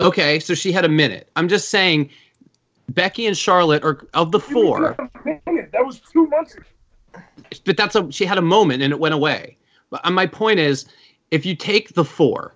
Okay, 0.01 0.41
so 0.41 0.55
she 0.55 0.73
had 0.73 0.85
a 0.85 0.89
minute. 0.89 1.31
I'm 1.37 1.49
just 1.49 1.69
saying, 1.69 2.11
Becky 2.95 3.27
and 3.27 3.37
Charlotte 3.37 3.85
are 3.85 4.07
of 4.15 4.33
the 4.33 4.41
four, 4.41 4.97
That 5.25 5.85
was 5.85 6.01
two 6.01 6.27
months 6.29 6.55
ago. 6.55 6.65
but 7.65 7.77
that's 7.77 7.95
a 7.95 8.11
she 8.11 8.25
had 8.25 8.39
a 8.39 8.43
moment 8.43 8.83
and 8.83 8.93
it 8.93 9.01
went 9.01 9.15
away. 9.15 9.57
But 9.91 10.05
uh, 10.07 10.11
my 10.11 10.27
point 10.27 10.59
is, 10.59 10.87
if 11.31 11.45
you 11.45 11.55
take 11.55 11.95
the 11.95 12.05
four, 12.05 12.55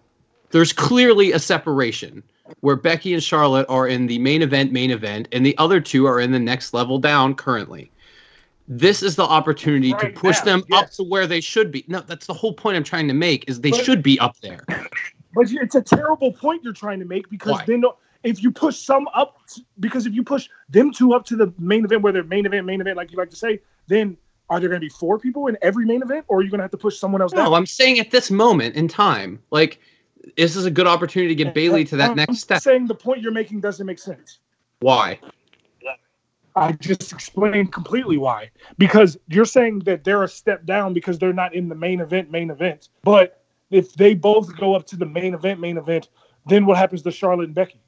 there's 0.51 0.72
clearly 0.72 1.32
a 1.32 1.39
separation 1.39 2.22
where 2.61 2.76
Becky 2.76 3.12
and 3.12 3.22
Charlotte 3.22 3.66
are 3.68 3.86
in 3.86 4.07
the 4.07 4.18
main 4.18 4.41
event, 4.43 4.72
main 4.72 4.91
event, 4.91 5.28
and 5.32 5.45
the 5.45 5.57
other 5.59 5.80
two 5.80 6.07
are 6.07 6.18
in 6.20 6.32
the 6.32 6.39
next 6.39 6.72
level 6.72 6.99
down 6.99 7.34
currently. 7.34 7.91
This 8.66 9.03
is 9.03 9.16
the 9.16 9.24
opportunity 9.24 9.93
to 9.95 10.11
push 10.11 10.36
now, 10.41 10.45
them 10.45 10.64
up 10.72 10.91
to 10.93 11.03
where 11.03 11.26
they 11.26 11.41
should 11.41 11.70
be. 11.72 11.84
No, 11.89 12.01
that's 12.01 12.26
the 12.26 12.34
whole 12.34 12.53
point 12.53 12.76
I'm 12.76 12.84
trying 12.84 13.09
to 13.09 13.14
make 13.14 13.49
is 13.49 13.61
they 13.61 13.70
But- 13.70 13.84
should 13.84 14.03
be 14.03 14.18
up 14.20 14.36
there. 14.41 14.64
But 15.34 15.53
it's 15.53 15.74
a 15.74 15.82
terrible 15.82 16.32
point 16.32 16.64
you're 16.64 16.72
trying 16.72 16.99
to 17.01 17.05
make 17.05 17.28
because 17.28 17.53
Why? 17.53 17.64
then 17.66 17.84
if 18.22 18.42
you 18.42 18.50
push 18.50 18.78
some 18.78 19.08
up, 19.14 19.38
because 19.80 20.06
if 20.06 20.12
you 20.12 20.22
push 20.22 20.48
them 20.68 20.92
two 20.92 21.14
up 21.14 21.24
to 21.26 21.36
the 21.36 21.52
main 21.58 21.84
event, 21.84 22.02
where 22.02 22.12
they're 22.12 22.24
main 22.24 22.46
event, 22.46 22.66
main 22.66 22.80
event, 22.80 22.96
like 22.96 23.12
you 23.12 23.18
like 23.18 23.30
to 23.30 23.36
say, 23.36 23.60
then 23.86 24.16
are 24.50 24.60
there 24.60 24.68
going 24.68 24.80
to 24.80 24.84
be 24.84 24.90
four 24.90 25.18
people 25.18 25.46
in 25.46 25.56
every 25.62 25.84
main 25.84 26.02
event, 26.02 26.24
or 26.28 26.38
are 26.38 26.42
you 26.42 26.50
going 26.50 26.58
to 26.58 26.64
have 26.64 26.70
to 26.70 26.78
push 26.78 26.98
someone 26.98 27.22
else 27.22 27.32
No, 27.32 27.44
down? 27.44 27.54
I'm 27.54 27.66
saying 27.66 27.98
at 27.98 28.10
this 28.10 28.30
moment 28.30 28.74
in 28.74 28.88
time, 28.88 29.40
like 29.50 29.80
this 30.36 30.56
is 30.56 30.66
a 30.66 30.70
good 30.70 30.86
opportunity 30.86 31.34
to 31.34 31.44
get 31.44 31.54
Bayley 31.54 31.84
to 31.86 31.96
that 31.96 32.10
I'm 32.10 32.16
next 32.16 32.40
step. 32.40 32.62
saying 32.62 32.86
the 32.86 32.94
point 32.94 33.20
you're 33.20 33.32
making 33.32 33.60
doesn't 33.60 33.86
make 33.86 33.98
sense. 33.98 34.40
Why? 34.80 35.20
I 36.56 36.72
just 36.72 37.12
explained 37.12 37.72
completely 37.72 38.18
why. 38.18 38.50
Because 38.78 39.16
you're 39.28 39.44
saying 39.44 39.80
that 39.80 40.02
they're 40.02 40.24
a 40.24 40.28
step 40.28 40.64
down 40.64 40.92
because 40.92 41.18
they're 41.18 41.32
not 41.32 41.54
in 41.54 41.68
the 41.68 41.74
main 41.76 42.00
event, 42.00 42.32
main 42.32 42.50
event. 42.50 42.88
But 43.04 43.44
if 43.70 43.94
they 43.94 44.14
both 44.14 44.56
go 44.56 44.74
up 44.74 44.84
to 44.86 44.96
the 44.96 45.06
main 45.06 45.34
event, 45.34 45.60
main 45.60 45.78
event, 45.78 46.08
then 46.46 46.66
what 46.66 46.76
happens 46.76 47.02
to 47.02 47.12
Charlotte 47.12 47.44
and 47.44 47.54
Becky? 47.54 47.80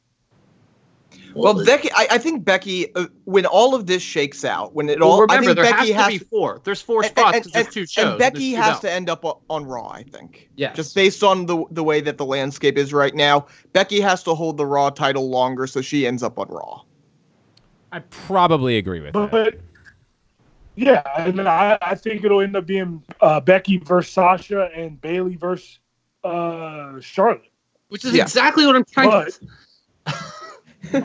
Well, 1.34 1.64
Becky, 1.64 1.90
I, 1.92 2.06
I 2.12 2.18
think 2.18 2.44
Becky, 2.44 2.94
uh, 2.94 3.06
when 3.24 3.46
all 3.46 3.74
of 3.74 3.86
this 3.86 4.02
shakes 4.02 4.44
out, 4.44 4.74
when 4.74 4.88
it 4.88 5.00
Well, 5.00 5.11
all, 5.11 5.20
remember, 5.22 5.42
I 5.42 5.46
think 5.46 5.56
there 5.56 5.64
Becky 5.72 5.92
has 5.92 6.04
has 6.04 6.12
to 6.14 6.18
be 6.20 6.24
four. 6.24 6.61
There's 6.64 6.82
four 6.82 7.02
and- 7.02 7.11
spots 7.11 7.34
and- 7.36 7.44
'cause 7.44 7.52
there's 7.52 7.68
two 7.74 7.86
shows. 7.86 8.04
And 8.11 8.18
Becky 8.18 8.52
There's 8.52 8.64
has 8.64 8.76
out. 8.76 8.80
to 8.82 8.90
end 8.92 9.08
up 9.08 9.42
on 9.48 9.64
Raw, 9.64 9.88
I 9.88 10.02
think. 10.02 10.48
Yeah. 10.56 10.72
Just 10.72 10.94
based 10.94 11.22
on 11.22 11.46
the 11.46 11.64
the 11.70 11.84
way 11.84 12.00
that 12.00 12.18
the 12.18 12.24
landscape 12.24 12.76
is 12.78 12.92
right 12.92 13.14
now, 13.14 13.46
Becky 13.72 14.00
has 14.00 14.22
to 14.24 14.34
hold 14.34 14.56
the 14.56 14.66
Raw 14.66 14.90
title 14.90 15.28
longer, 15.30 15.66
so 15.66 15.80
she 15.80 16.06
ends 16.06 16.22
up 16.22 16.38
on 16.38 16.48
Raw. 16.48 16.82
I 17.92 18.00
probably 18.11 18.76
agree 18.78 19.00
with 19.00 19.12
that. 19.14 19.30
But 19.30 19.54
yeah, 20.76 21.02
and 21.16 21.40
I, 21.40 21.76
I 21.82 21.94
think 21.94 22.24
it'll 22.24 22.40
end 22.40 22.56
up 22.56 22.66
being 22.66 23.02
uh, 23.20 23.40
Becky 23.40 23.78
versus 23.78 24.12
Sasha 24.12 24.70
and 24.74 25.00
Bayley 25.00 25.36
versus 25.36 25.78
uh, 26.24 27.00
Charlotte. 27.00 27.42
Which 27.88 28.04
is 28.04 28.14
Yeah. 28.14 28.22
exactly 28.22 28.66
what 28.66 28.76
I'm 28.76 28.84
trying 28.84 29.11
But 29.11 29.32
to. 29.32 29.46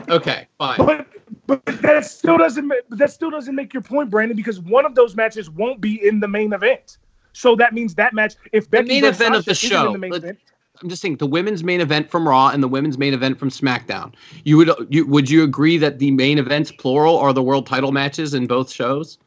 Okay, 0.08 0.46
fine. 0.58 0.76
but 0.78 1.06
but 1.46 1.64
that 1.66 2.04
still 2.04 2.38
doesn't 2.38 2.68
but 2.68 2.98
that 2.98 3.10
still 3.10 3.30
doesn't 3.30 3.54
make 3.54 3.72
your 3.72 3.82
point, 3.82 4.10
Brandon, 4.10 4.36
because 4.36 4.60
one 4.60 4.84
of 4.84 4.94
those 4.94 5.16
matches 5.16 5.50
won't 5.50 5.80
be 5.80 6.06
in 6.06 6.20
the 6.20 6.28
main 6.28 6.52
event. 6.52 6.98
So 7.32 7.54
that 7.56 7.74
means 7.74 7.94
that 7.96 8.14
match, 8.14 8.34
if 8.52 8.70
Becky 8.70 8.88
main 8.88 9.02
versus 9.02 9.20
event 9.20 9.34
of 9.36 9.44
the 9.44 9.54
show. 9.54 9.92
the 9.92 9.98
main 9.98 10.14
event, 10.14 10.38
I'm 10.82 10.88
just 10.88 11.02
saying 11.02 11.16
the 11.16 11.26
women's 11.26 11.64
main 11.64 11.80
event 11.80 12.10
from 12.10 12.28
Raw 12.28 12.48
and 12.48 12.62
the 12.62 12.68
women's 12.68 12.98
main 12.98 13.14
event 13.14 13.38
from 13.38 13.50
SmackDown. 13.50 14.14
You 14.44 14.56
would 14.58 14.70
you 14.88 15.06
would 15.06 15.30
you 15.30 15.42
agree 15.42 15.78
that 15.78 15.98
the 15.98 16.10
main 16.10 16.38
events 16.38 16.72
plural 16.72 17.18
are 17.18 17.32
the 17.32 17.42
world 17.42 17.66
title 17.66 17.92
matches 17.92 18.34
in 18.34 18.46
both 18.46 18.70
shows? 18.70 19.18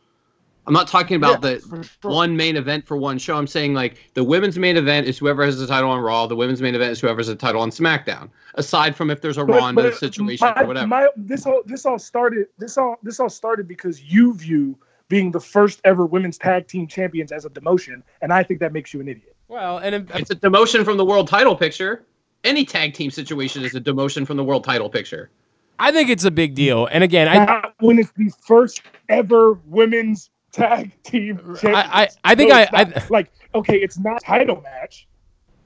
I'm 0.67 0.73
not 0.73 0.87
talking 0.87 1.15
about 1.15 1.43
Yeah, 1.43 1.55
the 1.57 1.83
sure. 2.01 2.11
one 2.11 2.37
main 2.37 2.55
event 2.55 2.85
for 2.85 2.95
one 2.95 3.17
show. 3.17 3.35
I'm 3.35 3.47
saying 3.47 3.73
like 3.73 4.11
the 4.13 4.23
women's 4.23 4.59
main 4.59 4.77
event 4.77 5.07
is 5.07 5.17
whoever 5.17 5.43
has 5.43 5.57
the 5.57 5.65
title 5.65 5.89
on 5.89 5.99
Raw. 5.99 6.27
The 6.27 6.35
women's 6.35 6.61
main 6.61 6.75
event 6.75 6.91
is 6.91 6.99
whoever 7.01 7.19
has 7.19 7.27
the 7.27 7.35
title 7.35 7.61
on 7.61 7.71
SmackDown. 7.71 8.29
Aside 8.55 8.95
from 8.95 9.09
if 9.09 9.21
there's 9.21 9.37
a 9.37 9.45
But- 9.45 9.57
Ronda 9.57 9.81
but 9.83 9.95
situation 9.95 10.47
my- 10.55 10.61
or 10.61 10.67
whatever. 10.67 10.87
My, 10.87 11.07
this 11.17 11.45
all 11.45 11.61
this 11.65 11.85
all 11.85 11.97
started 11.97 12.47
this 12.59 12.77
all 12.77 12.97
this 13.01 13.19
all 13.19 13.29
started 13.29 13.67
because 13.67 14.01
you 14.03 14.33
view 14.35 14.77
being 15.07 15.31
the 15.31 15.39
first 15.39 15.81
ever 15.85 16.05
women's 16.05 16.37
tag 16.37 16.67
team 16.67 16.85
champions 16.85 17.31
as 17.31 17.43
a 17.45 17.49
demotion, 17.49 18.03
and 18.21 18.31
I 18.31 18.43
think 18.43 18.59
that 18.59 18.71
makes 18.71 18.93
you 18.93 18.99
an 19.01 19.07
idiot. 19.07 19.35
Well, 19.47 19.79
and 19.79 19.95
it- 19.95 20.07
it's 20.13 20.29
a 20.29 20.35
demotion 20.35 20.85
from 20.85 20.97
the 20.97 21.05
world 21.05 21.27
title 21.27 21.55
picture. 21.55 22.03
Any 22.43 22.63
tag 22.63 22.93
team 22.93 23.09
situation 23.09 23.63
is 23.63 23.73
a 23.73 23.81
demotion 23.81 24.27
from 24.27 24.37
the 24.37 24.43
world 24.43 24.63
title 24.63 24.89
picture. 24.89 25.31
I 25.79 25.91
think 25.91 26.09
it's 26.09 26.25
a 26.25 26.31
big 26.31 26.53
deal. 26.53 26.85
And 26.91 27.03
again, 27.03 27.27
I 27.27 27.71
when 27.79 27.97
it's 27.97 28.11
the 28.11 28.29
first 28.45 28.81
ever 29.07 29.53
women's 29.65 30.29
tag 30.51 30.91
team 31.03 31.37
champions. 31.37 31.75
I, 31.75 32.09
I 32.23 32.35
think 32.35 32.49
No, 32.49 32.55
I, 32.55 32.81
it's 32.81 33.05
I 33.05 33.07
like 33.09 33.31
okay, 33.55 33.77
it's 33.77 33.97
not 33.99 34.21
title 34.23 34.61
match. 34.61 35.07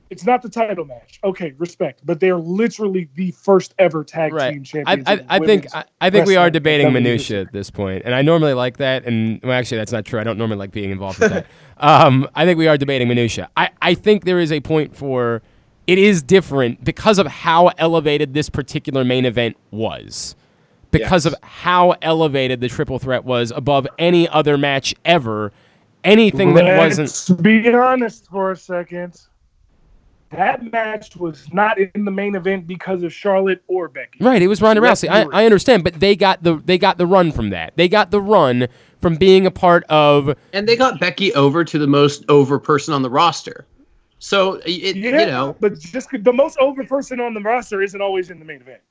It's 0.09 0.25
not 0.25 0.43
the 0.43 0.49
title 0.49 0.85
match. 0.85 1.19
Okay, 1.23 1.53
respect, 1.57 2.01
but 2.05 2.19
they're 2.19 2.37
literally 2.37 3.09
the 3.15 3.31
first 3.31 3.73
ever 3.79 4.03
tag 4.03 4.29
team 4.29 4.37
right. 4.37 4.53
I, 4.53 4.63
champions. 4.63 5.07
I, 5.07 5.13
in 5.13 5.25
I 5.27 5.39
think 5.39 5.75
I, 5.75 5.85
I 6.01 6.09
think 6.11 6.27
we 6.27 6.35
are 6.35 6.51
debating 6.51 6.93
minutia 6.93 7.41
at 7.41 7.51
this 7.51 7.71
point, 7.71 8.03
and 8.05 8.13
I 8.13 8.21
normally 8.21 8.53
like 8.53 8.77
that. 8.77 9.05
And 9.05 9.39
well, 9.41 9.53
actually, 9.53 9.77
that's 9.77 9.91
not 9.91 10.05
true. 10.05 10.19
I 10.19 10.23
don't 10.23 10.37
normally 10.37 10.57
like 10.57 10.71
being 10.71 10.91
involved 10.91 11.19
with 11.19 11.31
that. 11.31 11.47
um, 11.77 12.27
I 12.35 12.45
think 12.45 12.59
we 12.59 12.67
are 12.67 12.77
debating 12.77 13.07
minutia. 13.07 13.49
I, 13.57 13.69
I 13.81 13.95
think 13.95 14.25
there 14.25 14.39
is 14.39 14.51
a 14.51 14.59
point 14.59 14.95
for 14.95 15.41
it 15.87 15.97
is 15.97 16.21
different 16.21 16.83
because 16.83 17.17
of 17.19 17.27
how 17.27 17.67
elevated 17.77 18.33
this 18.33 18.49
particular 18.49 19.03
main 19.03 19.25
event 19.25 19.57
was. 19.71 20.35
Because 20.99 21.25
of 21.25 21.35
how 21.41 21.95
elevated 22.01 22.61
the 22.61 22.69
triple 22.69 22.99
threat 22.99 23.25
was 23.25 23.51
above 23.51 23.87
any 23.97 24.27
other 24.29 24.57
match 24.57 24.95
ever, 25.05 25.51
anything 26.03 26.53
that 26.53 26.77
wasn't 26.77 27.07
Let's 27.07 27.29
be 27.29 27.73
honest 27.73 28.27
for 28.27 28.51
a 28.51 28.57
second. 28.57 29.21
That 30.31 30.71
match 30.71 31.15
was 31.15 31.51
not 31.53 31.77
in 31.77 32.05
the 32.05 32.11
main 32.11 32.33
event 32.33 32.65
because 32.65 33.03
of 33.03 33.13
Charlotte 33.13 33.61
or 33.67 33.87
Becky. 33.87 34.17
Right, 34.19 34.41
it 34.41 34.47
was 34.47 34.63
Ronda 34.63 34.81
Rousey. 34.81 35.07
I. 35.07 35.25
I 35.31 35.45
understand, 35.45 35.83
but 35.83 35.99
they 35.99 36.15
got 36.15 36.41
the 36.41 36.55
they 36.55 36.79
got 36.79 36.97
the 36.97 37.05
run 37.05 37.31
from 37.31 37.51
that. 37.51 37.73
They 37.75 37.87
got 37.87 38.09
the 38.09 38.19
run 38.19 38.67
from 38.99 39.15
being 39.15 39.45
a 39.45 39.51
part 39.51 39.83
of 39.89 40.35
And 40.53 40.67
they 40.67 40.75
got 40.75 40.99
Becky 40.99 41.33
over 41.35 41.63
to 41.63 41.77
the 41.77 41.85
most 41.85 42.25
over 42.29 42.57
person 42.57 42.93
on 42.95 43.03
the 43.03 43.11
roster. 43.11 43.67
So 44.17 44.61
it, 44.65 44.95
Yeah, 44.95 45.19
you 45.19 45.25
know, 45.27 45.55
but 45.59 45.77
just 45.79 46.09
the 46.11 46.33
most 46.33 46.57
over 46.57 46.83
person 46.83 47.19
on 47.19 47.33
the 47.35 47.41
roster 47.41 47.83
isn't 47.83 48.01
always 48.01 48.31
in 48.31 48.39
the 48.39 48.45
main 48.45 48.61
event. 48.61 48.81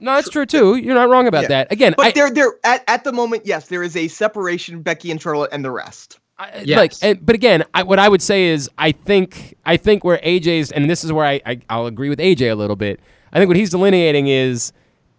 No, 0.00 0.14
that's 0.14 0.30
true 0.30 0.46
too. 0.46 0.76
You're 0.76 0.94
not 0.94 1.08
wrong 1.10 1.26
about 1.26 1.42
Yeah. 1.42 1.48
that. 1.48 1.72
Again, 1.72 1.94
But 1.96 2.06
I, 2.06 2.10
there, 2.12 2.30
there 2.30 2.54
at, 2.64 2.82
at 2.88 3.04
the 3.04 3.12
moment, 3.12 3.44
yes, 3.46 3.68
there 3.68 3.82
is 3.82 3.96
a 3.96 4.08
separation 4.08 4.82
Becky 4.82 5.10
and 5.10 5.20
Charlotte 5.20 5.50
and 5.52 5.64
the 5.64 5.70
rest. 5.70 6.18
I- 6.38 6.62
Yes. 6.64 6.78
like, 6.78 6.92
and, 7.02 7.24
but 7.24 7.34
again, 7.34 7.64
I, 7.74 7.82
what 7.82 7.98
I 7.98 8.08
would 8.08 8.22
say 8.22 8.46
is, 8.46 8.68
I 8.78 8.92
think, 8.92 9.56
I 9.66 9.76
think 9.76 10.04
where 10.04 10.18
AJ's, 10.18 10.72
and 10.72 10.88
this 10.88 11.04
is 11.04 11.12
where 11.12 11.26
I, 11.26 11.40
I, 11.44 11.60
I'll 11.68 11.86
agree 11.86 12.08
with 12.08 12.18
AJ 12.18 12.50
a 12.50 12.54
little 12.54 12.76
bit. 12.76 12.98
I 13.32 13.38
think 13.38 13.48
what 13.48 13.56
he's 13.58 13.68
delineating 13.70 14.26
is 14.28 14.72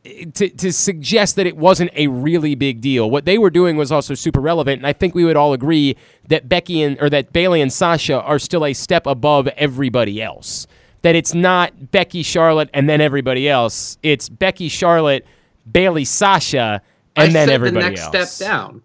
eh, 0.04 0.26
to, 0.34 0.50
to 0.50 0.74
suggest 0.74 1.36
that 1.36 1.46
it 1.46 1.56
wasn't 1.58 1.92
a 1.96 2.08
really 2.08 2.56
big 2.56 2.82
deal. 2.82 3.10
What 3.12 3.26
they 3.26 3.38
were 3.38 3.52
doing 3.52 3.78
was 3.78 3.92
also 3.92 4.16
super 4.16 4.42
relevant, 4.42 4.80
and 4.80 4.88
I 4.88 4.94
think 4.94 5.14
we 5.14 5.24
would 5.24 5.38
all 5.38 5.54
agree 5.54 5.96
that 6.28 6.50
Becky 6.50 6.82
and 6.82 7.00
or 7.00 7.10
that 7.12 7.32
Bayley 7.32 7.62
and 7.62 7.72
Sasha 7.72 8.20
are 8.24 8.40
still 8.40 8.66
a 8.66 8.74
step 8.74 9.06
above 9.06 9.48
everybody 9.58 10.22
else. 10.24 10.66
That 11.02 11.16
it's 11.16 11.34
not 11.34 11.92
Becky, 11.92 12.22
Charlotte, 12.22 12.70
and 12.74 12.88
then 12.88 13.02
everybody 13.02 13.50
else. 13.50 13.98
It's 14.04 14.30
Becky, 14.30 14.70
Charlotte, 14.70 15.26
Bayley, 15.72 16.06
Sasha, 16.06 16.82
and 17.16 17.30
I 17.30 17.34
then 17.34 17.48
said 17.48 17.54
everybody 17.54 17.84
the 17.84 17.90
next 17.90 18.16
else. 18.16 18.32
step 18.32 18.48
down. 18.48 18.82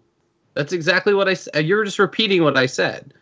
That's 0.55 0.73
exactly 0.73 1.13
what 1.13 1.27
I 1.27 1.35
said. 1.35 1.55
Uh, 1.55 1.59
you're 1.59 1.83
just 1.83 1.99
repeating 1.99 2.43
what 2.43 2.57
I 2.57 2.65
said. 2.65 3.13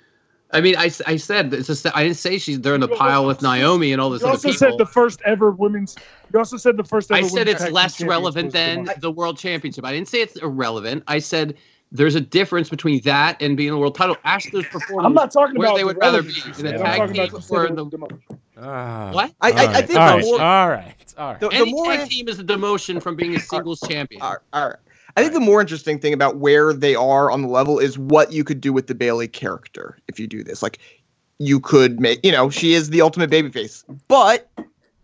I 0.51 0.61
mean, 0.61 0.77
I, 0.77 0.89
I 1.05 1.17
said 1.17 1.53
it's 1.53 1.67
just 1.67 1.85
I 1.93 2.03
didn't 2.03 2.15
say 2.15 2.37
she's 2.37 2.61
they're 2.61 2.75
in 2.75 2.81
the 2.81 2.87
pile 2.87 3.25
with 3.25 3.41
Naomi 3.41 3.91
and 3.91 3.99
all 4.01 4.09
this 4.09 4.23
other 4.23 4.37
stuff. 4.37 4.45
You 4.45 4.51
other 4.51 4.53
also 4.53 4.65
people. 4.67 4.77
said 4.77 4.87
the 4.87 4.91
first 4.91 5.21
ever 5.25 5.51
women's. 5.51 5.97
You 6.31 6.39
also 6.39 6.55
said 6.55 6.77
the 6.77 6.83
first 6.85 7.11
ever. 7.11 7.19
I 7.19 7.27
said 7.27 7.47
women's 7.47 7.61
it's 7.61 7.71
less 7.71 8.01
relevant 8.01 8.53
than 8.53 8.89
the 8.99 9.11
world 9.11 9.37
championship. 9.37 9.83
I 9.83 9.91
didn't 9.91 10.07
say 10.07 10.21
it's 10.21 10.37
irrelevant. 10.37 11.03
I 11.07 11.19
said 11.19 11.57
there's 11.95 12.15
a 12.15 12.21
difference 12.21 12.69
between 12.69 13.01
that 13.01 13.41
and 13.41 13.55
being 13.57 13.71
a 13.71 13.77
world 13.77 13.95
title. 13.95 14.17
Ask 14.23 14.51
those 14.51 14.65
performers 14.67 15.05
I'm 15.05 15.13
not 15.13 15.31
talking 15.31 15.57
where 15.57 15.67
about 15.67 15.75
they 15.75 15.81
the 15.81 15.87
would 15.87 15.97
rather 15.97 16.23
be 16.23 16.33
in 16.59 16.65
a 16.67 16.71
man. 16.71 16.79
Tag 16.79 17.13
team 17.13 17.23
about 17.23 17.51
or 17.51 17.63
the 17.63 17.67
in 17.67 17.75
the 17.75 17.85
demotion. 17.85 18.37
Ah. 18.57 19.11
what? 19.11 19.33
I, 19.41 19.51
I, 19.51 19.51
I 19.51 19.65
All 19.65 19.73
right, 19.73 19.87
think 19.87 19.99
all 19.99 20.07
the 20.07 20.15
right, 20.15 20.25
more, 20.25 20.41
all 20.41 20.69
right, 20.69 21.13
all 21.17 21.31
right. 21.31 21.39
the, 21.39 21.49
the 21.49 21.55
Any 21.55 21.71
more 21.71 21.85
tag 21.85 22.09
team 22.09 22.27
is 22.27 22.39
a 22.39 22.43
demotion 22.43 23.01
from 23.01 23.15
being 23.15 23.35
a 23.35 23.39
singles 23.39 23.81
champion. 23.87 24.21
All 24.21 24.31
right, 24.31 24.39
all 24.53 24.69
right. 24.69 24.79
I 25.17 25.21
think 25.21 25.33
the 25.33 25.39
more 25.39 25.61
interesting 25.61 25.99
thing 25.99 26.13
about 26.13 26.37
where 26.37 26.73
they 26.73 26.95
are 26.95 27.31
on 27.31 27.41
the 27.41 27.47
level 27.47 27.79
is 27.79 27.97
what 27.97 28.33
you 28.33 28.43
could 28.43 28.59
do 28.59 28.73
with 28.73 28.87
the 28.87 28.95
Bayley 28.95 29.27
character 29.27 29.97
if 30.07 30.19
you 30.19 30.27
do 30.27 30.43
this. 30.43 30.61
Like, 30.61 30.79
you 31.39 31.59
could 31.59 31.99
make, 32.01 32.25
you 32.25 32.31
know, 32.31 32.49
she 32.49 32.73
is 32.73 32.89
the 32.89 33.01
ultimate 33.01 33.29
babyface, 33.29 33.83
but 34.07 34.49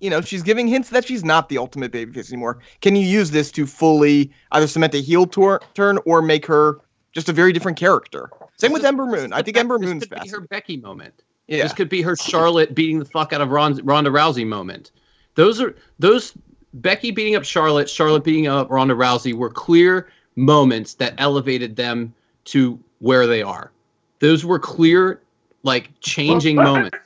you 0.02 0.10
know, 0.10 0.20
she's 0.20 0.43
giving 0.43 0.68
hints 0.68 0.89
that 0.89 1.06
she's 1.06 1.24
not 1.24 1.47
the 1.47 1.58
ultimate 1.58 1.91
babyface 1.91 2.30
anymore. 2.32 2.58
Can 2.82 2.95
you 2.95 3.06
use 3.06 3.32
this 3.32 3.52
to 3.52 3.66
fully 3.66 4.32
either 4.52 4.68
cement 4.68 4.93
a 4.95 4.97
heel 5.02 5.26
tour, 5.26 5.62
turn 5.76 5.99
or 6.06 6.22
make 6.22 6.45
her 6.47 6.80
just 7.14 7.30
a 7.30 7.34
very 7.34 7.54
different 7.54 7.78
character? 7.78 8.30
Same 8.58 8.72
with 8.74 8.82
This 8.82 8.88
is- 8.88 8.89
Ember 8.89 9.06
Moon. 9.06 9.32
I 9.32 9.41
think 9.41 9.56
Be- 9.56 9.60
Ember 9.62 9.78
this 9.78 9.88
Moon's 9.88 10.06
could 10.08 10.22
be 10.22 10.30
her 10.30 10.41
Becky 10.41 10.78
moment. 10.78 11.14
Yeah. 11.47 11.64
This 11.64 11.74
could 11.74 11.89
be 11.89 12.02
her 12.02 12.16
Charlotte 12.16 12.74
beating 12.76 12.99
the 12.99 13.06
fuck 13.06 13.32
out 13.32 13.41
of 13.41 13.49
Ron, 13.49 13.80
Ronda 13.84 14.10
Rousey 14.10 14.45
moment. 14.45 14.91
Those 15.36 15.62
are 15.62 15.76
those 15.99 16.34
Becky 16.74 17.12
beating 17.12 17.36
up 17.36 17.43
Charlotte, 17.43 17.89
Charlotte 17.89 18.24
beating 18.24 18.47
up 18.47 18.70
Ronda 18.72 18.95
Rousey 18.95 19.34
were 19.34 19.49
clear 19.49 20.10
moments 20.36 20.95
that 20.95 21.14
elevated 21.18 21.76
them 21.76 22.14
to 22.45 22.80
where 22.99 23.28
they 23.28 23.41
are. 23.43 23.72
Those 24.20 24.45
were 24.45 24.60
clear, 24.60 25.22
like 25.64 25.89
changing 25.99 26.56
moments. 26.56 26.97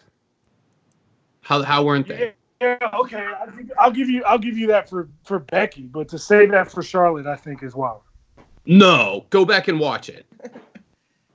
How 1.42 1.64
how 1.64 1.84
weren't 1.84 2.08
they? 2.08 2.34
Yeah, 2.66 2.90
okay. 2.94 3.28
I'll 3.78 3.92
give, 3.92 4.10
you. 4.10 4.24
I'll 4.24 4.40
give 4.40 4.58
you 4.58 4.68
that 4.68 4.90
for 4.90 5.08
for 5.24 5.40
Becky, 5.40 5.84
but 5.84 6.08
to 6.10 6.18
say 6.18 6.46
that 6.48 6.72
for 6.72 6.82
Charlotte, 6.82 7.28
I 7.28 7.36
think 7.36 7.62
is 7.62 7.76
wild. 7.76 8.02
No, 8.66 9.26
go 9.30 9.46
back 9.46 9.68
and 9.68 9.80
watch 9.80 10.10
it. 10.10 10.26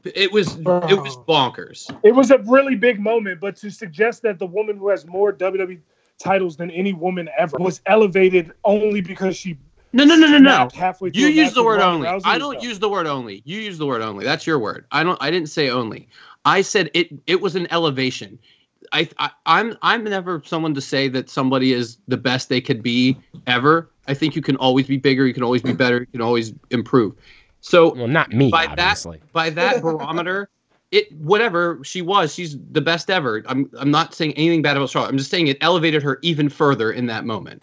It 0.05 0.33
was 0.33 0.57
it 0.57 0.65
was 0.65 1.17
bonkers. 1.29 1.95
It 2.03 2.15
was 2.15 2.31
a 2.31 2.39
really 2.39 2.75
big 2.75 2.99
moment, 2.99 3.41
but 3.41 3.55
to 3.57 3.71
suggest 3.71 4.23
that 4.23 4.39
the 4.39 4.47
woman 4.47 4.77
who 4.77 4.89
has 4.89 5.07
more 5.07 5.33
WWE 5.33 5.79
titles 6.19 6.57
than 6.57 6.71
any 6.71 6.93
woman 6.93 7.29
ever 7.39 7.57
was 7.59 7.81
elevated 7.87 8.53
only 8.65 9.01
because 9.01 9.37
she 9.37 9.57
No, 9.93 10.05
no, 10.05 10.17
no, 10.17 10.27
no, 10.27 10.39
no. 10.39 10.69
halfway 10.75 11.11
through 11.11 11.23
You 11.23 11.29
use 11.29 11.53
the 11.53 11.63
word 11.63 11.81
only. 11.81 12.09
I 12.09 12.39
don't 12.39 12.55
dumb. 12.55 12.65
use 12.65 12.79
the 12.79 12.89
word 12.89 13.07
only. 13.07 13.43
You 13.45 13.61
use 13.61 13.79
the 13.79 13.87
word 13.87 14.03
only. 14.03 14.25
That's 14.25 14.47
your 14.47 14.59
word. 14.59 14.87
I 14.91 15.05
don't. 15.05 15.19
I 15.21 15.31
didn't 15.31 15.51
say 15.51 15.71
only. 15.71 16.09
I 16.45 16.63
said 16.63 16.91
it. 16.95 17.11
It 17.27 17.41
was 17.41 17.55
an 17.55 17.69
elevation. 17.71 18.39
I, 18.93 19.09
I 19.19 19.31
I'm 19.47 19.77
I'm 19.83 20.05
never 20.05 20.43
someone 20.45 20.75
to 20.75 20.81
say 20.81 21.09
that 21.09 21.29
somebody 21.31 21.73
is 21.73 21.99
the 22.09 22.17
best 22.17 22.49
they 22.49 22.61
could 22.61 22.83
be 22.83 23.17
ever. 23.47 23.91
I 24.09 24.15
think 24.15 24.35
you 24.35 24.43
can 24.43 24.57
always 24.57 24.87
be 24.87 24.97
bigger. 24.97 25.27
You 25.27 25.35
can 25.35 25.43
always 25.43 25.63
be 25.63 25.73
better. 25.73 26.01
You 26.01 26.07
can 26.07 26.23
always 26.23 26.53
improve. 26.71 27.15
So 27.61 27.95
Well, 27.95 28.09
not 28.09 28.33
me, 28.33 28.51
by 28.51 28.67
obviously. 28.67 29.19
that 29.19 29.33
by 29.33 29.51
that 29.51 29.83
barometer, 29.83 30.49
it 30.91 31.13
whatever 31.13 31.81
she 31.85 32.03
was, 32.03 32.35
she's 32.35 32.57
the 32.73 32.81
best 32.81 33.11
ever. 33.11 33.43
I'm 33.47 33.71
I'm 33.79 33.91
not 33.91 34.15
saying 34.15 34.33
anything 34.35 34.63
bad 34.63 34.77
about 34.77 34.91
Charlotte. 34.91 35.11
I'm 35.11 35.19
just 35.19 35.31
saying 35.31 35.49
it 35.49 35.59
elevated 35.61 36.03
her 36.03 36.19
even 36.23 36.49
further 36.49 36.91
in 36.91 37.07
that 37.07 37.25
moment. 37.25 37.63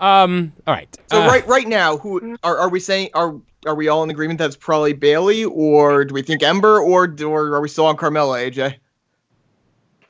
Um. 0.00 0.52
All 0.66 0.74
right. 0.74 0.88
So 1.10 1.22
Uh, 1.22 1.26
right 1.26 1.46
right 1.46 1.68
now, 1.68 1.98
who 1.98 2.36
are, 2.42 2.56
are 2.56 2.68
we 2.68 2.80
saying 2.80 3.10
are 3.14 3.36
are 3.66 3.74
we 3.74 3.88
all 3.88 4.02
in 4.02 4.10
agreement 4.10 4.38
that's 4.38 4.56
probably 4.56 4.94
Bayley, 4.94 5.44
or 5.44 6.04
do 6.06 6.14
we 6.14 6.22
think 6.22 6.42
Ember, 6.42 6.80
or 6.80 7.14
or 7.22 7.54
are 7.54 7.60
we 7.60 7.68
still 7.68 7.86
on 7.86 7.96
Carmella, 7.96 8.50
AJ? 8.50 8.76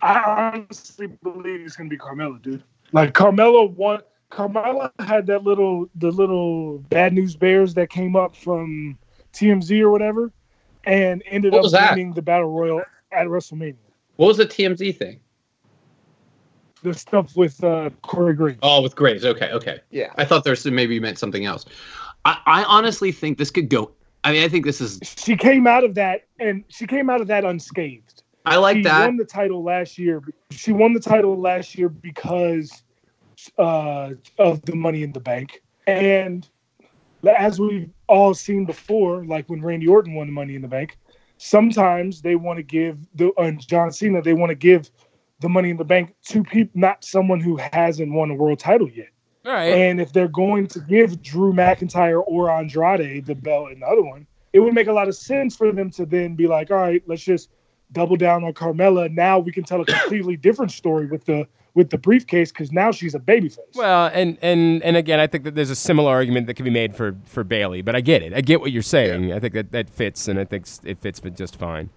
I 0.03 0.53
honestly 0.55 1.07
believe 1.07 1.61
it's 1.61 1.77
gonna 1.77 1.89
be 1.89 1.99
Carmella, 1.99 2.41
dude. 2.43 2.63
Like 2.93 3.13
Carmella 3.15 3.71
won. 3.75 4.01
Carmella 4.31 4.93
had 5.01 5.27
that 5.27 5.43
little 5.45 5.89
the 5.97 6.11
little 6.11 6.79
bad 6.79 7.13
news 7.13 7.35
bears 7.37 7.75
that 7.75 7.91
came 7.91 8.15
up 8.17 8.35
from 8.37 8.97
TMZ 9.33 9.81
or 9.81 9.91
whatever, 9.91 10.33
and 10.85 11.23
ended 11.27 11.53
What 11.53 11.59
up 11.59 11.63
was 11.65 11.73
that? 11.73 11.93
winning 11.93 12.13
the 12.13 12.23
battle 12.23 12.51
royal 12.51 12.83
at 13.13 13.27
WrestleMania. 13.27 13.77
What 14.17 14.27
was 14.29 14.37
the 14.37 14.47
TMZ 14.47 14.97
thing? 14.97 15.21
The 16.83 16.95
stuff 16.95 17.37
with 17.37 17.63
uh, 17.63 17.91
Corey 18.03 18.35
Graves. 18.35 18.59
Oh, 18.63 18.81
with 18.83 18.97
Graves. 18.97 19.25
Okay, 19.25 19.51
okay. 19.51 19.81
Yeah. 19.91 20.13
I 20.17 20.25
thought 20.25 20.45
there's 20.45 20.65
maybe 20.65 20.95
you 20.95 21.01
meant 21.01 21.19
something 21.19 21.45
else. 21.45 21.67
I, 22.25 22.39
I 22.47 22.65
honestly 22.65 23.13
think 23.13 23.37
this 23.39 23.51
could 23.51 23.69
go. 23.69 23.91
I 24.25 24.33
mean, 24.33 24.45
I 24.45 24.49
think 24.49 24.65
this 24.65 24.81
is. 24.81 24.99
She 25.03 25.37
came 25.37 25.67
out 25.67 25.85
of 25.85 25.95
that, 25.97 26.27
and 26.39 26.65
she 26.69 26.87
came 26.87 27.11
out 27.11 27.21
of 27.21 27.27
that 27.27 27.45
unscathed. 27.45 28.23
I 28.45 28.57
like 28.57 28.79
she 28.79 28.83
that. 28.85 29.07
won 29.07 29.17
the 29.17 29.25
title 29.25 29.63
last 29.63 29.99
year. 29.99 30.23
She 30.51 30.73
won 30.73 30.95
the 30.95 31.01
title 31.01 31.39
last 31.39 31.77
year 31.77 31.89
because 31.89 32.83
uh, 33.59 34.11
of 34.39 34.63
the 34.63 34.75
Money 34.75 35.03
in 35.03 35.13
the 35.13 35.21
Bank, 35.21 35.63
and 35.87 36.49
as 37.37 37.61
we've 37.61 37.91
all 38.09 38.35
seen 38.35 38.65
before, 38.65 39.25
like 39.25 39.49
when 39.49 39.63
Randy 39.63 39.87
Orton 39.87 40.15
won 40.15 40.27
the 40.27 40.33
Money 40.33 40.55
in 40.55 40.63
the 40.63 40.69
Bank, 40.69 40.97
sometimes 41.37 42.23
they 42.23 42.37
want 42.37 42.59
to 42.59 42.63
give 42.63 42.99
the 43.15 43.33
uh, 43.33 43.51
John 43.53 43.93
Cena 43.93 44.23
they 44.23 44.35
want 44.35 44.51
to 44.51 44.55
give 44.55 44.91
the 45.41 45.49
Money 45.49 45.71
in 45.71 45.77
the 45.77 45.85
Bank 45.85 46.15
to 46.27 46.43
people, 46.43 46.79
not 46.79 47.05
someone 47.05 47.41
who 47.41 47.59
hasn't 47.73 48.13
won 48.13 48.31
a 48.31 48.35
world 48.35 48.59
title 48.59 48.91
yet. 48.91 49.09
all 49.47 49.53
right. 49.53 49.73
And 49.73 50.01
if 50.01 50.13
they're 50.13 50.29
going 50.29 50.67
to 50.69 50.81
give 50.81 51.23
Drew 51.23 51.53
McIntyre 51.53 52.23
or 52.27 52.51
Andrade 52.51 53.25
the 53.27 53.35
belt 53.35 53.71
and 53.73 53.83
the 53.83 53.87
other 53.87 54.03
one, 54.03 54.27
it 54.53 54.61
would 54.61 54.75
make 54.75 54.89
a 54.89 54.93
lot 54.93 55.09
of 55.09 55.15
sense 55.15 55.57
for 55.57 55.73
them 55.73 55.91
to 55.93 56.05
then 56.05 56.35
be 56.35 56.47
like, 56.47 56.71
all 56.71 56.77
right, 56.77 57.03
let's 57.07 57.23
just 57.23 57.51
double 57.93 58.17
down 58.17 58.45
on 58.45 58.53
Carmella. 58.53 59.11
Now 59.13 59.39
we 59.39 59.53
can 59.53 59.65
tell 59.65 59.81
a 59.81 59.85
completely 59.85 60.37
different 60.37 60.73
story 60.73 61.07
with 61.07 61.25
the 61.25 61.47
with 61.75 61.91
the 61.91 61.99
briefcase 61.99 62.51
because 62.51 62.73
now 62.73 62.91
she's 62.91 63.15
a 63.15 63.19
babyface. 63.19 63.59
Well, 63.75 64.11
and 64.13 64.39
and 64.43 64.83
and 64.83 64.97
again, 64.97 65.21
I 65.21 65.27
think 65.27 65.45
that 65.45 65.55
there's 65.55 65.71
a 65.71 65.77
similar 65.77 66.11
argument 66.11 66.47
that 66.47 66.55
can 66.55 66.65
be 66.65 66.71
made 66.71 66.95
for 66.95 67.17
for 67.25 67.45
Bayley, 67.45 67.83
but 67.83 67.95
I 67.95 68.01
get 68.01 68.23
it. 68.23 68.33
I 68.35 68.41
get 68.41 68.61
what 68.61 68.73
you're 68.73 68.83
saying. 68.83 69.33
I 69.33 69.39
think 69.39 69.55
that 69.55 69.73
that 69.73 69.91
fits, 69.91 70.29
and 70.29 70.39
I 70.39 70.45
think 70.45 70.67
it 70.85 70.99
fits 70.99 71.21
just 71.37 71.57
fine. 71.57 71.91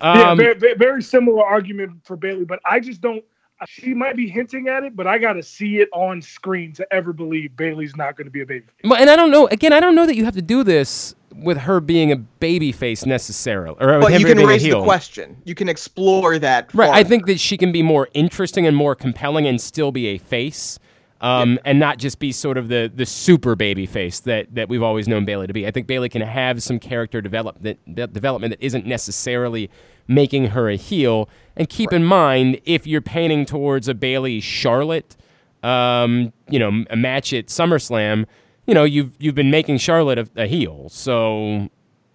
yeah, 0.00 0.30
Um, 0.30 0.38
very, 0.38 0.54
very, 0.54 0.74
very 0.74 1.02
similar 1.02 1.44
argument 1.44 2.04
for 2.04 2.16
Bayley, 2.16 2.44
but 2.44 2.60
I 2.64 2.80
just 2.80 3.00
don't. 3.00 3.24
She 3.68 3.94
might 3.94 4.16
be 4.16 4.28
hinting 4.28 4.66
at 4.66 4.82
it, 4.82 4.96
but 4.96 5.06
I 5.06 5.18
got 5.18 5.34
to 5.34 5.42
see 5.42 5.78
it 5.78 5.88
on 5.92 6.20
screen 6.20 6.72
to 6.72 6.92
ever 6.92 7.12
believe 7.12 7.56
Bayley's 7.56 7.94
not 7.94 8.16
going 8.16 8.24
to 8.24 8.30
be 8.30 8.40
a 8.40 8.46
babyface. 8.46 8.64
Well, 8.82 9.00
and 9.00 9.08
I 9.08 9.14
don't 9.14 9.30
know. 9.30 9.46
Again, 9.48 9.72
I 9.72 9.78
don't 9.78 9.94
know 9.94 10.04
that 10.04 10.16
you 10.16 10.24
have 10.24 10.34
to 10.34 10.42
do 10.42 10.64
this 10.64 11.14
with 11.34 11.58
her 11.58 11.80
being 11.80 12.12
a 12.12 12.16
baby 12.16 12.72
face 12.72 13.06
necessarily, 13.06 13.76
or 13.80 14.00
But 14.00 14.18
you 14.18 14.26
can 14.26 14.38
raise 14.46 14.62
the 14.62 14.82
question. 14.82 15.36
You 15.44 15.54
can 15.54 15.68
explore 15.68 16.38
that. 16.38 16.72
Right. 16.74 16.90
I 16.90 17.04
think 17.04 17.26
that 17.26 17.40
she 17.40 17.56
can 17.56 17.72
be 17.72 17.82
more 17.82 18.08
interesting 18.14 18.66
and 18.66 18.76
more 18.76 18.94
compelling 18.94 19.46
and 19.46 19.60
still 19.60 19.92
be 19.92 20.08
a 20.08 20.18
face. 20.18 20.78
Um, 21.20 21.60
and 21.64 21.78
not 21.78 21.98
just 21.98 22.18
be 22.18 22.32
sort 22.32 22.58
of 22.58 22.66
the, 22.66 22.90
the 22.92 23.06
super 23.06 23.54
baby 23.54 23.86
face 23.86 24.18
that, 24.20 24.52
that 24.56 24.68
we've 24.68 24.82
always 24.82 25.06
known 25.06 25.24
Bayley 25.24 25.46
to 25.46 25.52
be. 25.52 25.68
I 25.68 25.70
think 25.70 25.86
Bayley 25.86 26.08
can 26.08 26.22
have 26.22 26.60
some 26.64 26.80
character 26.80 27.20
develop, 27.20 27.62
that, 27.62 27.78
that 27.86 28.12
development 28.12 28.50
that 28.50 28.60
isn't 28.60 28.86
necessarily 28.86 29.70
making 30.08 30.46
her 30.46 30.68
a 30.68 30.74
heel. 30.74 31.28
And 31.54 31.68
keep 31.68 31.92
in 31.92 32.02
mind, 32.02 32.60
if 32.64 32.88
you're 32.88 33.00
painting 33.00 33.46
towards 33.46 33.86
a 33.86 33.94
Bayley 33.94 34.40
Charlotte, 34.40 35.16
um, 35.62 36.32
you 36.48 36.58
know, 36.58 36.84
a 36.90 36.96
match 36.96 37.32
at 37.32 37.46
SummerSlam, 37.46 38.26
you 38.66 38.74
know, 38.74 38.84
you've 38.84 39.12
you've 39.18 39.34
been 39.34 39.50
making 39.50 39.78
Charlotte 39.78 40.18
a, 40.18 40.28
a 40.36 40.46
heel. 40.46 40.88
So, 40.88 41.68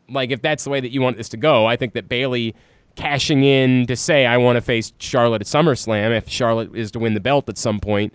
like, 0.09 0.31
if 0.31 0.41
that's 0.41 0.63
the 0.63 0.69
way 0.69 0.79
that 0.79 0.91
you 0.91 1.01
want 1.01 1.17
this 1.17 1.29
to 1.29 1.37
go, 1.37 1.65
I 1.65 1.75
think 1.75 1.93
that 1.93 2.07
Bayley 2.07 2.55
cashing 2.95 3.43
in 3.43 3.85
to 3.87 3.95
say 3.95 4.25
I 4.25 4.37
want 4.37 4.57
to 4.57 4.61
face 4.61 4.91
Charlotte 4.99 5.41
at 5.41 5.47
SummerSlam, 5.47 6.15
if 6.17 6.27
Charlotte 6.27 6.75
is 6.75 6.91
to 6.91 6.99
win 6.99 7.13
the 7.13 7.19
belt 7.19 7.47
at 7.47 7.57
some 7.57 7.79
point, 7.79 8.13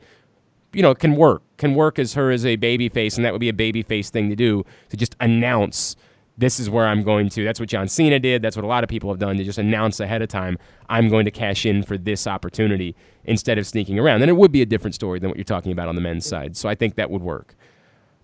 you 0.72 0.82
know, 0.82 0.94
can 0.94 1.16
work. 1.16 1.42
Can 1.56 1.74
work 1.74 1.98
as 1.98 2.14
her 2.14 2.30
as 2.30 2.44
a 2.44 2.56
baby 2.56 2.88
face, 2.88 3.16
and 3.16 3.24
that 3.24 3.32
would 3.32 3.40
be 3.40 3.48
a 3.48 3.54
baby 3.54 3.82
face 3.82 4.10
thing 4.10 4.28
to 4.30 4.36
do 4.36 4.64
to 4.88 4.96
just 4.96 5.14
announce 5.20 5.96
this 6.38 6.58
is 6.58 6.70
where 6.70 6.86
I'm 6.86 7.02
going 7.02 7.28
to. 7.30 7.44
That's 7.44 7.60
what 7.60 7.68
John 7.68 7.88
Cena 7.88 8.18
did. 8.18 8.42
That's 8.42 8.56
what 8.56 8.64
a 8.64 8.68
lot 8.68 8.82
of 8.82 8.90
people 8.90 9.10
have 9.10 9.18
done 9.18 9.36
to 9.36 9.44
just 9.44 9.58
announce 9.58 10.00
ahead 10.00 10.22
of 10.22 10.28
time, 10.28 10.58
I'm 10.88 11.08
going 11.08 11.24
to 11.26 11.30
cash 11.30 11.66
in 11.66 11.82
for 11.82 11.98
this 11.98 12.26
opportunity 12.26 12.96
instead 13.24 13.58
of 13.58 13.66
sneaking 13.66 13.98
around. 13.98 14.20
Then 14.20 14.28
it 14.28 14.36
would 14.36 14.50
be 14.50 14.62
a 14.62 14.66
different 14.66 14.94
story 14.94 15.18
than 15.18 15.28
what 15.28 15.36
you're 15.36 15.44
talking 15.44 15.72
about 15.72 15.88
on 15.88 15.94
the 15.94 16.00
men's 16.00 16.26
side. 16.26 16.56
So 16.56 16.68
I 16.68 16.74
think 16.74 16.94
that 16.94 17.10
would 17.10 17.22
work. 17.22 17.54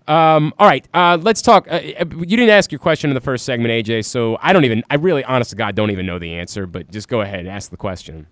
Um, 0.09 0.55
all 0.57 0.67
right, 0.67 0.87
uh, 0.95 1.19
let's 1.21 1.39
talk. 1.39 1.67
Uh, 1.69 1.79
you 1.83 2.25
didn't 2.25 2.49
ask 2.49 2.71
your 2.71 2.79
question 2.79 3.11
in 3.11 3.13
the 3.13 3.21
first 3.21 3.45
segment, 3.45 3.69
AJ, 3.69 4.05
so 4.05 4.39
I 4.41 4.53
don't 4.53 4.65
even, 4.65 4.83
I 4.89 4.95
really, 4.95 5.23
honest 5.23 5.51
to 5.51 5.55
God, 5.55 5.75
don't 5.75 5.91
even 5.91 6.07
know 6.07 6.17
the 6.17 6.33
answer, 6.33 6.65
but 6.65 6.89
just 6.89 7.07
go 7.07 7.21
ahead 7.21 7.41
and 7.41 7.47
ask 7.47 7.69
the 7.69 7.77
question. 7.77 8.25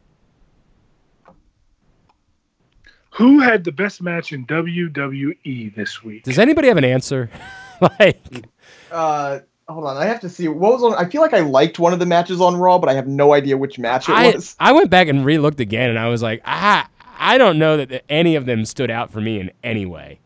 Who 3.11 3.39
had 3.39 3.63
the 3.63 3.71
best 3.71 4.01
match 4.01 4.33
in 4.33 4.47
WWE 4.47 5.75
this 5.75 6.03
week? 6.03 6.23
Does 6.23 6.39
anybody 6.39 6.67
have 6.67 6.77
an 6.77 6.83
answer? 6.83 7.29
like, 7.99 8.47
Uh, 8.91 9.39
hold 9.69 9.85
on. 9.85 9.97
I 9.97 10.05
have 10.05 10.19
to 10.21 10.29
see 10.29 10.47
what 10.47 10.73
was 10.73 10.83
on. 10.83 10.95
I 10.95 11.07
feel 11.07 11.21
like 11.21 11.33
I 11.33 11.41
liked 11.41 11.77
one 11.77 11.93
of 11.93 11.99
the 11.99 12.05
matches 12.07 12.41
on 12.41 12.55
Raw, 12.55 12.79
but 12.79 12.89
I 12.89 12.93
have 12.93 13.07
no 13.07 13.33
idea 13.33 13.55
which 13.55 13.77
match 13.77 14.09
it 14.09 14.13
I, 14.13 14.31
was. 14.31 14.55
I 14.59 14.71
went 14.71 14.89
back 14.89 15.07
and 15.07 15.23
re-looked 15.23 15.59
again, 15.59 15.91
and 15.91 15.99
I 15.99 16.07
was 16.07 16.23
like, 16.23 16.41
I, 16.43 16.87
I 17.19 17.37
don't 17.37 17.59
know 17.59 17.77
that 17.77 18.03
any 18.09 18.35
of 18.35 18.47
them 18.47 18.65
stood 18.65 18.89
out 18.89 19.11
for 19.11 19.21
me 19.21 19.39
in 19.39 19.51
any 19.63 19.85
way. 19.85 20.19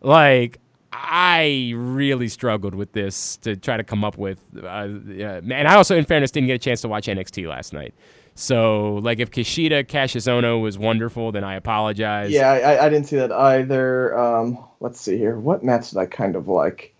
Like, 0.00 0.58
I 0.98 1.72
really 1.76 2.28
struggled 2.28 2.74
with 2.74 2.92
this 2.92 3.36
to 3.38 3.54
try 3.56 3.76
to 3.76 3.84
come 3.84 4.02
up 4.04 4.16
with. 4.16 4.40
Uh, 4.56 4.88
yeah, 5.06 5.36
and 5.36 5.68
I 5.68 5.74
also, 5.76 5.96
in 5.96 6.04
fairness, 6.04 6.30
didn't 6.30 6.46
get 6.46 6.54
a 6.54 6.58
chance 6.58 6.80
to 6.80 6.88
watch 6.88 7.06
NXT 7.06 7.46
last 7.48 7.72
night. 7.72 7.94
So, 8.34 8.94
like, 8.96 9.18
if 9.18 9.30
Kushida 9.30 9.86
Cassius 9.86 10.26
was 10.26 10.78
wonderful, 10.78 11.32
then 11.32 11.44
I 11.44 11.54
apologize. 11.54 12.30
Yeah, 12.30 12.50
I, 12.50 12.86
I 12.86 12.88
didn't 12.88 13.06
see 13.06 13.16
that 13.16 13.32
either. 13.32 14.16
Um, 14.16 14.58
let's 14.80 15.00
see 15.00 15.16
here. 15.16 15.36
What 15.38 15.62
match 15.62 15.90
did 15.90 15.98
I 15.98 16.06
kind 16.06 16.36
of 16.36 16.48
like? 16.48 16.94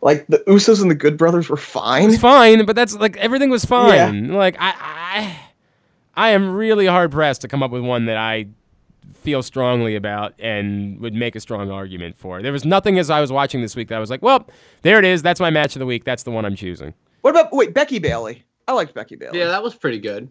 Like 0.00 0.26
the 0.28 0.38
Usos 0.46 0.80
and 0.80 0.90
the 0.90 0.94
Good 0.94 1.16
Brothers 1.16 1.48
were 1.48 1.56
fine. 1.56 2.16
fine, 2.18 2.64
but 2.66 2.76
that's 2.76 2.94
like 2.94 3.16
everything 3.16 3.50
was 3.50 3.64
fine. 3.64 4.28
Like 4.28 4.56
I, 4.60 4.74
I, 4.78 5.40
I 6.14 6.30
am 6.30 6.54
really 6.54 6.86
hard 6.86 7.10
pressed 7.10 7.40
to 7.40 7.48
come 7.48 7.64
up 7.64 7.72
with 7.72 7.82
one 7.82 8.06
that 8.06 8.16
I 8.16 8.46
feel 9.14 9.42
strongly 9.42 9.96
about 9.96 10.34
and 10.38 11.00
would 11.00 11.14
make 11.14 11.34
a 11.36 11.40
strong 11.40 11.70
argument 11.70 12.16
for. 12.18 12.42
There 12.42 12.52
was 12.52 12.64
nothing 12.64 12.98
as 12.98 13.10
I 13.10 13.20
was 13.20 13.32
watching 13.32 13.60
this 13.62 13.74
week 13.76 13.88
that 13.88 13.96
I 13.96 14.00
was 14.00 14.10
like, 14.10 14.22
well, 14.22 14.46
there 14.82 14.98
it 14.98 15.04
is. 15.04 15.22
That's 15.22 15.40
my 15.40 15.50
match 15.50 15.74
of 15.76 15.80
the 15.80 15.86
week. 15.86 16.04
That's 16.04 16.22
the 16.22 16.30
one 16.30 16.44
I'm 16.44 16.56
choosing. 16.56 16.94
What 17.22 17.30
about 17.30 17.52
wait 17.52 17.74
Becky 17.74 17.98
Bayley? 17.98 18.44
I 18.66 18.72
liked 18.72 18.94
Becky 18.94 19.16
Bayley. 19.16 19.38
Yeah, 19.38 19.46
that 19.48 19.62
was 19.62 19.74
pretty 19.74 19.98
good. 19.98 20.30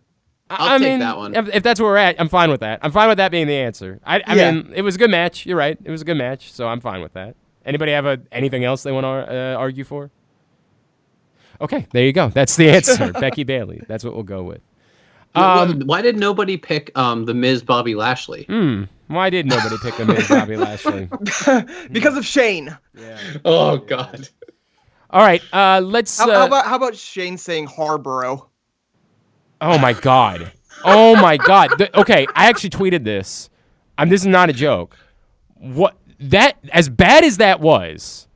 I- 0.49 0.55
I'll 0.55 0.75
I 0.75 0.77
take 0.77 0.87
mean, 0.89 0.99
that 0.99 1.17
one. 1.17 1.35
If, 1.35 1.49
if 1.55 1.63
that's 1.63 1.79
where 1.81 1.89
we're 1.89 1.97
at, 1.97 2.19
I'm 2.21 2.29
fine 2.29 2.49
with 2.49 2.61
that. 2.61 2.79
I'm 2.81 2.91
fine 2.91 3.09
with 3.09 3.17
that 3.17 3.31
being 3.31 3.47
the 3.47 3.55
answer. 3.57 3.99
I, 4.05 4.21
I 4.25 4.35
Yeah. 4.35 4.51
mean, 4.51 4.71
it 4.75 4.81
was 4.81 4.95
a 4.95 4.97
good 4.99 5.09
match. 5.11 5.45
You're 5.45 5.57
right. 5.57 5.77
It 5.83 5.91
was 5.91 6.01
a 6.01 6.05
good 6.05 6.17
match, 6.17 6.53
so 6.53 6.67
I'm 6.67 6.79
fine 6.79 7.01
with 7.01 7.13
that. 7.13 7.35
Anybody 7.65 7.91
have 7.91 8.05
a, 8.05 8.19
anything 8.31 8.63
else 8.63 8.83
they 8.83 8.93
want 8.93 9.03
to 9.03 9.53
uh, 9.55 9.55
argue 9.59 9.83
for? 9.83 10.09
Okay, 11.59 11.87
there 11.91 12.05
you 12.05 12.13
go. 12.13 12.29
That's 12.29 12.55
the 12.55 12.69
answer. 12.75 13.11
Becky 13.11 13.43
Bayley. 13.43 13.81
That's 13.87 14.03
what 14.03 14.13
we'll 14.13 14.23
go 14.23 14.43
with. 14.43 14.61
Why- 15.37 15.61
Um, 15.61 15.81
why 15.85 16.01
did 16.01 16.17
nobody 16.17 16.57
pick 16.57 16.91
um 16.97 17.25
the 17.25 17.33
Miz 17.33 17.61
Bobby 17.61 17.95
Lashley? 17.95 18.43
Hmm. 18.47 18.83
Why 19.07 19.29
did 19.29 19.45
nobody 19.45 19.77
pick 19.81 19.95
the 19.95 20.05
Miz 20.05 20.27
Bobby 20.27 20.57
Lashley? 20.65 21.09
because 21.91 22.17
of 22.17 22.25
Shane. 22.25 22.75
Oh 23.45 23.77
God. 23.77 24.27
All 25.09 25.21
right. 25.21 25.41
Uh, 25.53 25.79
let's. 25.83 26.17
How, 26.19 26.29
Uh, 26.29 26.39
how 26.39 26.45
about 26.47 26.65
how 26.65 26.75
about 26.75 26.95
Shane 26.95 27.37
saying 27.37 27.67
Harbaugh? 27.67 28.45
oh 29.61 29.77
my 29.77 29.93
God. 29.93 30.51
Oh 30.83 31.15
my 31.15 31.37
God. 31.37 31.71
The- 31.77 31.99
okay, 31.99 32.27
I 32.35 32.47
actually 32.49 32.71
tweeted 32.71 33.03
this. 33.03 33.49
I'm. 33.97 34.09
This 34.09 34.21
is 34.21 34.27
not 34.27 34.49
a 34.49 34.53
joke. 34.53 34.95
What 35.55 35.95
that 36.19 36.57
as 36.71 36.89
bad 36.89 37.23
as 37.23 37.37
that 37.37 37.59
was, 37.61 38.27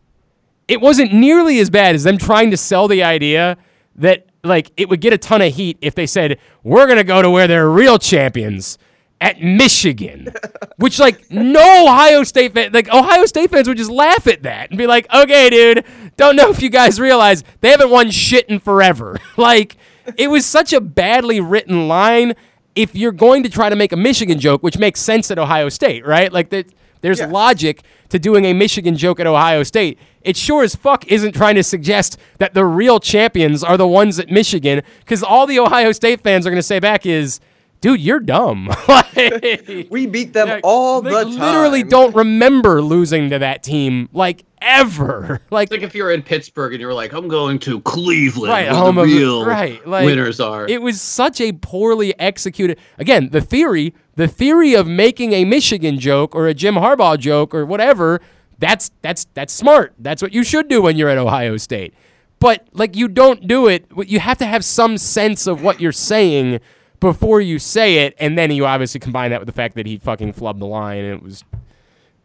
it 0.68 0.80
wasn't 0.82 1.14
nearly 1.14 1.60
as 1.60 1.70
bad 1.70 1.96
as 1.96 2.04
them 2.04 2.18
trying 2.18 2.52
to 2.52 2.58
sell 2.58 2.88
the 2.88 3.04
idea 3.04 3.58
that 3.96 4.26
like 4.44 4.72
it 4.78 4.90
would 4.90 5.02
get 5.02 5.14
a 5.14 5.18
ton 5.18 5.42
of 5.42 5.54
heat 5.54 5.78
if 5.82 5.96
they 5.96 6.06
said 6.08 6.40
we're 6.64 6.88
gonna 6.88 7.04
go 7.04 7.22
to 7.22 7.30
where 7.30 7.48
they're 7.48 7.70
real 7.70 8.00
champions 8.00 8.78
at 9.22 9.40
Michigan, 9.40 10.34
which 10.78 11.00
like 11.00 11.30
no 11.32 11.86
Ohio 11.86 12.24
State 12.24 12.54
fan, 12.54 12.72
like 12.74 12.90
Ohio 12.90 13.26
State 13.28 13.52
fans 13.52 13.68
would 13.68 13.78
just 13.78 13.92
laugh 13.92 14.26
at 14.28 14.44
that 14.44 14.72
and 14.72 14.78
be 14.78 14.88
like, 14.88 15.12
okay, 15.14 15.50
dude, 15.50 15.86
don't 16.18 16.36
know 16.36 16.50
if 16.50 16.62
you 16.62 16.70
guys 16.70 17.00
realize 17.00 17.44
they 17.62 17.70
haven't 17.70 17.92
won 17.92 18.10
shit 18.10 18.50
in 18.50 18.60
forever. 18.60 19.18
like 19.38 19.78
it 20.18 20.28
was 20.30 20.46
such 20.46 20.74
a 20.74 20.82
badly 20.82 21.40
written 21.40 21.88
line. 21.88 22.34
If 22.74 22.96
you're 22.96 23.12
going 23.12 23.44
to 23.44 23.50
try 23.50 23.70
to 23.70 23.76
make 23.76 23.92
a 23.92 23.98
Michigan 23.98 24.40
joke, 24.40 24.64
which 24.64 24.78
makes 24.78 25.02
sense 25.02 25.30
at 25.30 25.38
Ohio 25.38 25.70
State, 25.70 26.06
right? 26.06 26.32
Like 26.34 26.50
that. 26.50 26.68
There's 27.02 27.20
Yeah. 27.20 27.28
logic 27.28 27.82
to 28.10 28.20
doing 28.20 28.46
a 28.46 28.54
Michigan 28.54 28.96
joke 28.98 29.20
at 29.20 29.28
Ohio 29.28 29.64
State. 29.64 29.98
It 30.22 30.38
sure 30.38 30.64
as 30.64 30.76
fuck 30.76 31.06
isn't 31.08 31.34
trying 31.34 31.56
to 31.56 31.64
suggest 31.64 32.18
that 32.38 32.54
the 32.54 32.66
real 32.66 33.00
champions 33.00 33.64
are 33.64 33.78
the 33.78 33.88
ones 33.88 34.20
at 34.20 34.30
Michigan, 34.30 34.82
because 35.00 35.24
all 35.24 35.48
the 35.48 35.60
Ohio 35.60 35.92
State 35.92 36.22
fans 36.22 36.46
are 36.46 36.50
going 36.52 36.60
to 36.60 36.64
say 36.64 36.80
back 36.80 37.06
is, 37.06 37.40
dude, 37.82 38.00
you're 38.02 38.20
dumb. 38.20 38.70
Like- 38.88 39.88
We 39.90 40.06
beat 40.06 40.34
them 40.34 40.48
like, 40.50 40.62
all 40.64 41.02
like, 41.02 41.12
the 41.14 41.24
time. 41.36 41.40
literally 41.40 41.84
don't 41.84 42.16
remember 42.16 42.82
losing 42.82 43.30
to 43.32 43.40
that 43.40 43.64
team 43.64 44.10
like 44.14 44.44
ever. 44.62 45.42
Like, 45.50 45.66
It's 45.66 45.72
like 45.72 45.82
if 45.82 45.96
you're 45.96 46.12
in 46.12 46.22
Pittsburgh 46.22 46.74
and 46.74 46.82
you're 46.82 46.94
like, 46.94 47.14
I'm 47.14 47.28
going 47.28 47.58
to 47.60 47.82
Cleveland, 47.82 48.52
Right, 48.52 48.68
where 48.68 48.76
home 48.80 48.96
the 48.96 49.02
of 49.02 49.08
real 49.08 49.46
right, 49.46 49.86
like, 49.88 50.06
winners 50.06 50.40
are. 50.40 50.68
it 50.68 50.82
was 50.82 51.02
such 51.02 51.42
a 51.42 51.52
poorly 51.54 52.18
executed. 52.20 52.78
Again, 53.00 53.30
the 53.32 53.42
theory, 53.42 53.94
the 54.22 54.28
theory 54.28 54.74
of 54.76 54.88
making 54.88 55.34
a 55.34 55.44
Michigan 55.46 56.00
joke 56.00 56.36
or 56.36 56.48
a 56.48 56.54
Jim 56.54 56.76
Harbaugh 56.76 57.18
joke 57.18 57.54
or 57.56 57.66
whatever, 57.66 58.22
that's 58.60 58.92
that's 59.02 59.26
that's 59.34 59.52
smart. 59.52 59.94
That's 59.98 60.22
what 60.22 60.34
you 60.34 60.44
should 60.44 60.68
do 60.68 60.82
when 60.82 60.96
you're 60.96 61.10
at 61.10 61.18
Ohio 61.18 61.58
State. 61.58 61.94
But 62.40 62.68
like 62.74 62.96
you 62.96 63.08
don't 63.08 63.48
do 63.48 63.68
it. 63.68 63.86
You 64.06 64.20
have 64.20 64.38
to 64.40 64.46
have 64.46 64.64
some 64.64 64.98
sense 64.98 65.48
of 65.48 65.62
what 65.64 65.80
you're 65.82 65.92
saying 65.92 66.60
before 67.00 67.42
you 67.42 67.58
say 67.58 68.06
it, 68.06 68.16
and 68.20 68.38
then 68.38 68.52
you 68.52 68.66
obviously 68.66 69.00
combine 69.00 69.32
that 69.32 69.40
with 69.40 69.48
the 69.48 69.54
fact 69.54 69.76
that 69.76 69.88
he 69.88 69.98
fucking 69.98 70.34
flubbed 70.34 70.60
the 70.60 70.68
line, 70.68 71.04
and 71.04 71.14
it 71.18 71.24
was 71.24 71.44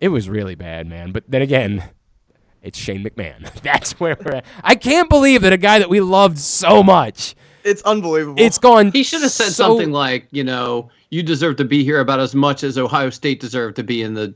it 0.01 0.09
was 0.09 0.29
really 0.29 0.55
bad, 0.55 0.87
man. 0.87 1.13
But 1.13 1.25
then 1.29 1.41
again, 1.43 1.83
it's 2.63 2.79
Shane 2.79 3.03
McMahon. 3.03 3.51
That's 3.63 3.93
where 3.99 4.17
we're 4.23 4.33
at. 4.37 4.45
I 4.63 4.75
can't 4.75 5.09
believe 5.09 5.43
that 5.43 5.53
a 5.55 5.57
guy 5.59 5.79
that 5.79 5.89
we 5.89 6.01
loved 6.01 6.39
so 6.39 6.83
much, 6.83 7.35
It's 7.65 7.81
unbelievable. 7.83 8.43
it's 8.43 8.59
gone. 8.59 8.91
he 8.93 9.03
should 9.03 9.23
have 9.23 9.31
said 9.33 9.47
so- 9.53 9.69
something 9.69 9.93
like, 9.93 10.29
you 10.31 10.45
know, 10.45 10.91
you 11.11 11.23
deserve 11.23 11.57
to 11.57 11.65
be 11.65 11.85
here 11.85 12.01
about 12.01 12.21
as 12.21 12.35
much 12.35 12.65
as 12.65 12.79
Ohio 12.79 13.11
State 13.11 13.41
deserved 13.41 13.77
to 13.77 13.85
be 13.85 14.03
in 14.03 14.15
the 14.15 14.35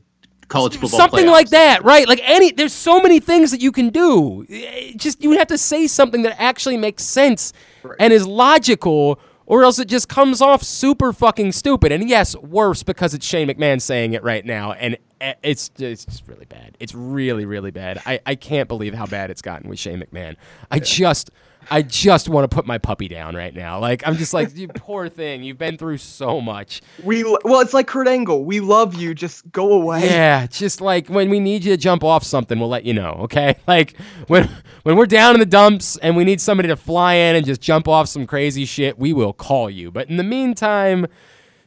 college 0.48 0.74
football 0.74 0.98
something 0.98 1.26
playoffs. 1.26 1.32
like 1.32 1.48
that, 1.50 1.84
right? 1.84 2.08
Like 2.08 2.20
any, 2.24 2.50
there's 2.52 2.72
so 2.72 3.00
many 3.00 3.20
things 3.20 3.50
that 3.52 3.60
you 3.60 3.70
can 3.72 3.88
do. 3.90 4.44
Eh, 4.48 4.92
Just 4.96 5.22
you 5.22 5.32
have 5.32 5.46
to 5.48 5.58
say 5.58 5.86
something 5.86 6.22
that 6.22 6.40
actually 6.40 6.76
makes 6.76 7.04
sense 7.04 7.52
and 7.98 8.12
is 8.12 8.26
logical, 8.26 9.20
or 9.46 9.62
else 9.64 9.78
it 9.78 9.88
just 9.88 10.08
comes 10.08 10.40
off 10.40 10.62
super 10.62 11.12
fucking 11.12 11.52
stupid. 11.52 11.92
And 11.92 12.08
yes, 12.08 12.36
worse 12.36 12.82
because 12.82 13.14
it's 13.14 13.26
Shane 13.26 13.48
McMahon 13.48 13.80
saying 13.80 14.12
it 14.12 14.22
right 14.22 14.44
now, 14.44 14.72
and 14.72 14.96
eh, 15.20 15.34
it's 15.42 15.70
it's 15.78 16.04
just 16.04 16.26
really 16.26 16.46
bad. 16.46 16.76
It's 16.80 16.94
really 16.94 17.44
really 17.44 17.70
bad. 17.70 18.02
I 18.04 18.20
I 18.26 18.34
can't 18.34 18.68
believe 18.68 18.94
how 18.94 19.06
bad 19.06 19.30
it's 19.30 19.42
gotten 19.42 19.68
with 19.68 19.78
Shane 19.78 20.00
McMahon. 20.00 20.36
I 20.70 20.78
just. 20.80 21.30
I 21.70 21.82
just 21.82 22.28
want 22.28 22.50
to 22.50 22.54
put 22.54 22.66
my 22.66 22.78
puppy 22.78 23.08
down 23.08 23.34
right 23.34 23.54
now. 23.54 23.78
Like 23.78 24.06
I'm 24.06 24.16
just 24.16 24.32
like 24.32 24.56
you 24.56 24.68
poor 24.74 25.08
thing. 25.08 25.42
You've 25.42 25.58
been 25.58 25.76
through 25.76 25.98
so 25.98 26.40
much. 26.40 26.82
we 27.02 27.24
well, 27.24 27.60
it's 27.60 27.74
like 27.74 27.86
Kurt 27.86 28.08
Angle. 28.08 28.44
We 28.44 28.60
love 28.60 28.94
you. 28.94 29.14
Just 29.14 29.50
go 29.52 29.72
away. 29.72 30.04
Yeah, 30.04 30.46
just 30.46 30.80
like 30.80 31.08
when 31.08 31.30
we 31.30 31.40
need 31.40 31.64
you 31.64 31.72
to 31.72 31.76
jump 31.76 32.04
off 32.04 32.24
something, 32.24 32.58
we'll 32.58 32.68
let 32.68 32.84
you 32.84 32.94
know, 32.94 33.18
okay? 33.22 33.56
Like 33.70 33.96
when 34.26 34.50
when 34.82 34.96
we're 34.96 35.06
down 35.06 35.34
in 35.34 35.40
the 35.40 35.46
dumps 35.46 35.96
and 35.98 36.16
we 36.16 36.24
need 36.24 36.40
somebody 36.40 36.68
to 36.68 36.76
fly 36.76 37.14
in 37.14 37.36
and 37.36 37.46
just 37.46 37.60
jump 37.60 37.86
off 37.86 38.08
some 38.08 38.26
crazy 38.26 38.64
shit, 38.64 38.98
we 38.98 39.12
will 39.12 39.32
call 39.32 39.70
you. 39.70 39.92
But 39.92 40.08
in 40.10 40.16
the 40.16 40.24
meantime, 40.24 41.06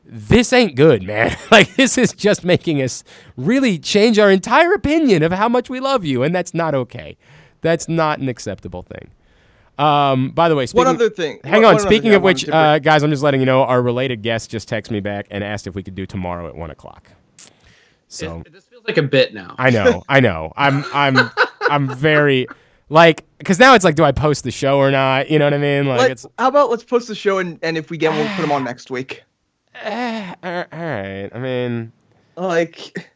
this 0.03 0.51
ain't 0.51 0.75
good, 0.75 1.03
man. 1.03 1.35
Like 1.51 1.75
this 1.75 1.97
is 1.97 2.11
just 2.11 2.43
making 2.43 2.81
us 2.81 3.03
really 3.37 3.77
change 3.79 4.19
our 4.19 4.29
entire 4.29 4.73
opinion 4.73 5.23
of 5.23 5.31
how 5.31 5.47
much 5.47 5.69
we 5.69 5.79
love 5.79 6.03
you, 6.03 6.23
and 6.23 6.35
that's 6.35 6.53
not 6.53 6.75
okay. 6.75 7.15
That's 7.61 7.87
not 7.87 8.19
an 8.19 8.27
acceptable 8.27 8.81
thing. 8.81 9.11
Um, 9.77 10.29
by 10.31 10.49
the 10.49 10.55
way, 10.55 10.65
speaking, 10.67 10.85
One 10.85 10.95
other 10.95 11.09
thing. 11.09 11.39
Hang 11.43 11.65
on. 11.65 11.75
one 11.75 11.79
Speaking 11.83 12.13
of 12.13 12.21
which, 12.21 12.43
wanted 12.43 12.45
to 12.45 12.51
bring- 12.51 12.61
uh, 12.63 12.79
guys, 12.79 13.03
I'm 13.03 13.09
just 13.09 13.23
letting 13.23 13.39
you 13.39 13.45
know 13.45 13.63
our 13.63 13.81
related 13.81 14.21
guest 14.21 14.51
just 14.51 14.69
texted 14.69 14.91
me 14.91 14.99
back 14.99 15.25
and 15.31 15.43
asked 15.43 15.65
if 15.67 15.73
we 15.75 15.81
could 15.83 15.95
do 15.95 16.05
tomorrow 16.05 16.47
at 16.47 16.55
one 16.55 16.69
o'clock. 16.69 17.09
So 18.07 18.43
It- 18.45 18.53
this 18.53 18.65
feels 18.65 18.83
like 18.87 18.97
a 18.97 19.03
bit 19.03 19.33
now. 19.33 19.55
I 19.57 19.69
know, 19.71 20.03
I 20.09 20.19
know. 20.19 20.53
I'm, 20.55 20.85
I'm, 20.93 21.31
I'm 21.61 21.95
very 21.95 22.45
like 22.89 23.25
because 23.39 23.57
now 23.59 23.73
it's 23.73 23.83
like, 23.83 23.95
do 23.95 24.03
I 24.03 24.11
post 24.11 24.43
the 24.43 24.51
show 24.51 24.77
or 24.77 24.91
not? 24.91 25.31
You 25.31 25.39
know 25.39 25.45
what 25.45 25.53
I 25.53 25.57
mean? 25.57 25.87
Like 25.87 25.99
Let- 26.01 26.11
it's 26.11 26.25
how 26.37 26.49
about 26.49 26.69
let's 26.69 26.83
post 26.83 27.07
the 27.07 27.15
show 27.15 27.39
and, 27.39 27.57
and 27.63 27.75
if 27.77 27.89
we 27.89 27.97
get, 27.97 28.09
one, 28.11 28.19
we'll 28.19 28.35
put 28.35 28.41
them 28.43 28.51
on 28.51 28.63
next 28.71 28.91
week. 28.91 29.23
eh, 29.73 30.35
all 30.43 30.65
right. 30.71 31.29
I 31.33 31.39
mean, 31.39 31.91
Like, 32.37 33.09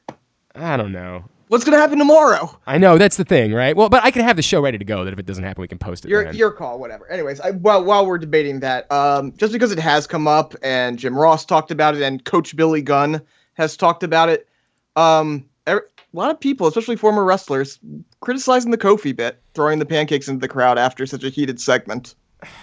I 0.56 0.76
don't 0.76 0.92
know. 0.92 1.26
What's 1.48 1.64
gonna 1.64 1.78
happen 1.78 1.98
tomorrow? 1.98 2.58
I 2.66 2.78
know 2.78 2.98
that's 2.98 3.18
the 3.18 3.26
thing, 3.26 3.54
right? 3.54 3.76
Well, 3.76 3.90
but 3.90 4.04
I 4.04 4.12
can 4.12 4.24
have 4.24 4.36
the 4.36 4.42
show 4.42 4.62
ready 4.62 4.78
to 4.78 4.86
go. 4.86 5.04
That 5.04 5.14
if 5.14 5.20
it 5.20 5.26
doesn't 5.26 5.44
happen, 5.44 5.62
we 5.62 5.68
can 5.68 5.78
post 5.78 6.06
it. 6.06 6.10
Your 6.10 6.26
then. 6.26 6.36
your 6.36 6.52
call, 6.52 6.80
whatever. 6.80 7.10
Anyways, 7.10 7.40
I, 7.40 7.52
while 7.52 7.84
while 7.84 8.06
we're 8.06 8.18
debating 8.18 8.60
that, 8.62 8.92
um, 8.92 9.34
just 9.38 9.54
because 9.54 9.72
it 9.72 9.80
has 9.80 10.08
come 10.08 10.28
up 10.28 10.56
and 10.62 10.98
Jim 11.00 11.18
Ross 11.18 11.46
talked 11.46 11.72
about 11.72 11.96
it 11.96 12.02
and 12.02 12.24
Coach 12.24 12.56
Billy 12.56 12.82
Gunn 12.82 13.22
has 13.54 13.76
talked 13.78 14.04
about 14.04 14.30
it, 14.30 14.48
um, 14.96 15.46
er- 15.68 15.88
a 16.14 16.18
lot 16.18 16.32
of 16.32 16.40
people, 16.40 16.68
especially 16.68 16.96
former 16.96 17.24
wrestlers, 17.24 17.80
criticizing 18.22 18.72
the 18.72 18.78
Kofi 18.78 19.16
bit, 19.16 19.42
throwing 19.54 19.80
the 19.80 19.86
pancakes 19.86 20.28
into 20.28 20.40
the 20.40 20.48
crowd 20.48 20.78
after 20.78 21.06
such 21.06 21.24
a 21.24 21.30
heated 21.30 21.60
segment. 21.60 22.16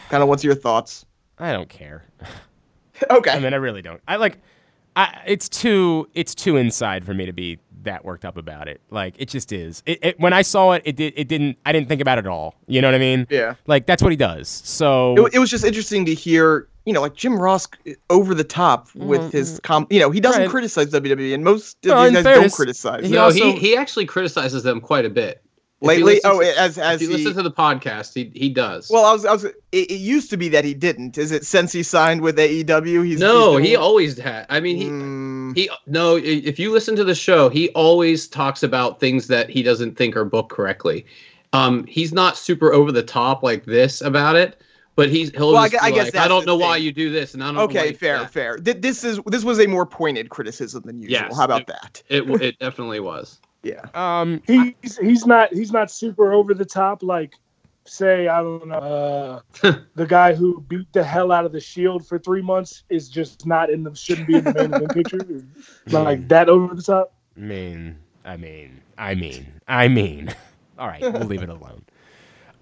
Kind 0.09 0.23
of, 0.23 0.29
what's 0.29 0.45
your 0.45 0.55
thoughts? 0.55 1.05
I 1.39 1.53
don't 1.53 1.69
care. 1.69 2.05
Okay. 3.11 3.31
I 3.33 3.41
mean, 3.41 3.53
I 3.53 3.57
really 3.57 3.83
don't. 3.83 4.01
I 4.07 4.17
like. 4.17 4.39
I, 4.97 5.23
it's 5.27 5.49
too 5.49 6.09
it's 6.15 6.33
too 6.33 6.57
inside 6.57 7.05
for 7.05 7.13
me 7.13 7.27
to 7.27 7.33
be 7.33 7.59
that 7.85 8.05
worked 8.05 8.25
up 8.25 8.37
about 8.37 8.69
it. 8.69 8.81
Like 8.91 9.15
it 9.19 9.29
just 9.29 9.53
is. 9.53 9.83
It, 9.87 9.99
it 10.03 10.21
when 10.21 10.33
I 10.33 10.43
saw 10.43 10.73
it, 10.73 10.83
it 10.85 10.97
did 10.97 11.15
it 11.17 11.29
didn't. 11.29 11.59
I 11.65 11.73
didn't 11.73 11.89
think 11.89 12.01
about 12.01 12.19
it 12.19 12.27
at 12.27 12.31
all. 12.31 12.55
You 12.67 12.81
know 12.83 12.89
what 12.89 12.95
I 12.95 12.99
mean? 12.99 13.27
Yeah. 13.31 13.55
Like 13.67 13.87
that's 13.87 14.03
what 14.03 14.13
he 14.13 14.17
does. 14.17 14.49
So 14.49 15.15
It, 15.27 15.35
it 15.35 15.39
was 15.39 15.51
just 15.51 15.65
interesting 15.65 16.05
to 16.07 16.15
hear, 16.15 16.69
you 16.87 16.93
know, 16.93 17.01
like 17.01 17.15
Jim 17.15 17.39
Ross 17.39 17.69
eh, 17.87 17.95
over 18.11 18.35
the 18.35 18.45
top 18.45 18.89
with 18.95 19.21
mm-hmm. 19.21 19.37
his 19.37 19.61
com. 19.63 19.87
You 19.91 20.01
know, 20.01 20.11
he 20.11 20.21
doesn't 20.21 20.43
Right. 20.43 20.51
criticize 20.51 20.91
WWE, 20.93 21.35
and 21.35 21.45
most 21.45 21.77
of 21.87 21.91
No, 21.91 22.05
these 22.05 22.13
guys 22.15 22.23
fairness, 22.25 22.53
don't 22.53 22.57
criticize. 22.57 23.05
he 23.07 23.13
no, 23.13 23.25
also- 23.25 23.53
he, 23.53 23.53
he 23.53 23.77
actually 23.77 24.07
criticizes 24.07 24.63
them 24.63 24.81
quite 24.81 25.05
a 25.05 25.11
bit. 25.11 25.44
Lately, 25.87 26.21
oh, 26.25 26.41
to- 26.41 26.59
as 26.59 26.79
as 26.79 27.01
if 27.03 27.09
you 27.09 27.17
he, 27.17 27.25
listen 27.25 27.37
to 27.37 27.43
the 27.43 27.51
podcast, 27.55 28.15
he 28.15 28.31
he 28.39 28.49
does. 28.49 28.91
Well, 28.91 29.05
I 29.05 29.13
was, 29.13 29.25
I 29.25 29.33
was. 29.33 29.45
It, 29.45 29.55
it 29.73 29.91
used 30.01 30.31
to 30.31 30.37
be 30.37 30.49
that 30.51 30.65
he 30.65 30.75
didn't. 30.75 31.19
Is 31.19 31.31
it 31.33 31.45
since 31.45 31.73
he 31.73 31.83
signed 31.83 32.21
with 32.21 32.37
AEW? 32.39 33.05
He's 33.05 33.21
no, 33.21 33.57
he's 33.59 33.69
he 33.71 33.77
always 33.77 34.19
had. 34.19 34.47
I 34.49 34.61
mean, 34.61 34.77
he 34.77 34.85
Mm, 34.87 35.57
he 35.57 35.69
no. 35.87 36.17
If 36.17 36.59
you 36.59 36.73
listen 36.73 36.97
to 36.97 37.05
the 37.05 37.15
show, 37.15 37.49
he 37.49 37.69
always 37.71 38.27
talks 38.29 38.63
about 38.63 39.01
things 39.01 39.27
that 39.29 39.51
he 39.51 39.63
doesn't 39.63 39.97
think 39.97 40.17
are 40.17 40.25
booked 40.25 40.53
correctly. 40.53 41.07
Um, 41.53 41.87
he's 41.87 42.13
not 42.13 42.37
super 42.37 42.73
over 42.73 42.91
the 42.91 43.03
top 43.03 43.43
like 43.45 43.65
this 43.65 44.01
about 44.01 44.35
it, 44.37 44.61
but 44.97 45.09
he's 45.09 45.31
he'll 45.31 45.53
Well, 45.53 45.59
I 45.63 45.71
I 45.81 45.91
be 45.91 45.97
guess 45.97 46.13
like, 46.15 46.17
I 46.25 46.27
don't 46.29 46.47
know 46.47 46.57
why 46.57 46.77
you 46.79 46.91
do 46.93 47.11
this, 47.11 47.35
and 47.35 47.43
I 47.43 47.47
don't. 47.47 47.55
know 47.57 47.63
okay, 47.63 47.93
fair, 47.93 48.19
that." 48.21 48.33
fair. 48.33 48.57
Th- 48.57 48.81
This 48.81 49.05
is 49.05 49.21
this 49.27 49.45
was 49.45 49.61
a 49.61 49.67
more 49.67 49.87
pointed 49.87 50.31
criticism 50.31 50.83
than 50.85 51.01
usual. 51.01 51.13
Yes, 51.13 51.37
How 51.37 51.45
about 51.45 51.61
it- 51.63 51.67
that? 51.69 52.03
It 52.09 52.29
it 52.43 52.59
definitely 52.59 53.01
was. 53.01 53.39
Yeah. 53.65 53.87
um 53.95 54.43
He's 54.47 54.99
he's 54.99 55.27
not 55.27 55.53
he's 55.53 55.73
not 55.73 55.91
super 55.91 56.33
over 56.33 56.55
the 56.55 56.65
top 56.67 57.03
like 57.03 57.35
say 57.87 58.29
I 58.29 58.43
don't 58.43 58.69
know 58.69 58.77
uh, 58.77 59.41
the 59.95 60.07
guy 60.07 60.35
who 60.35 60.61
beat 60.69 60.93
the 60.93 61.05
hell 61.05 61.33
out 61.33 61.45
of 61.47 61.53
the 61.53 61.61
Shield 61.61 62.07
for 62.07 62.19
three 62.19 62.43
months 62.43 62.85
is 62.91 63.09
just 63.09 63.47
not 63.47 63.71
in 63.71 63.83
the 63.85 63.95
shouldn't 63.95 64.27
be 64.27 64.37
in 64.37 64.45
the 64.45 64.53
main 64.53 64.73
event 64.73 64.95
picture 64.95 65.27
like 65.91 66.29
that 66.29 66.49
over 66.49 66.75
the 66.75 66.83
top. 66.83 67.13
I 67.37 67.41
mean, 67.41 67.99
I 68.25 68.37
mean, 68.37 68.81
I 68.99 69.15
mean, 69.15 69.61
I 69.67 69.89
mean. 69.89 70.35
All 70.79 70.89
right, 70.89 71.07
we'll 71.13 71.27
leave 71.27 71.43
it 71.43 71.49
alone. 71.49 71.85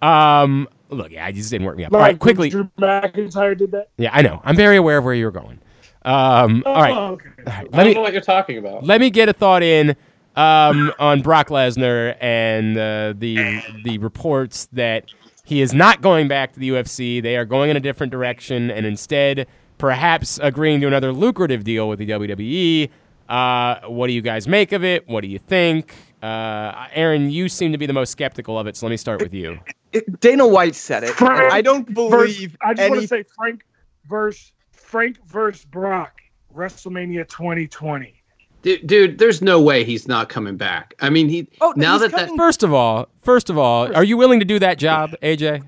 Um, 0.02 0.68
look, 0.90 1.12
yeah, 1.12 1.24
I 1.26 1.32
just 1.32 1.50
didn't 1.50 1.66
work 1.66 1.76
me 1.76 1.84
up. 1.84 1.94
All 1.94 2.00
Like 2.00 2.08
right, 2.08 2.18
quickly. 2.18 2.50
Drew 2.50 2.70
McIntyre 2.80 3.56
did 3.56 3.72
that. 3.72 3.88
Yeah, 3.96 4.10
I 4.12 4.22
know. 4.22 4.40
I'm 4.44 4.56
very 4.56 4.76
aware 4.76 4.98
of 4.98 5.04
where 5.04 5.14
you're 5.14 5.30
going. 5.30 5.60
Um, 6.04 6.64
all 6.74 6.82
right, 6.82 6.96
Oh, 6.96 7.04
all 7.06 7.12
okay. 7.12 7.28
right. 7.46 7.68
I 7.72 7.76
Let 7.76 7.84
don't 7.84 7.86
me 7.86 7.94
know 7.94 8.00
what 8.02 8.12
you're 8.12 8.22
talking 8.22 8.58
about. 8.58 8.84
let 8.84 9.00
me 9.00 9.10
get 9.10 9.28
a 9.28 9.32
thought 9.32 9.62
in 9.62 9.96
um, 10.36 10.92
on 10.98 11.22
Brock 11.22 11.48
Lesnar 11.48 12.16
and 12.20 12.76
uh, 12.76 13.14
the 13.16 13.62
the 13.84 13.98
reports 13.98 14.68
that 14.72 15.06
he 15.44 15.60
is 15.60 15.74
not 15.74 16.00
going 16.00 16.28
back 16.28 16.52
to 16.54 16.60
the 16.60 16.70
UFC. 16.70 17.22
They 17.22 17.36
are 17.36 17.44
going 17.44 17.70
in 17.70 17.76
a 17.76 17.80
different 17.80 18.12
direction, 18.12 18.70
and 18.70 18.86
instead, 18.86 19.46
perhaps 19.78 20.38
agreeing 20.42 20.80
to 20.82 20.86
another 20.86 21.12
lucrative 21.12 21.64
deal 21.64 21.88
with 21.88 21.98
the 21.98 22.08
WWE. 22.08 22.90
Uh, 23.28 23.80
what 23.88 24.06
do 24.08 24.12
you 24.12 24.22
guys 24.22 24.46
make 24.46 24.72
of 24.72 24.84
it? 24.84 25.08
What 25.08 25.22
do 25.22 25.28
you 25.28 25.38
think? 25.38 25.94
Uh, 26.22 26.86
Aaron, 26.92 27.30
you 27.30 27.48
seem 27.48 27.72
to 27.72 27.78
be 27.78 27.86
the 27.86 27.92
most 27.92 28.10
skeptical 28.10 28.58
of 28.58 28.66
it, 28.66 28.76
so 28.76 28.86
let 28.86 28.90
me 28.90 28.96
start 28.96 29.20
with 29.20 29.34
you. 29.34 29.58
It, 29.92 30.20
Dana 30.20 30.46
White 30.46 30.74
said 30.74 31.04
it. 31.04 31.10
Frank 31.10 31.52
I 31.52 31.60
don't 31.60 31.86
Versus, 31.88 32.36
believe 32.36 32.56
I 32.62 32.74
just 32.74 32.80
any. 32.80 32.90
want 32.90 33.02
to 33.02 33.08
say 33.08 33.24
Frank 33.36 33.64
versus 34.08 34.52
Frank 34.70 35.18
versus 35.26 35.64
Brock 35.64 36.20
WrestleMania 36.54 37.28
2020. 37.28 38.21
Dude, 38.62 38.86
dude, 38.86 39.18
there's 39.18 39.42
no 39.42 39.60
way 39.60 39.82
he's 39.84 40.06
not 40.06 40.28
coming 40.28 40.56
back. 40.56 40.94
I 41.00 41.10
mean, 41.10 41.28
he 41.28 41.48
Oh, 41.60 41.72
now 41.76 41.98
that 41.98 42.10
coming- 42.12 42.26
that 42.28 42.36
First 42.36 42.62
of 42.62 42.72
all, 42.72 43.08
first 43.22 43.50
of 43.50 43.58
all, 43.58 43.94
are 43.94 44.04
you 44.04 44.16
willing 44.16 44.38
to 44.38 44.44
do 44.44 44.58
that 44.60 44.78
job, 44.78 45.10
AJ? 45.22 45.62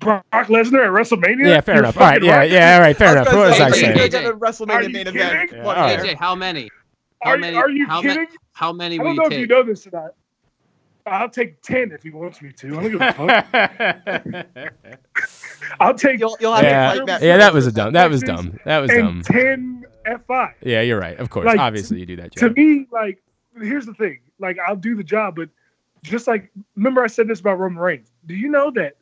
Brock 0.00 0.24
Lesnar 0.32 0.84
at 0.84 0.90
WrestleMania. 0.92 1.46
Yeah, 1.48 1.60
fair 1.60 1.76
You're 1.76 1.84
enough. 1.84 1.96
All 1.96 2.06
right, 2.06 2.22
yeah, 2.22 2.36
right. 2.36 2.50
yeah, 2.50 2.74
all 2.76 2.80
right, 2.80 2.96
fair 2.96 3.12
enough. 3.12 3.26
What 3.28 3.36
was 3.50 3.60
I 3.60 3.70
saying? 3.70 3.96
gonna 3.96 4.08
get 4.08 4.24
a 4.24 4.28
Are 4.30 4.32
WrestleMania 4.34 4.92
main 4.92 5.06
event. 5.08 5.50
Yeah, 5.52 5.62
What 5.64 5.76
all 5.76 5.84
right. 5.84 5.98
the- 6.00 6.08
AJ, 6.08 6.14
how 6.18 6.34
many? 6.34 6.70
How 7.22 7.30
Are, 7.30 7.38
many? 7.38 7.56
are 7.56 7.70
you 7.70 7.86
how 7.86 7.96
ma- 7.96 8.02
kidding? 8.02 8.26
how 8.52 8.72
many 8.72 9.00
I 9.00 9.02
don't 9.02 9.14
you 9.14 9.16
know 9.16 9.24
if 9.24 9.30
take? 9.30 9.40
you 9.40 9.46
know 9.46 9.62
this 9.62 9.86
or 9.86 9.90
not. 9.92 10.10
I'll 11.06 11.28
take 11.30 11.62
ten 11.62 11.92
if 11.92 12.02
he 12.02 12.10
wants 12.10 12.42
me 12.42 12.52
to. 12.52 12.78
I 12.78 12.82
don't 12.82 12.90
give 12.92 13.00
a 13.00 13.12
fuck. 13.12 14.80
I'll 15.80 15.94
take 15.94 16.18
You'll, 16.20 16.36
you'll 16.40 16.52
have 16.54 16.64
yeah, 16.64 16.92
to 16.92 16.98
fight 16.98 17.06
back. 17.06 17.22
yeah, 17.22 17.36
that 17.38 17.54
was 17.54 17.66
a 17.66 17.72
dumb. 17.72 17.92
That 17.94 18.10
was 18.10 18.22
dumb. 18.22 18.58
That 18.64 18.78
was 18.78 18.90
and 18.90 19.00
dumb. 19.00 19.22
ten 19.22 19.84
F5. 20.06 20.54
Yeah, 20.62 20.80
you're 20.82 20.98
right. 20.98 21.18
Of 21.18 21.30
course, 21.30 21.46
Like, 21.46 21.58
obviously 21.58 22.00
you 22.00 22.06
do 22.06 22.16
that 22.16 22.32
To 22.36 22.50
me, 22.50 22.86
like, 22.90 23.22
here's 23.60 23.86
the 23.86 23.94
thing. 23.94 24.20
Like, 24.38 24.58
I'll 24.66 24.76
do 24.76 24.94
the 24.94 25.04
job, 25.04 25.36
but 25.36 25.48
just 26.02 26.26
like, 26.26 26.50
remember 26.76 27.02
I 27.02 27.06
said 27.06 27.28
this 27.28 27.40
about 27.40 27.58
Roman 27.58 27.78
Reigns. 27.78 28.10
Do 28.26 28.34
you 28.34 28.48
know 28.48 28.70
that 28.72 28.96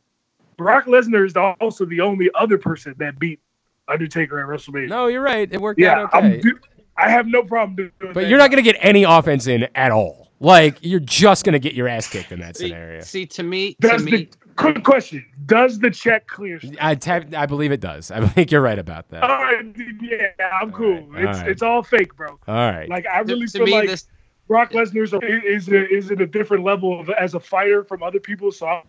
Brock 0.56 0.86
Lesnar 0.86 1.26
is 1.26 1.36
also 1.36 1.84
the 1.84 2.00
only 2.00 2.30
other 2.34 2.58
person 2.58 2.94
that 2.98 3.18
beat 3.18 3.40
Undertaker 3.88 4.40
at 4.40 4.46
WrestleMania? 4.46 4.88
No, 4.88 5.06
you're 5.08 5.20
right. 5.20 5.48
It 5.52 5.60
worked 5.60 5.80
yeah, 5.80 6.02
out 6.02 6.14
okay. 6.14 6.34
I'm, 6.34 6.40
do- 6.40 6.58
I 6.96 7.10
have 7.10 7.26
no 7.26 7.42
problem 7.42 7.76
doing 7.76 7.90
but 7.98 8.14
that 8.14 8.28
you're 8.28 8.38
not 8.38 8.50
going 8.50 8.62
to 8.62 8.72
get 8.72 8.80
any 8.80 9.02
offense 9.02 9.46
in 9.46 9.66
at 9.74 9.90
all. 9.90 10.30
Like 10.40 10.78
you're 10.82 11.00
just 11.00 11.44
going 11.44 11.54
to 11.54 11.58
get 11.58 11.74
your 11.74 11.88
ass 11.88 12.08
kicked 12.08 12.32
in 12.32 12.40
that 12.40 12.56
scenario. 12.56 13.00
see, 13.02 13.26
to 13.26 13.42
me, 13.42 13.74
to 13.74 13.88
Does 13.88 14.04
me, 14.04 14.10
the 14.10 14.28
quick 14.56 14.84
question? 14.84 15.24
Does 15.46 15.78
the 15.78 15.90
check 15.90 16.26
clear? 16.26 16.60
I 16.80 16.94
te- 16.94 17.34
I 17.36 17.46
believe 17.46 17.72
it 17.72 17.80
does. 17.80 18.10
I 18.10 18.26
think 18.28 18.50
you're 18.50 18.60
right 18.60 18.78
about 18.78 19.08
that. 19.10 19.22
All 19.22 19.42
right, 19.42 19.66
yeah, 20.00 20.28
I'm 20.60 20.72
cool. 20.72 21.02
right, 21.08 21.24
it's 21.24 21.38
right. 21.38 21.48
it's 21.48 21.62
all 21.62 21.82
fake, 21.82 22.16
bro. 22.16 22.38
All 22.46 22.54
right. 22.54 22.88
Like 22.88 23.06
I 23.06 23.20
really 23.20 23.46
to 23.46 23.58
feel 23.58 23.66
me, 23.66 23.72
like 23.72 23.88
this 23.88 24.06
Brock 24.48 24.72
Lesnar's 24.72 25.12
a, 25.12 25.18
is 25.20 25.68
a, 25.68 25.88
is 25.88 26.10
at 26.10 26.20
a 26.20 26.26
different 26.26 26.64
level 26.64 27.00
of 27.00 27.10
as 27.10 27.34
a 27.34 27.40
fighter 27.40 27.84
from 27.84 28.02
other 28.02 28.20
people. 28.20 28.52
So 28.52 28.66
I, 28.66 28.82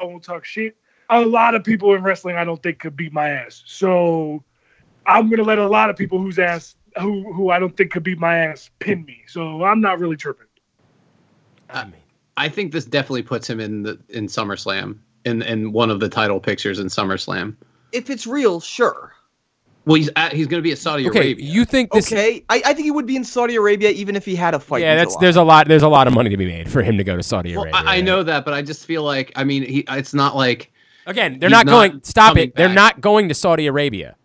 I 0.00 0.04
won't 0.04 0.22
talk 0.22 0.44
shit. 0.44 0.76
A 1.08 1.20
lot 1.20 1.54
of 1.54 1.62
people 1.62 1.94
in 1.94 2.02
wrestling 2.02 2.36
I 2.36 2.44
don't 2.44 2.62
think 2.62 2.80
could 2.80 2.96
beat 2.96 3.12
my 3.12 3.30
ass. 3.30 3.62
So 3.66 4.42
I'm 5.06 5.30
gonna 5.30 5.44
let 5.44 5.58
a 5.58 5.68
lot 5.68 5.88
of 5.88 5.96
people 5.96 6.18
whose 6.18 6.38
ass 6.38 6.74
who 7.00 7.32
who 7.32 7.50
I 7.50 7.58
don't 7.58 7.76
think 7.76 7.92
could 7.92 8.02
beat 8.02 8.18
my 8.18 8.38
ass 8.38 8.70
pin 8.80 9.04
me. 9.04 9.22
So 9.26 9.64
I'm 9.64 9.80
not 9.80 9.98
really 9.98 10.16
tripping. 10.16 10.46
I 11.70 11.84
mean, 11.84 11.94
I 12.36 12.48
think 12.48 12.72
this 12.72 12.84
definitely 12.84 13.22
puts 13.22 13.48
him 13.48 13.60
in 13.60 13.82
the 13.82 13.98
in 14.10 14.26
SummerSlam 14.26 14.98
in 15.24 15.42
in 15.42 15.72
one 15.72 15.90
of 15.90 16.00
the 16.00 16.08
title 16.08 16.40
pictures 16.40 16.78
in 16.78 16.86
SummerSlam. 16.86 17.56
If 17.92 18.10
it's 18.10 18.26
real, 18.26 18.60
sure. 18.60 19.12
Well, 19.84 19.94
he's 19.94 20.10
at, 20.16 20.32
he's 20.32 20.48
going 20.48 20.58
to 20.58 20.62
be 20.62 20.72
at 20.72 20.78
Saudi 20.78 21.08
okay, 21.08 21.18
Arabia. 21.30 21.46
you 21.46 21.64
think 21.64 21.92
this? 21.92 22.12
Okay, 22.12 22.44
I, 22.48 22.56
I 22.66 22.74
think 22.74 22.86
he 22.86 22.90
would 22.90 23.06
be 23.06 23.14
in 23.14 23.22
Saudi 23.22 23.54
Arabia 23.54 23.90
even 23.90 24.16
if 24.16 24.24
he 24.24 24.34
had 24.34 24.52
a 24.52 24.58
fight. 24.58 24.82
yeah, 24.82 24.92
in 24.92 24.98
that's 24.98 25.14
July. 25.14 25.20
there's 25.20 25.36
a 25.36 25.44
lot 25.44 25.68
there's 25.68 25.84
a 25.84 25.88
lot 25.88 26.08
of 26.08 26.12
money 26.12 26.28
to 26.28 26.36
be 26.36 26.46
made 26.46 26.68
for 26.68 26.82
him 26.82 26.98
to 26.98 27.04
go 27.04 27.16
to 27.16 27.22
Saudi 27.22 27.54
Well, 27.54 27.62
Arabia. 27.66 27.80
I, 27.80 27.82
I 27.82 27.84
right? 27.96 28.04
know 28.04 28.24
that, 28.24 28.44
but 28.44 28.52
I 28.52 28.62
just 28.62 28.84
feel 28.84 29.04
like 29.04 29.30
I 29.36 29.44
mean, 29.44 29.62
he 29.62 29.84
it's 29.88 30.12
not 30.12 30.34
like 30.34 30.72
Again, 31.06 31.38
they're 31.38 31.48
not 31.48 31.66
not 31.66 31.72
going. 31.72 32.00
Stop 32.02 32.30
coming 32.30 32.48
it. 32.48 32.56
They're 32.56 32.68
not 32.68 33.00
going 33.00 33.28
to 33.28 33.34
Saudi 33.34 33.68
Arabia. 33.68 34.16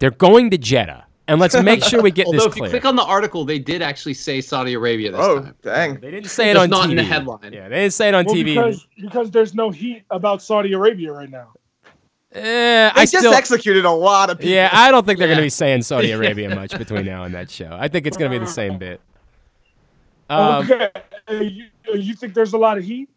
They're 0.00 0.10
going 0.10 0.50
to 0.50 0.58
Jeddah. 0.58 1.05
And 1.28 1.40
let's 1.40 1.60
make 1.60 1.82
sure 1.82 2.00
we 2.02 2.10
get 2.12 2.26
although 2.26 2.38
this 2.38 2.46
if 2.46 2.54
you 2.56 2.60
clear. 2.62 2.70
click 2.70 2.84
on 2.84 2.94
the 2.94 3.02
article, 3.02 3.44
they 3.44 3.58
did 3.58 3.82
actually 3.82 4.14
say 4.14 4.40
Saudi 4.40 4.74
Arabia 4.74 5.10
this 5.10 5.20
Oh, 5.20 5.40
time. 5.40 5.54
dang. 5.62 5.94
they 6.00 6.10
didn't 6.12 6.30
say 6.30 6.50
it 6.50 6.54
Just 6.54 6.64
on 6.64 6.70
not 6.70 6.86
TV. 6.86 6.90
in 6.92 6.96
the 6.98 7.02
headline. 7.02 7.52
Yeah, 7.52 7.68
they 7.68 7.80
didn't 7.80 7.94
say 7.94 8.08
it 8.08 8.14
on 8.14 8.24
Well, 8.26 8.34
TV. 8.34 8.44
because 8.54 8.86
because 9.00 9.30
there's 9.32 9.54
no 9.54 9.70
heat 9.70 10.04
about 10.10 10.40
Saudi 10.42 10.72
Arabia 10.72 11.12
right 11.12 11.30
now. 11.30 11.52
Eh, 12.32 12.40
They 12.42 12.90
I 12.94 13.04
just 13.06 13.18
still, 13.18 13.32
executed 13.34 13.84
a 13.84 13.90
lot 13.90 14.30
of 14.30 14.38
people. 14.38 14.52
yeah, 14.52 14.68
I 14.72 14.90
don't 14.90 15.04
think 15.06 15.18
they're 15.18 15.26
going 15.28 15.38
to 15.38 15.42
Yeah. 15.42 15.46
be 15.46 15.50
saying 15.50 15.82
Saudi 15.82 16.10
Arabia 16.18 16.54
much 16.54 16.76
between 16.78 17.04
now 17.06 17.24
and 17.24 17.34
that 17.34 17.50
show. 17.50 17.76
I 17.78 17.88
think 17.88 18.06
it's 18.06 18.16
going 18.16 18.30
to 18.30 18.38
be 18.38 18.44
the 18.44 18.50
same 18.50 18.78
bit. 18.78 19.00
Um, 20.28 20.64
okay, 20.70 20.90
you, 21.30 21.64
you 21.94 22.14
think 22.14 22.34
there's 22.34 22.52
a 22.52 22.58
lot 22.58 22.78
of 22.78 22.84
heat? 22.84 23.08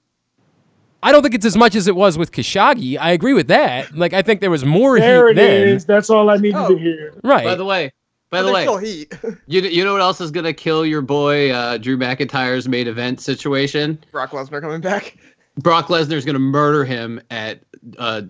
I 1.02 1.12
don't 1.12 1.22
think 1.24 1.34
it's 1.34 1.46
as 1.46 1.56
much 1.58 1.76
as 1.76 1.88
it 1.88 1.96
was 1.96 2.18
with 2.18 2.32
Khashoggi. 2.32 2.98
I 3.00 3.12
agree 3.12 3.34
with 3.34 3.48
that. 3.48 3.96
Like, 3.96 4.14
I 4.14 4.22
think 4.22 4.42
there 4.42 4.52
was 4.52 4.66
more 4.66 5.00
There 5.00 5.28
heat 5.30 5.32
it 5.32 5.36
then. 5.36 5.68
is. 5.70 5.86
That's 5.86 6.10
all 6.10 6.30
I 6.30 6.36
needed 6.38 6.56
Oh. 6.58 6.70
to 6.70 6.78
hear. 6.78 7.14
Right. 7.24 7.46
By 7.46 7.56
the 7.56 7.66
way, 7.66 7.92
by 8.30 8.42
But 8.42 8.48
the 8.48 8.54
way, 8.54 8.64
still 8.64 8.78
heat. 8.78 9.14
you 9.48 9.62
you 9.62 9.84
know 9.84 9.94
what 9.94 10.02
else 10.02 10.22
is 10.22 10.32
going 10.32 10.46
to 10.46 10.54
kill 10.54 10.86
your 10.86 11.02
boy 11.02 11.52
uh, 11.52 11.78
Drew 11.78 11.98
McIntyre's 11.98 12.68
main 12.68 12.88
event 12.88 13.20
situation? 13.22 14.00
Brock 14.12 14.32
Lesnar 14.32 14.62
coming 14.62 14.82
back. 14.82 15.18
Brock 15.58 15.88
Lesnar's 15.88 16.26
going 16.26 16.36
to 16.36 16.40
murder 16.40 16.86
him 16.86 17.20
at 17.32 17.62
uh, 17.98 18.22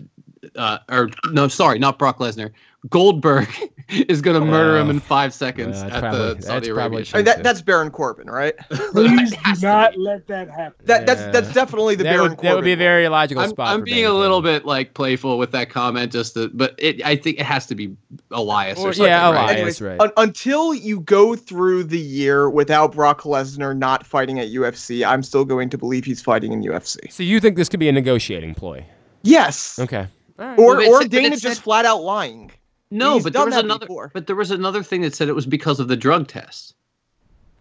uh, 0.56 0.78
or 0.88 1.10
no, 1.30 1.48
sorry, 1.48 1.78
not 1.78 1.98
Brock 1.98 2.18
Lesnar. 2.18 2.50
Goldberg 2.88 3.48
is 3.90 4.22
going 4.22 4.40
to 4.40 4.46
murder 4.46 4.78
him 4.78 4.88
in 4.88 5.00
five 5.00 5.34
seconds 5.34 5.82
Uh, 5.82 5.86
at 5.92 6.00
probably- 6.00 6.18
the 6.18 6.34
that's 6.34 6.46
Saudi 6.46 6.72
probably 6.72 6.96
Arabia 6.98 7.10
I 7.12 7.16
mean, 7.18 7.24
that, 7.26 7.42
that's 7.42 7.60
Baron 7.60 7.90
Corbin, 7.90 8.30
right? 8.30 8.54
Please 8.92 9.32
do 9.32 9.36
not 9.62 9.98
let 9.98 10.26
that 10.28 10.48
happen. 10.48 10.86
That 10.86 11.06
that's 11.06 11.20
Yeah. 11.20 11.30
that's 11.30 11.52
definitely 11.52 11.96
the 11.96 12.04
that, 12.04 12.10
Baron 12.16 12.30
would, 12.30 12.38
Corbin. 12.38 12.48
that 12.50 12.54
would 12.56 12.64
be 12.64 12.72
a 12.72 12.76
very 12.76 13.06
logical 13.08 13.42
I'm, 13.44 13.50
spot. 13.50 13.68
I'm 13.68 13.84
being 13.84 14.04
Baron 14.04 14.16
a 14.16 14.18
little 14.18 14.38
Corbin. 14.40 14.54
bit 14.60 14.64
like 14.66 14.94
playful 14.94 15.36
with 15.36 15.52
that 15.52 15.68
comment, 15.68 16.10
just 16.12 16.34
to, 16.34 16.48
but 16.54 16.74
it, 16.78 17.04
I 17.04 17.16
think 17.16 17.38
it 17.38 17.44
has 17.46 17.66
to 17.66 17.74
be 17.74 17.94
Elias 18.30 18.78
or, 18.78 18.88
Or- 18.88 18.92
something. 18.94 19.10
yeah, 19.10 19.30
right? 19.30 19.34
Elias. 19.34 19.50
Anyways, 19.56 19.80
right. 19.82 20.00
un- 20.00 20.12
until 20.16 20.72
you 20.74 21.00
go 21.00 21.36
through 21.36 21.84
the 21.84 21.98
year 22.00 22.48
without 22.48 22.92
Brock 22.92 23.22
Lesnar 23.22 23.76
not 23.76 24.06
fighting 24.06 24.38
at 24.40 24.48
UFC, 24.48 25.06
I'm 25.06 25.22
still 25.22 25.44
going 25.44 25.68
to 25.70 25.76
believe 25.76 26.04
he's 26.06 26.22
fighting 26.22 26.52
in 26.52 26.62
UFC. 26.62 27.12
So 27.12 27.22
you 27.22 27.40
think 27.40 27.56
this 27.56 27.68
could 27.68 27.80
be 27.80 27.88
a 27.88 27.92
negotiating 27.92 28.54
ploy? 28.54 28.86
Yes. 29.22 29.78
Okay. 29.78 30.06
All 30.38 30.46
right. 30.46 30.58
Or 30.58 30.76
Well, 30.76 30.90
or 30.94 31.02
said- 31.02 31.10
but 31.10 31.16
Dana 31.22 31.36
said- 31.36 31.48
just 31.50 31.62
flat 31.62 31.84
out 31.84 32.00
lying. 32.02 32.50
No, 32.90 33.14
He's 33.14 33.24
but 33.24 33.32
there 33.32 33.44
was 33.46 33.54
another. 33.56 33.86
before. 33.86 34.10
But 34.12 34.26
there 34.26 34.36
was 34.36 34.50
another 34.50 34.82
thing 34.82 35.02
that 35.02 35.14
said 35.14 35.28
it 35.28 35.34
was 35.34 35.46
because 35.46 35.78
of 35.80 35.88
the 35.88 35.96
drug 35.96 36.26
test. 36.28 36.74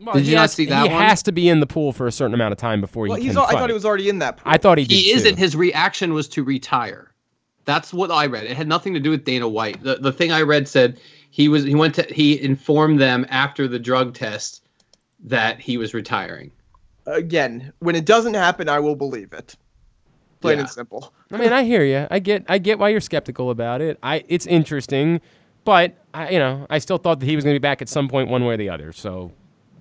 Well, 0.02 0.16
Did 0.16 0.24
he 0.24 0.30
you 0.30 0.36
not 0.36 0.42
has- 0.44 0.54
see 0.54 0.66
that 0.66 0.82
one? 0.82 0.90
He 0.90 0.96
one? 0.96 1.04
has 1.04 1.22
to 1.24 1.32
be 1.32 1.50
in 1.50 1.60
the 1.60 1.68
pool 1.68 1.92
for 1.92 2.08
a 2.08 2.12
certain 2.12 2.34
amount 2.34 2.54
of 2.54 2.58
time 2.58 2.80
before 2.82 3.08
Well, 3.08 3.18
he 3.18 3.24
he's 3.26 3.34
can 3.34 3.40
al- 3.44 3.48
I 3.48 3.52
thought 3.52 3.70
he 3.70 3.74
was 3.74 3.86
already 3.86 4.08
in 4.10 4.20
that. 4.20 4.38
Pool. 4.38 4.52
I 4.52 4.58
thought 4.58 4.78
he 4.78 4.86
did 4.86 4.96
He 4.96 5.12
too. 5.12 5.18
isn't. 5.18 5.38
His 5.38 5.56
reaction 5.56 6.14
was 6.14 6.28
to 6.30 6.44
retire. 6.44 7.12
That's 7.66 7.94
what 7.94 8.10
I 8.10 8.26
read. 8.26 8.46
It 8.46 8.56
had 8.58 8.68
nothing 8.68 8.94
to 8.96 9.00
do 9.00 9.10
with 9.12 9.26
Dana 9.26 9.48
White. 9.48 9.84
The 9.84 9.96
the 9.98 10.12
thing 10.14 10.32
I 10.32 10.42
read 10.42 10.68
said 10.68 11.00
he 11.30 11.48
was 11.50 11.64
he 11.66 11.76
went 11.76 11.96
to 11.96 12.04
he 12.10 12.42
informed 12.42 13.00
them 13.00 13.26
after 13.30 13.68
the 13.68 13.78
drug 13.78 14.14
test 14.16 14.64
that 15.26 15.60
he 15.60 15.78
was 15.78 15.94
retiring. 15.94 16.50
Again, 17.06 17.72
when 17.80 17.96
it 17.96 18.06
doesn't 18.06 18.34
happen, 18.36 18.70
I 18.70 18.80
will 18.80 18.96
believe 18.96 19.34
it. 19.34 19.56
Plain 20.42 20.58
Yeah. 20.58 20.62
and 20.62 20.70
simple. 20.70 21.14
I 21.32 21.38
mean, 21.38 21.52
I 21.54 21.64
hear 21.64 21.84
you. 21.84 22.08
I 22.10 22.20
get, 22.20 22.46
I 22.48 22.58
get 22.58 22.80
why 22.80 22.90
you're 22.90 23.02
skeptical 23.02 23.50
about 23.52 23.82
it. 23.82 23.98
I, 24.02 24.24
it's 24.30 24.46
interesting, 24.48 25.20
but 25.66 25.96
I, 26.14 26.30
you 26.30 26.40
know, 26.40 26.66
I 26.70 26.80
still 26.80 26.98
thought 26.98 27.20
that 27.20 27.26
he 27.26 27.36
was 27.36 27.44
going 27.44 27.54
to 27.56 27.60
be 27.60 27.62
back 27.62 27.82
at 27.82 27.90
some 27.90 28.08
point, 28.08 28.30
one 28.30 28.46
way 28.46 28.54
or 28.54 28.58
the 28.58 28.70
other. 28.70 28.92
So, 28.94 29.32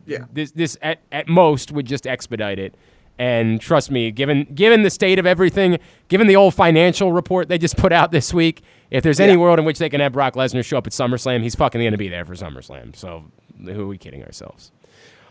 Yeah. 0.06 0.24
this, 0.32 0.50
this 0.52 0.76
at, 0.82 0.98
at 1.12 1.28
most 1.28 1.70
would 1.72 1.86
just 1.86 2.06
expedite 2.06 2.58
it. 2.58 2.74
And 3.20 3.60
trust 3.60 3.90
me, 3.90 4.12
given 4.12 4.44
given 4.54 4.84
the 4.84 4.90
state 4.90 5.18
of 5.18 5.26
everything, 5.26 5.78
given 6.06 6.28
the 6.28 6.36
old 6.36 6.54
financial 6.54 7.12
report 7.12 7.48
they 7.48 7.58
just 7.58 7.76
put 7.76 7.92
out 7.92 8.12
this 8.12 8.32
week, 8.32 8.62
if 8.92 9.02
there's 9.02 9.18
any 9.18 9.32
Yeah. 9.32 9.38
world 9.38 9.58
in 9.58 9.64
which 9.64 9.78
they 9.80 9.88
can 9.88 10.00
have 10.00 10.12
Brock 10.12 10.34
Lesnar 10.34 10.64
show 10.64 10.78
up 10.78 10.86
at 10.86 10.92
SummerSlam, 10.92 11.42
he's 11.42 11.56
fucking 11.56 11.80
going 11.80 11.90
to 11.90 11.98
be 11.98 12.08
there 12.08 12.24
for 12.24 12.34
SummerSlam. 12.34 12.94
So, 12.94 13.24
who 13.64 13.82
are 13.82 13.86
we 13.88 13.98
kidding 13.98 14.22
ourselves? 14.22 14.70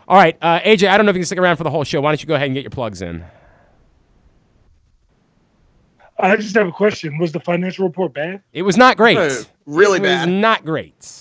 All 0.06 0.18
right, 0.18 0.36
uh, 0.42 0.60
AJ, 0.60 0.86
I 0.88 0.98
don't 0.98 1.06
know 1.06 1.10
if 1.10 1.16
you 1.16 1.20
can 1.20 1.26
stick 1.26 1.38
around 1.38 1.56
for 1.56 1.64
the 1.64 1.70
whole 1.70 1.82
show. 1.84 2.02
Why 2.02 2.10
don't 2.10 2.20
you 2.20 2.26
go 2.28 2.34
ahead 2.34 2.46
and 2.48 2.54
get 2.54 2.62
your 2.62 2.70
plugs 2.70 3.00
in? 3.00 3.24
I 6.20 6.36
just 6.36 6.54
have 6.56 6.66
a 6.66 6.72
question. 6.72 7.18
Was 7.18 7.32
the 7.32 7.40
financial 7.40 7.86
report 7.86 8.14
bad? 8.14 8.42
It 8.52 8.62
was 8.62 8.76
not 8.76 8.96
great. 8.96 9.16
Uh, 9.16 9.42
really 9.66 9.98
it 9.98 10.02
was 10.02 10.10
bad. 10.10 10.28
not 10.28 10.64
great. 10.64 11.14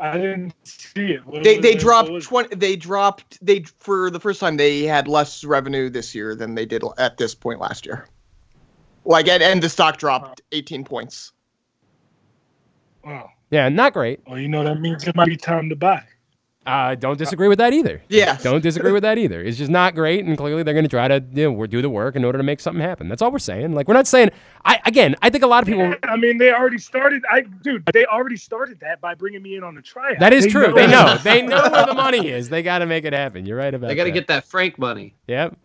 I 0.00 0.16
didn't 0.16 0.54
see 0.64 1.12
it. 1.12 1.26
What 1.26 1.42
They 1.42 1.58
they 1.58 1.72
it? 1.72 1.80
Dropped 1.80 2.22
twenty. 2.22 2.54
They 2.54 2.76
dropped 2.76 3.44
they 3.44 3.64
for 3.78 4.10
the 4.10 4.20
first 4.20 4.40
time 4.40 4.56
they 4.56 4.82
had 4.82 5.08
less 5.08 5.44
revenue 5.44 5.90
this 5.90 6.14
year 6.14 6.34
than 6.34 6.54
they 6.54 6.64
did 6.64 6.82
at 6.98 7.18
this 7.18 7.34
point 7.34 7.60
last 7.60 7.84
year. 7.84 8.06
Like 9.04 9.28
and, 9.28 9.42
and 9.42 9.62
the 9.62 9.68
stock 9.68 9.96
dropped 9.96 10.42
18 10.52 10.84
points. 10.84 11.32
Wow. 13.04 13.30
Yeah, 13.50 13.68
not 13.70 13.94
great. 13.94 14.20
Well, 14.26 14.38
you 14.38 14.48
know 14.48 14.62
that 14.64 14.80
means 14.80 15.08
it 15.08 15.16
might 15.16 15.28
be 15.28 15.36
time 15.36 15.70
to 15.70 15.76
buy. 15.76 16.02
Uh, 16.68 16.94
don't 16.94 17.16
disagree 17.16 17.48
with 17.48 17.56
that 17.56 17.72
either. 17.72 18.02
Yeah. 18.10 18.36
Don't 18.42 18.62
disagree 18.62 18.92
with 18.92 19.02
that 19.02 19.16
either. 19.16 19.42
It's 19.42 19.56
just 19.56 19.70
not 19.70 19.94
great, 19.94 20.26
and 20.26 20.36
clearly 20.36 20.62
they're 20.62 20.74
going 20.74 20.84
to 20.84 20.90
try 20.90 21.08
to 21.08 21.24
you 21.32 21.50
know, 21.50 21.66
do 21.66 21.80
the 21.80 21.88
work 21.88 22.14
in 22.14 22.26
order 22.26 22.36
to 22.36 22.44
make 22.44 22.60
something 22.60 22.82
happen. 22.82 23.08
That's 23.08 23.22
all 23.22 23.32
we're 23.32 23.38
saying. 23.38 23.72
Like 23.72 23.88
we're 23.88 23.94
not 23.94 24.06
saying. 24.06 24.30
I 24.66 24.78
again, 24.84 25.16
I 25.22 25.30
think 25.30 25.44
a 25.44 25.46
lot 25.46 25.62
of 25.62 25.66
people. 25.66 25.94
I 26.02 26.16
mean, 26.16 26.36
they 26.36 26.52
already 26.52 26.76
started. 26.76 27.22
I 27.30 27.40
dude, 27.40 27.86
they 27.94 28.04
already 28.04 28.36
started 28.36 28.80
that 28.80 29.00
by 29.00 29.14
bringing 29.14 29.40
me 29.40 29.56
in 29.56 29.64
on 29.64 29.74
the 29.74 29.80
tryout. 29.80 30.18
That 30.20 30.34
is 30.34 30.44
They 30.44 30.50
true. 30.50 30.74
They 30.74 30.86
know. 30.86 31.16
They 31.24 31.40
know 31.40 31.70
where 31.70 31.86
the 31.86 31.94
money 31.94 32.28
is. 32.28 32.50
They 32.50 32.62
got 32.62 32.80
to 32.80 32.86
make 32.86 33.06
it 33.06 33.14
happen. 33.14 33.46
You're 33.46 33.56
right 33.56 33.72
about 33.72 33.86
that. 33.86 33.88
They 33.88 33.94
got 33.94 34.04
to 34.04 34.10
get 34.10 34.26
that 34.26 34.44
Frank 34.44 34.78
money. 34.78 35.14
Yep. 35.26 35.56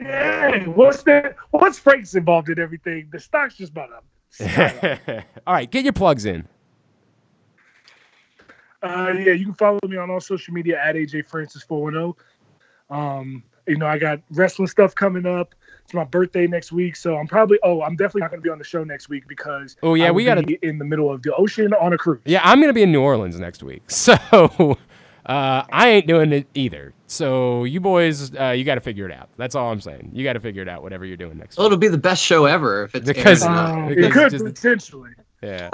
Yeah. 0.00 0.64
What's 0.68 1.02
that? 1.02 1.36
What's 1.50 1.78
Frank's 1.78 2.14
involved 2.14 2.48
in 2.48 2.58
everything? 2.58 3.08
The 3.12 3.20
stock's 3.20 3.56
just 3.56 3.72
about 3.72 3.90
up. 3.92 4.04
all 5.46 5.54
right, 5.54 5.70
get 5.70 5.84
your 5.84 5.92
plugs 5.92 6.24
in. 6.24 6.48
Uh, 8.84 9.12
yeah, 9.18 9.32
you 9.32 9.46
can 9.46 9.54
follow 9.54 9.78
me 9.88 9.96
on 9.96 10.10
all 10.10 10.20
social 10.20 10.52
media 10.54 10.78
at 10.80 10.94
AJ 10.94 11.26
Francis 11.26 11.62
410. 11.62 12.12
Um, 12.90 13.42
you 13.66 13.78
know, 13.78 13.86
I 13.86 13.98
got 13.98 14.20
wrestling 14.30 14.68
stuff 14.68 14.94
coming 14.94 15.24
up. 15.26 15.54
It's 15.84 15.94
my 15.94 16.04
birthday 16.04 16.46
next 16.46 16.70
week, 16.72 16.96
so 16.96 17.16
I'm 17.16 17.26
probably. 17.26 17.58
Oh, 17.62 17.82
I'm 17.82 17.96
definitely 17.96 18.22
not 18.22 18.30
going 18.30 18.40
to 18.40 18.44
be 18.44 18.50
on 18.50 18.58
the 18.58 18.64
show 18.64 18.84
next 18.84 19.08
week 19.08 19.26
because. 19.28 19.76
Oh, 19.82 19.94
yeah, 19.94 20.08
I 20.08 20.10
we 20.10 20.24
gotta- 20.24 20.42
be 20.42 20.58
in 20.62 20.78
the 20.78 20.84
middle 20.84 21.10
of 21.10 21.22
the 21.22 21.34
ocean 21.34 21.72
on 21.74 21.92
a 21.92 21.98
cruise. 21.98 22.20
Yeah, 22.24 22.40
I'm 22.44 22.58
going 22.58 22.68
to 22.68 22.74
be 22.74 22.82
in 22.82 22.92
New 22.92 23.00
Orleans 23.02 23.38
next 23.38 23.62
week, 23.62 23.82
so 23.90 24.12
uh, 25.26 25.62
I 25.70 25.88
ain't 25.88 26.06
doing 26.06 26.32
it 26.32 26.46
either. 26.54 26.92
So 27.06 27.64
you 27.64 27.80
boys, 27.80 28.34
uh, 28.38 28.50
you 28.50 28.64
got 28.64 28.74
to 28.76 28.80
figure 28.80 29.06
it 29.08 29.12
out. 29.12 29.28
That's 29.36 29.54
all 29.54 29.70
I'm 29.70 29.80
saying. 29.80 30.10
You 30.12 30.24
got 30.24 30.34
to 30.34 30.40
figure 30.40 30.62
it 30.62 30.68
out. 30.68 30.82
Whatever 30.82 31.04
you're 31.04 31.16
doing 31.18 31.38
next 31.38 31.58
Oh, 31.58 31.62
week. 31.62 31.66
it'll 31.66 31.78
be 31.78 31.88
the 31.88 31.98
best 31.98 32.22
show 32.22 32.44
ever 32.46 32.84
if 32.84 32.94
it's 32.94 33.06
Because- 33.06 33.42
aired 33.44 33.52
Uh. 33.52 33.88
Because 33.88 34.04
it 34.06 34.12
could 34.12 34.30
just- 34.30 34.44
potentially. 34.44 35.10
Yeah. 35.44 35.70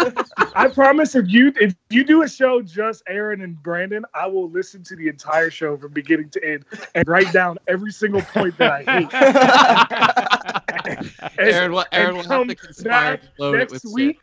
I 0.55 0.69
promise 0.69 1.15
if 1.15 1.29
you 1.29 1.53
if 1.61 1.75
you 1.91 2.05
do 2.05 2.23
a 2.23 2.29
show 2.29 2.61
just 2.61 3.03
Aaron 3.07 3.41
and 3.43 3.61
Brandon, 3.63 4.05
I 4.15 4.27
will 4.27 4.51
listen 4.51 4.83
to 4.85 4.97
the 4.97 5.09
entire 5.09 5.51
show 5.51 5.77
from 5.77 5.93
beginning 5.93 6.31
to 6.31 6.45
end 6.45 6.65
and 6.95 7.07
write 7.07 7.33
down 7.33 7.59
every 7.69 7.93
single 7.93 8.23
point 8.23 8.57
that 8.59 8.89
I 8.89 9.01
hate. 9.01 9.13
And- 11.39 11.39
Aaron, 11.39 11.73
will- 11.73 11.85
Aaron 11.93 12.09
and 12.09 12.17
will 12.17 12.23
have 12.23 12.31
come 12.31 12.49
to 12.49 12.55
conspire 12.55 13.17
back 13.19 13.23
to 13.23 13.29
load 13.39 13.55
it 13.55 13.59
next 13.59 13.73
with 13.73 13.83
shit. 13.83 13.93
week. 13.93 14.21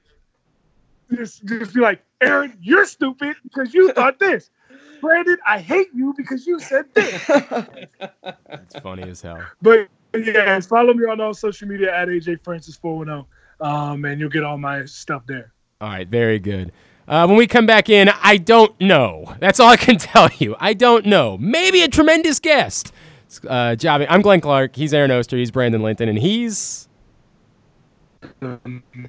Just 1.15 1.45
just 1.45 1.73
be 1.73 1.79
like, 1.79 2.01
Aaron, 2.21 2.57
you're 2.61 2.85
stupid 2.85 3.35
because 3.43 3.73
you 3.73 3.91
thought 3.93 4.19
this. 4.19 4.49
Brandon, 4.99 5.37
I 5.47 5.59
hate 5.59 5.87
you 5.95 6.13
because 6.17 6.45
you 6.47 6.59
said 6.59 6.85
this. 6.93 7.23
It's 7.29 8.79
funny 8.81 9.03
as 9.03 9.21
hell. 9.21 9.41
But 9.61 9.87
yes, 10.13 10.65
follow 10.65 10.93
me 10.93 11.05
on 11.05 11.21
all 11.21 11.33
social 11.33 11.67
media 11.67 11.95
at 11.95 12.09
AJ 12.09 12.43
Francis 12.43 12.75
410, 12.75 13.25
um, 13.61 14.05
and 14.05 14.19
you'll 14.19 14.29
get 14.29 14.43
all 14.43 14.57
my 14.57 14.85
stuff 14.85 15.23
there. 15.27 15.51
All 15.81 15.89
right, 15.89 16.07
very 16.07 16.39
good. 16.39 16.71
Uh, 17.07 17.25
when 17.25 17.37
we 17.37 17.47
come 17.47 17.65
back 17.65 17.89
in, 17.89 18.09
I 18.21 18.37
don't 18.37 18.79
know. 18.81 19.35
That's 19.39 19.59
all 19.59 19.69
I 19.69 19.77
can 19.77 19.97
tell 19.99 20.29
you. 20.39 20.55
I 20.59 20.73
don't 20.73 21.05
know. 21.05 21.37
Maybe 21.37 21.81
a 21.81 21.87
tremendous 21.87 22.39
guest. 22.39 22.91
Uh, 23.47 23.75
jobbing. 23.75 24.07
I'm 24.09 24.21
Glenn 24.21 24.41
Clark. 24.41 24.75
He's 24.75 24.93
Aaron 24.93 25.11
Oster. 25.11 25.37
He's 25.37 25.51
Brandon 25.51 25.81
Linton, 25.81 26.09
and 26.09 26.17
he's 26.17 26.87
The 28.39 28.59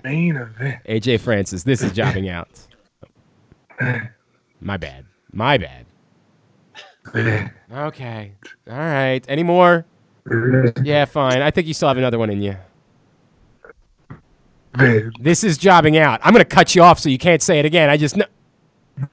main 0.05 0.37
event. 0.37 0.83
AJ 0.89 1.21
Francis. 1.21 1.63
This 1.65 1.83
is 1.83 1.93
jobbing 1.93 2.29
out. 2.29 2.49
My 4.61 4.77
bad. 4.77 5.07
My 5.33 5.59
bad. 5.59 5.87
Okay. 7.73 8.33
All 8.71 8.77
right. 8.77 9.25
Any 9.29 9.43
more? 9.43 9.85
Yeah, 10.83 11.05
fine. 11.07 11.41
I 11.43 11.51
think 11.51 11.67
you 11.67 11.75
still 11.75 11.89
have 11.89 11.97
another 11.99 12.19
one 12.19 12.29
in 12.31 12.41
you. 12.43 12.57
This 15.21 15.45
is 15.45 15.59
jobbing 15.59 15.97
out. 15.97 16.21
I'm 16.23 16.33
going 16.33 16.45
to 16.45 16.49
cut 16.49 16.75
you 16.75 16.83
off 16.83 16.99
so 16.99 17.09
you 17.09 17.19
can't 17.19 17.43
say 17.43 17.59
it 17.59 17.65
again. 17.65 17.91
I 17.91 17.97
just 17.97 18.17
know. 18.17 18.27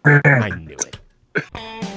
I 0.06 0.50
knew 0.50 0.76
it. 0.76 1.92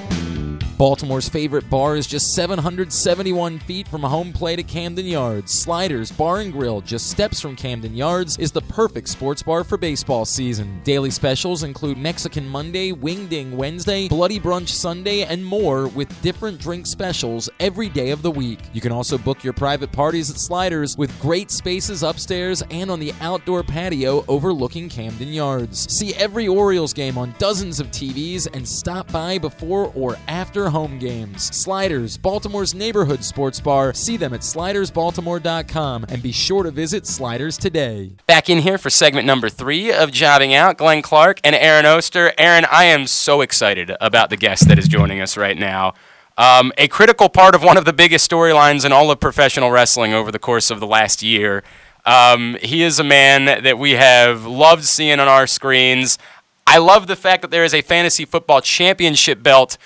Baltimore's 0.79 1.27
favorite 1.27 1.69
bar 1.69 1.97
is 1.97 2.07
just 2.07 2.33
771 2.33 3.59
feet 3.59 3.85
from 3.85 4.01
home 4.01 4.31
plate 4.31 4.59
at 4.59 4.67
Camden 4.69 5.05
Yards. 5.05 5.51
Sliders 5.51 6.09
Bar 6.09 6.39
and 6.39 6.53
Grill, 6.53 6.79
just 6.79 7.11
steps 7.11 7.41
from 7.41 7.57
Camden 7.57 7.93
Yards, 7.93 8.37
is 8.37 8.53
the 8.53 8.61
perfect 8.61 9.09
sports 9.09 9.43
bar 9.43 9.65
for 9.65 9.77
baseball 9.77 10.23
season. 10.23 10.79
Daily 10.85 11.11
specials 11.11 11.63
include 11.63 11.97
Mexican 11.97 12.47
Monday, 12.47 12.93
Wing 12.93 13.27
Ding 13.27 13.57
Wednesday, 13.57 14.07
Bloody 14.07 14.39
Brunch 14.39 14.69
Sunday, 14.69 15.23
and 15.23 15.43
more 15.43 15.89
with 15.89 16.21
different 16.21 16.61
drink 16.61 16.87
specials 16.87 17.49
every 17.59 17.89
day 17.89 18.11
of 18.11 18.21
the 18.21 18.31
week. 18.31 18.59
You 18.71 18.79
can 18.79 18.93
also 18.93 19.17
book 19.17 19.43
your 19.43 19.51
private 19.51 19.91
parties 19.91 20.31
at 20.31 20.37
Sliders 20.37 20.95
with 20.95 21.19
great 21.19 21.51
spaces 21.51 22.03
upstairs 22.03 22.63
and 22.71 22.89
on 22.89 23.01
the 23.01 23.11
outdoor 23.19 23.63
patio 23.63 24.23
overlooking 24.29 24.87
Camden 24.87 25.33
Yards. 25.33 25.93
See 25.93 26.13
every 26.15 26.47
Orioles 26.47 26.93
game 26.93 27.17
on 27.17 27.35
dozens 27.37 27.81
of 27.81 27.87
TVs 27.87 28.47
and 28.55 28.65
stop 28.65 29.11
by 29.11 29.37
before 29.37 29.91
or 29.93 30.15
after 30.29 30.68
home 30.69 30.99
games. 30.99 31.43
Sliders, 31.55 32.17
Baltimore's 32.17 32.73
neighborhood 32.73 33.23
sports 33.23 33.59
bar. 33.59 33.93
See 33.93 34.17
them 34.17 34.33
at 34.33 34.41
slidersbaltimore.com 34.41 36.05
and 36.09 36.23
be 36.23 36.31
sure 36.31 36.63
to 36.63 36.71
visit 36.71 37.05
Sliders 37.05 37.57
today. 37.57 38.11
Back 38.27 38.49
in 38.49 38.59
here 38.59 38.77
for 38.77 38.89
segment 38.89 39.25
number 39.25 39.49
three 39.49 39.91
of 39.91 40.11
Jobbing 40.11 40.53
Out, 40.53 40.77
Glenn 40.77 41.01
Clark 41.01 41.39
and 41.43 41.55
Aaron 41.55 41.85
Oster. 41.85 42.33
Aaron, 42.37 42.65
I 42.71 42.85
am 42.85 43.07
so 43.07 43.41
excited 43.41 43.91
about 43.99 44.29
the 44.29 44.37
guest 44.37 44.67
that 44.67 44.79
is 44.79 44.87
joining 44.87 45.21
us 45.21 45.37
right 45.37 45.57
now. 45.57 45.93
Um, 46.37 46.71
a 46.77 46.87
critical 46.87 47.27
part 47.27 47.53
of 47.53 47.63
one 47.63 47.75
of 47.75 47.83
the 47.83 47.91
biggest 47.91 48.29
storylines 48.31 48.85
in 48.85 48.93
all 48.93 49.11
of 49.11 49.19
professional 49.19 49.71
wrestling 49.71 50.13
over 50.13 50.31
the 50.31 50.39
course 50.39 50.71
of 50.71 50.79
the 50.79 50.87
last 50.87 51.21
year. 51.21 51.63
Um, 52.05 52.57
he 52.61 52.81
is 52.81 52.97
a 52.97 53.03
man 53.03 53.63
that 53.63 53.77
we 53.77 53.91
have 53.91 54.45
loved 54.45 54.85
seeing 54.85 55.19
on 55.19 55.27
our 55.27 55.45
screens. 55.45 56.17
I 56.65 56.77
love 56.77 57.07
the 57.07 57.15
fact 57.15 57.41
that 57.41 57.51
there 57.51 57.63
is 57.63 57.73
a 57.73 57.81
fantasy 57.81 58.25
football 58.25 58.61
championship 58.61 59.43
belt 59.43 59.77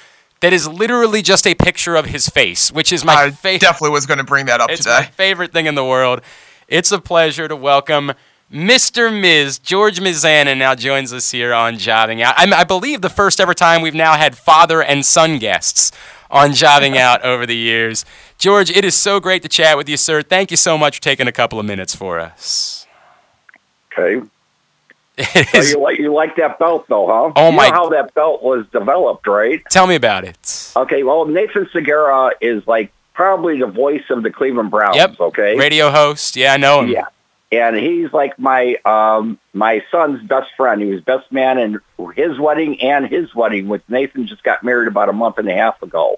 that 0.43 0.51
is 0.53 0.67
literally 0.67 1.21
just 1.21 1.47
a 1.47 1.55
picture 1.55 1.95
of 1.95 2.05
his 2.05 2.27
face, 2.29 2.69
which 2.71 2.91
is 2.91 3.03
my 3.03 3.13
I 3.15 3.31
favorite. 3.31 3.61
definitely 3.61 3.91
was 3.91 4.05
going 4.05 4.17
to 4.19 4.23
bring 4.23 4.45
that 4.47 4.59
up 4.61 4.69
It's 4.69 4.83
today. 4.83 4.97
my 4.99 5.05
favorite 5.05 5.51
thing 5.53 5.65
in 5.65 5.75
the 5.75 5.85
world. 5.85 6.21
It's 6.67 6.91
a 6.91 6.99
pleasure 6.99 7.47
to 7.47 7.55
welcome 7.55 8.11
Mr. 8.51 9.09
Miz. 9.11 9.57
George 9.57 9.99
Mizanin 9.99 10.57
now 10.57 10.75
joins 10.75 11.13
us 11.13 11.31
here 11.31 11.53
on 11.53 11.77
Jobbing 11.77 12.21
Out. 12.21 12.35
I, 12.37 12.43
I 12.59 12.63
believe 12.65 13.01
the 13.01 13.09
first 13.09 13.39
ever 13.39 13.53
time 13.53 13.81
we've 13.81 13.95
now 13.95 14.13
had 14.17 14.37
father 14.37 14.83
and 14.83 15.05
son 15.05 15.39
guests 15.39 15.91
on 16.29 16.51
Jobbing 16.53 16.97
Out 16.97 17.21
over 17.25 17.45
the 17.45 17.55
years. 17.55 18.03
George, 18.37 18.69
it 18.69 18.83
is 18.83 18.95
so 18.95 19.19
great 19.21 19.41
to 19.43 19.49
chat 19.49 19.77
with 19.77 19.87
you, 19.87 19.95
sir. 19.97 20.21
Thank 20.21 20.51
you 20.51 20.57
so 20.57 20.77
much 20.77 20.97
for 20.97 21.01
taking 21.03 21.27
a 21.27 21.31
couple 21.31 21.59
of 21.59 21.65
minutes 21.65 21.95
for 21.95 22.19
us. 22.19 22.85
Okay. 23.97 24.27
It 25.17 25.47
So 25.49 25.61
you 25.61 25.79
like 25.83 25.99
you 25.99 26.13
like 26.13 26.35
that 26.37 26.57
belt 26.59 26.85
though, 26.89 27.05
huh? 27.07 27.33
Oh, 27.35 27.49
you 27.51 27.55
my- 27.57 27.69
Know 27.69 27.73
how 27.75 27.89
that 27.89 28.13
belt 28.13 28.41
was 28.43 28.65
developed, 28.71 29.27
right? 29.27 29.61
tell 29.69 29.87
me 29.87 29.95
about 29.95 30.23
it. 30.25 30.71
Okay. 30.75 31.03
Well, 31.03 31.25
Nathan 31.25 31.65
Zegura 31.73 32.31
is 32.41 32.65
like 32.67 32.91
probably 33.13 33.59
the 33.59 33.67
voice 33.67 34.03
of 34.09 34.23
the 34.23 34.31
Cleveland 34.31 34.71
Browns. 34.71 34.95
Yep. 34.95 35.19
Okay. 35.19 35.55
Radio 35.57 35.91
host. 35.91 36.35
Yeah, 36.35 36.53
I 36.53 36.57
know 36.57 36.81
him. 36.81 36.89
Yeah. 36.89 37.05
And 37.51 37.75
he's 37.75 38.11
like 38.11 38.39
my 38.39 38.77
um 38.85 39.37
my 39.53 39.83
son's 39.91 40.27
best 40.27 40.49
friend. 40.57 40.81
He 40.81 40.87
was 40.89 41.01
best 41.01 41.31
man 41.31 41.59
in 41.59 41.79
his 42.15 42.39
wedding 42.39 42.81
and 42.81 43.05
his 43.07 43.35
wedding, 43.35 43.67
which 43.67 43.83
Nathan 43.87 44.25
just 44.25 44.43
got 44.43 44.63
married 44.63 44.87
about 44.87 45.09
a 45.09 45.13
month 45.13 45.37
and 45.37 45.47
a 45.47 45.53
half 45.53 45.81
ago. 45.83 46.17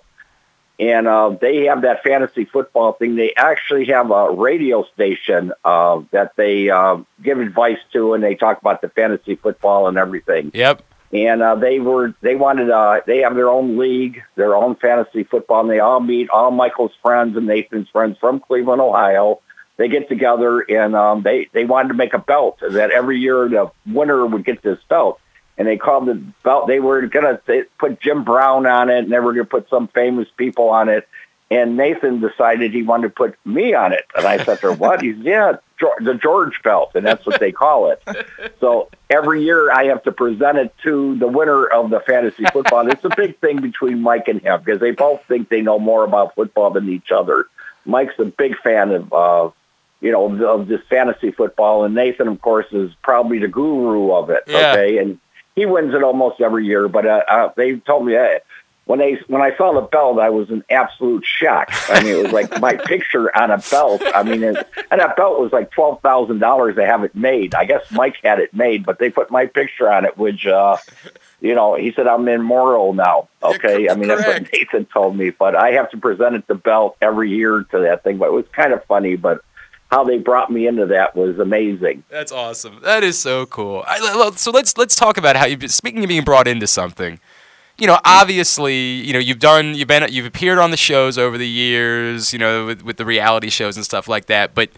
And 0.78 1.08
uh, 1.08 1.38
they 1.40 1.66
have 1.66 1.84
that 1.84 2.04
fantasy 2.04 2.46
football 2.46 2.94
thing. 2.94 3.16
They 3.16 3.34
actually 3.36 3.86
have 3.86 4.12
a 4.12 4.32
radio 4.32 4.84
station 4.94 5.54
uh, 5.64 6.02
that 6.12 6.36
they 6.36 6.70
uh, 6.70 6.98
give 7.24 7.40
advice 7.40 7.78
to, 7.94 8.14
and 8.14 8.24
they 8.24 8.36
talk 8.36 8.60
about 8.60 8.82
the 8.82 8.90
fantasy 8.90 9.36
football 9.36 9.88
and 9.88 9.98
everything. 9.98 10.52
Yep. 10.54 10.84
And 11.14 11.42
uh, 11.42 11.56
they 11.56 11.80
were 11.80 12.14
they 12.20 12.36
wanted 12.36 12.70
uh, 12.70 13.00
they 13.08 13.20
have 13.20 13.36
their 13.36 13.50
own 13.50 13.78
league, 13.78 14.22
their 14.36 14.54
own 14.54 14.76
fantasy 14.76 15.24
football, 15.24 15.62
and 15.62 15.70
they 15.70 15.80
all 15.80 16.02
meet 16.02 16.30
all 16.30 16.52
Michael's 16.52 16.92
friends 17.02 17.38
and 17.38 17.46
Nathan's 17.46 17.88
friends 17.90 18.18
from 18.20 18.42
Cleveland, 18.42 18.82
Ohio. 18.82 19.40
They 19.78 19.88
get 19.88 20.10
together 20.10 20.60
and 20.60 20.96
um, 20.96 21.22
they 21.22 21.48
they 21.54 21.64
wanted 21.64 21.90
to 21.90 21.94
make 21.94 22.14
a 22.14 22.20
belt 22.20 22.60
that 22.60 22.92
every 22.92 23.20
year 23.20 23.48
the 23.48 23.72
winner 23.86 24.26
would 24.26 24.44
get 24.44 24.62
this 24.62 24.80
belt. 24.90 25.20
And 25.58 25.68
they 25.68 25.78
called 25.78 26.08
the 26.08 26.16
belt. 26.44 26.68
They 26.68 26.80
were 26.80 27.08
gonna 27.08 27.40
put 27.78 28.00
Jim 28.00 28.24
Brown 28.24 28.66
on 28.66 28.90
it, 28.90 29.00
and 29.00 29.12
they 29.12 29.20
were 29.20 29.34
gonna 29.34 29.46
put 29.46 29.70
some 29.70 29.88
famous 29.88 30.28
people 30.36 30.70
on 30.70 30.90
it. 30.90 31.08
And 31.52 31.78
Nathan 31.78 32.22
decided 32.22 32.74
he 32.74 32.82
wanted 32.82 33.10
to 33.10 33.14
put 33.14 33.38
me 33.46 33.74
on 33.76 33.94
it. 33.94 34.06
And 34.18 34.26
I 34.26 34.44
said 34.44 34.60
to 34.62 34.68
her, 34.68 34.74
what? 34.74 35.02
He's, 35.02 35.18
yeah, 35.18 35.58
the 36.00 36.16
George 36.22 36.62
belt. 36.64 36.92
And 36.96 37.06
that's 37.06 37.26
what 37.26 37.40
they 37.40 37.52
call 37.52 37.92
it. 37.92 38.04
So 38.60 38.90
every 39.10 39.44
year 39.44 39.72
I 39.72 39.86
have 39.86 40.02
to 40.04 40.12
present 40.12 40.58
it 40.58 40.74
to 40.84 41.16
the 41.18 41.28
winner 41.28 41.66
of 41.68 41.90
the 41.90 42.00
fantasy 42.00 42.46
football. 42.46 42.90
It's 42.90 43.04
a 43.04 43.10
big 43.16 43.38
thing 43.40 43.62
between 43.62 44.02
Mike 44.02 44.28
and 44.28 44.42
him 44.42 44.62
because 44.64 44.80
they 44.80 44.92
both 44.92 45.24
think 45.26 45.50
they 45.50 45.62
know 45.62 45.78
more 45.78 46.04
about 46.04 46.34
football 46.36 46.72
than 46.72 46.90
each 46.90 47.12
other. 47.12 47.46
Mike's 47.86 48.18
a 48.18 48.26
big 48.26 48.58
fan 48.60 48.92
of, 48.92 49.14
uh, 49.14 49.50
you 50.02 50.12
know, 50.12 50.26
of, 50.26 50.42
of 50.42 50.68
this 50.68 50.82
fantasy 50.90 51.32
football. 51.32 51.84
And 51.84 51.94
Nathan, 51.94 52.28
of 52.28 52.42
course, 52.42 52.66
is 52.72 52.92
probably 53.04 53.40
the 53.40 53.50
guru 53.50 54.12
of 54.14 54.30
it. 54.30 54.44
Yeah. 54.48 54.72
Okay. 54.72 54.98
And 54.98 55.20
he 55.56 55.66
wins 55.66 55.94
it 55.94 56.04
almost 56.04 56.42
every 56.42 56.66
year. 56.66 56.88
But 56.88 57.06
uh, 57.06 57.22
uh, 57.28 57.54
they 57.56 57.78
told 57.78 58.06
me 58.06 58.14
that 58.14 58.44
when 58.86 59.00
they 59.00 59.16
when 59.28 59.42
I 59.42 59.56
saw 59.58 59.74
the 59.74 59.82
belt, 59.82 60.20
I 60.20 60.30
was 60.30 60.50
in 60.50 60.64
absolute 60.70 61.26
shock. 61.26 61.70
I 61.90 62.04
mean, 62.04 62.16
it 62.16 62.24
was 62.24 62.32
like 62.32 62.62
my 62.62 62.76
picture 62.76 63.36
on 63.36 63.50
a 63.50 63.58
belt. 63.58 64.04
I 64.14 64.22
mean, 64.24 64.44
it, 64.44 64.56
and 64.92 65.02
that 65.02 65.16
belt 65.16 65.40
was 65.40 65.52
like 65.52 65.72
twelve 65.72 66.02
thousand 66.02 66.40
dollars 66.40 66.76
to 66.76 66.86
have 66.86 67.04
it 67.04 67.16
made. 67.16 67.56
I 67.56 67.66
guess 67.66 67.84
Mike 67.92 68.18
had 68.24 68.40
it 68.40 68.54
made, 68.54 68.86
but 68.86 69.00
they 69.00 69.10
put 69.10 69.32
my 69.32 69.48
picture 69.48 69.92
on 69.92 70.06
it, 70.06 70.18
which 70.18 70.46
uh, 70.46 70.78
you 71.42 71.56
know, 71.56 71.76
he 71.76 71.94
said 71.94 72.06
I'm 72.06 72.28
immoral 72.28 72.94
now. 72.94 73.28
Okay, 73.42 73.90
I 73.90 73.96
mean 73.96 74.08
that's 74.08 74.26
what. 74.26 74.54
Nathan 74.54 74.86
told 74.86 75.18
me, 75.18 75.32
but 75.32 75.56
I 75.56 75.72
have 75.72 75.90
to 75.92 75.98
present 75.98 76.36
it 76.36 76.48
the 76.48 76.56
belt 76.56 76.96
every 77.02 77.32
year 77.32 77.66
to 77.72 77.80
that 77.80 78.04
thing. 78.04 78.18
But 78.18 78.28
it 78.28 78.34
was 78.34 78.46
kind 78.52 78.74
of 78.74 78.84
funny, 78.86 79.16
but. 79.16 79.44
How 79.96 80.04
they 80.04 80.18
brought 80.18 80.52
me 80.52 80.68
into 80.68 80.86
that 80.88 81.16
was 81.16 81.40
amazing. 81.40 82.04
That's 82.10 82.30
awesome. 82.30 82.82
That 82.84 83.02
is 83.02 83.18
so 83.18 83.46
cool. 83.46 83.86
I, 83.88 84.30
so 84.36 84.52
let's 84.52 84.78
let's 84.78 84.94
talk 84.94 85.18
about 85.18 85.38
how 85.38 85.46
you 85.46 85.70
speaking 85.70 86.04
of 86.04 86.10
being 86.10 86.26
brought 86.26 86.50
into 86.50 86.68
something. 86.68 87.18
You 87.78 87.88
know, 87.88 88.00
obviously, 88.04 88.76
you 88.76 89.14
know 89.14 89.20
you've 89.20 89.40
done 89.40 89.74
you've 89.74 89.88
been 89.88 90.06
you've 90.12 90.26
appeared 90.26 90.58
on 90.58 90.72
the 90.72 90.78
shows 90.78 91.18
over 91.18 91.38
the 91.38 91.48
years. 91.48 92.34
You 92.34 92.40
know, 92.40 92.66
with, 92.66 92.82
with 92.84 92.98
the 92.98 93.06
reality 93.06 93.50
shows 93.50 93.78
and 93.78 93.86
stuff 93.86 94.10
like 94.10 94.26
that. 94.26 94.54
But 94.54 94.70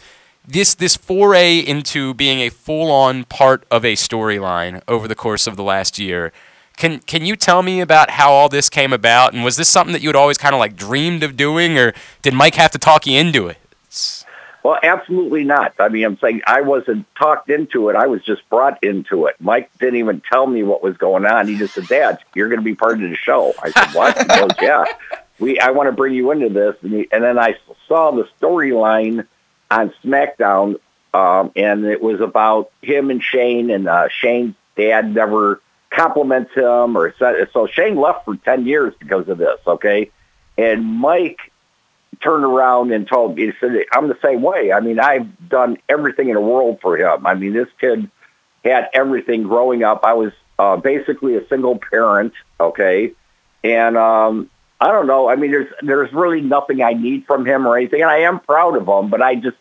this 0.48 0.76
this 0.76 0.96
foray 0.96 1.58
into 1.58 2.14
being 2.14 2.42
a 2.42 2.50
full 2.50 2.92
on 2.92 3.24
part 3.24 3.66
of 3.72 3.84
a 3.84 3.94
storyline 3.94 4.84
over 4.88 5.08
the 5.08 5.16
course 5.16 5.48
of 5.48 5.56
the 5.56 5.64
last 5.64 5.98
year. 5.98 6.32
Can 6.78 7.00
can 7.00 7.26
you 7.26 7.36
tell 7.36 7.64
me 7.64 7.82
about 7.82 8.12
how 8.12 8.32
all 8.34 8.50
this 8.50 8.70
came 8.70 8.94
about? 8.94 9.34
And 9.34 9.44
was 9.44 9.56
this 9.56 9.68
something 9.68 9.94
that 9.94 10.04
you 10.04 10.10
had 10.10 10.16
always 10.16 10.38
kind 10.38 10.54
of 10.54 10.60
like 10.60 10.76
dreamed 10.76 11.24
of 11.24 11.36
doing, 11.36 11.76
or 11.76 11.96
did 12.22 12.36
Mike 12.36 12.54
have 12.54 12.70
to 12.70 12.78
talk 12.78 13.08
you 13.08 13.18
into 13.18 13.48
it? 13.48 13.58
Well, 14.68 14.80
absolutely 14.84 15.46
not. 15.46 15.76
I 15.80 15.88
mean, 15.88 16.04
I'm 16.04 16.18
saying 16.20 16.42
I 16.46 16.60
wasn't 16.60 17.06
talked 17.16 17.50
into 17.50 17.88
it. 17.88 17.96
I 17.96 18.08
was 18.08 18.22
just 18.22 18.42
brought 18.50 18.84
into 18.84 19.28
it. 19.28 19.38
Mike 19.40 19.72
didn't 19.80 19.96
even 19.96 20.22
tell 20.30 20.46
me 20.46 20.62
what 20.62 20.84
was 20.84 20.98
going 20.98 21.26
on. 21.26 21.48
He 21.48 21.58
just 21.58 21.74
said, 21.74 21.88
"Dad, 21.88 22.20
you're 22.36 22.50
going 22.50 22.60
to 22.60 22.66
be 22.66 22.76
part 22.76 23.02
of 23.02 23.10
the 23.10 23.16
show." 23.16 23.54
I 23.64 23.72
said, 23.72 23.96
"What?" 23.96 24.18
He 24.18 24.26
goes, 24.26 24.50
"Yeah, 24.62 24.84
we. 25.40 25.58
I 25.58 25.72
want 25.72 25.88
to 25.88 25.94
bring 25.94 26.16
you 26.16 26.32
into 26.32 26.50
this." 26.50 26.76
And, 26.82 26.92
he, 26.92 27.08
and 27.14 27.24
then 27.24 27.40
I 27.40 27.56
saw 27.88 28.12
the 28.12 28.28
storyline 28.42 29.26
on 29.72 29.94
SmackDown, 30.04 30.82
um, 31.14 31.54
and 31.56 31.86
it 31.86 32.02
was 32.02 32.20
about 32.20 32.70
him 32.82 33.10
and 33.10 33.24
Shane, 33.24 33.70
and 33.70 33.88
uh, 33.88 34.10
Shane's 34.10 34.56
dad 34.76 35.16
never 35.16 35.62
compliments 35.92 36.54
him, 36.54 36.98
or 36.98 37.16
said, 37.18 37.36
so 37.54 37.68
Shane 37.68 37.96
left 37.96 38.26
for 38.26 38.36
ten 38.36 38.66
years 38.66 38.94
because 39.00 39.30
of 39.30 39.38
this. 39.38 39.62
Okay, 39.66 40.12
and 40.58 40.84
Mike 40.84 41.54
turned 42.22 42.44
around 42.44 42.92
and 42.92 43.08
told 43.08 43.36
me, 43.36 43.48
he 43.48 43.52
said, 43.60 43.72
I'm 43.94 44.08
the 44.08 44.18
same 44.24 44.42
way. 44.42 44.72
I 44.72 44.80
mean, 44.80 45.00
I've 45.00 45.50
done 45.50 45.78
everything 45.88 46.30
in 46.30 46.36
the 46.36 46.42
world 46.42 46.80
for 46.82 46.98
him. 46.98 47.26
I 47.26 47.36
mean, 47.36 47.54
this 47.54 47.68
kid 47.80 48.10
had 48.64 48.90
everything 48.94 49.44
growing 49.44 49.84
up. 49.84 50.02
I 50.04 50.14
was 50.14 50.34
uh, 50.60 50.78
basically 50.78 51.36
a 51.36 51.48
single 51.48 51.78
parent. 51.78 52.34
Okay, 52.60 53.14
and 53.64 53.98
um, 53.98 54.50
I 54.82 54.92
don't 54.92 55.08
know. 55.08 55.30
I 55.30 55.36
mean, 55.36 55.52
there's 55.52 55.72
there's 55.82 56.12
really 56.14 56.42
nothing 56.42 56.82
I 56.82 56.94
need 56.94 57.26
from 57.26 57.46
him 57.46 57.68
or 57.68 57.78
anything, 57.78 58.02
and 58.02 58.10
I 58.10 58.20
am 58.20 58.40
proud 58.40 58.76
of 58.76 58.88
him. 58.88 59.10
But 59.10 59.22
I 59.22 59.36
just 59.36 59.58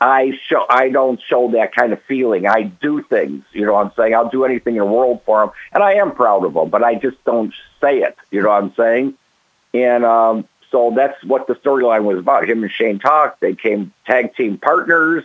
I 0.00 0.38
show 0.48 0.66
I 0.68 0.90
don't 0.90 1.20
show 1.22 1.52
that 1.52 1.74
kind 1.74 1.92
of 1.92 2.02
feeling. 2.02 2.46
I 2.46 2.62
do 2.64 3.02
things, 3.02 3.44
you 3.52 3.64
know 3.64 3.74
what 3.74 3.86
I'm 3.86 3.92
saying? 3.96 4.14
I'll 4.14 4.28
do 4.28 4.44
anything 4.44 4.74
in 4.74 4.80
the 4.80 4.86
world 4.86 5.22
for 5.24 5.44
him, 5.44 5.50
and 5.72 5.82
I 5.82 5.94
am 5.94 6.14
proud 6.14 6.44
of 6.44 6.54
him, 6.54 6.68
but 6.68 6.82
I 6.82 6.96
just 6.96 7.22
don't 7.24 7.54
say 7.80 8.00
it, 8.00 8.16
you 8.30 8.42
know 8.42 8.50
what 8.50 8.62
I'm 8.62 8.74
saying? 8.74 9.14
And 9.72 10.04
um, 10.04 10.48
so 10.74 10.92
that's 10.92 11.22
what 11.22 11.46
the 11.46 11.54
storyline 11.54 12.02
was 12.02 12.18
about. 12.18 12.50
Him 12.50 12.64
and 12.64 12.72
Shane 12.72 12.98
talked. 12.98 13.40
They 13.40 13.54
came 13.54 13.92
tag 14.06 14.34
team 14.34 14.58
partners, 14.58 15.22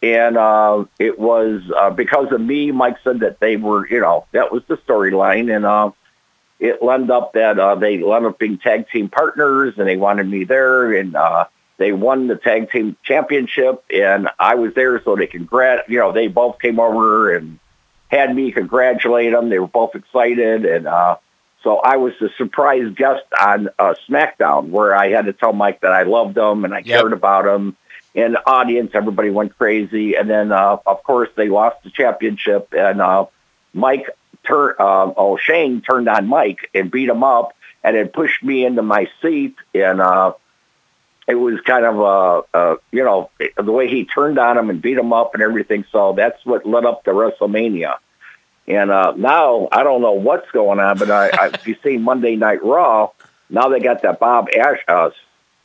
and 0.00 0.36
uh, 0.36 0.84
it 0.96 1.18
was 1.18 1.60
uh, 1.76 1.90
because 1.90 2.30
of 2.30 2.40
me. 2.40 2.70
Mike 2.70 2.98
said 3.02 3.18
that 3.20 3.40
they 3.40 3.56
were, 3.56 3.84
you 3.88 4.00
know, 4.00 4.26
that 4.30 4.52
was 4.52 4.62
the 4.68 4.76
storyline, 4.76 5.52
and 5.52 5.66
uh, 5.66 5.90
it 6.60 6.78
ended 6.80 7.10
up 7.10 7.32
that 7.32 7.58
uh, 7.58 7.74
they 7.74 7.94
ended 7.94 8.12
up 8.12 8.38
being 8.38 8.58
tag 8.58 8.88
team 8.90 9.08
partners, 9.08 9.74
and 9.76 9.88
they 9.88 9.96
wanted 9.96 10.28
me 10.28 10.44
there, 10.44 10.92
and 10.92 11.16
uh, 11.16 11.46
they 11.78 11.90
won 11.90 12.28
the 12.28 12.36
tag 12.36 12.70
team 12.70 12.96
championship, 13.02 13.84
and 13.92 14.28
I 14.38 14.54
was 14.54 14.72
there, 14.74 15.02
so 15.02 15.16
they 15.16 15.26
congrat. 15.26 15.88
You 15.88 15.98
know, 15.98 16.12
they 16.12 16.28
both 16.28 16.60
came 16.60 16.78
over 16.78 17.34
and 17.34 17.58
had 18.06 18.32
me 18.32 18.52
congratulate 18.52 19.32
them. 19.32 19.48
They 19.48 19.58
were 19.58 19.66
both 19.66 19.96
excited, 19.96 20.64
and 20.64 20.86
uh, 20.86 21.16
so 21.62 21.78
I 21.78 21.96
was 21.96 22.12
the 22.20 22.30
surprise 22.36 22.92
guest 22.94 23.24
on 23.40 23.68
uh, 23.78 23.94
SmackDown, 24.08 24.68
where 24.70 24.96
I 24.96 25.10
had 25.10 25.26
to 25.26 25.32
tell 25.32 25.52
Mike 25.52 25.80
that 25.80 25.92
I 25.92 26.02
loved 26.02 26.36
him 26.36 26.64
and 26.64 26.74
I 26.74 26.78
Yep. 26.78 26.86
cared 26.86 27.12
about 27.12 27.46
him. 27.46 27.76
And 28.14 28.34
the 28.34 28.46
audience, 28.46 28.90
everybody 28.94 29.30
went 29.30 29.56
crazy, 29.56 30.16
and 30.16 30.28
then 30.28 30.52
uh, 30.52 30.76
of 30.84 31.02
course 31.02 31.30
they 31.34 31.48
lost 31.48 31.82
the 31.82 31.90
championship, 31.90 32.74
and 32.76 33.00
uh, 33.00 33.26
Mike 33.72 34.10
turned. 34.44 34.76
Uh, 34.78 35.12
oh, 35.16 35.38
Shane 35.38 35.80
turned 35.80 36.08
on 36.08 36.26
Mike 36.26 36.68
and 36.74 36.90
beat 36.90 37.08
him 37.08 37.24
up, 37.24 37.56
and 37.82 37.96
it 37.96 38.12
pushed 38.12 38.42
me 38.42 38.64
into 38.64 38.82
my 38.82 39.08
seat, 39.20 39.56
and. 39.74 40.00
Uh, 40.00 40.32
it 41.28 41.36
was 41.36 41.60
kind 41.60 41.84
of 41.84 42.00
uh, 42.00 42.42
uh 42.52 42.76
you 42.90 43.04
know 43.04 43.30
the 43.56 43.70
way 43.70 43.88
he 43.88 44.04
turned 44.04 44.40
on 44.40 44.58
him 44.58 44.70
and 44.70 44.82
beat 44.82 44.98
him 44.98 45.12
up 45.12 45.34
and 45.34 45.42
everything. 45.42 45.84
So 45.92 46.14
that's 46.14 46.44
what 46.44 46.66
led 46.66 46.84
up 46.84 47.04
to 47.04 47.12
WrestleMania. 47.12 47.96
And 48.68 48.90
uh, 48.90 49.12
now 49.16 49.68
I 49.72 49.82
don't 49.82 50.02
know 50.02 50.12
what's 50.12 50.50
going 50.52 50.78
on, 50.78 50.98
but 50.98 51.10
I, 51.10 51.28
I 51.28 51.46
if 51.54 51.66
you 51.66 51.76
see 51.82 51.96
Monday 51.98 52.36
Night 52.36 52.64
Raw, 52.64 53.10
now 53.50 53.68
they 53.68 53.80
got 53.80 54.02
that 54.02 54.20
Bob 54.20 54.48
Ash, 54.56 54.78
uh, 54.86 55.10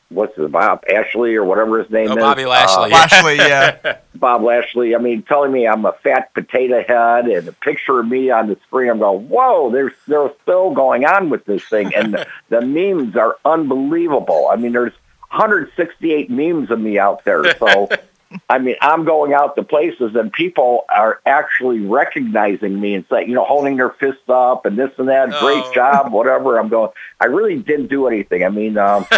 what's 0.10 0.36
his 0.36 0.50
Bob 0.50 0.84
Ashley 0.94 1.36
or 1.36 1.44
whatever 1.44 1.80
his 1.82 1.92
name 1.92 2.10
Oh, 2.10 2.14
is, 2.14 2.18
Bobby 2.18 2.46
Lashley. 2.46 2.86
Uh, 2.86 2.96
Lashley, 2.96 3.36
yeah. 3.38 3.98
Bob 4.16 4.42
Lashley. 4.42 4.96
I 4.96 4.98
mean, 5.00 5.22
telling 5.24 5.52
me 5.52 5.68
I'm 5.68 5.86
a 5.86 5.94
fat 6.04 6.34
potato 6.34 6.84
head 6.88 7.28
and 7.28 7.48
a 7.48 7.52
picture 7.52 8.00
of 8.00 8.08
me 8.08 8.32
on 8.32 8.48
the 8.48 8.58
screen. 8.68 8.90
I'm 8.90 9.00
going, 9.00 9.30
whoa, 9.30 9.70
there's 9.72 9.94
there's 10.08 10.32
still 10.42 10.72
going 10.74 11.06
on 11.06 11.30
with 11.30 11.46
this 11.46 11.64
thing, 11.66 11.94
and 11.94 12.14
the, 12.16 12.28
the 12.50 12.62
memes 12.62 13.16
are 13.16 13.38
unbelievable. 13.46 14.48
I 14.52 14.56
mean, 14.56 14.72
there's 14.72 14.94
168 15.30 16.30
memes 16.32 16.72
of 16.72 16.80
me 16.80 16.98
out 16.98 17.24
there. 17.26 17.56
So, 17.58 17.90
I 18.50 18.60
mean, 18.60 18.76
I'm 18.82 19.06
going 19.06 19.34
out 19.34 19.56
to 19.56 19.64
places 19.64 20.16
and 20.16 20.32
people 20.32 20.86
are 20.94 21.22
actually 21.26 21.80
recognizing 21.80 22.80
me 22.80 22.94
and 22.96 23.06
saying, 23.10 23.30
you 23.30 23.36
know, 23.36 23.46
holding 23.46 23.78
their 23.78 23.90
fists 23.92 24.30
up 24.30 24.66
and 24.66 24.78
this 24.78 24.92
and 24.98 25.08
that. 25.10 25.30
Great 25.40 25.64
Oh. 25.66 25.72
job, 25.74 26.12
whatever. 26.12 26.60
I'm 26.60 26.70
going. 26.70 26.92
I 27.20 27.26
really 27.26 27.58
didn't 27.58 27.88
do 27.88 28.08
anything. 28.08 28.44
I 28.44 28.50
mean, 28.50 28.78
um, 28.78 29.06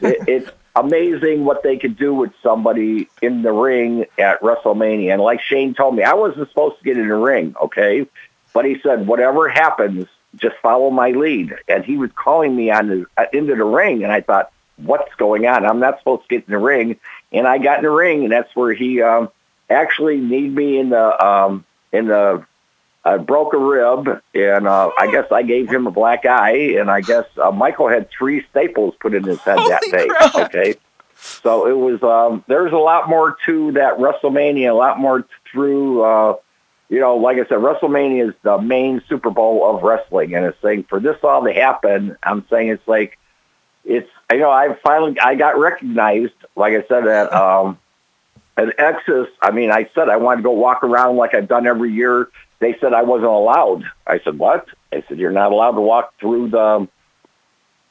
it, 0.00 0.18
it's 0.28 0.50
amazing 0.76 1.44
what 1.44 1.62
they 1.62 1.76
could 1.76 1.96
do 1.96 2.14
with 2.14 2.32
somebody 2.42 3.08
in 3.22 3.42
the 3.42 3.52
ring 3.52 4.06
at 4.18 4.40
WrestleMania. 4.40 5.12
And 5.12 5.22
like 5.22 5.40
Shane 5.40 5.74
told 5.74 5.94
me, 5.96 6.02
I 6.02 6.14
wasn't 6.14 6.48
supposed 6.48 6.78
to 6.78 6.84
get 6.84 6.96
in 6.98 7.08
the 7.08 7.14
ring, 7.16 7.54
okay? 7.62 8.06
But 8.52 8.64
he 8.64 8.78
said, 8.82 9.06
whatever 9.06 9.48
happens, 9.48 10.06
just 10.36 10.56
follow 10.62 10.90
my 10.90 11.10
lead. 11.10 11.54
And 11.68 11.84
he 11.84 11.96
was 11.96 12.10
calling 12.16 12.54
me 12.56 12.70
on 12.70 12.88
the, 12.88 13.06
uh, 13.16 13.26
into 13.32 13.54
the 13.54 13.64
ring, 13.64 14.02
and 14.02 14.12
I 14.12 14.20
thought, 14.20 14.50
what's 14.76 15.14
going 15.14 15.46
on? 15.46 15.64
I'm 15.64 15.78
not 15.78 15.98
supposed 15.98 16.22
to 16.22 16.28
get 16.28 16.46
in 16.48 16.52
the 16.52 16.58
ring. 16.58 16.98
And 17.34 17.46
I 17.46 17.58
got 17.58 17.78
in 17.78 17.84
the 17.84 17.90
ring, 17.90 18.22
and 18.22 18.32
that's 18.32 18.54
where 18.54 18.72
he 18.72 19.02
um, 19.02 19.28
actually 19.68 20.18
kneed 20.18 20.54
me 20.54 20.78
in 20.78 20.90
the 20.90 21.24
um, 21.24 21.64
in 21.92 22.06
the 22.06 22.46
I 23.04 23.18
broke 23.18 23.52
a 23.52 23.58
rib, 23.58 24.22
and 24.34 24.66
uh, 24.66 24.90
I 24.98 25.10
guess 25.10 25.30
I 25.30 25.42
gave 25.42 25.68
him 25.68 25.86
a 25.86 25.90
black 25.90 26.24
eye, 26.24 26.76
and 26.78 26.90
I 26.90 27.02
guess 27.02 27.26
uh, 27.42 27.50
Michael 27.50 27.88
had 27.88 28.08
three 28.10 28.46
staples 28.50 28.94
put 28.98 29.14
in 29.14 29.24
his 29.24 29.40
head 29.40 29.58
that 29.58 29.82
day. 29.90 30.08
Okay, 30.44 30.74
so 31.16 31.66
it 31.66 31.76
was. 31.76 32.02
Um, 32.02 32.44
there's 32.48 32.72
a 32.72 32.78
lot 32.78 33.08
more 33.08 33.36
to 33.46 33.72
that 33.72 33.98
WrestleMania, 33.98 34.70
a 34.70 34.74
lot 34.74 34.98
more 34.98 35.26
through. 35.50 36.02
Uh, 36.02 36.36
you 36.88 37.00
know, 37.00 37.16
like 37.16 37.36
I 37.36 37.46
said, 37.48 37.58
WrestleMania 37.58 38.28
is 38.28 38.34
the 38.42 38.58
main 38.58 39.02
Super 39.08 39.30
Bowl 39.30 39.68
of 39.68 39.82
wrestling, 39.82 40.34
and 40.34 40.46
it's 40.46 40.60
saying 40.62 40.84
for 40.84 40.98
this 40.98 41.16
all 41.22 41.44
to 41.44 41.52
happen, 41.52 42.16
I'm 42.22 42.46
saying 42.48 42.68
it's 42.68 42.88
like 42.88 43.18
it's. 43.84 44.10
You 44.32 44.40
know, 44.40 44.50
I 44.50 44.74
finally 44.82 45.18
I 45.20 45.34
got 45.36 45.58
recognized. 45.58 46.34
Like 46.56 46.74
I 46.74 46.86
said 46.88 47.06
at 47.06 47.32
um, 47.34 47.78
at 48.56 48.78
Exodus. 48.78 49.28
I 49.40 49.50
mean, 49.50 49.70
I 49.70 49.88
said 49.94 50.08
I 50.08 50.16
wanted 50.16 50.38
to 50.38 50.42
go 50.44 50.52
walk 50.52 50.82
around 50.82 51.16
like 51.16 51.34
I've 51.34 51.48
done 51.48 51.66
every 51.66 51.92
year 51.92 52.28
they 52.64 52.76
said 52.80 52.94
I 52.94 53.02
wasn't 53.02 53.30
allowed. 53.30 53.84
I 54.06 54.20
said, 54.20 54.38
what? 54.38 54.66
I 54.90 55.04
said, 55.06 55.18
you're 55.18 55.30
not 55.30 55.52
allowed 55.52 55.72
to 55.72 55.82
walk 55.82 56.14
through 56.18 56.48
the, 56.48 56.88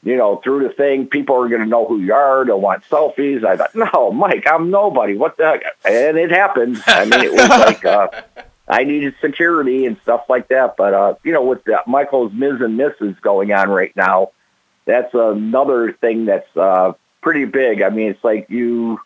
you 0.01 0.15
know, 0.15 0.37
through 0.37 0.67
the 0.67 0.73
thing. 0.73 1.07
People 1.07 1.35
are 1.35 1.47
going 1.47 1.61
to 1.61 1.67
know 1.67 1.85
who 1.85 1.99
you 1.99 2.13
are. 2.13 2.43
They'll 2.43 2.59
want 2.59 2.83
selfies. 2.85 3.45
I 3.45 3.55
thought, 3.55 3.75
no, 3.75 4.11
Mike, 4.11 4.45
I'm 4.47 4.71
nobody. 4.71 5.15
What 5.15 5.37
the 5.37 5.45
heck? 5.45 5.63
And 5.85 6.17
it 6.17 6.31
happened. 6.31 6.81
I 6.87 7.05
mean, 7.05 7.21
it 7.21 7.31
was 7.33 7.49
like, 7.49 7.85
uh, 7.85 8.07
I 8.67 8.83
needed 8.83 9.13
security 9.21 9.85
and 9.85 9.97
stuff 10.01 10.23
like 10.27 10.47
that. 10.47 10.75
But, 10.75 10.93
uh, 10.93 11.15
you 11.23 11.33
know, 11.33 11.43
with 11.43 11.63
the 11.65 11.81
Michael's 11.85 12.33
Miz 12.33 12.61
and 12.61 12.79
Mrs. 12.79 13.21
going 13.21 13.51
on 13.51 13.69
right 13.69 13.95
now, 13.95 14.31
that's 14.85 15.13
another 15.13 15.93
thing 15.93 16.25
that's 16.25 16.55
uh, 16.57 16.93
pretty 17.21 17.45
big. 17.45 17.81
I 17.81 17.89
mean, 17.89 18.11
it's 18.11 18.23
like 18.23 18.49
you, 18.49 18.99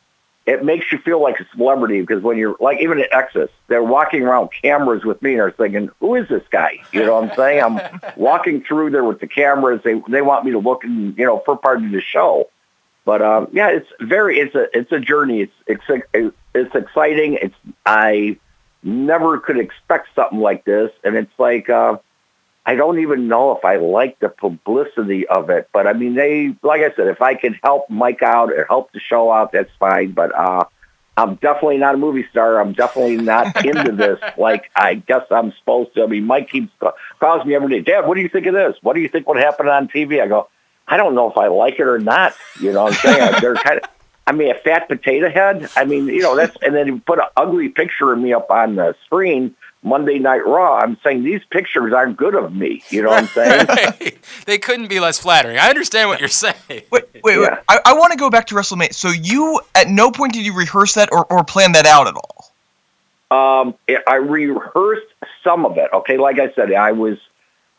it 0.45 0.64
makes 0.64 0.91
you 0.91 0.98
feel 0.98 1.22
like 1.22 1.40
a 1.40 1.45
celebrity 1.56 2.02
because 2.02 2.24
when 2.24 2.38
you're 2.38 2.56
like 2.60 2.80
even 2.82 2.99
at 2.99 3.14
Exodus, 3.14 3.52
they're 3.68 3.84
walking 3.84 4.24
around 4.24 4.49
cameras 4.62 5.04
with 5.04 5.22
me 5.22 5.32
and 5.32 5.40
they're 5.40 5.52
thinking, 5.52 5.90
"Who 5.99 6.16
is 6.16 6.28
this 6.28 6.44
guy?" 6.49 6.80
You 6.91 7.06
know 7.06 7.20
what 7.20 7.32
I'm 7.32 7.36
saying? 7.36 7.64
I'm 7.64 7.99
walking 8.18 8.64
through 8.64 8.91
there 8.91 9.04
with 9.04 9.20
the 9.20 9.28
cameras. 9.28 9.82
They 9.84 10.02
they 10.08 10.22
want 10.22 10.45
me 10.45 10.52
to 10.52 10.60
look 10.60 10.84
and 10.84 11.18
you 11.18 11.26
know 11.26 11.40
for 11.45 11.58
part 11.58 11.84
of 11.84 11.91
the 11.91 12.02
show. 12.02 12.49
But 13.06 13.22
um, 13.22 13.48
yeah, 13.54 13.70
it's 13.70 13.90
very 14.02 14.40
it's 14.40 14.56
a 14.56 14.68
it's 14.78 14.91
a 14.91 14.99
journey. 14.99 15.41
It's 15.41 15.54
it's 15.68 16.34
it's 16.54 16.76
exciting. 16.76 17.38
It's 17.41 17.56
I 17.86 18.38
never 18.84 19.40
could 19.40 19.60
expect 19.60 20.10
something 20.16 20.40
like 20.40 20.66
this, 20.66 20.91
and 21.04 21.16
it's 21.16 21.38
like. 21.38 21.70
Uh, 21.70 21.98
I 22.68 22.76
don't 22.76 22.99
even 22.99 23.30
know 23.30 23.56
if 23.56 23.64
I 23.64 23.77
like 23.77 24.19
the 24.19 24.27
publicity 24.27 25.26
of 25.26 25.49
it, 25.49 25.69
but 25.72 25.88
I 25.88 25.94
mean, 25.94 26.15
they, 26.15 26.53
like 26.61 26.81
I 26.81 26.94
said, 26.94 27.07
if 27.07 27.22
I 27.22 27.35
can 27.35 27.53
help 27.64 27.89
Mike 27.89 28.22
out 28.22 28.52
or 28.52 28.65
help 28.65 28.91
the 28.91 28.99
show 28.99 29.31
out, 29.31 29.53
that's 29.53 29.72
fine. 29.80 30.11
But 30.11 30.35
uh, 30.35 30.65
I'm 31.15 31.35
definitely 31.35 31.77
not 31.77 31.95
a 31.95 31.98
movie 31.98 32.27
star. 32.30 32.60
I'm 32.60 32.73
definitely 32.73 33.15
not 33.15 33.65
into 33.65 33.94
this 33.94 34.19
like 34.38 34.69
I 34.76 34.95
guess 34.95 35.23
I'm 35.31 35.53
supposed 35.60 35.94
to. 35.95 36.03
I 36.03 36.07
mean, 36.07 36.26
Mike 36.26 36.49
keeps 36.49 36.69
calls 37.22 37.45
me 37.45 37.56
every 37.56 37.69
day, 37.69 37.80
Dad, 37.89 38.06
what 38.06 38.15
do 38.15 38.22
you 38.22 38.27
think 38.27 38.45
of 38.48 38.53
this? 38.53 38.76
What 38.81 38.95
do 38.95 39.02
you 39.02 39.07
think 39.07 39.30
would 39.30 39.38
happen 39.38 39.69
on 39.69 39.88
TV? 39.88 40.22
I 40.22 40.27
go, 40.27 40.49
I 40.85 40.98
don't 40.98 41.15
know 41.15 41.31
if 41.31 41.38
I 41.38 41.48
like 41.48 41.76
it 41.80 41.88
or 41.88 41.99
not. 41.99 42.35
You 42.60 42.73
know 42.73 42.84
what 42.84 43.06
I'm 43.06 43.15
saying? 43.15 43.35
They're 43.39 43.56
kind 43.56 43.80
of, 43.80 43.89
I 44.27 44.34
mean, 44.34 44.52
a 44.52 44.60
fat 44.60 44.89
potato 44.89 45.30
head. 45.30 45.69
I 45.77 45.85
mean, 45.85 46.07
you 46.07 46.22
know, 46.22 46.35
that's, 46.35 46.57
and 46.61 46.76
then 46.76 46.88
you 46.88 46.99
put 46.99 47.19
an 47.19 47.27
ugly 47.38 47.69
picture 47.69 48.11
of 48.11 48.19
me 48.19 48.34
up 48.34 48.52
on 48.52 48.76
the 48.76 48.94
screen. 49.06 49.56
Monday 49.84 50.20
Night 50.20 50.45
Raw. 50.45 50.78
I'm 50.78 50.98
saying 51.04 51.24
these 51.24 51.41
pictures 51.52 51.94
aren't 51.94 52.18
good 52.18 52.36
of 52.36 52.54
me. 52.54 52.84
You 52.90 53.04
know 53.04 53.10
what 53.10 53.24
I'm 53.24 53.28
saying? 53.28 54.12
they 54.45 54.58
couldn't 54.58 54.88
be 54.88 54.99
less 54.99 55.20
flattering. 55.20 55.58
I 55.58 55.70
understand 55.70 56.10
what 56.10 56.20
you're 56.20 56.28
saying. 56.30 56.56
Wait, 56.70 56.90
wait, 56.91 57.06
wait. 57.24 57.49
I, 57.70 57.80
I 57.86 57.94
want 57.94 58.12
to 58.12 58.18
go 58.18 58.30
back 58.30 58.48
to 58.48 58.56
WrestleMania. 58.56 58.94
So 58.94 59.10
you, 59.10 59.62
at 59.76 59.90
no 59.90 60.12
point 60.12 60.34
did 60.34 60.45
you 60.45 60.54
rehearse 60.54 60.95
that 60.95 61.10
or, 61.12 61.26
or 61.32 61.44
plan 61.44 61.72
that 61.74 61.86
out 61.86 62.08
at 62.08 62.16
all? 62.16 63.62
Um, 63.62 63.76
it- 63.88 64.04
I 64.08 64.16
rehearsed 64.16 65.08
some 65.44 65.66
of 65.66 65.78
it. 65.78 65.90
Okay, 65.94 66.18
like 66.18 66.40
I 66.40 66.52
said, 66.54 66.74
I 66.74 66.91
was 66.94 67.18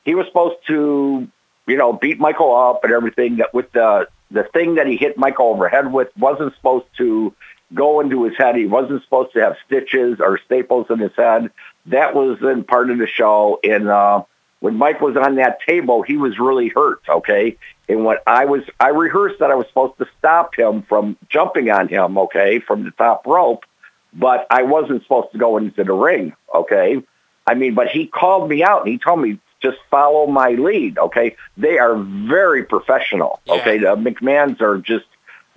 he 0.04 0.14
was 0.14 0.26
supposed 0.26 0.56
to, 0.68 1.28
you 1.66 1.76
know, 1.76 1.92
beat 1.92 2.18
Michael 2.18 2.54
up 2.56 2.84
and 2.84 2.92
everything. 2.92 3.36
That 3.36 3.52
with 3.52 3.70
the 3.72 4.08
the 4.30 4.44
thing 4.44 4.74
that 4.76 4.86
he 4.86 4.96
hit 4.96 5.16
Michael 5.18 5.46
over 5.46 5.64
the 5.64 5.70
head 5.70 5.92
with 5.92 6.08
wasn't 6.18 6.54
supposed 6.56 6.86
to 6.98 7.34
go 7.74 8.00
into 8.00 8.24
his 8.24 8.36
head. 8.36 8.56
He 8.56 8.66
wasn't 8.66 9.02
supposed 9.04 9.32
to 9.34 9.40
have 9.40 9.56
stitches 9.66 10.20
or 10.20 10.38
staples 10.44 10.86
in 10.90 10.98
his 10.98 11.14
head. 11.16 11.50
That 11.88 12.14
was 12.14 12.38
in 12.42 12.64
part 12.64 12.90
of 12.90 12.98
the 12.98 13.06
show. 13.06 13.60
And 13.62 13.88
uh, 13.88 14.24
when 14.60 14.76
Mike 14.76 15.00
was 15.00 15.16
on 15.16 15.36
that 15.36 15.60
table, 15.66 16.02
he 16.02 16.16
was 16.16 16.38
really 16.38 16.68
hurt. 16.68 17.00
Okay, 17.08 17.56
and 17.88 18.04
when 18.04 18.16
I 18.26 18.44
was, 18.44 18.62
I 18.80 18.88
rehearsed 18.88 19.40
that 19.40 19.50
I 19.50 19.54
was 19.54 19.66
supposed 19.68 19.98
to 19.98 20.06
stop 20.18 20.54
him 20.54 20.82
from 20.82 21.16
jumping 21.28 21.70
on 21.70 21.88
him. 21.88 22.18
Okay, 22.18 22.60
from 22.60 22.84
the 22.84 22.90
top 22.92 23.26
rope 23.26 23.64
but 24.12 24.46
I 24.50 24.62
wasn't 24.62 25.02
supposed 25.02 25.32
to 25.32 25.38
go 25.38 25.58
into 25.58 25.84
the 25.84 25.92
ring, 25.92 26.34
okay? 26.54 27.02
I 27.46 27.54
mean, 27.54 27.74
but 27.74 27.88
he 27.88 28.06
called 28.06 28.48
me 28.48 28.62
out 28.62 28.82
and 28.82 28.88
he 28.88 28.98
told 28.98 29.20
me, 29.20 29.38
just 29.60 29.78
follow 29.90 30.26
my 30.26 30.50
lead, 30.50 30.98
okay? 30.98 31.36
They 31.56 31.78
are 31.78 31.96
very 31.96 32.64
professional, 32.64 33.40
Yeah. 33.44 33.54
okay? 33.54 33.78
The 33.78 33.96
McMahons 33.96 34.60
are 34.60 34.78
just 34.78 35.06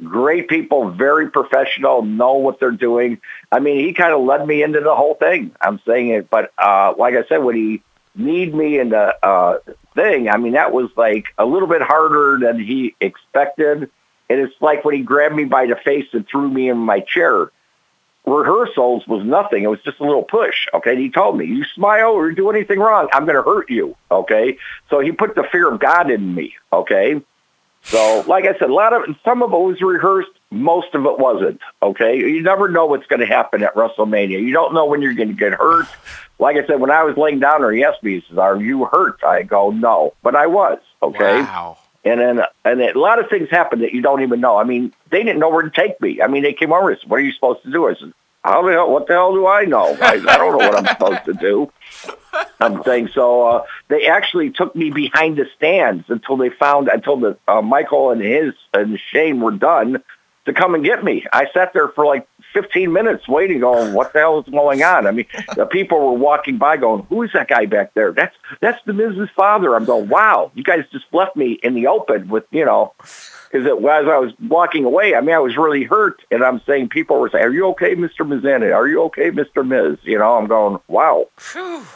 great 0.03 0.47
people, 0.47 0.89
very 0.89 1.29
professional, 1.29 2.01
know 2.01 2.33
what 2.33 2.59
they're 2.59 2.71
doing. 2.71 3.21
I 3.51 3.59
mean, 3.59 3.85
he 3.85 3.93
kind 3.93 4.13
of 4.13 4.21
led 4.21 4.47
me 4.47 4.63
into 4.63 4.79
the 4.79 4.95
whole 4.95 5.15
thing. 5.15 5.51
I'm 5.59 5.79
saying 5.85 6.09
it, 6.09 6.29
but 6.29 6.51
uh, 6.57 6.93
like 6.97 7.15
I 7.15 7.25
said, 7.27 7.39
when 7.39 7.55
he 7.55 7.83
need 8.15 8.53
me 8.53 8.79
in 8.79 8.89
the 8.89 9.25
uh, 9.25 9.59
thing. 9.95 10.29
I 10.29 10.37
mean, 10.37 10.53
that 10.53 10.71
was 10.71 10.89
like 10.95 11.27
a 11.37 11.45
little 11.45 11.67
bit 11.67 11.81
harder 11.81 12.39
than 12.41 12.59
he 12.59 12.95
expected. 12.99 13.89
And 14.29 14.39
it's 14.39 14.55
like 14.61 14.85
when 14.85 14.95
he 14.95 15.01
grabbed 15.01 15.35
me 15.35 15.45
by 15.45 15.65
the 15.65 15.75
face 15.75 16.07
and 16.13 16.27
threw 16.27 16.49
me 16.49 16.69
in 16.69 16.77
my 16.77 17.01
chair. 17.01 17.51
Rehearsals 18.25 19.07
was 19.07 19.25
nothing. 19.25 19.63
It 19.63 19.67
was 19.67 19.81
just 19.81 19.99
a 19.99 20.03
little 20.03 20.23
push. 20.23 20.67
Okay. 20.73 20.91
And 20.91 20.99
he 20.99 21.09
told 21.09 21.37
me, 21.37 21.45
you 21.45 21.63
smile 21.65 22.11
or 22.11 22.31
do 22.31 22.49
anything 22.49 22.79
wrong, 22.79 23.09
I'm 23.13 23.25
going 23.25 23.35
to 23.35 23.41
hurt 23.41 23.69
you. 23.69 23.95
Okay. 24.11 24.57
So 24.89 24.99
he 24.99 25.11
put 25.11 25.35
the 25.35 25.43
fear 25.51 25.71
of 25.71 25.79
God 25.79 26.11
in 26.11 26.35
me. 26.35 26.55
Okay. 26.71 27.21
So, 27.83 28.23
like 28.27 28.45
I 28.45 28.53
said, 28.59 28.69
a 28.69 28.73
lot 28.73 28.93
of 28.93 29.15
some 29.25 29.41
of 29.41 29.51
it 29.51 29.57
was 29.57 29.81
rehearsed. 29.81 30.29
Most 30.51 30.93
of 30.93 31.05
it 31.05 31.17
wasn't. 31.17 31.61
Okay, 31.81 32.17
you 32.17 32.43
never 32.43 32.67
know 32.67 32.85
what's 32.85 33.07
going 33.07 33.21
to 33.21 33.25
happen 33.25 33.63
at 33.63 33.73
WrestleMania. 33.73 34.41
You 34.41 34.51
don't 34.51 34.73
know 34.73 34.85
when 34.85 35.01
you're 35.01 35.13
going 35.13 35.29
to 35.29 35.33
get 35.33 35.53
hurt. 35.53 35.87
Like 36.39 36.57
I 36.57 36.67
said, 36.67 36.81
when 36.81 36.91
I 36.91 37.03
was 37.03 37.15
laying 37.15 37.39
down 37.39 37.61
there, 37.61 37.71
he 37.71 37.85
asked 37.85 38.03
me, 38.03 38.15
he 38.15 38.25
says, 38.27 38.37
"Are 38.37 38.59
you 38.59 38.85
hurt?" 38.85 39.23
I 39.23 39.43
go, 39.43 39.71
"No," 39.71 40.13
but 40.21 40.35
I 40.35 40.47
was. 40.47 40.79
Okay. 41.01 41.41
Wow. 41.41 41.77
And 42.03 42.19
then, 42.19 42.41
and 42.65 42.81
a 42.81 42.99
lot 42.99 43.19
of 43.19 43.29
things 43.29 43.49
happened 43.49 43.83
that 43.83 43.93
you 43.93 44.01
don't 44.01 44.23
even 44.23 44.41
know. 44.41 44.57
I 44.57 44.63
mean, 44.63 44.91
they 45.09 45.23
didn't 45.23 45.39
know 45.39 45.49
where 45.49 45.61
to 45.61 45.69
take 45.69 46.01
me. 46.01 46.21
I 46.21 46.27
mean, 46.27 46.43
they 46.43 46.53
came 46.53 46.73
over 46.73 46.89
and 46.89 46.99
said, 46.99 47.09
"What 47.09 47.17
are 47.17 47.23
you 47.23 47.31
supposed 47.31 47.63
to 47.63 47.71
do?" 47.71 47.87
I 47.87 47.93
said, 47.93 48.11
"How 48.43 48.61
the 48.65 48.73
hell? 48.73 48.91
What 48.91 49.07
the 49.07 49.13
hell 49.13 49.33
do 49.33 49.47
I 49.47 49.65
know? 49.65 49.95
I, 50.01 50.13
I 50.13 50.37
don't 50.37 50.57
know 50.57 50.69
what 50.69 50.75
I'm 50.75 50.87
supposed 50.87 51.25
to 51.25 51.33
do." 51.33 51.71
I'm 52.59 52.83
saying 52.83 53.09
so. 53.13 53.47
Uh, 53.47 53.65
they 53.87 54.07
actually 54.07 54.49
took 54.49 54.75
me 54.75 54.89
behind 54.89 55.37
the 55.37 55.45
stands 55.55 56.05
until 56.09 56.37
they 56.37 56.49
found 56.49 56.89
until 56.89 57.17
the 57.17 57.37
uh, 57.47 57.61
Michael 57.61 58.11
and 58.11 58.21
his 58.21 58.53
and 58.73 58.99
Shane 59.11 59.39
were 59.39 59.51
done 59.51 60.03
to 60.45 60.53
come 60.53 60.75
and 60.75 60.83
get 60.83 61.03
me. 61.03 61.25
I 61.31 61.45
sat 61.53 61.73
there 61.73 61.89
for 61.89 62.05
like 62.05 62.27
15 62.53 62.91
minutes 62.91 63.27
waiting, 63.27 63.59
going, 63.59 63.93
"What 63.93 64.13
the 64.13 64.19
hell 64.19 64.39
is 64.39 64.49
going 64.49 64.83
on?" 64.83 65.07
I 65.07 65.11
mean, 65.11 65.27
the 65.55 65.65
people 65.65 65.99
were 65.99 66.17
walking 66.17 66.57
by, 66.57 66.77
going, 66.77 67.05
"Who 67.09 67.23
is 67.23 67.31
that 67.33 67.47
guy 67.47 67.65
back 67.65 67.93
there?" 67.93 68.11
That's 68.11 68.35
that's 68.59 68.83
the 68.85 68.93
Mrs. 68.93 69.29
Father. 69.31 69.75
I'm 69.75 69.85
going, 69.85 70.09
"Wow, 70.09 70.51
you 70.55 70.63
guys 70.63 70.85
just 70.91 71.05
left 71.11 71.35
me 71.35 71.59
in 71.63 71.73
the 71.75 71.87
open 71.87 72.29
with 72.29 72.45
you 72.51 72.65
know." 72.65 72.93
Because 73.51 73.67
as 73.67 74.07
I 74.07 74.17
was 74.17 74.31
walking 74.47 74.85
away, 74.85 75.13
I 75.13 75.21
mean, 75.21 75.35
I 75.35 75.39
was 75.39 75.57
really 75.57 75.83
hurt, 75.83 76.21
and 76.31 76.41
I'm 76.43 76.61
saying 76.65 76.89
people 76.89 77.19
were 77.19 77.29
saying, 77.29 77.43
"Are 77.43 77.51
you 77.51 77.67
okay, 77.69 77.95
Mr. 77.95 78.25
Mizana? 78.25 78.73
Are 78.73 78.87
you 78.87 79.01
okay, 79.03 79.29
Mr. 79.29 79.67
Miz?" 79.67 79.97
You 80.03 80.19
know, 80.19 80.37
I'm 80.37 80.47
going, 80.47 80.79
"Wow." 80.87 81.27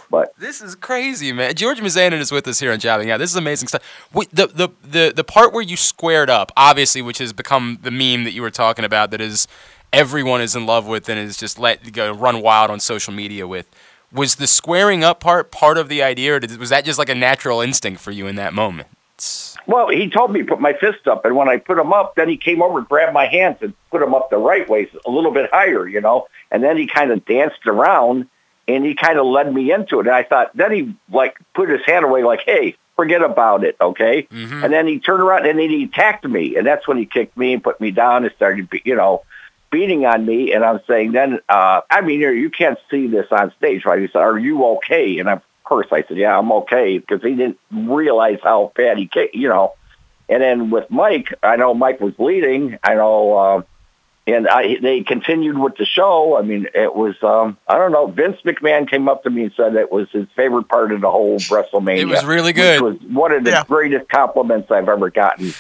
But 0.10 0.38
This 0.38 0.62
is 0.62 0.76
crazy, 0.76 1.32
man. 1.32 1.56
George 1.56 1.80
Mizanin 1.80 2.20
is 2.20 2.32
with 2.32 2.48
us 2.48 2.60
here 2.60 2.74
on 2.74 2.80
Jobbing 2.80 3.10
Out. 3.10 3.20
This 3.20 3.30
is 3.30 3.38
amazing 3.38 3.70
stuff. 3.70 3.84
Wait, 4.14 4.30
the, 4.32 4.48
the 4.48 4.70
the 4.84 5.14
the 5.16 5.24
part 5.24 5.54
where 5.54 5.62
you 5.62 5.78
squared 5.78 6.30
up, 6.30 6.52
obviously, 6.58 7.02
which 7.02 7.20
has 7.20 7.32
become 7.32 7.80
the 7.82 7.92
meme 7.92 8.26
that 8.26 8.32
you 8.32 8.42
were 8.42 8.52
talking 8.52 8.84
about, 8.84 9.12
that 9.12 9.22
is 9.22 9.48
everyone 9.94 10.42
is 10.42 10.56
in 10.56 10.66
love 10.66 10.88
with 10.88 11.08
and 11.08 11.18
is 11.18 11.38
just 11.38 11.58
let 11.58 11.92
go 11.94 12.12
run 12.12 12.42
wild 12.42 12.70
on 12.70 12.80
social 12.80 13.14
media 13.14 13.48
with. 13.48 13.70
Was 14.12 14.36
the 14.36 14.48
squaring 14.48 15.04
up 15.04 15.20
part 15.22 15.52
part 15.52 15.78
of 15.78 15.88
the 15.88 16.04
idea, 16.04 16.36
or 16.36 16.40
did, 16.40 16.58
was 16.58 16.70
that 16.70 16.84
just 16.84 17.00
like 17.00 17.10
a 17.10 17.16
natural 17.16 17.62
instinct 17.62 18.02
for 18.02 18.12
you 18.12 18.28
in 18.28 18.36
that 18.36 18.54
moment? 18.54 18.88
Well, 19.68 19.90
he 19.90 20.10
told 20.10 20.32
me 20.32 20.42
to 20.42 20.46
put 20.46 20.60
my 20.60 20.74
fist 20.74 21.08
up, 21.08 21.26
and 21.26 21.36
when 21.36 21.50
I 21.50 21.58
put 21.58 21.78
them 21.78 21.92
up, 21.94 22.16
then 22.16 22.30
he 22.30 22.38
came 22.38 22.62
over 22.62 22.80
and 22.80 22.88
grabbed 22.88 23.14
my 23.14 23.26
hands 23.26 23.58
and 23.62 23.74
put 23.90 24.00
them 24.00 24.14
up 24.14 24.30
the 24.30 24.38
right 24.38 24.68
way, 24.70 24.88
a 25.06 25.10
little 25.10 25.32
bit 25.32 25.50
higher, 25.52 25.88
you 25.88 26.02
know. 26.02 26.28
And 26.52 26.64
then 26.64 26.78
he 26.78 26.88
kind 26.88 27.12
of 27.12 27.26
danced 27.26 27.66
around, 27.66 28.28
and 28.68 28.86
he 28.86 28.96
kind 28.96 29.18
of 29.18 29.26
led 29.26 29.54
me 29.54 29.72
into 29.72 30.00
it. 30.00 30.08
And 30.08 30.16
I 30.16 30.24
thought, 30.24 30.56
then 30.56 30.72
he 30.72 30.96
like 31.12 31.38
put 31.54 31.70
his 31.70 31.82
hand 31.86 32.06
away, 32.06 32.24
like, 32.24 32.42
"Hey, 32.46 32.76
forget 32.96 33.22
about 33.24 33.64
it, 33.64 33.76
okay?" 33.82 34.28
And 34.64 34.72
then 34.74 34.88
he 34.88 35.00
turned 35.00 35.22
around 35.22 35.46
and 35.48 35.58
then 35.60 35.70
he 35.70 35.86
attacked 35.86 36.26
me, 36.26 36.56
and 36.56 36.66
that's 36.66 36.88
when 36.88 36.98
he 36.98 37.06
kicked 37.06 37.38
me 37.38 37.54
and 37.54 37.64
put 37.64 37.82
me 37.82 37.92
down 37.92 38.24
and 38.24 38.34
started, 38.36 38.70
be- 38.70 38.82
you 38.86 38.96
know, 38.96 39.24
beating 39.72 40.06
on 40.06 40.26
me. 40.26 40.54
And 40.54 40.64
I'm 40.64 40.80
saying, 40.88 41.12
then, 41.12 41.40
uh, 41.50 41.82
I 41.90 42.02
mean, 42.02 42.22
you 42.22 42.30
you 42.30 42.50
can't 42.50 42.80
see 42.90 43.08
this 43.08 43.28
on 43.32 43.52
stage, 43.58 43.84
right? 43.86 44.00
He 44.00 44.08
said, 44.08 44.22
"Are 44.22 44.38
you 44.38 44.64
okay?" 44.78 45.20
And 45.20 45.28
of 45.30 45.42
course, 45.66 45.88
I 45.92 46.04
said, 46.04 46.18
"Yeah, 46.18 46.38
I'm 46.38 46.52
okay," 46.52 46.98
because 47.00 47.22
he 47.22 47.36
didn't 47.36 47.60
realize 47.72 48.40
how 48.44 48.72
bad 48.76 48.98
he 48.98 49.08
kicked, 49.08 49.36
you 49.36 49.50
know. 49.50 49.74
And 50.30 50.42
then 50.42 50.70
with 50.70 50.90
Mike, 50.90 51.34
I 51.44 51.56
know 51.56 51.74
Mike 51.74 52.00
was 52.00 52.14
bleeding. 52.14 52.80
I 52.84 52.96
know, 52.96 53.38
uh, 53.38 53.62
and 54.28 54.48
I, 54.48 54.78
they 54.82 55.02
continued 55.02 55.58
with 55.58 55.78
the 55.78 55.86
show. 55.86 56.36
I 56.36 56.42
mean, 56.42 56.66
it 56.74 56.96
was, 56.96 57.16
um, 57.22 57.58
I 57.68 57.78
don't 57.78 57.92
know. 57.92 58.08
Vince 58.08 58.38
McMahon 58.44 58.90
came 58.90 59.08
up 59.08 59.24
to 59.24 59.30
me 59.30 59.44
and 59.44 59.54
said 59.56 59.76
it 59.76 59.92
was 59.92 60.10
his 60.10 60.26
favorite 60.36 60.68
part 60.68 60.92
of 60.92 61.02
the 61.02 61.12
whole 61.12 61.38
WrestleMania. 61.38 62.00
It 62.00 62.06
was 62.06 62.26
really 62.26 62.52
good. 62.52 62.78
It 62.78 62.82
was 62.82 62.98
one 63.02 63.32
of 63.32 63.44
the 63.44 63.64
greatest 63.68 64.10
compliments 64.10 64.72
I've 64.72 64.90
ever 64.90 65.12
gotten. 65.12 65.54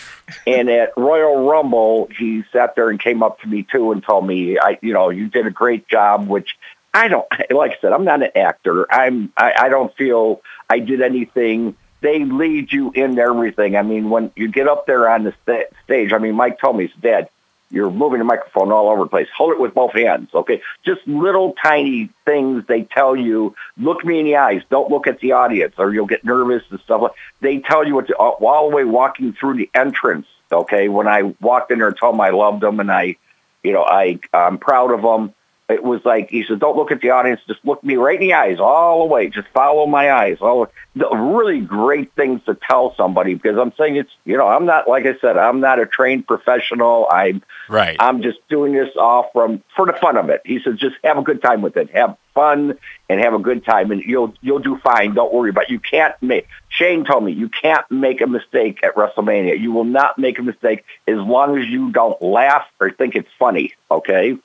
and 0.47 0.67
at 0.71 0.93
Royal 0.97 1.47
Rumble, 1.47 2.09
he 2.17 2.43
sat 2.51 2.75
there 2.75 2.89
and 2.89 2.99
came 2.99 3.21
up 3.21 3.39
to 3.41 3.47
me 3.47 3.67
too 3.71 3.91
and 3.91 4.03
told 4.03 4.25
me, 4.25 4.57
I, 4.57 4.79
you 4.81 4.93
know, 4.93 5.11
you 5.11 5.27
did 5.27 5.45
a 5.45 5.51
great 5.51 5.87
job, 5.87 6.27
which 6.27 6.57
I 6.95 7.09
don't, 7.09 7.27
like 7.51 7.71
I 7.71 7.77
said, 7.81 7.93
I'm 7.93 8.05
not 8.05 8.23
an 8.23 8.31
actor. 8.35 8.91
I'm, 8.91 9.31
I, 9.37 9.53
I 9.57 9.69
don't 9.69 9.95
feel 9.95 10.41
I 10.69 10.79
did 10.79 11.01
anything 11.01 11.75
they 12.01 12.23
lead 12.23 12.71
you 12.71 12.91
into 12.91 13.21
everything. 13.21 13.75
I 13.75 13.81
mean, 13.81 14.11
when 14.11 14.31
you 14.35 14.47
get 14.47 14.67
up 14.67 14.85
there 14.85 15.09
on 15.09 15.23
the 15.23 15.33
sta- 15.41 15.73
stage, 15.85 16.13
I 16.13 16.19
mean, 16.19 16.35
Mike 16.35 16.59
told 16.59 16.77
me, 16.77 16.85
he 16.85 16.93
said, 16.93 17.01
Dad, 17.01 17.29
you're 17.71 17.89
moving 17.89 18.19
the 18.19 18.25
microphone 18.25 18.71
all 18.71 18.89
over 18.89 19.05
the 19.05 19.09
place. 19.09 19.27
Hold 19.35 19.53
it 19.53 19.59
with 19.59 19.73
both 19.73 19.93
hands, 19.93 20.29
okay? 20.33 20.61
Just 20.85 21.01
little 21.07 21.55
tiny 21.61 22.09
things 22.23 22.63
they 22.67 22.83
tell 22.83 23.15
you. 23.15 23.55
Look 23.77 24.05
me 24.05 24.19
in 24.19 24.25
the 24.25 24.35
eyes. 24.35 24.61
Don't 24.69 24.91
look 24.91 25.07
at 25.07 25.19
the 25.19 25.31
audience, 25.31 25.73
or 25.79 25.91
you'll 25.91 26.05
get 26.05 26.23
nervous 26.23 26.61
and 26.69 26.79
stuff. 26.81 27.11
They 27.41 27.57
tell 27.57 27.87
you 27.87 27.95
what 27.95 28.07
to, 28.07 28.15
all 28.15 28.69
the 28.69 28.75
way 28.75 28.83
walking 28.83 29.33
through 29.33 29.55
the 29.55 29.69
entrance, 29.73 30.27
okay? 30.51 30.89
When 30.89 31.07
I 31.07 31.33
walked 31.41 31.71
in 31.71 31.79
there 31.79 31.87
and 31.87 31.97
told 31.97 32.13
them 32.13 32.21
I 32.21 32.29
loved 32.29 32.61
them 32.61 32.79
and 32.79 32.91
I, 32.91 33.15
you 33.63 33.73
know, 33.73 33.83
I, 33.83 34.19
I'm 34.31 34.59
proud 34.59 34.91
of 34.91 35.01
them. 35.01 35.33
It 35.67 35.83
was 35.83 36.05
like 36.05 36.29
he 36.29 36.43
said, 36.43 36.59
"Don't 36.59 36.77
look 36.77 36.91
at 36.91 37.01
the 37.01 37.09
audience. 37.09 37.41
Just 37.47 37.65
look 37.65 37.83
me 37.83 37.95
right 37.95 38.21
in 38.21 38.27
the 38.27 38.35
eyes 38.35 38.59
all 38.59 38.99
the 38.99 39.11
way. 39.11 39.29
Just 39.29 39.47
follow 39.47 39.87
my 39.87 40.11
eyes." 40.11 40.37
All 40.39 40.67
the 40.95 41.09
really 41.09 41.59
great 41.59 42.11
things 42.13 42.41
to 42.45 42.53
tell 42.53 42.93
somebody 42.95 43.33
because 43.33 43.57
I'm 43.57 43.73
saying 43.75 43.95
it's 43.95 44.11
you 44.25 44.37
know 44.37 44.47
I'm 44.47 44.67
not 44.67 44.87
like 44.87 45.07
I 45.07 45.17
said 45.17 45.37
I'm 45.37 45.61
not 45.61 45.79
a 45.79 45.87
trained 45.87 46.27
professional. 46.27 47.07
I'm 47.09 47.41
right. 47.67 47.95
I'm 47.99 48.21
just 48.21 48.47
doing 48.47 48.73
this 48.73 48.89
all 48.95 49.31
from 49.33 49.63
for 49.75 49.87
the 49.87 49.93
fun 49.93 50.17
of 50.17 50.29
it. 50.29 50.41
He 50.45 50.59
says, 50.59 50.77
"Just 50.77 50.97
have 51.03 51.17
a 51.17 51.23
good 51.23 51.41
time 51.41 51.63
with 51.63 51.77
it. 51.77 51.89
Have 51.89 52.15
fun 52.35 52.77
and 53.09 53.19
have 53.19 53.33
a 53.33 53.39
good 53.39 53.65
time, 53.65 53.89
and 53.89 54.03
you'll 54.03 54.35
you'll 54.41 54.59
do 54.59 54.77
fine. 54.83 55.15
Don't 55.15 55.33
worry." 55.33 55.51
But 55.51 55.71
you 55.71 55.79
can't 55.79 56.13
make. 56.21 56.47
Shane 56.69 57.05
told 57.05 57.23
me 57.23 57.31
you 57.31 57.49
can't 57.49 57.89
make 57.89 58.21
a 58.21 58.27
mistake 58.27 58.83
at 58.83 58.93
WrestleMania. 58.93 59.59
You 59.59 59.71
will 59.71 59.83
not 59.83 60.19
make 60.19 60.37
a 60.37 60.43
mistake 60.43 60.85
as 61.07 61.17
long 61.17 61.57
as 61.57 61.65
you 61.65 61.91
don't 61.91 62.21
laugh 62.21 62.67
or 62.79 62.91
think 62.91 63.15
it's 63.15 63.31
funny. 63.39 63.73
Okay. 63.89 64.37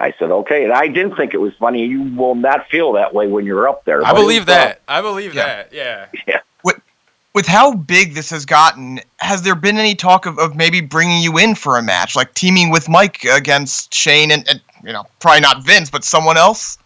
I 0.00 0.12
said, 0.18 0.30
okay. 0.30 0.64
And 0.64 0.72
I 0.72 0.88
didn't 0.88 1.16
think 1.16 1.34
it 1.34 1.40
was 1.40 1.54
funny. 1.54 1.86
You 1.86 2.14
will 2.16 2.34
not 2.34 2.68
feel 2.68 2.92
that 2.94 3.14
way 3.14 3.28
when 3.28 3.46
you're 3.46 3.68
up 3.68 3.84
there. 3.84 4.04
I 4.04 4.12
believe 4.12 4.46
that. 4.46 4.80
I 4.88 5.00
believe 5.00 5.34
that. 5.34 5.72
Yeah. 5.72 6.06
Yeah. 6.26 6.40
With 6.64 6.80
with 7.34 7.46
how 7.46 7.74
big 7.74 8.14
this 8.14 8.30
has 8.30 8.44
gotten, 8.44 9.00
has 9.18 9.42
there 9.42 9.54
been 9.54 9.76
any 9.78 9.94
talk 9.94 10.26
of, 10.26 10.38
of 10.38 10.56
maybe 10.56 10.80
bringing 10.80 11.22
you 11.22 11.38
in 11.38 11.54
for 11.54 11.78
a 11.78 11.82
match, 11.82 12.16
like 12.16 12.34
teaming 12.34 12.70
with 12.70 12.88
Mike 12.88 13.24
against 13.24 13.94
Shane 13.94 14.30
and, 14.30 14.48
and 14.48 14.60
you 14.82 14.92
know 14.92 15.04
probably 15.20 15.40
not 15.40 15.62
Vince, 15.62 15.90
but 15.90 16.04
someone 16.04 16.36
else? 16.36 16.78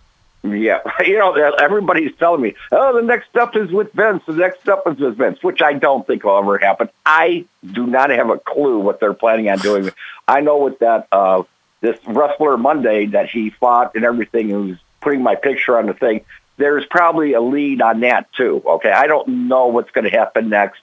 Yeah, 0.43 0.81
you 1.07 1.19
know, 1.19 1.33
everybody's 1.59 2.15
telling 2.17 2.43
me, 2.43 2.55
oh, 2.73 2.95
the 2.95 3.03
next 3.03 3.29
step 3.29 3.57
is 3.57 3.71
with 3.71 3.93
Vince. 3.93 4.23
The 4.27 4.35
next 4.35 4.61
step 4.61 4.83
is 4.87 4.99
with 4.99 5.17
Vince, 5.17 5.43
which 5.43 5.63
I 5.63 5.73
don't 5.73 6.07
think 6.07 6.25
will 6.25 6.39
ever 6.39 6.59
happen. 6.59 6.89
I 7.05 7.47
do 7.73 7.87
not 7.87 8.11
have 8.11 8.31
a 8.31 8.39
clue 8.39 8.79
what 8.79 9.01
they're 9.01 9.15
planning 9.15 9.49
on 9.51 9.59
doing. 9.59 9.91
I 10.27 10.41
know 10.41 10.59
with 10.59 10.79
that, 10.81 11.09
uh, 11.11 11.43
this 11.81 11.99
Wrestler 12.07 12.57
Monday 12.57 13.07
that 13.07 13.31
he 13.31 13.51
fought 13.51 13.95
and 13.95 14.05
everything, 14.05 14.51
who's 14.51 14.79
putting 15.01 15.23
my 15.23 15.35
picture 15.35 15.79
on 15.79 15.87
the 15.87 15.95
thing, 15.95 16.25
there's 16.57 16.85
probably 16.87 17.35
a 17.35 17.41
lead 17.41 17.81
on 17.81 18.01
that 18.01 18.33
too. 18.33 18.63
Okay, 18.67 18.91
I 18.91 19.07
don't 19.07 19.49
know 19.49 19.69
what's 19.69 19.91
going 19.93 20.05
to 20.05 20.11
happen 20.11 20.49
next. 20.49 20.81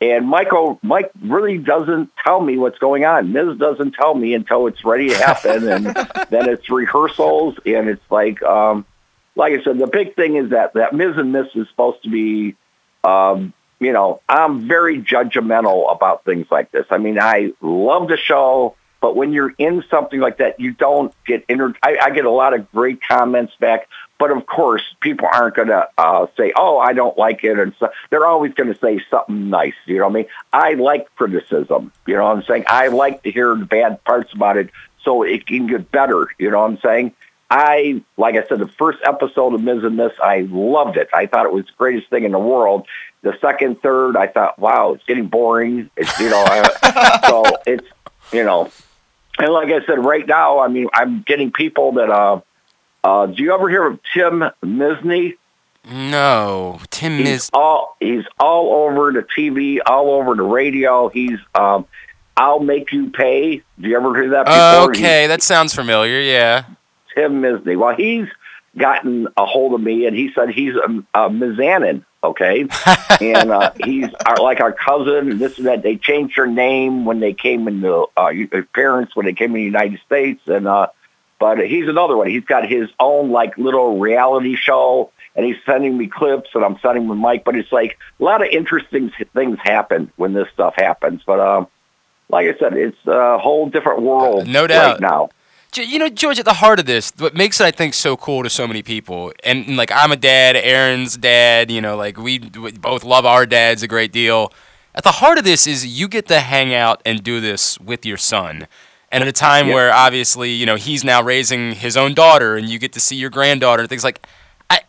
And 0.00 0.26
Michael, 0.26 0.80
Mike 0.82 1.12
really 1.22 1.58
doesn't 1.58 2.10
tell 2.24 2.40
me 2.40 2.58
what's 2.58 2.78
going 2.78 3.04
on. 3.04 3.32
Miz 3.32 3.56
doesn't 3.56 3.92
tell 3.92 4.14
me 4.14 4.34
until 4.34 4.66
it's 4.66 4.84
ready 4.84 5.10
to 5.10 5.16
happen, 5.16 5.68
and 5.68 5.86
then 5.86 6.48
it's 6.48 6.68
rehearsals, 6.68 7.54
and 7.64 7.88
it's 7.88 8.10
like, 8.10 8.42
um, 8.42 8.84
like 9.36 9.52
I 9.52 9.62
said, 9.62 9.78
the 9.78 9.86
big 9.86 10.16
thing 10.16 10.34
is 10.34 10.50
that 10.50 10.74
that 10.74 10.92
Miz 10.92 11.16
and 11.16 11.30
Miss 11.30 11.46
is 11.54 11.68
supposed 11.68 12.02
to 12.02 12.10
be, 12.10 12.56
um, 13.04 13.52
you 13.78 13.92
know, 13.92 14.20
I'm 14.28 14.66
very 14.66 15.00
judgmental 15.00 15.94
about 15.94 16.24
things 16.24 16.48
like 16.50 16.72
this. 16.72 16.86
I 16.90 16.98
mean, 16.98 17.20
I 17.20 17.52
love 17.60 18.08
the 18.08 18.16
show, 18.16 18.74
but 19.02 19.16
when 19.16 19.32
you're 19.32 19.52
in 19.58 19.84
something 19.90 20.20
like 20.20 20.38
that, 20.38 20.60
you 20.60 20.72
don't 20.72 21.12
get 21.26 21.44
inter. 21.48 21.74
I, 21.82 21.98
I 22.00 22.10
get 22.10 22.24
a 22.24 22.30
lot 22.30 22.54
of 22.54 22.70
great 22.70 23.00
comments 23.06 23.52
back, 23.58 23.88
but 24.16 24.30
of 24.30 24.46
course, 24.46 24.82
people 25.00 25.28
aren't 25.30 25.56
going 25.56 25.68
to 25.68 25.88
uh, 25.98 26.28
say, 26.36 26.52
"Oh, 26.56 26.78
I 26.78 26.92
don't 26.92 27.18
like 27.18 27.42
it," 27.42 27.58
and 27.58 27.74
so 27.80 27.90
they're 28.10 28.24
always 28.24 28.54
going 28.54 28.72
to 28.72 28.78
say 28.78 29.04
something 29.10 29.50
nice. 29.50 29.74
You 29.86 29.98
know 29.98 30.04
what 30.04 30.10
I 30.10 30.14
mean? 30.14 30.26
I 30.52 30.74
like 30.74 31.14
criticism. 31.16 31.92
You 32.06 32.14
know 32.14 32.24
what 32.24 32.36
I'm 32.36 32.44
saying? 32.44 32.64
I 32.68 32.88
like 32.88 33.24
to 33.24 33.32
hear 33.32 33.56
the 33.56 33.64
bad 33.64 34.02
parts 34.04 34.32
about 34.32 34.56
it 34.56 34.70
so 35.04 35.24
it 35.24 35.46
can 35.46 35.66
get 35.66 35.90
better. 35.90 36.28
You 36.38 36.52
know 36.52 36.60
what 36.60 36.70
I'm 36.70 36.78
saying? 36.78 37.12
I, 37.50 38.02
like 38.16 38.36
I 38.36 38.46
said, 38.46 38.60
the 38.60 38.68
first 38.68 39.00
episode 39.04 39.52
of 39.52 39.62
Miz 39.62 39.82
and 39.84 39.96
Miss, 39.96 40.12
I 40.22 40.46
loved 40.48 40.96
it. 40.96 41.08
I 41.12 41.26
thought 41.26 41.44
it 41.44 41.52
was 41.52 41.66
the 41.66 41.72
greatest 41.76 42.08
thing 42.08 42.24
in 42.24 42.32
the 42.32 42.38
world. 42.38 42.86
The 43.20 43.36
second, 43.42 43.82
third, 43.82 44.16
I 44.16 44.26
thought, 44.28 44.58
wow, 44.58 44.94
it's 44.94 45.04
getting 45.04 45.26
boring. 45.26 45.90
It's, 45.96 46.18
you 46.18 46.30
know, 46.30 46.42
I, 46.46 47.20
so 47.28 47.44
it's, 47.66 47.86
you 48.32 48.44
know, 48.44 48.70
and 49.38 49.52
like 49.52 49.68
I 49.68 49.84
said, 49.86 50.04
right 50.04 50.26
now, 50.26 50.58
I 50.60 50.68
mean, 50.68 50.88
I'm 50.92 51.22
getting 51.22 51.52
people 51.52 51.92
that, 51.92 52.10
uh, 52.10 52.40
uh, 53.04 53.26
do 53.26 53.42
you 53.42 53.54
ever 53.54 53.68
hear 53.68 53.86
of 53.86 54.00
Tim 54.14 54.44
Misny? 54.62 55.36
No, 55.90 56.78
Tim 56.90 57.18
He's 57.18 57.50
all 57.52 57.96
he's 57.98 58.24
all 58.38 58.86
over 58.86 59.10
the 59.10 59.26
TV, 59.36 59.78
all 59.84 60.12
over 60.12 60.36
the 60.36 60.44
radio. 60.44 61.08
He's 61.08 61.40
um, 61.56 61.86
I'll 62.36 62.60
make 62.60 62.92
you 62.92 63.10
pay. 63.10 63.62
Do 63.80 63.88
you 63.88 63.96
ever 63.96 64.14
hear 64.14 64.30
that 64.30 64.46
before? 64.46 64.90
Okay, 64.90 65.26
that 65.26 65.42
sounds 65.42 65.74
familiar. 65.74 66.20
Yeah. 66.20 66.66
Tim 67.14 67.42
Misny. 67.42 67.76
Well, 67.76 67.96
he's 67.96 68.28
gotten 68.76 69.28
a 69.36 69.44
hold 69.44 69.74
of 69.74 69.80
me, 69.80 70.06
and 70.06 70.16
he 70.16 70.32
said 70.34 70.50
he's 70.50 70.74
a, 70.74 71.04
a 71.14 71.30
Mizanin, 71.30 72.04
okay, 72.22 72.66
and 73.20 73.50
uh, 73.50 73.72
he's 73.84 74.08
our, 74.26 74.36
like 74.38 74.60
our 74.60 74.72
cousin. 74.72 75.38
This 75.38 75.58
and 75.58 75.66
that. 75.66 75.82
They 75.82 75.96
changed 75.96 76.36
their 76.36 76.46
name 76.46 77.04
when 77.04 77.20
they 77.20 77.32
came 77.32 77.68
in 77.68 77.80
the 77.80 78.06
uh, 78.16 78.32
parents 78.74 79.14
when 79.14 79.26
they 79.26 79.34
came 79.34 79.50
in 79.50 79.56
the 79.56 79.62
United 79.62 80.00
States, 80.06 80.40
and 80.46 80.66
uh, 80.66 80.88
but 81.38 81.58
he's 81.66 81.88
another 81.88 82.16
one. 82.16 82.28
He's 82.28 82.44
got 82.44 82.68
his 82.68 82.88
own 82.98 83.30
like 83.30 83.58
little 83.58 83.98
reality 83.98 84.56
show, 84.56 85.10
and 85.34 85.44
he's 85.44 85.56
sending 85.66 85.96
me 85.96 86.06
clips, 86.06 86.50
and 86.54 86.64
I'm 86.64 86.78
sending 86.80 87.08
with 87.08 87.18
Mike. 87.18 87.44
But 87.44 87.56
it's 87.56 87.72
like 87.72 87.98
a 88.20 88.24
lot 88.24 88.42
of 88.42 88.48
interesting 88.48 89.12
things 89.34 89.58
happen 89.62 90.10
when 90.16 90.32
this 90.32 90.48
stuff 90.54 90.74
happens. 90.76 91.22
But 91.26 91.40
um, 91.40 91.66
like 92.28 92.46
I 92.46 92.58
said, 92.58 92.74
it's 92.74 92.96
a 93.06 93.38
whole 93.38 93.68
different 93.68 94.02
world. 94.02 94.46
No 94.46 94.66
doubt. 94.66 94.92
right 94.92 95.00
now. 95.00 95.30
You 95.74 95.98
know, 95.98 96.10
George, 96.10 96.38
at 96.38 96.44
the 96.44 96.52
heart 96.54 96.78
of 96.80 96.86
this, 96.86 97.12
what 97.16 97.34
makes 97.34 97.58
it, 97.58 97.64
I 97.64 97.70
think, 97.70 97.94
so 97.94 98.14
cool 98.14 98.42
to 98.42 98.50
so 98.50 98.66
many 98.66 98.82
people, 98.82 99.32
and, 99.42 99.66
and, 99.66 99.76
like 99.76 99.90
I'm 99.90 100.12
a 100.12 100.16
dad, 100.16 100.54
Aaron's 100.54 101.16
dad, 101.16 101.70
you 101.70 101.80
know, 101.80 101.96
like 101.96 102.18
we, 102.18 102.40
we 102.40 102.72
both 102.72 103.04
love 103.04 103.24
our 103.24 103.46
dads 103.46 103.82
a 103.82 103.88
great 103.88 104.12
deal. 104.12 104.52
At 104.94 105.02
the 105.02 105.12
heart 105.12 105.38
of 105.38 105.44
this 105.44 105.66
is 105.66 105.86
you 105.86 106.08
get 106.08 106.28
to 106.28 106.40
hang 106.40 106.74
out 106.74 107.00
and 107.06 107.22
do 107.22 107.40
this 107.40 107.80
with 107.80 108.04
your 108.04 108.18
son. 108.18 108.66
And 109.10 109.22
at 109.22 109.28
a 109.28 109.32
time 109.32 109.68
where 109.68 109.92
obviously, 109.92 110.50
you 110.50 110.66
know, 110.66 110.76
he's 110.76 111.04
now 111.04 111.22
raising 111.22 111.72
his 111.72 111.96
own 111.96 112.12
daughter 112.12 112.56
and 112.56 112.68
you 112.68 112.78
get 112.78 112.92
to 112.92 113.00
see 113.00 113.16
your 113.16 113.30
granddaughter 113.30 113.80
and 113.82 113.88
things 113.88 114.04
like 114.04 114.26
I 114.70 114.80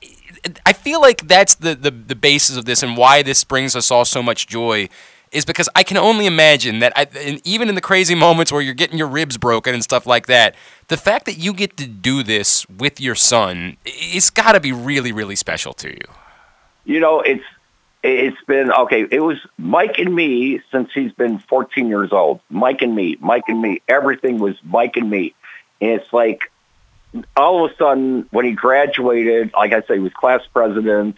I 0.66 0.74
feel 0.74 1.00
like 1.00 1.28
that's 1.28 1.56
the, 1.56 1.76
the, 1.76 1.92
the 1.92 2.16
basis 2.16 2.58
of 2.58 2.66
this 2.66 2.84
and 2.84 2.98
why 2.98 3.22
this 3.22 3.44
brings 3.44 3.76
us 3.76 3.92
all 3.92 4.06
so 4.06 4.24
much 4.24 4.48
joy 4.48 4.90
is 5.34 5.46
because 5.46 5.68
I 5.76 5.84
can 5.84 5.98
only 5.98 6.26
imagine 6.26 6.80
that 6.80 6.94
I, 6.96 7.40
even 7.44 7.70
in 7.70 7.76
the 7.76 7.82
crazy 7.82 8.16
moments 8.16 8.52
where 8.52 8.62
you're 8.62 8.74
getting 8.74 8.98
your 8.98 9.08
ribs 9.08 9.38
broken 9.38 9.74
and 9.74 9.84
stuff 9.84 10.06
like 10.06 10.28
that, 10.28 10.56
the 10.88 10.98
fact 10.98 11.26
that 11.26 11.38
you 11.38 11.54
get 11.54 11.76
to 11.78 11.88
do 11.88 12.24
this 12.24 12.68
with 12.70 13.02
your 13.02 13.16
son, 13.16 13.78
it's 13.86 14.30
got 14.30 14.54
to 14.54 14.60
be 14.60 14.72
really, 14.72 15.12
really 15.12 15.36
special 15.36 15.74
to 15.74 15.90
you. 15.90 16.06
you 16.86 17.00
know, 17.00 17.22
it's 17.22 17.44
it's 18.04 18.38
been 18.48 18.72
okay. 18.72 19.08
It 19.10 19.22
was 19.22 19.38
Mike 19.58 19.98
and 19.98 20.14
me 20.14 20.62
since 20.72 20.90
he's 20.94 21.14
been 21.14 21.40
14 21.40 21.88
years 21.88 22.12
old. 22.12 22.42
Mike 22.50 22.82
and 22.82 22.94
me, 22.94 23.18
Mike 23.22 23.46
and 23.48 23.62
me. 23.62 23.82
Everything 23.88 24.40
was 24.40 24.56
Mike 24.64 24.98
and 24.98 25.10
me. 25.10 25.34
And 25.80 25.92
it's 25.92 26.12
like 26.12 26.52
all 27.38 27.66
of 27.66 27.72
a 27.72 27.76
sudden 27.78 28.28
when 28.32 28.46
he 28.46 28.52
graduated, 28.52 29.54
like 29.54 29.72
I 29.72 29.82
said, 29.82 29.94
he 29.94 30.00
was 30.00 30.12
class 30.14 30.42
president. 30.54 31.16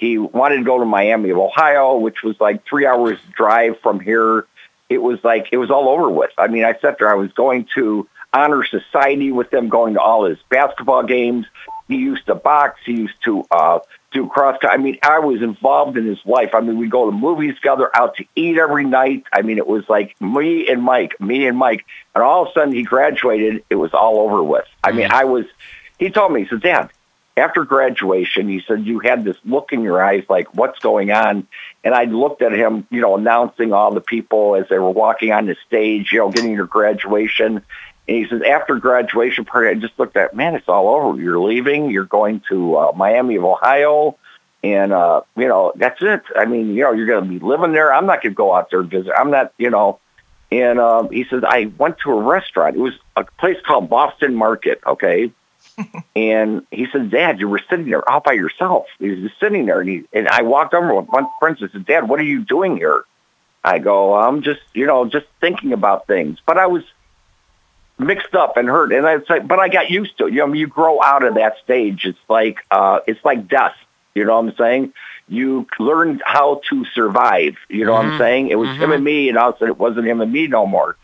He 0.00 0.16
wanted 0.16 0.56
to 0.56 0.64
go 0.64 0.78
to 0.78 0.86
Miami 0.86 1.28
of 1.28 1.36
Ohio, 1.36 1.98
which 1.98 2.22
was 2.24 2.34
like 2.40 2.66
three 2.66 2.86
hours 2.86 3.18
drive 3.36 3.78
from 3.82 4.00
here. 4.00 4.46
It 4.88 4.96
was 4.96 5.22
like 5.22 5.48
it 5.52 5.58
was 5.58 5.70
all 5.70 5.90
over 5.90 6.08
with. 6.08 6.30
I 6.38 6.46
mean, 6.46 6.64
I 6.64 6.72
sat 6.80 6.96
there. 6.98 7.10
I 7.10 7.16
was 7.16 7.30
going 7.32 7.68
to 7.74 8.08
honor 8.32 8.64
society 8.64 9.30
with 9.30 9.50
them, 9.50 9.68
going 9.68 9.94
to 9.94 10.00
all 10.00 10.24
his 10.24 10.38
basketball 10.48 11.02
games. 11.02 11.44
He 11.86 11.96
used 11.96 12.24
to 12.26 12.34
box. 12.34 12.80
He 12.86 12.92
used 12.92 13.22
to 13.24 13.44
uh, 13.50 13.80
do 14.10 14.26
cross. 14.26 14.56
I 14.62 14.78
mean, 14.78 14.96
I 15.02 15.18
was 15.18 15.42
involved 15.42 15.98
in 15.98 16.06
his 16.06 16.24
life. 16.24 16.54
I 16.54 16.60
mean, 16.60 16.78
we 16.78 16.88
go 16.88 17.10
to 17.10 17.12
movies 17.14 17.56
together, 17.56 17.90
out 17.94 18.16
to 18.16 18.24
eat 18.34 18.56
every 18.56 18.84
night. 18.84 19.24
I 19.30 19.42
mean, 19.42 19.58
it 19.58 19.66
was 19.66 19.86
like 19.86 20.18
me 20.18 20.66
and 20.66 20.82
Mike, 20.82 21.20
me 21.20 21.46
and 21.46 21.58
Mike. 21.58 21.84
And 22.14 22.24
all 22.24 22.44
of 22.44 22.48
a 22.48 22.52
sudden, 22.54 22.72
he 22.72 22.84
graduated. 22.84 23.64
It 23.68 23.76
was 23.76 23.92
all 23.92 24.20
over 24.20 24.42
with. 24.42 24.64
I 24.82 24.92
mean, 24.92 25.10
I 25.10 25.24
was. 25.24 25.44
He 25.98 26.08
told 26.08 26.32
me, 26.32 26.44
he 26.44 26.48
said, 26.48 26.62
"Dad, 26.62 26.90
after 27.36 27.64
graduation, 27.64 28.48
he 28.48 28.62
said 28.66 28.86
you 28.86 28.98
had 28.98 29.24
this 29.24 29.36
look 29.44 29.72
in 29.72 29.82
your 29.82 30.02
eyes, 30.02 30.24
like 30.28 30.54
what's 30.54 30.78
going 30.80 31.10
on." 31.10 31.46
And 31.82 31.94
I 31.94 32.04
looked 32.04 32.42
at 32.42 32.52
him, 32.52 32.86
you 32.90 33.00
know, 33.00 33.16
announcing 33.16 33.72
all 33.72 33.92
the 33.92 34.00
people 34.00 34.56
as 34.56 34.68
they 34.68 34.78
were 34.78 34.90
walking 34.90 35.32
on 35.32 35.46
the 35.46 35.56
stage, 35.66 36.12
you 36.12 36.18
know, 36.18 36.30
getting 36.30 36.56
their 36.56 36.66
graduation. 36.66 37.62
And 38.06 38.16
he 38.16 38.26
says, 38.26 38.42
after 38.42 38.76
graduation 38.76 39.44
party, 39.44 39.68
I 39.68 39.74
just 39.74 39.98
looked 39.98 40.16
at, 40.16 40.34
man, 40.34 40.56
it's 40.56 40.68
all 40.68 40.88
over. 40.88 41.20
You're 41.20 41.38
leaving. 41.38 41.90
You're 41.90 42.04
going 42.04 42.42
to 42.48 42.76
uh, 42.76 42.92
Miami 42.94 43.36
of 43.36 43.44
Ohio. 43.44 44.18
And, 44.62 44.92
uh, 44.92 45.22
you 45.36 45.48
know, 45.48 45.72
that's 45.76 46.02
it. 46.02 46.22
I 46.36 46.44
mean, 46.44 46.74
you 46.74 46.82
know, 46.82 46.92
you're 46.92 47.06
going 47.06 47.24
to 47.24 47.30
be 47.30 47.38
living 47.38 47.72
there. 47.72 47.94
I'm 47.94 48.06
not 48.06 48.22
going 48.22 48.32
to 48.32 48.36
go 48.36 48.54
out 48.54 48.68
there 48.70 48.80
and 48.80 48.90
visit. 48.90 49.12
I'm 49.16 49.30
not, 49.30 49.54
you 49.58 49.70
know. 49.70 50.00
And 50.52 50.80
um, 50.80 51.10
he 51.10 51.24
says, 51.30 51.44
I 51.46 51.72
went 51.78 51.98
to 52.00 52.10
a 52.10 52.20
restaurant. 52.20 52.76
It 52.76 52.80
was 52.80 52.94
a 53.16 53.24
place 53.24 53.58
called 53.64 53.88
Boston 53.88 54.34
Market, 54.34 54.80
okay? 54.84 55.32
And 56.16 56.66
he 56.70 56.86
said, 56.92 57.10
Dad, 57.10 57.40
you 57.40 57.48
were 57.48 57.60
sitting 57.70 57.88
there 57.90 58.08
all 58.08 58.20
by 58.20 58.32
yourself. 58.32 58.86
He 58.98 59.10
was 59.10 59.20
just 59.20 59.40
sitting 59.40 59.66
there. 59.66 59.80
And, 59.80 59.88
he, 59.88 60.04
and 60.12 60.28
I 60.28 60.42
walked 60.42 60.74
over 60.74 60.94
with 60.94 61.08
one 61.08 61.26
friend 61.38 61.56
and 61.60 61.70
said, 61.70 61.86
Dad, 61.86 62.08
what 62.08 62.20
are 62.20 62.24
you 62.24 62.44
doing 62.44 62.76
here? 62.76 63.04
I 63.62 63.78
go, 63.78 64.14
I'm 64.14 64.42
just, 64.42 64.60
you 64.72 64.86
know, 64.86 65.04
just 65.04 65.26
thinking 65.40 65.72
about 65.72 66.06
things. 66.06 66.38
But 66.46 66.58
I 66.58 66.66
was 66.66 66.82
mixed 67.98 68.34
up 68.34 68.56
and 68.56 68.68
hurt. 68.68 68.92
And 68.92 69.06
I'd 69.06 69.26
say, 69.26 69.40
but 69.40 69.58
I 69.58 69.68
got 69.68 69.90
used 69.90 70.16
to 70.18 70.26
it. 70.26 70.32
You 70.32 70.46
know, 70.46 70.52
you 70.52 70.66
grow 70.66 71.02
out 71.02 71.24
of 71.24 71.34
that 71.34 71.56
stage. 71.62 72.04
It's 72.06 72.18
like, 72.28 72.58
uh, 72.70 73.00
it's 73.06 73.24
like 73.24 73.48
death. 73.48 73.74
You 74.14 74.24
know 74.24 74.40
what 74.40 74.50
I'm 74.50 74.56
saying? 74.56 74.92
You 75.28 75.66
learn 75.78 76.20
how 76.24 76.62
to 76.70 76.84
survive. 76.86 77.54
You 77.68 77.84
know 77.84 77.92
what 77.92 78.06
I'm 78.06 78.10
Mhm. 78.12 78.18
saying? 78.18 78.48
It 78.48 78.56
was 78.58 78.70
him 78.70 78.90
and 78.90 79.04
me, 79.04 79.28
and 79.28 79.38
all 79.38 79.50
of 79.50 79.54
a 79.54 79.58
sudden 79.58 79.74
it 79.74 79.78
wasn't 79.78 80.08
him 80.08 80.20
and 80.20 80.32
me 80.32 80.48
no 80.48 80.66
more. 80.66 80.96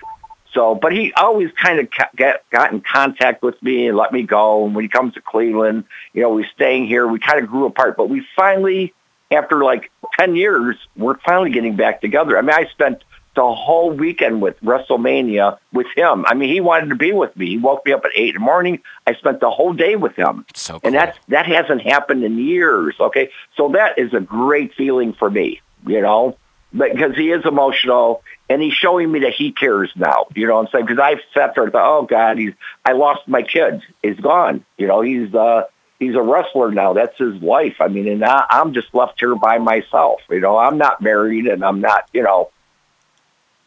So, 0.57 0.75
but 0.75 0.93
he 0.93 1.13
always 1.13 1.53
kind 1.53 1.79
of 1.79 1.91
ca- 1.91 2.09
get, 2.17 2.49
got 2.49 2.73
in 2.73 2.81
contact 2.81 3.43
with 3.43 3.63
me 3.63 3.89
and 3.89 3.97
let 3.97 4.11
me 4.11 4.23
go. 4.23 4.65
And 4.65 4.75
when 4.75 4.85
he 4.85 4.89
comes 4.89 5.13
to 5.15 5.21
Cleveland, 5.21 5.85
you 6.15 6.23
know, 6.23 6.31
we're 6.31 6.49
staying 6.55 6.87
here. 6.87 7.07
We 7.07 7.19
kind 7.19 7.39
of 7.39 7.49
grew 7.49 7.67
apart, 7.67 7.99
but 7.99 8.09
we 8.09 8.27
finally, 8.35 8.95
after 9.31 9.63
like 9.63 9.91
10 10.19 10.35
years, 10.35 10.77
we're 10.97 11.19
finally 11.19 11.51
getting 11.51 11.77
back 11.77 12.01
together. 12.01 12.39
I 12.39 12.41
mean, 12.41 12.53
I 12.53 12.65
spent 12.71 13.05
the 13.35 13.55
whole 13.55 13.91
weekend 13.91 14.41
with 14.41 14.59
WrestleMania 14.63 15.59
with 15.75 15.89
him. 15.95 16.25
I 16.27 16.33
mean, 16.33 16.49
he 16.49 16.63
wanted 16.63 16.89
to 16.89 16.97
be 16.97 17.13
with 17.13 17.37
me. 17.37 17.49
He 17.49 17.59
woke 17.59 17.85
me 17.85 17.93
up 17.93 18.07
at 18.07 18.13
eight 18.15 18.31
in 18.31 18.37
the 18.37 18.41
morning. 18.41 18.81
I 19.07 19.13
spent 19.13 19.41
the 19.41 19.51
whole 19.51 19.75
day 19.75 19.95
with 19.95 20.17
him. 20.17 20.47
So 20.55 20.81
cool. 20.81 20.81
And 20.85 20.95
that's, 20.95 21.19
that 21.29 21.45
hasn't 21.45 21.83
happened 21.83 22.25
in 22.25 22.39
years. 22.39 22.95
Okay. 22.99 23.29
So 23.59 23.73
that 23.73 23.99
is 23.99 24.15
a 24.15 24.21
great 24.21 24.73
feeling 24.73 25.13
for 25.13 25.29
me, 25.29 25.61
you 25.87 26.01
know, 26.01 26.39
because 26.73 27.15
he 27.15 27.31
is 27.31 27.45
emotional 27.45 28.23
and 28.49 28.63
he's 28.63 28.75
showing 28.75 29.11
me 29.11 29.21
that 29.21 29.35
he 29.35 29.53
cares 29.53 29.91
now. 29.97 30.27
You 30.35 30.47
know 30.47 30.57
what 30.57 30.67
I'm 30.67 30.73
saying? 30.73 30.87
Because 30.87 31.01
I've 31.01 31.21
sat 31.35 31.55
there 31.55 31.65
and 31.65 31.73
thought, 31.73 31.99
oh 31.99 32.07
God, 32.07 32.39
he's, 32.39 32.53
I 32.85 32.93
lost 32.93 33.27
my 33.27 33.43
kid. 33.43 33.83
He's 34.03 34.21
gone. 34.21 34.65
You 34.79 34.87
know, 34.87 35.01
he's, 35.01 35.35
uh, 35.35 35.65
he's 35.99 36.15
a 36.15 36.23
wrestler 36.23 36.71
now. 36.71 36.93
That's 36.93 37.19
his 37.19 37.43
life. 37.43 37.77
I 37.81 37.89
mean, 37.89 38.09
and 38.09 38.25
I, 38.25 38.47
I'm 38.49 38.73
just 38.73 38.95
left 38.95 39.19
here 39.19 39.35
by 39.35 39.59
myself. 39.59 40.21
You 40.31 40.41
know, 40.41 40.57
I'm 40.57 40.79
not 40.79 41.01
married 41.01 41.47
and 41.47 41.65
I'm 41.65 41.81
not, 41.81 42.09
you 42.13 42.23
know, 42.23 42.51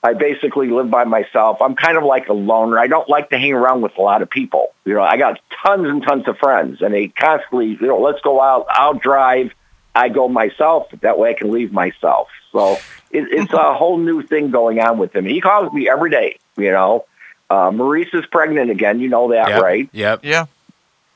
I 0.01 0.13
basically 0.13 0.69
live 0.69 0.89
by 0.89 1.03
myself. 1.03 1.61
I'm 1.61 1.75
kind 1.75 1.97
of 1.97 2.05
like 2.05 2.29
a 2.29 2.33
loner. 2.33 2.79
I 2.79 2.87
don't 2.87 3.09
like 3.09 3.31
to 3.31 3.37
hang 3.37 3.51
around 3.51 3.81
with 3.81 3.97
a 3.97 4.01
lot 4.01 4.21
of 4.21 4.29
people. 4.29 4.73
You 4.85 4.93
know, 4.93 5.03
I 5.03 5.17
got 5.17 5.41
tons 5.65 5.89
and 5.89 6.01
tons 6.01 6.25
of 6.27 6.37
friends, 6.37 6.81
and 6.81 6.93
they 6.93 7.09
constantly, 7.09 7.67
you 7.71 7.87
know, 7.87 7.99
let's 7.99 8.21
go 8.21 8.41
out. 8.41 8.67
I'll 8.69 8.93
drive. 8.93 9.51
I 9.93 10.07
go 10.07 10.29
myself. 10.29 10.87
That 11.01 11.19
way 11.19 11.31
I 11.31 11.33
can 11.33 11.51
leave 11.51 11.73
myself. 11.73 12.29
So 12.53 12.77
it, 13.11 13.27
it's 13.31 13.53
a 13.53 13.73
whole 13.73 13.97
new 13.97 14.21
thing 14.21 14.51
going 14.51 14.79
on 14.79 14.97
with 14.97 15.15
him. 15.15 15.25
He 15.25 15.41
calls 15.41 15.71
me 15.73 15.89
every 15.89 16.09
day. 16.11 16.37
You 16.57 16.71
know, 16.71 17.05
uh, 17.49 17.71
Maryse 17.71 18.13
is 18.13 18.25
pregnant 18.27 18.69
again. 18.71 18.99
You 18.99 19.09
know 19.09 19.31
that, 19.31 19.49
Yep. 19.49 19.61
right? 19.61 19.89
Yep. 19.91 20.19
Yeah. 20.23 20.45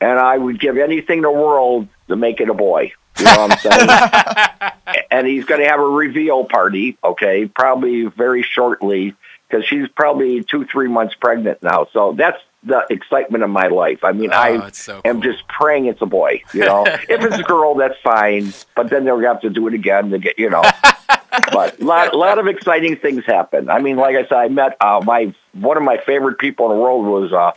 and 0.02 0.20
I 0.20 0.38
would 0.38 0.60
give 0.60 0.78
anything 0.78 1.18
in 1.20 1.24
the 1.24 1.32
world 1.32 1.88
to 2.10 2.16
make 2.16 2.40
it 2.42 2.50
a 2.50 2.54
boy. 2.54 2.94
You 3.20 3.26
know 3.26 3.48
what 3.48 3.52
I'm 3.52 3.58
saying? 3.60 5.04
and 5.12 5.28
he's 5.28 5.46
going 5.46 5.62
to 5.62 5.68
have 5.68 5.80
a 5.80 5.84
reveal 5.88 6.46
party, 6.46 6.98
okay, 7.04 7.46
probably 7.46 8.06
very 8.06 8.42
shortly, 8.42 9.14
because 9.48 9.66
she's 9.66 9.88
probably 9.90 10.44
two, 10.44 10.66
three 10.66 10.88
months 10.88 11.14
pregnant 11.16 11.62
now. 11.62 11.88
So 11.94 12.14
that's 12.14 12.42
the 12.66 12.86
excitement 12.90 13.44
of 13.44 13.50
my 13.50 13.68
life. 13.68 14.04
I 14.04 14.12
mean, 14.14 14.32
Oh, 14.32 14.38
I 14.38 14.70
so 14.72 15.02
am 15.04 15.22
just 15.22 15.48
praying 15.48 15.88
it's 15.88 16.02
a 16.02 16.06
boy. 16.06 16.42
You 16.54 16.62
know, 16.66 16.86
if 16.88 17.10
it's 17.24 17.38
a 17.38 17.44
girl, 17.44 17.76
that's 17.76 18.00
fine, 18.04 18.54
but 18.76 18.90
then 18.90 19.04
they'll 19.06 19.20
have 19.22 19.42
to 19.42 19.50
do 19.50 19.68
it 19.68 19.74
again 19.74 20.12
to 20.12 20.18
get, 20.20 20.40
you 20.40 20.50
know. 20.50 20.64
but 21.52 21.80
a 21.80 21.84
lot, 21.86 22.16
lot 22.16 22.40
of 22.40 22.48
exciting 22.48 22.96
things 22.98 23.26
happen. 23.26 23.70
I 23.70 23.80
mean, 23.80 23.98
like 23.98 24.16
I 24.16 24.24
said, 24.24 24.34
I 24.38 24.48
met 24.50 24.78
uh, 24.80 25.02
my 25.04 25.34
one 25.54 25.78
of 25.78 25.84
my 25.84 25.98
favorite 25.98 26.38
people 26.40 26.72
in 26.72 26.78
the 26.78 26.82
world 26.82 27.06
was 27.06 27.34
uh, 27.34 27.52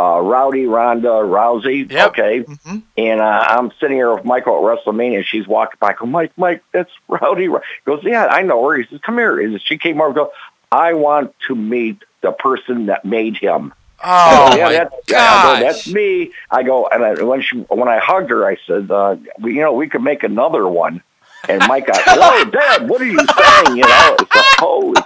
uh, 0.00 0.20
Rowdy 0.20 0.66
Ronda 0.66 1.08
Rousey. 1.08 1.90
Yep. 1.90 2.08
Okay, 2.10 2.40
Mhm. 2.44 2.82
and 2.96 3.20
uh, 3.20 3.44
I'm 3.48 3.70
sitting 3.80 3.96
here 3.96 4.14
with 4.14 4.24
Michael 4.24 4.56
at 4.68 4.78
WrestleMania. 4.84 5.16
and 5.18 5.26
She's 5.26 5.46
walking 5.46 5.76
by. 5.80 5.90
I 5.90 5.92
go, 5.94 6.06
Mike, 6.06 6.32
Mike, 6.36 6.62
that's 6.72 6.90
Rowdy. 7.08 7.48
Ro-" 7.48 7.60
He 7.84 7.90
goes, 7.90 8.02
yeah, 8.04 8.26
I 8.26 8.42
know 8.42 8.68
her. 8.68 8.76
He 8.76 8.86
says, 8.88 9.00
come 9.04 9.18
here. 9.18 9.40
He 9.40 9.52
says, 9.52 9.62
she 9.64 9.78
came 9.78 10.00
over. 10.00 10.08
and 10.08 10.14
Go, 10.16 10.32
I 10.72 10.94
want 10.94 11.34
to 11.48 11.54
meet 11.54 12.02
the 12.22 12.32
person 12.32 12.86
that 12.86 13.04
made 13.04 13.36
him. 13.36 13.72
Oh, 14.02 14.56
yeah, 14.56 14.64
my 14.64 14.72
go, 14.84 14.90
gosh. 15.06 15.60
that's 15.62 15.88
me. 15.92 16.32
I 16.50 16.62
go, 16.62 16.86
and 16.88 17.04
I, 17.04 17.22
when 17.22 17.42
she, 17.42 17.58
when 17.58 17.88
I 17.88 17.98
hugged 17.98 18.30
her, 18.30 18.46
I 18.46 18.56
said, 18.66 18.90
uh, 18.90 19.16
you 19.40 19.54
know, 19.60 19.72
we 19.72 19.88
could 19.88 20.02
make 20.02 20.22
another 20.24 20.66
one. 20.66 21.02
And 21.48 21.62
Mike 21.68 21.86
got, 21.86 22.00
whoa, 22.06 22.50
Dad, 22.50 22.88
what 22.88 23.00
are 23.00 23.06
you 23.06 23.18
saying? 23.18 23.76
You 23.76 23.82
know, 23.84 24.16
it's 24.18 24.34
like, 24.34 24.44
holy. 24.58 25.02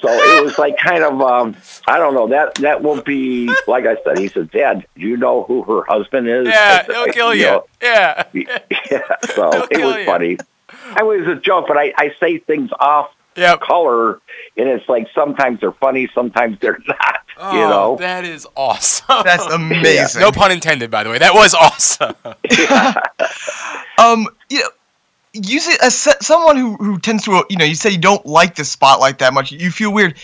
So 0.00 0.08
it 0.10 0.44
was 0.44 0.58
like 0.58 0.76
kind 0.76 1.04
of 1.04 1.20
um, 1.22 1.56
I 1.86 1.98
don't 1.98 2.14
know 2.14 2.28
that 2.28 2.56
that 2.56 2.82
will 2.82 3.00
be 3.00 3.46
like 3.68 3.86
I 3.86 3.96
said. 4.04 4.18
He 4.18 4.28
said, 4.28 4.50
"Dad, 4.50 4.84
do 4.96 5.02
you 5.02 5.16
know 5.16 5.44
who 5.44 5.62
her 5.62 5.82
husband 5.86 6.28
is?" 6.28 6.48
Yeah, 6.48 6.84
he'll 6.84 7.06
kill 7.12 7.34
you. 7.34 7.44
know, 7.44 7.64
Yeah. 7.80 8.24
yeah. 8.34 8.44
So 9.34 9.50
He'll 9.52 9.66
it 9.70 9.84
was 9.84 9.96
you. 9.96 10.04
funny. 10.04 10.38
I 10.96 11.04
was 11.04 11.26
a 11.28 11.36
joke, 11.36 11.66
but 11.68 11.78
I, 11.78 11.92
I 11.96 12.12
say 12.18 12.38
things 12.38 12.70
off 12.78 13.13
Yep. 13.36 13.60
color, 13.60 14.20
and 14.56 14.68
it's 14.68 14.88
like 14.88 15.08
sometimes 15.14 15.60
they're 15.60 15.72
funny, 15.72 16.08
sometimes 16.14 16.58
they're 16.60 16.78
not. 16.88 17.20
Oh, 17.36 17.52
you 17.52 17.58
know. 17.60 17.96
that 17.98 18.24
is 18.24 18.46
awesome. 18.56 19.22
That's 19.24 19.44
amazing. 19.52 20.20
no 20.20 20.30
pun 20.30 20.52
intended, 20.52 20.90
by 20.90 21.02
the 21.02 21.10
way. 21.10 21.18
That 21.18 21.34
was 21.34 21.54
awesome. 21.54 22.14
Um, 23.98 24.26
you 24.50 24.58
know, 24.58 24.68
you 25.32 25.60
say 25.60 25.76
as 25.82 25.94
someone 26.20 26.56
who 26.56 26.76
who 26.76 26.98
tends 26.98 27.24
to, 27.24 27.44
you 27.48 27.56
know, 27.56 27.64
you 27.64 27.74
said 27.76 27.92
you 27.92 27.98
don't 27.98 28.24
like 28.26 28.56
the 28.56 28.64
spotlight 28.64 29.18
that 29.18 29.32
much. 29.32 29.52
You 29.52 29.70
feel 29.70 29.92
weird. 29.92 30.16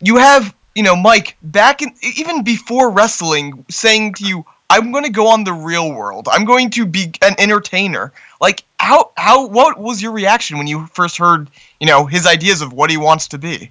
You 0.00 0.16
have, 0.16 0.54
you 0.74 0.82
know, 0.82 0.96
Mike 0.96 1.36
back 1.42 1.82
in 1.82 1.94
even 2.02 2.42
before 2.42 2.90
wrestling, 2.90 3.64
saying 3.70 4.14
to 4.14 4.24
you, 4.24 4.44
"I'm 4.70 4.90
going 4.90 5.04
to 5.04 5.10
go 5.10 5.28
on 5.28 5.44
the 5.44 5.52
real 5.52 5.92
world. 5.92 6.28
I'm 6.32 6.44
going 6.44 6.70
to 6.70 6.84
be 6.86 7.12
an 7.22 7.34
entertainer." 7.38 8.12
Like, 8.42 8.64
how 8.78 9.12
how 9.16 9.46
what 9.46 9.78
was 9.78 10.02
your 10.02 10.10
reaction 10.12 10.58
when 10.58 10.66
you 10.66 10.86
first 10.88 11.16
heard, 11.16 11.48
you 11.80 11.86
know, 11.86 12.06
his 12.06 12.26
ideas 12.26 12.60
of 12.60 12.72
what 12.72 12.90
he 12.90 12.96
wants 12.96 13.28
to 13.28 13.38
be? 13.38 13.70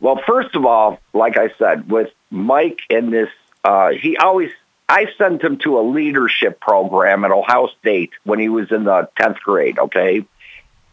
Well, 0.00 0.20
first 0.26 0.56
of 0.56 0.66
all, 0.66 0.98
like 1.12 1.38
I 1.38 1.50
said, 1.56 1.88
with 1.88 2.10
Mike 2.30 2.80
in 2.90 3.10
this, 3.10 3.30
uh, 3.64 3.90
he 3.90 4.16
always, 4.16 4.50
I 4.88 5.06
sent 5.16 5.42
him 5.42 5.58
to 5.58 5.78
a 5.78 5.82
leadership 5.82 6.60
program 6.60 7.24
at 7.24 7.30
Ohio 7.30 7.68
State 7.80 8.10
when 8.24 8.38
he 8.38 8.48
was 8.48 8.70
in 8.70 8.84
the 8.84 9.08
10th 9.18 9.40
grade, 9.40 9.78
okay? 9.78 10.24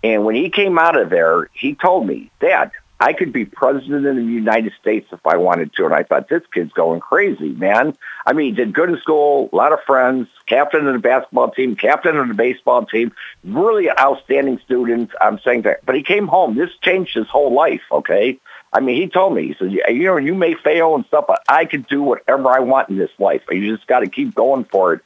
And 0.04 0.26
when 0.26 0.36
he 0.36 0.50
came 0.50 0.80
out 0.80 1.00
of 1.00 1.10
there, 1.10 1.50
he 1.54 1.76
told 1.76 2.08
me, 2.08 2.32
Dad, 2.40 2.72
I 3.00 3.12
could 3.12 3.34
be 3.34 3.44
president 3.44 4.06
of 4.06 4.16
the 4.16 4.24
United 4.24 4.72
States 4.80 5.08
if 5.12 5.26
I 5.28 5.36
wanted 5.36 5.74
to. 5.74 5.86
And 5.86 5.94
I 5.94 6.04
thought, 6.04 6.30
this 6.30 6.44
kid's 6.54 6.72
going 6.72 7.02
crazy, 7.02 7.50
man. 7.50 7.96
I 8.26 8.34
mean, 8.34 8.56
did 8.56 8.74
good 8.74 8.90
in 8.90 8.98
school, 9.00 9.50
a 9.52 9.56
lot 9.56 9.74
of 9.74 9.80
friends, 9.86 10.30
captain 10.46 10.88
of 10.88 10.94
the 10.94 11.00
basketball 11.00 11.52
team, 11.52 11.76
captain 11.76 12.16
of 12.18 12.28
the 12.30 12.34
baseball 12.34 12.86
team, 12.86 13.12
really 13.44 13.90
outstanding 13.90 14.60
student. 14.60 15.12
I'm 15.20 15.40
saying 15.40 15.64
that. 15.64 15.86
But 15.86 15.96
he 15.96 16.04
came 16.04 16.28
home. 16.28 16.56
This 16.56 16.70
changed 16.82 17.16
his 17.16 17.28
whole 17.28 17.54
life, 17.54 17.84
okay? 17.92 18.40
I 18.72 18.80
mean, 18.80 19.02
he 19.02 19.08
told 19.08 19.36
me, 19.36 19.48
he 19.48 19.56
said, 19.60 19.72
you 19.72 20.04
know, 20.06 20.18
you 20.18 20.34
may 20.34 20.54
fail 20.54 20.96
and 20.96 21.06
stuff, 21.06 21.26
but 21.28 21.44
I 21.48 21.66
could 21.66 21.88
do 21.88 22.02
whatever 22.02 22.50
I 22.50 22.60
want 22.60 22.90
in 22.90 22.98
this 22.98 23.12
life. 23.20 23.42
You 23.50 23.76
just 23.76 23.88
got 23.88 24.00
to 24.00 24.08
keep 24.08 24.36
going 24.36 24.66
for 24.66 24.94
it. 24.94 25.02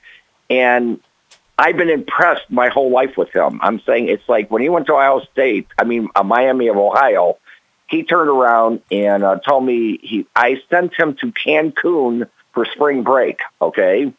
And 0.50 1.00
I've 1.58 1.76
been 1.76 1.90
impressed 1.90 2.50
my 2.50 2.70
whole 2.70 2.90
life 2.90 3.18
with 3.18 3.30
him. 3.36 3.60
I'm 3.62 3.82
saying 3.82 4.08
it's 4.08 4.28
like 4.30 4.50
when 4.50 4.62
he 4.62 4.70
went 4.70 4.86
to 4.88 4.94
Ohio 4.94 5.22
State, 5.32 5.68
I 5.78 5.84
mean, 5.84 6.08
uh, 6.16 6.24
Miami 6.24 6.70
of 6.70 6.78
Ohio, 6.78 7.38
he 7.90 8.04
turned 8.04 8.30
around 8.30 8.82
and 8.92 9.24
uh, 9.24 9.40
told 9.40 9.66
me 9.66 9.98
he, 10.02 10.28
I 10.36 10.62
sent 10.70 10.94
him 10.94 11.16
to 11.16 11.32
Cancun 11.32 12.30
for 12.54 12.66
spring 12.66 13.04
break. 13.04 13.40
Okay. 13.62 14.14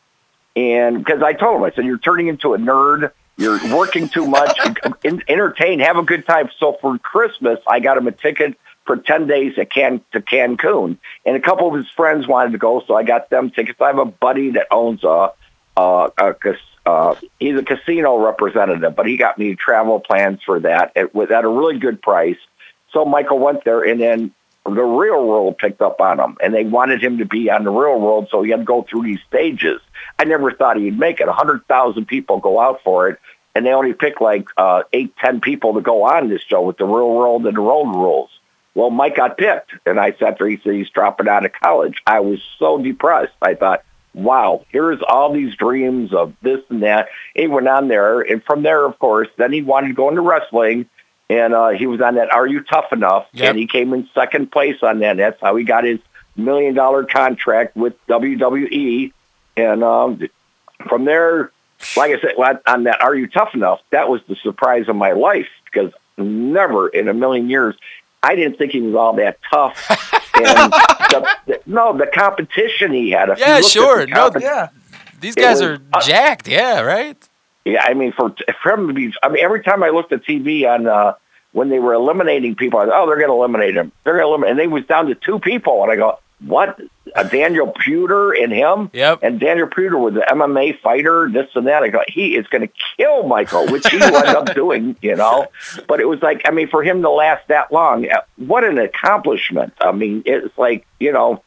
And 0.57 0.99
because 0.99 1.23
I 1.23 1.33
told 1.33 1.59
him, 1.59 1.65
I 1.65 1.71
said, 1.71 1.85
you're 1.85 1.99
turning 1.99 2.27
into 2.27 2.55
a 2.55 2.59
nerd. 2.59 3.13
You're 3.37 3.59
working 3.75 4.09
too 4.09 4.27
much. 4.27 4.59
En- 5.03 5.23
entertain, 5.29 5.79
have 5.79 5.97
a 5.97 6.03
good 6.03 6.27
time. 6.27 6.51
So 6.59 6.77
for 6.79 6.99
Christmas, 6.99 7.59
I 7.67 7.81
got 7.81 7.97
him 7.97 8.07
a 8.07 8.13
ticket 8.13 8.59
for 8.85 8.99
10 8.99 9.27
days 9.27 9.55
at 9.57 9.71
Can- 9.71 10.03
to 10.13 10.21
Cancun. 10.21 10.99
And 11.25 11.37
a 11.37 11.41
couple 11.41 11.69
of 11.69 11.75
his 11.75 11.89
friends 11.91 12.29
wanted 12.29 12.53
to 12.53 12.59
go, 12.59 12.83
so 12.87 12.95
I 12.95 13.03
got 13.03 13.31
them 13.31 13.51
tickets. 13.51 13.81
I 13.81 13.87
have 13.87 13.99
a 13.99 14.05
buddy 14.05 14.51
that 14.51 14.67
owns 14.71 15.03
a, 15.05 15.33
a, 15.77 16.11
a 16.19 16.35
uh, 16.85 17.15
he's 17.39 17.57
a 17.57 17.63
casino 17.63 18.19
representative, 18.19 18.95
but 18.97 19.07
he 19.07 19.17
got 19.17 19.39
me 19.39 19.55
travel 19.55 20.01
plans 20.01 20.41
for 20.45 20.61
that 20.61 20.93
at, 20.97 21.15
at 21.15 21.45
a 21.45 21.49
really 21.49 21.79
good 21.79 22.03
price. 22.03 22.39
So 22.93 23.05
Michael 23.05 23.39
went 23.39 23.65
there, 23.65 23.83
and 23.83 24.01
then 24.01 24.33
the 24.65 24.83
real 24.83 25.25
world 25.27 25.59
picked 25.59 25.81
up 25.81 26.01
on 26.01 26.21
him, 26.21 26.37
and 26.43 26.53
they 26.53 26.65
wanted 26.65 27.03
him 27.03 27.19
to 27.19 27.25
be 27.25 27.51
on 27.51 27.65
the 27.65 27.71
real 27.71 27.99
world, 27.99 28.29
so 28.31 28.43
he 28.43 28.51
had 28.51 28.61
to 28.61 28.65
go 28.65 28.83
through 28.89 29.03
these 29.03 29.21
stages. 29.27 29.81
I 30.19 30.25
never 30.25 30.53
thought 30.53 30.77
he'd 30.77 30.99
make 30.99 31.21
it. 31.21 31.29
A 31.29 31.33
hundred 31.33 31.67
thousand 31.67 32.07
people 32.07 32.39
go 32.41 32.61
out 32.61 32.81
for 32.85 33.09
it, 33.09 33.19
and 33.55 33.65
they 33.65 33.71
only 33.71 33.95
pick 33.95 34.21
like 34.21 34.49
uh, 34.57 34.83
eight, 34.93 35.15
ten 35.17 35.41
people 35.41 35.75
to 35.75 35.81
go 35.81 36.05
on 36.05 36.29
this 36.29 36.43
show 36.43 36.63
with 36.63 36.77
the 36.77 36.85
real 36.85 37.11
world 37.11 37.47
and 37.47 37.57
the 37.57 37.61
road 37.61 37.91
rules. 37.91 38.31
Well, 38.75 38.91
Mike 38.91 39.17
got 39.17 39.37
picked, 39.37 39.73
and 39.87 39.99
I 39.99 40.13
sat 40.13 40.39
there. 40.39 40.49
He 40.49 40.61
said 40.63 40.75
he's 40.75 40.91
dropping 40.91 41.29
out 41.29 41.45
of 41.45 41.53
college. 41.53 42.03
I 42.07 42.21
was 42.21 42.41
so 42.59 42.79
depressed. 42.79 43.33
I 43.43 43.55
thought, 43.55 43.83
wow, 44.15 44.65
here's 44.69 45.01
all 45.07 45.33
these 45.33 45.57
dreams 45.57 46.13
of 46.15 46.35
this 46.43 46.61
and 46.69 46.83
that. 46.83 47.09
He 47.35 47.47
went 47.47 47.67
on 47.67 47.89
there, 47.89 48.21
and 48.21 48.43
from 48.45 48.63
there, 48.63 48.85
of 48.85 48.99
course, 48.99 49.29
then 49.39 49.53
he 49.53 49.63
wanted 49.63 49.89
to 49.89 49.95
go 49.95 50.09
into 50.09 50.21
wrestling, 50.21 50.89
and 51.31 51.55
uh, 51.55 51.69
he 51.71 51.87
was 51.87 52.01
on 52.01 52.17
that 52.17 52.31
Are 52.33 52.47
You 52.47 52.61
Tough 52.63 52.93
Enough? 52.93 53.27
Yep. 53.33 53.49
And 53.51 53.59
he 53.59 53.67
came 53.67 53.95
in 53.95 54.09
second 54.15 54.51
place 54.53 54.83
on 54.83 54.99
that. 54.99 55.17
That's 55.17 55.41
how 55.41 55.57
he 55.57 55.65
got 55.65 55.85
his 55.85 56.01
million 56.37 56.75
dollar 56.75 57.05
contract 57.05 57.77
with 57.77 57.95
WWE. 58.09 59.13
And 59.57 59.85
um, 59.85 60.21
from 60.89 61.05
there, 61.05 61.53
like 61.97 62.13
I 62.13 62.21
said, 62.21 62.61
on 62.67 62.85
that 62.85 63.01
Are 63.03 63.15
You 63.15 63.27
Tough 63.29 63.55
Enough? 63.55 63.81
That 63.91 64.09
was 64.09 64.21
the 64.29 64.37
surprise 64.37 64.89
of 64.89 64.97
my 64.97 65.13
life 65.13 65.49
because 65.65 65.93
never 66.19 66.89
in 66.89 67.09
a 67.09 67.15
million 67.15 67.49
years 67.49 67.77
I 68.23 68.35
didn't 68.35 68.59
think 68.59 68.73
he 68.73 68.81
was 68.83 68.95
all 68.95 69.15
that 69.15 69.39
tough. 69.51 70.17
And 70.33 70.73
the, 70.73 71.29
the, 71.47 71.61
no, 71.67 71.99
the 71.99 72.07
competition 72.07 72.93
he 72.93 73.11
had. 73.11 73.29
if 73.29 73.39
Yeah, 73.39 73.61
sure. 73.61 74.07
No, 74.07 74.31
Yeah. 74.41 74.69
These 75.21 75.35
guys 75.35 75.61
was- 75.61 75.79
are 75.79 75.83
uh, 75.93 76.01
jacked. 76.01 76.49
Yeah, 76.49 76.81
right? 76.81 77.29
Yeah, 77.65 77.83
I 77.85 77.95
mean, 77.95 78.13
for 78.13 78.35
for 78.63 78.73
him 78.73 78.89
to 78.89 78.95
be, 78.95 79.13
I 79.23 79.29
mean, 79.29 79.45
every 79.45 79.63
time 79.63 79.83
I 79.83 79.91
looked 79.91 80.13
at 80.13 80.25
TV 80.25 80.67
on 80.67 80.87
uh, 80.87 81.15
when 81.53 81.69
they 81.69 81.79
were 81.79 81.93
eliminating 81.95 82.55
people, 82.57 82.79
I 82.81 82.87
thought, 82.87 83.03
oh, 83.03 83.07
they're 83.07 83.17
going 83.19 83.29
to 83.29 83.35
eliminate 83.35 83.77
him. 83.77 83.93
They're 84.05 84.15
going 84.15 84.25
to 84.25 84.29
eliminate, 84.29 84.51
and 84.53 84.59
they 84.61 84.67
was 84.67 84.85
down 84.87 85.07
to 85.07 85.15
two 85.15 85.39
people, 85.41 85.83
and 85.83 85.93
I 85.93 85.97
go, 85.97 86.19
what? 86.47 86.81
Uh, 87.15 87.23
Daniel 87.25 87.67
Puder 87.73 88.33
and 88.43 88.51
him, 88.53 88.89
Yep. 88.95 89.19
and 89.23 89.39
Daniel 89.41 89.67
Puder 89.67 89.99
was 89.99 90.15
an 90.15 90.23
MMA 90.39 90.81
fighter, 90.81 91.29
this 91.31 91.49
and 91.55 91.67
that. 91.67 91.83
I 91.83 91.89
go, 91.89 92.01
he 92.09 92.35
is 92.37 92.47
going 92.47 92.63
to 92.67 92.73
kill 92.97 93.25
Michael, 93.25 93.67
which 93.67 93.87
he 93.89 94.01
ended 94.01 94.25
up 94.27 94.47
doing, 94.55 94.97
you 95.03 95.17
know. 95.17 95.49
But 95.87 96.01
it 96.01 96.07
was 96.07 96.23
like, 96.23 96.43
I 96.47 96.53
mean, 96.53 96.69
for 96.69 96.83
him 96.83 97.03
to 97.03 97.11
last 97.11 97.47
that 97.49 97.73
long, 97.73 98.09
uh, 98.09 98.21
what 98.37 98.65
an 98.65 98.79
accomplishment. 98.79 99.75
I 99.81 99.93
mean, 99.93 100.23
it's 100.25 100.57
like, 100.57 100.87
you 100.99 101.13
know, 101.13 101.43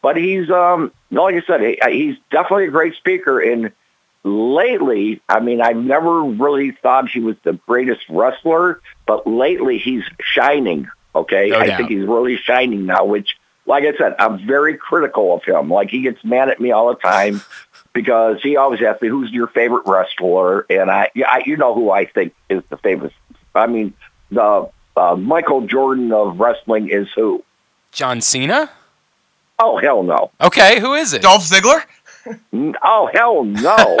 but 0.00 0.16
he's, 0.16 0.48
um, 0.50 0.92
like 1.10 1.34
I 1.34 1.42
said, 1.46 1.60
he, 1.60 1.78
he's 1.90 2.16
definitely 2.30 2.66
a 2.68 2.70
great 2.70 2.94
speaker, 2.94 3.40
and 3.40 3.72
lately, 4.24 5.20
I 5.28 5.40
mean, 5.40 5.60
I've 5.60 5.76
never 5.76 6.22
really 6.22 6.72
thought 6.72 7.08
he 7.08 7.20
was 7.20 7.36
the 7.42 7.54
greatest 7.66 8.02
wrestler, 8.08 8.80
but 9.06 9.26
lately 9.26 9.78
he's 9.78 10.04
shining. 10.20 10.88
Okay, 11.14 11.48
No 11.48 11.58
I 11.58 11.66
doubt. 11.66 11.76
think 11.78 11.90
he's 11.90 12.06
really 12.06 12.36
shining 12.36 12.86
now. 12.86 13.04
Which, 13.04 13.36
like 13.66 13.84
I 13.84 13.96
said, 13.96 14.14
I'm 14.18 14.46
very 14.46 14.76
critical 14.76 15.34
of 15.34 15.44
him. 15.44 15.70
Like 15.70 15.90
he 15.90 16.02
gets 16.02 16.22
mad 16.24 16.48
at 16.48 16.60
me 16.60 16.70
all 16.72 16.88
the 16.88 16.94
time 17.00 17.42
because 17.92 18.40
he 18.42 18.56
always 18.56 18.80
asks 18.82 19.02
me, 19.02 19.08
"Who's 19.08 19.30
your 19.32 19.46
favorite 19.48 19.82
wrestler?" 19.86 20.66
And 20.70 20.90
I, 20.90 21.10
yeah, 21.14 21.28
I 21.30 21.42
you 21.44 21.56
know 21.56 21.74
who 21.74 21.90
I 21.90 22.04
think 22.06 22.34
is 22.48 22.62
the 22.68 22.76
favorite. 22.76 23.12
I 23.54 23.66
mean, 23.66 23.94
the 24.30 24.68
uh, 24.96 25.16
Michael 25.16 25.62
Jordan 25.62 26.12
of 26.12 26.38
wrestling 26.38 26.88
is 26.90 27.08
who? 27.14 27.42
John 27.92 28.20
Cena? 28.20 28.70
Oh 29.58 29.78
hell 29.78 30.04
no! 30.04 30.30
Okay, 30.40 30.78
who 30.78 30.94
is 30.94 31.12
it? 31.14 31.22
Dolph 31.22 31.42
Ziggler? 31.42 31.82
Oh 32.82 33.08
hell 33.12 33.44
no! 33.44 33.76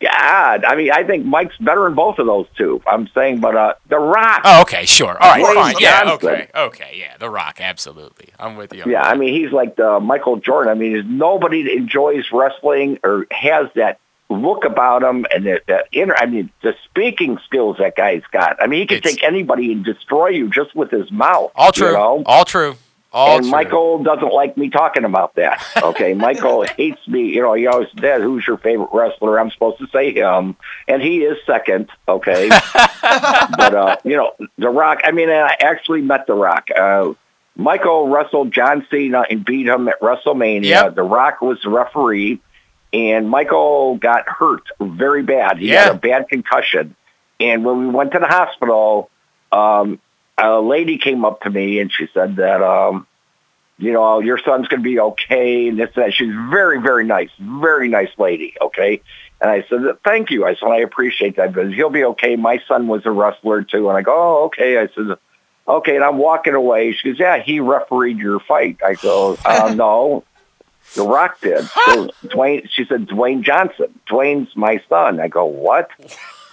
God, 0.00 0.64
I 0.64 0.74
mean, 0.76 0.90
I 0.92 1.04
think 1.04 1.24
Mike's 1.24 1.56
better 1.58 1.86
in 1.86 1.94
both 1.94 2.18
of 2.18 2.26
those 2.26 2.46
two. 2.56 2.82
I'm 2.86 3.08
saying, 3.14 3.40
but 3.40 3.56
uh, 3.56 3.74
The 3.88 3.98
Rock. 3.98 4.42
Oh, 4.44 4.62
okay, 4.62 4.84
sure. 4.84 5.16
All 5.20 5.30
right, 5.30 5.54
fine. 5.54 5.74
Yeah, 5.80 6.12
okay. 6.14 6.48
Okay, 6.54 6.96
yeah. 6.98 7.16
The 7.18 7.30
Rock, 7.30 7.60
absolutely. 7.60 8.28
I'm 8.38 8.56
with 8.56 8.72
you. 8.74 8.84
Yeah. 8.86 9.02
I 9.02 9.14
mean, 9.16 9.32
he's 9.34 9.52
like 9.52 9.76
the 9.76 9.98
Michael 10.00 10.36
Jordan. 10.36 10.70
I 10.70 10.74
mean, 10.74 11.18
nobody 11.18 11.62
that 11.64 11.72
enjoys 11.72 12.24
wrestling 12.32 12.98
or 13.02 13.26
has 13.30 13.68
that 13.74 13.98
look 14.30 14.64
about 14.64 15.02
him 15.02 15.26
and 15.34 15.46
that, 15.46 15.66
that 15.66 15.86
inner. 15.92 16.14
I 16.16 16.26
mean, 16.26 16.50
the 16.62 16.74
speaking 16.84 17.38
skills 17.46 17.76
that 17.78 17.96
guy's 17.96 18.22
got. 18.32 18.62
I 18.62 18.66
mean, 18.66 18.80
he 18.80 18.86
can 18.86 18.98
It's- 18.98 19.14
take 19.14 19.22
anybody 19.22 19.72
and 19.72 19.84
destroy 19.84 20.28
you 20.28 20.50
just 20.50 20.74
with 20.74 20.90
his 20.90 21.10
mouth. 21.10 21.52
All 21.54 21.72
true. 21.72 21.88
You 21.88 21.92
know? 21.94 22.22
All 22.26 22.44
true. 22.44 22.76
All 23.14 23.36
and 23.36 23.44
true. 23.44 23.50
Michael 23.52 24.02
doesn't 24.02 24.32
like 24.32 24.56
me 24.56 24.70
talking 24.70 25.04
about 25.04 25.36
that. 25.36 25.64
Okay, 25.80 26.14
Michael 26.28 26.64
hates 26.64 27.06
me. 27.06 27.28
You 27.34 27.42
know, 27.42 27.54
he 27.54 27.66
always 27.68 27.88
says, 28.00 28.20
"Who's 28.22 28.44
your 28.46 28.58
favorite 28.58 28.88
wrestler?" 28.92 29.38
I'm 29.38 29.50
supposed 29.52 29.78
to 29.78 29.86
say 29.92 30.12
him, 30.12 30.56
and 30.88 31.00
he 31.00 31.18
is 31.22 31.38
second. 31.46 31.90
Okay, 32.08 32.48
but 33.02 33.74
uh, 33.74 33.96
you 34.04 34.16
know, 34.16 34.32
The 34.58 34.68
Rock. 34.68 35.02
I 35.04 35.12
mean, 35.12 35.30
I 35.30 35.54
actually 35.60 36.02
met 36.02 36.26
The 36.26 36.34
Rock. 36.34 36.68
Uh, 36.76 37.12
Michael 37.56 38.08
wrestled 38.08 38.52
John 38.52 38.84
Cena 38.90 39.24
and 39.30 39.44
beat 39.44 39.66
him 39.68 39.86
at 39.88 40.00
WrestleMania. 40.00 40.64
Yep. 40.64 40.94
The 40.96 41.04
Rock 41.04 41.40
was 41.40 41.60
the 41.62 41.70
referee, 41.70 42.40
and 42.92 43.30
Michael 43.30 43.94
got 43.96 44.28
hurt 44.28 44.64
very 44.80 45.22
bad. 45.22 45.58
He 45.58 45.68
Yeah. 45.70 45.84
had 45.84 45.92
a 45.92 45.98
bad 45.98 46.28
concussion, 46.28 46.96
and 47.38 47.64
when 47.64 47.78
we 47.78 47.86
went 47.86 48.10
to 48.12 48.18
the 48.18 48.26
hospital, 48.26 49.08
um, 49.52 50.00
a 50.36 50.60
lady 50.60 50.98
came 50.98 51.24
up 51.24 51.42
to 51.42 51.50
me 51.50 51.80
and 51.80 51.92
she 51.92 52.08
said 52.12 52.36
that, 52.36 52.62
um, 52.62 53.06
you 53.78 53.92
know, 53.92 54.20
your 54.20 54.38
son's 54.38 54.68
going 54.68 54.82
to 54.82 54.88
be 54.88 55.00
okay. 55.00 55.68
And 55.68 55.78
this, 55.78 55.90
and 55.94 56.04
that. 56.04 56.14
She's 56.14 56.32
very, 56.50 56.80
very 56.80 57.04
nice, 57.04 57.30
very 57.38 57.88
nice 57.88 58.10
lady. 58.18 58.54
Okay. 58.60 59.00
And 59.40 59.50
I 59.50 59.64
said, 59.68 59.80
thank 60.04 60.30
you. 60.30 60.44
I 60.46 60.54
said, 60.54 60.68
I 60.68 60.78
appreciate 60.78 61.36
that 61.36 61.52
because 61.52 61.74
he'll 61.74 61.90
be 61.90 62.04
okay. 62.04 62.36
My 62.36 62.60
son 62.66 62.86
was 62.86 63.04
a 63.04 63.10
wrestler 63.10 63.62
too. 63.62 63.88
And 63.88 63.98
I 63.98 64.02
go, 64.02 64.12
oh, 64.14 64.44
okay. 64.46 64.78
I 64.78 64.88
said, 64.94 65.18
Okay, 65.66 65.94
and 65.94 66.04
I'm 66.04 66.18
walking 66.18 66.54
away. 66.54 66.92
She 66.92 67.10
goes, 67.10 67.18
yeah, 67.18 67.42
he 67.42 67.60
refereed 67.60 68.18
your 68.18 68.40
fight. 68.40 68.78
I 68.84 68.94
go, 68.94 69.36
uh, 69.44 69.72
no, 69.74 70.24
The 70.94 71.02
Rock 71.02 71.40
did. 71.40 71.64
She 71.64 71.94
goes, 71.94 72.10
Dwayne. 72.24 72.68
She 72.70 72.84
said, 72.84 73.06
Dwayne 73.08 73.42
Johnson. 73.42 73.98
Dwayne's 74.08 74.54
my 74.54 74.82
son. 74.88 75.20
I 75.20 75.28
go, 75.28 75.46
what? 75.46 75.90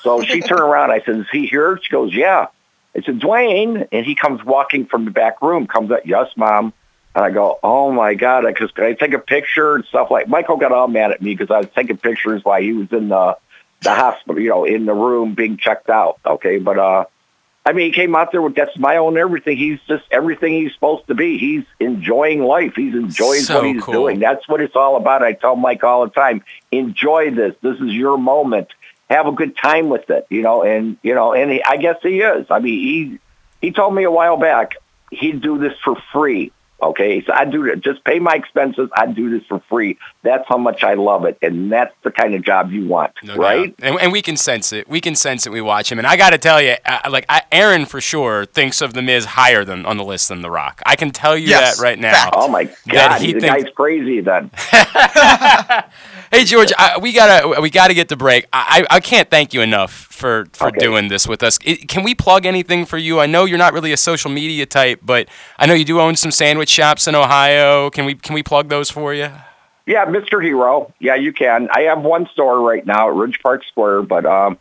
So 0.04 0.24
she 0.24 0.42
turned 0.42 0.62
around. 0.62 0.92
I 0.92 1.02
said, 1.02 1.18
is 1.18 1.26
he 1.32 1.46
here? 1.46 1.80
She 1.82 1.92
goes, 1.92 2.14
yeah. 2.14 2.48
I 2.96 3.02
said, 3.02 3.20
Dwayne. 3.20 3.88
And 3.92 4.06
he 4.06 4.16
comes 4.16 4.44
walking 4.44 4.86
from 4.86 5.06
the 5.06 5.12
back 5.12 5.42
room, 5.42 5.68
comes 5.68 5.92
up, 5.92 6.02
yes, 6.06 6.28
mom. 6.36 6.74
And 7.14 7.26
I 7.26 7.30
go, 7.30 7.60
oh 7.62 7.92
my 7.92 8.14
God, 8.14 8.46
I 8.46 8.54
just, 8.54 8.78
I 8.80 8.94
take 8.94 9.14
a 9.14 9.20
picture 9.20 9.76
and 9.76 9.86
stuff 9.86 10.10
like, 10.12 10.28
Michael 10.28 10.58
got 10.58 10.72
all 10.72 10.88
mad 10.88 11.12
at 11.12 11.22
me 11.22 11.36
because 11.36 11.52
I 11.52 11.58
was 11.58 11.68
taking 11.76 11.98
pictures 11.98 12.44
while 12.44 12.62
he 12.62 12.74
was 12.74 12.92
in 12.92 13.10
the, 13.10 13.38
the 13.82 13.94
hospital, 13.94 14.42
you 14.42 14.50
know, 14.50 14.64
in 14.64 14.86
the 14.86 14.94
room 14.94 15.34
being 15.34 15.58
checked 15.58 15.90
out. 15.90 16.20
Okay. 16.26 16.58
But, 16.58 16.80
uh, 16.80 17.06
I 17.64 17.74
mean, 17.74 17.88
he 17.88 17.92
came 17.92 18.16
out 18.16 18.32
there 18.32 18.42
with 18.42 18.56
that 18.56 18.74
smile 18.74 19.08
and 19.08 19.18
everything. 19.18 19.56
He's 19.56 19.80
just 19.88 20.04
everything 20.10 20.54
he's 20.54 20.74
supposed 20.74 21.06
to 21.08 21.14
be. 21.14 21.38
He's 21.38 21.64
enjoying 21.80 22.42
life. 22.42 22.74
He's 22.76 22.96
enjoying 22.96 23.42
So 23.42 23.58
what 23.58 23.68
he's 23.68 23.84
cool. 23.84 23.94
doing. 23.94 24.20
That's 24.20 24.48
what 24.48 24.62
it's 24.62 24.76
all 24.76 24.98
about. 24.98 25.22
I 25.22 25.34
tell 25.34 25.56
Mike 25.56 25.84
all 25.84 26.06
the 26.06 26.12
time, 26.12 26.44
enjoy 26.72 27.30
this. 27.30 27.56
This 27.62 27.76
is 27.80 27.92
your 27.92 28.18
moment. 28.18 28.70
Have 29.12 29.28
a 29.28 29.32
good 29.32 29.56
time 29.58 29.90
with 29.90 30.10
it, 30.10 30.26
you 30.30 30.42
know, 30.42 30.64
and, 30.64 30.98
you 31.04 31.14
know, 31.14 31.34
and 31.34 31.52
he, 31.52 31.64
I 31.64 31.78
guess 31.78 31.98
he 32.02 32.22
is. 32.22 32.48
I 32.50 32.60
mean, 32.60 32.80
he, 32.80 33.20
he 33.68 33.72
told 33.72 33.94
me 33.94 34.04
a 34.06 34.12
while 34.12 34.38
back 34.38 34.76
he'd 35.12 35.42
do 35.42 35.58
this 35.60 35.74
for 35.84 35.96
free. 36.14 36.52
Okay, 36.84 37.24
so 37.24 37.32
I 37.32 37.46
do 37.46 37.64
it. 37.66 37.82
Just 37.82 38.04
pay 38.04 38.18
my 38.18 38.34
expenses. 38.34 38.90
I 38.98 39.06
do 39.06 39.30
this 39.30 39.46
for 39.48 39.60
free. 39.70 40.00
That's 40.24 40.44
how 40.48 40.58
much 40.58 40.84
I 40.84 40.96
love 40.96 41.26
it, 41.26 41.38
and 41.44 41.72
that's 41.72 41.94
the 42.02 42.10
kind 42.10 42.34
of 42.34 42.44
job 42.44 42.72
you 42.72 42.88
want, 42.88 43.12
No 43.22 43.36
right? 43.36 43.76
And, 43.84 44.00
and 44.00 44.12
we 44.12 44.24
can 44.24 44.36
sense 44.36 44.74
it. 44.74 44.90
We 44.90 45.00
can 45.00 45.14
sense 45.14 45.46
it. 45.46 45.52
We 45.52 45.62
watch 45.62 45.92
him, 45.92 46.00
and 46.00 46.08
I 46.08 46.18
got 46.18 46.32
to 46.32 46.40
tell 46.40 46.60
you, 46.60 46.78
uh, 46.84 47.02
like 47.12 47.26
I, 47.30 47.44
Aaron 47.52 47.86
for 47.86 48.02
sure 48.02 48.46
thinks 48.46 48.82
of 48.82 48.94
the 48.96 49.04
Miz 49.04 49.26
higher 49.26 49.64
than 49.64 49.86
on 49.86 49.98
the 49.98 50.04
list 50.04 50.30
than 50.30 50.42
The 50.42 50.50
Rock. 50.50 50.82
I 50.84 50.96
can 50.96 51.12
tell 51.12 51.38
you 51.38 51.50
Yes, 51.50 51.78
that 51.78 51.84
right 51.84 52.00
now. 52.00 52.32
Oh 52.34 52.48
my 52.48 52.64
That 52.64 53.10
God, 53.10 53.22
he 53.22 53.34
the 53.34 53.42
thinks- 53.42 53.64
guy's 53.66 53.74
crazy. 53.76 54.22
Then 54.22 54.50
Hey 56.32 56.46
George, 56.46 56.72
I, 56.78 56.98
we 56.98 57.12
gotta 57.12 57.60
we 57.60 57.70
gotta 57.70 57.94
get 57.94 58.08
the 58.08 58.16
break. 58.16 58.48
I, 58.54 58.86
I 58.90 59.02
can't 59.02 59.30
thank 59.30 59.54
you 59.54 59.62
enough 59.62 59.92
for 59.92 60.48
for 60.54 60.70
Okay. 60.70 60.80
doing 60.80 61.10
this 61.10 61.28
with 61.28 61.44
us. 61.44 61.60
I 61.68 61.76
can 61.76 62.04
we 62.04 62.16
plug 62.16 62.46
anything 62.46 62.86
for 62.86 62.98
you? 62.98 63.20
I 63.20 63.26
know 63.26 63.44
you're 63.44 63.58
not 63.58 63.74
really 63.74 63.92
a 63.92 63.98
social 63.98 64.32
media 64.32 64.66
type, 64.66 65.02
but 65.04 65.28
I 65.60 65.66
know 65.66 65.74
you 65.74 65.84
do 65.84 66.00
own 66.00 66.16
some 66.16 66.32
sandwich 66.32 66.70
shops 66.70 67.06
in 67.06 67.16
Ohio. 67.16 67.90
Can 67.90 68.06
we 68.06 68.16
can 68.16 68.34
we 68.34 68.44
plug 68.44 68.70
those 68.70 68.90
for 68.90 69.14
you? 69.14 69.30
Yeah, 69.86 70.06
Mr. 70.06 70.42
Hero. 70.42 70.94
Yeah, 71.00 71.16
you 71.16 71.34
can. 71.34 71.68
I 71.74 71.82
have 71.82 72.02
one 72.02 72.28
store 72.32 72.62
right 72.62 72.86
now 72.86 73.10
at 73.10 73.16
Ridge 73.16 73.40
Park 73.44 73.66
Square, 73.66 74.04
but 74.04 74.26
um, 74.26 74.58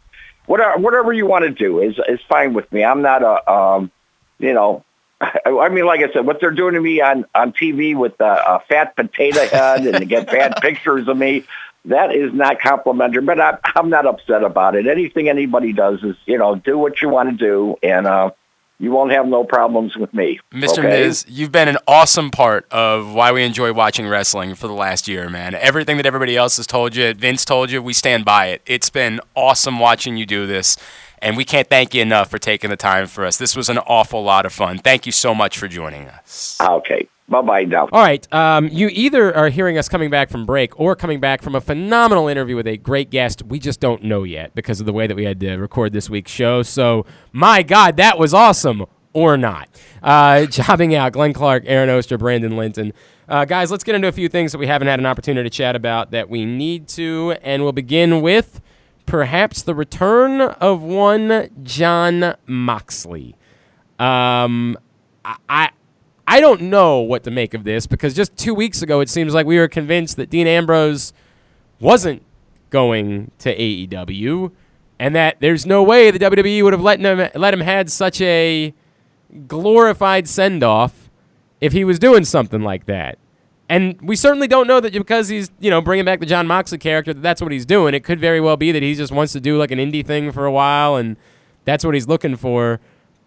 whatever 0.46 0.76
whatever 0.78 1.12
you 1.12 1.26
want 1.26 1.44
to 1.44 1.50
do 1.50 1.78
is 1.80 1.94
is 2.08 2.18
fine 2.28 2.52
with 2.52 2.70
me. 2.72 2.82
I'm 2.82 3.02
not 3.02 3.22
a 3.22 3.48
um, 3.52 3.92
you 4.40 4.54
know, 4.54 4.82
I 5.20 5.68
mean, 5.68 5.84
like 5.86 6.00
I 6.00 6.12
said, 6.12 6.26
what 6.26 6.40
they're 6.40 6.50
doing 6.50 6.74
to 6.74 6.80
me 6.80 7.00
on 7.00 7.26
on 7.32 7.52
TV 7.52 7.94
with 7.96 8.20
a, 8.20 8.24
a 8.56 8.60
fat 8.68 8.96
potato 8.96 9.46
head 9.46 9.86
and 9.86 9.98
to 9.98 10.04
get 10.04 10.26
bad 10.26 10.56
pictures 10.62 11.06
of 11.06 11.16
me. 11.16 11.44
That 11.86 12.14
is 12.14 12.32
not 12.34 12.60
complimentary, 12.60 13.22
but 13.22 13.40
I, 13.40 13.58
I'm 13.74 13.88
not 13.88 14.06
upset 14.06 14.44
about 14.44 14.74
it. 14.74 14.86
Anything 14.86 15.28
anybody 15.28 15.72
does 15.72 16.02
is, 16.02 16.16
you 16.26 16.36
know, 16.36 16.54
do 16.54 16.76
what 16.76 17.00
you 17.00 17.08
want 17.08 17.30
to 17.30 17.36
do, 17.36 17.76
and 17.82 18.06
uh, 18.06 18.30
you 18.78 18.90
won't 18.90 19.12
have 19.12 19.26
no 19.26 19.44
problems 19.44 19.96
with 19.96 20.12
me. 20.12 20.40
Mr. 20.52 20.78
okay? 20.78 20.88
Miz, 20.88 21.24
you've 21.28 21.52
been 21.52 21.68
an 21.68 21.78
awesome 21.86 22.30
part 22.30 22.66
of 22.70 23.14
why 23.14 23.30
we 23.32 23.44
enjoy 23.44 23.72
watching 23.72 24.08
wrestling 24.08 24.54
for 24.54 24.66
the 24.66 24.74
last 24.74 25.08
year, 25.08 25.28
man. 25.28 25.54
Everything 25.54 25.98
that 25.98 26.06
everybody 26.06 26.36
else 26.36 26.56
has 26.56 26.66
told 26.66 26.96
you, 26.96 27.14
Vince 27.14 27.44
told 27.44 27.70
you, 27.70 27.82
we 27.82 27.92
stand 27.92 28.24
by 28.24 28.46
it. 28.46 28.62
It's 28.66 28.90
been 28.90 29.20
awesome 29.34 29.78
watching 29.78 30.16
you 30.16 30.26
do 30.26 30.46
this, 30.46 30.76
and 31.20 31.36
we 31.36 31.44
can't 31.44 31.68
thank 31.68 31.94
you 31.94 32.02
enough 32.02 32.30
for 32.30 32.38
taking 32.38 32.70
the 32.70 32.76
time 32.76 33.06
for 33.06 33.24
us. 33.24 33.36
This 33.36 33.54
was 33.54 33.68
an 33.68 33.78
awful 33.78 34.22
lot 34.22 34.44
of 34.44 34.52
fun. 34.52 34.78
Thank 34.78 35.06
you 35.06 35.12
so 35.12 35.34
much 35.34 35.58
for 35.58 35.68
joining 35.68 36.08
us. 36.08 36.58
Okay. 36.60 37.06
Bye 37.30 37.42
bye. 37.42 37.64
All 37.92 38.02
right. 38.02 38.32
Um, 38.34 38.68
you 38.72 38.88
either 38.92 39.34
are 39.36 39.50
hearing 39.50 39.78
us 39.78 39.88
coming 39.88 40.10
back 40.10 40.30
from 40.30 40.44
break 40.44 40.78
or 40.78 40.96
coming 40.96 41.20
back 41.20 41.42
from 41.42 41.54
a 41.54 41.60
phenomenal 41.60 42.26
interview 42.26 42.56
with 42.56 42.66
a 42.66 42.76
great 42.76 43.08
guest. 43.08 43.44
We 43.44 43.60
just 43.60 43.78
don't 43.78 44.02
know 44.02 44.24
yet 44.24 44.52
because 44.56 44.80
of 44.80 44.86
the 44.86 44.92
way 44.92 45.06
that 45.06 45.16
we 45.16 45.24
had 45.24 45.38
to 45.40 45.56
record 45.56 45.92
this 45.92 46.10
week's 46.10 46.32
show. 46.32 46.64
So, 46.64 47.06
my 47.32 47.62
God, 47.62 47.96
that 47.98 48.18
was 48.18 48.34
awesome 48.34 48.84
or 49.12 49.36
not. 49.36 49.68
Uh, 50.02 50.46
jobbing 50.46 50.96
out 50.96 51.12
Glenn 51.12 51.32
Clark, 51.32 51.62
Aaron 51.66 51.88
Oster, 51.88 52.18
Brandon 52.18 52.56
Linton. 52.56 52.92
Uh, 53.28 53.44
guys, 53.44 53.70
let's 53.70 53.84
get 53.84 53.94
into 53.94 54.08
a 54.08 54.12
few 54.12 54.28
things 54.28 54.50
that 54.50 54.58
we 54.58 54.66
haven't 54.66 54.88
had 54.88 54.98
an 54.98 55.06
opportunity 55.06 55.48
to 55.48 55.56
chat 55.56 55.76
about 55.76 56.10
that 56.10 56.28
we 56.28 56.44
need 56.44 56.88
to. 56.88 57.36
And 57.42 57.62
we'll 57.62 57.70
begin 57.70 58.22
with 58.22 58.60
perhaps 59.06 59.62
the 59.62 59.74
return 59.76 60.40
of 60.40 60.82
one 60.82 61.48
Jon 61.62 62.34
Moxley. 62.48 63.36
Um, 64.00 64.76
I, 65.24 65.70
I 66.30 66.38
don't 66.38 66.62
know 66.62 67.00
what 67.00 67.24
to 67.24 67.30
make 67.32 67.54
of 67.54 67.64
this 67.64 67.88
because 67.88 68.14
just 68.14 68.36
two 68.36 68.54
weeks 68.54 68.82
ago 68.82 69.00
it 69.00 69.08
seems 69.08 69.34
like 69.34 69.46
we 69.46 69.58
were 69.58 69.66
convinced 69.66 70.16
that 70.16 70.30
Dean 70.30 70.46
Ambrose 70.46 71.12
wasn't 71.80 72.22
going 72.70 73.32
to 73.40 73.52
AEW, 73.52 74.52
and 75.00 75.16
that 75.16 75.40
there's 75.40 75.66
no 75.66 75.82
way 75.82 76.12
the 76.12 76.20
WWE 76.20 76.62
would 76.62 76.72
have 76.72 76.82
let 76.82 77.00
him 77.00 77.28
let 77.34 77.52
him 77.52 77.60
had 77.60 77.90
such 77.90 78.20
a 78.20 78.72
glorified 79.48 80.28
send 80.28 80.62
off 80.62 81.10
if 81.60 81.72
he 81.72 81.82
was 81.82 81.98
doing 81.98 82.24
something 82.24 82.62
like 82.62 82.86
that. 82.86 83.18
And 83.68 84.00
we 84.00 84.14
certainly 84.14 84.46
don't 84.46 84.68
know 84.68 84.78
that 84.78 84.92
because 84.92 85.28
he's, 85.28 85.50
you 85.58 85.70
know, 85.70 85.80
bringing 85.80 86.04
back 86.04 86.20
the 86.20 86.26
Jon 86.26 86.46
Moxley 86.46 86.78
character, 86.78 87.12
that 87.12 87.22
that's 87.22 87.42
what 87.42 87.50
he's 87.50 87.66
doing. 87.66 87.92
It 87.92 88.04
could 88.04 88.20
very 88.20 88.40
well 88.40 88.56
be 88.56 88.70
that 88.70 88.84
he 88.84 88.94
just 88.94 89.10
wants 89.12 89.32
to 89.32 89.40
do 89.40 89.58
like 89.58 89.72
an 89.72 89.80
indie 89.80 90.06
thing 90.06 90.30
for 90.30 90.46
a 90.46 90.52
while, 90.52 90.94
and 90.94 91.16
that's 91.64 91.84
what 91.84 91.94
he's 91.94 92.06
looking 92.06 92.36
for. 92.36 92.78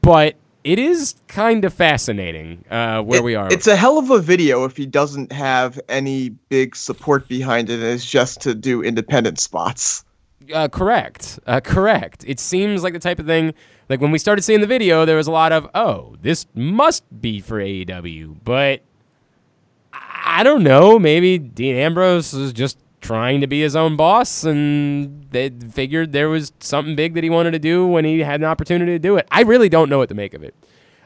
But 0.01 0.37
it 0.63 0.79
is 0.79 1.15
kind 1.27 1.65
of 1.65 1.73
fascinating 1.73 2.63
uh, 2.71 3.01
where 3.01 3.19
It- 3.19 3.23
we 3.23 3.35
are. 3.35 3.51
It's 3.51 3.67
a 3.67 3.75
hell 3.75 3.97
of 3.97 4.09
a 4.09 4.19
video 4.19 4.63
if 4.65 4.77
he 4.77 4.85
doesn't 4.85 5.31
have 5.31 5.79
any 5.89 6.29
big 6.49 6.75
support 6.75 7.27
behind 7.27 7.69
it 7.69 7.75
and 7.75 7.83
it's 7.83 8.05
just 8.09 8.41
to 8.41 8.53
do 8.55 8.81
independent 8.81 9.39
spots. 9.39 10.05
Uh, 10.53 10.67
correct. 10.67 11.39
Uh, 11.47 11.59
correct. 11.61 12.23
It 12.27 12.39
seems 12.39 12.83
like 12.83 12.93
the 12.93 12.99
type 12.99 13.19
of 13.19 13.25
thing. 13.25 13.53
Like 13.89 14.01
when 14.01 14.11
we 14.11 14.17
started 14.17 14.41
seeing 14.41 14.61
the 14.61 14.67
video, 14.67 15.05
there 15.05 15.17
was 15.17 15.27
a 15.27 15.31
lot 15.31 15.51
of, 15.51 15.69
oh, 15.75 16.15
this 16.21 16.45
must 16.53 17.03
be 17.21 17.39
for 17.39 17.59
AEW. 17.59 18.37
But 18.43 18.81
I 19.93 20.43
don't 20.43 20.63
know. 20.63 20.97
Maybe 20.99 21.37
Dean 21.37 21.75
Ambrose 21.75 22.33
is 22.33 22.53
just 22.53 22.77
trying 23.03 23.41
to 23.41 23.47
be 23.47 23.61
his 23.61 23.75
own 23.75 23.95
boss, 23.95 24.43
and 24.43 25.25
they 25.29 25.49
figured 25.71 26.11
there 26.13 26.29
was 26.29 26.51
something 26.59 26.95
big 26.95 27.13
that 27.13 27.23
he 27.23 27.29
wanted 27.29 27.51
to 27.51 27.59
do 27.59 27.85
when 27.85 28.05
he 28.05 28.19
had 28.19 28.39
an 28.39 28.45
opportunity 28.45 28.93
to 28.93 28.99
do 28.99 29.17
it. 29.17 29.27
I 29.31 29.41
really 29.41 29.69
don't 29.69 29.89
know 29.89 29.99
what 29.99 30.09
to 30.09 30.15
make 30.15 30.33
of 30.33 30.41
it. 30.43 30.55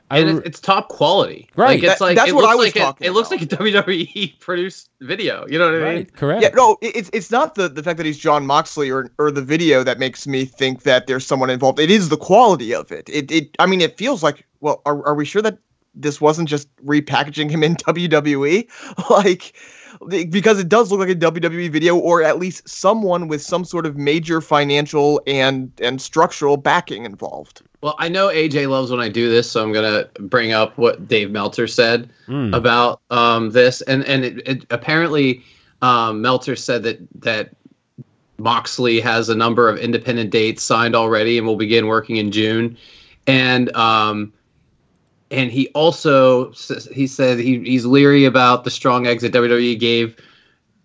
I 0.10 0.19
and 0.19 0.30
r- 0.30 0.38
it- 0.40 0.45
it's 0.45 0.60
top 0.61 0.88
quality. 0.88 1.49
Right. 1.57 1.82
Like, 1.82 1.84
it's 1.84 1.99
That- 1.99 2.06
like 2.06 2.15
that's 2.15 2.30
it 2.30 2.34
what 2.36 2.44
looks 2.44 2.52
I 2.53 2.56
was 2.56 2.65
like 2.68 2.76
it, 2.78 2.80
talking 2.80 3.07
it 3.07 3.11
looks 3.11 3.30
like 3.32 3.41
a 3.41 3.45
WWE 3.57 4.40
produced 4.40 4.90
video. 5.02 5.45
You 5.49 5.60
know 5.60 5.65
what 5.65 5.74
I 5.74 5.78
mean? 5.80 5.84
right, 5.98 6.14
correct. 6.15 6.44
Yeah, 6.44 6.49
no, 6.56 6.78
it's 6.82 7.10
it's 7.11 7.30
not 7.30 7.56
the, 7.56 7.68
the 7.68 7.84
fact 7.84 7.98
that 7.98 8.06
he's 8.06 8.18
Jon 8.18 8.45
Moxley 8.45 8.90
or 8.90 9.10
or 9.18 9.32
the 9.32 9.41
video 9.41 9.84
that 9.84 9.99
makes 9.99 10.26
me 10.26 10.45
think 10.45 10.84
that 10.84 11.07
there's 11.07 11.26
someone 11.26 11.49
involved. 11.49 11.78
It 11.80 11.91
is 11.91 12.07
the 12.07 12.15
quality 12.15 12.74
of 12.74 12.90
it. 12.90 13.10
It 13.10 13.30
it 13.32 13.49
I 13.60 13.65
mean 13.65 13.82
it 13.82 13.98
feels 13.98 14.24
like 14.24 14.45
well 14.61 14.82
are 14.86 15.06
are 15.06 15.14
we 15.15 15.26
sure 15.26 15.41
that 15.41 15.57
this 15.94 16.22
wasn't 16.22 16.48
just 16.48 16.74
repackaging 16.86 17.49
him 17.49 17.61
in 17.64 17.76
WWE? 17.88 18.69
like 19.10 19.52
the- 19.52 19.86
because 20.07 20.59
it 20.59 20.69
does 20.69 20.91
look 20.91 20.99
like 20.99 21.09
a 21.09 21.15
WWE 21.15 21.69
video 21.69 21.97
or 21.97 22.23
at 22.23 22.39
least 22.39 22.67
someone 22.67 23.27
with 23.27 23.41
some 23.41 23.65
sort 23.65 23.85
of 23.85 23.97
major 23.97 24.41
financial 24.41 25.21
and 25.27 25.71
and 25.81 26.01
structural 26.01 26.57
backing 26.57 27.05
involved. 27.05 27.61
Well, 27.81 27.95
I 27.99 28.09
know 28.09 28.29
AJ 28.29 28.69
loves 28.69 28.89
when 28.89 28.99
I 28.99 29.09
do 29.09 29.29
this, 29.29 29.51
so 29.51 29.61
I'm 29.61 29.71
gonna 29.71 30.07
bring 30.19 30.51
up 30.51 30.77
what 30.77 31.07
Dave 31.07 31.31
Meltzer 31.31 31.67
said 31.67 32.09
Mm. 32.27 32.53
about 32.53 32.99
um, 33.09 33.51
this, 33.51 33.81
and 33.84 34.03
and 34.03 34.25
it, 34.25 34.47
it, 34.47 34.65
apparently 34.69 35.43
um, 35.81 36.21
Meltzer 36.21 36.57
said 36.57 36.84
that 36.84 36.99
that 37.21 37.51
Moxley 38.38 38.99
has 38.99 39.29
a 39.29 39.35
number 39.35 39.69
of 39.69 39.77
independent 39.77 40.29
dates 40.29 40.61
signed 40.61 40.95
already, 40.95 41.38
and 41.38 41.47
will 41.47 41.55
begin 41.55 41.88
working 41.88 42.17
in 42.17 42.31
June, 42.31 42.77
and 43.25 43.73
um, 43.75 44.34
and 45.32 45.52
he 45.52 45.68
also 45.70 46.52
he 46.91 47.08
said 47.08 47.40
he, 47.40 47.60
he's 47.60 47.86
leery 47.86 48.26
about 48.26 48.64
the 48.64 48.72
strong 48.72 49.08
exit 49.08 49.34
WWE 49.34 49.80
gave 49.80 50.16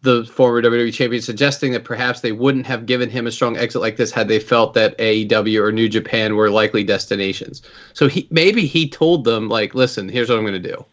the 0.02 0.24
former 0.24 0.60
WWE 0.60 0.92
champion, 0.92 1.22
suggesting 1.22 1.72
that 1.72 1.84
perhaps 1.84 2.20
they 2.20 2.32
wouldn't 2.32 2.66
have 2.66 2.86
given 2.86 3.08
him 3.08 3.26
a 3.26 3.30
strong 3.30 3.56
exit 3.56 3.80
like 3.80 3.96
this 3.96 4.10
had 4.10 4.26
they 4.26 4.40
felt 4.40 4.74
that 4.74 4.98
AEW 4.98 5.62
or 5.62 5.70
New 5.70 5.88
Japan 5.88 6.34
were 6.34 6.50
likely 6.50 6.82
destinations. 6.82 7.62
So 7.92 8.08
he 8.08 8.26
maybe 8.30 8.66
he 8.66 8.88
told 8.88 9.24
them 9.24 9.48
like, 9.48 9.74
listen, 9.74 10.08
here's 10.08 10.28
what 10.28 10.38
I'm 10.38 10.44
going 10.44 10.60
to 10.60 10.68
do, 10.70 10.84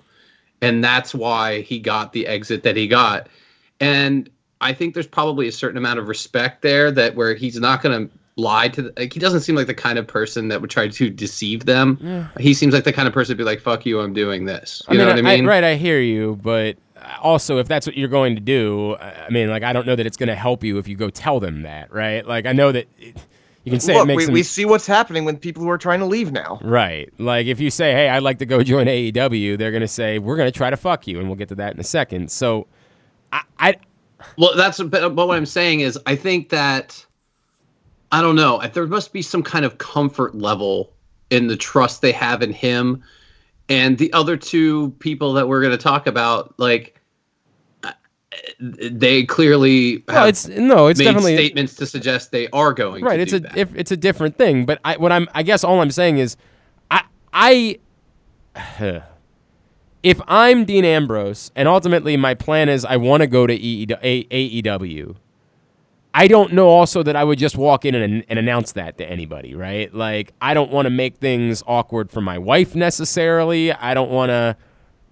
and 0.61 0.83
that's 0.83 1.15
why 1.15 1.61
he 1.61 1.79
got 1.79 2.13
the 2.13 2.27
exit 2.27 2.63
that 2.63 2.75
he 2.75 2.87
got. 2.87 3.27
And 3.79 4.29
I 4.61 4.73
think 4.73 4.93
there's 4.93 5.07
probably 5.07 5.47
a 5.47 5.51
certain 5.51 5.77
amount 5.77 5.99
of 5.99 6.07
respect 6.07 6.61
there 6.61 6.91
that 6.91 7.15
where 7.15 7.33
he's 7.33 7.59
not 7.59 7.81
going 7.81 8.07
to 8.07 8.18
lie 8.39 8.69
to 8.69 8.81
the, 8.81 8.93
like 8.97 9.13
he 9.13 9.19
doesn't 9.19 9.41
seem 9.41 9.55
like 9.55 9.67
the 9.67 9.73
kind 9.73 9.99
of 9.99 10.07
person 10.07 10.47
that 10.47 10.61
would 10.61 10.69
try 10.69 10.87
to 10.87 11.09
deceive 11.09 11.65
them. 11.65 12.29
He 12.39 12.53
seems 12.53 12.73
like 12.73 12.83
the 12.83 12.93
kind 12.93 13.07
of 13.07 13.13
person 13.13 13.33
to 13.33 13.37
be 13.37 13.43
like, 13.43 13.61
"Fuck 13.61 13.85
you, 13.85 13.99
I'm 13.99 14.13
doing 14.13 14.45
this." 14.45 14.81
You 14.89 14.97
know 14.97 15.07
what 15.07 15.17
I 15.17 15.21
mean? 15.21 15.45
right, 15.45 15.63
I 15.63 15.75
hear 15.75 15.99
you, 15.99 16.39
but 16.41 16.77
also 17.21 17.57
if 17.57 17.67
that's 17.67 17.85
what 17.87 17.95
you're 17.97 18.07
going 18.07 18.35
to 18.35 18.41
do, 18.41 18.95
I 18.95 19.25
I 19.27 19.29
mean, 19.29 19.49
like 19.49 19.63
I 19.63 19.73
don't 19.73 19.85
know 19.85 19.95
that 19.95 20.05
it's 20.05 20.17
going 20.17 20.29
to 20.29 20.35
help 20.35 20.63
you 20.63 20.77
if 20.77 20.87
you 20.87 20.95
go 20.95 21.09
tell 21.09 21.39
them 21.39 21.61
that, 21.63 21.93
right? 21.93 22.25
Like 22.25 22.45
I 22.45 22.51
know 22.51 22.71
that 22.71 22.87
it, 22.97 23.15
you 23.63 23.69
You 23.69 23.71
can 23.73 23.79
say 23.81 23.93
Look, 23.93 24.03
it 24.03 24.07
makes 24.07 24.17
we, 24.21 24.25
them 24.25 24.33
we 24.33 24.43
see 24.43 24.65
what's 24.65 24.87
happening 24.87 25.25
with 25.25 25.39
people 25.39 25.61
who 25.63 25.69
are 25.69 25.77
trying 25.77 25.99
to 25.99 26.05
leave 26.05 26.31
now. 26.31 26.59
right. 26.63 27.11
Like 27.19 27.45
if 27.45 27.59
you 27.59 27.69
say, 27.69 27.91
"Hey, 27.91 28.09
I'd 28.09 28.23
like 28.23 28.39
to 28.39 28.45
go 28.45 28.63
join 28.73 28.87
AEW," 28.87 29.57
they're 29.57 29.71
gonna 29.71 29.87
say, 29.87 30.17
"We're 30.17 30.37
gonna 30.37 30.51
try 30.51 30.69
to 30.69 30.77
fuck 30.77 31.07
you," 31.07 31.19
and 31.19 31.27
we'll 31.27 31.35
get 31.35 31.49
to 31.49 31.55
that 31.55 31.73
in 31.73 31.79
a 31.79 31.83
second. 31.83 32.31
So, 32.31 32.67
I, 33.31 33.41
I 33.59 33.75
Well, 34.37 34.55
that's 34.55 34.79
but, 34.79 35.13
but 35.15 35.27
what 35.27 35.37
I'm 35.37 35.45
saying 35.45 35.81
is, 35.81 35.99
I 36.05 36.15
think 36.15 36.49
that 36.49 37.05
I 38.11 38.21
don't 38.21 38.35
know. 38.35 38.61
There 38.73 38.87
must 38.87 39.13
be 39.13 39.21
some 39.21 39.43
kind 39.43 39.65
of 39.65 39.77
comfort 39.77 40.35
level 40.35 40.93
in 41.29 41.47
the 41.47 41.55
trust 41.55 42.01
they 42.01 42.11
have 42.11 42.41
in 42.41 42.51
him, 42.51 43.03
and 43.69 43.97
the 43.97 44.11
other 44.13 44.35
two 44.35 44.91
people 44.99 45.33
that 45.33 45.47
we're 45.47 45.61
going 45.61 45.71
to 45.71 45.77
talk 45.77 46.07
about. 46.07 46.53
Like, 46.59 46.99
uh, 47.83 47.91
they 48.59 49.25
clearly 49.25 50.03
well, 50.07 50.25
it's 50.25 50.47
no, 50.47 50.87
it's 50.87 50.99
made 50.99 51.05
definitely 51.05 51.35
statements 51.35 51.75
to 51.75 51.85
suggest 51.85 52.31
they 52.31 52.47
are 52.49 52.73
going. 52.73 53.03
right. 53.03 53.17
To 53.17 53.21
It's 53.21 53.33
a 53.33 53.39
that. 53.41 53.57
if, 53.57 53.75
it's 53.75 53.91
a 53.91 53.97
different 53.97 54.37
thing. 54.37 54.65
But 54.65 54.79
I 54.83 54.97
what 54.97 55.11
I'm 55.11 55.27
I 55.33 55.43
guess 55.43 55.63
all 55.63 55.81
I'm 55.81 55.91
saying 55.91 56.17
is, 56.17 56.35
I 56.91 57.03
I. 57.33 57.79
If 60.01 60.21
I'm 60.29 60.63
Dean 60.63 60.85
Ambrose, 60.85 61.51
and 61.57 61.67
ultimately 61.67 62.15
my 62.15 62.33
plan 62.33 62.69
is 62.69 62.85
I 62.85 62.95
want 62.95 63.19
to 63.19 63.27
go 63.27 63.45
to 63.45 63.53
AEW, 63.53 65.15
I 66.13 66.27
don't 66.27 66.53
know 66.53 66.67
also 66.67 67.03
that 67.03 67.15
I 67.15 67.23
would 67.23 67.37
just 67.37 67.55
walk 67.55 67.85
in 67.85 67.93
and, 67.95 68.25
and 68.27 68.39
announce 68.39 68.71
that 68.73 68.97
to 68.97 69.09
anybody, 69.09 69.53
right? 69.53 69.93
Like, 69.93 70.33
I 70.41 70.53
don't 70.53 70.71
want 70.71 70.87
to 70.87 70.89
make 70.89 71.17
things 71.17 71.61
awkward 71.67 72.09
for 72.09 72.19
my 72.21 72.37
wife 72.37 72.73
necessarily. 72.75 73.71
I 73.71 73.93
don't 73.93 74.09
want 74.09 74.29
to, 74.29 74.57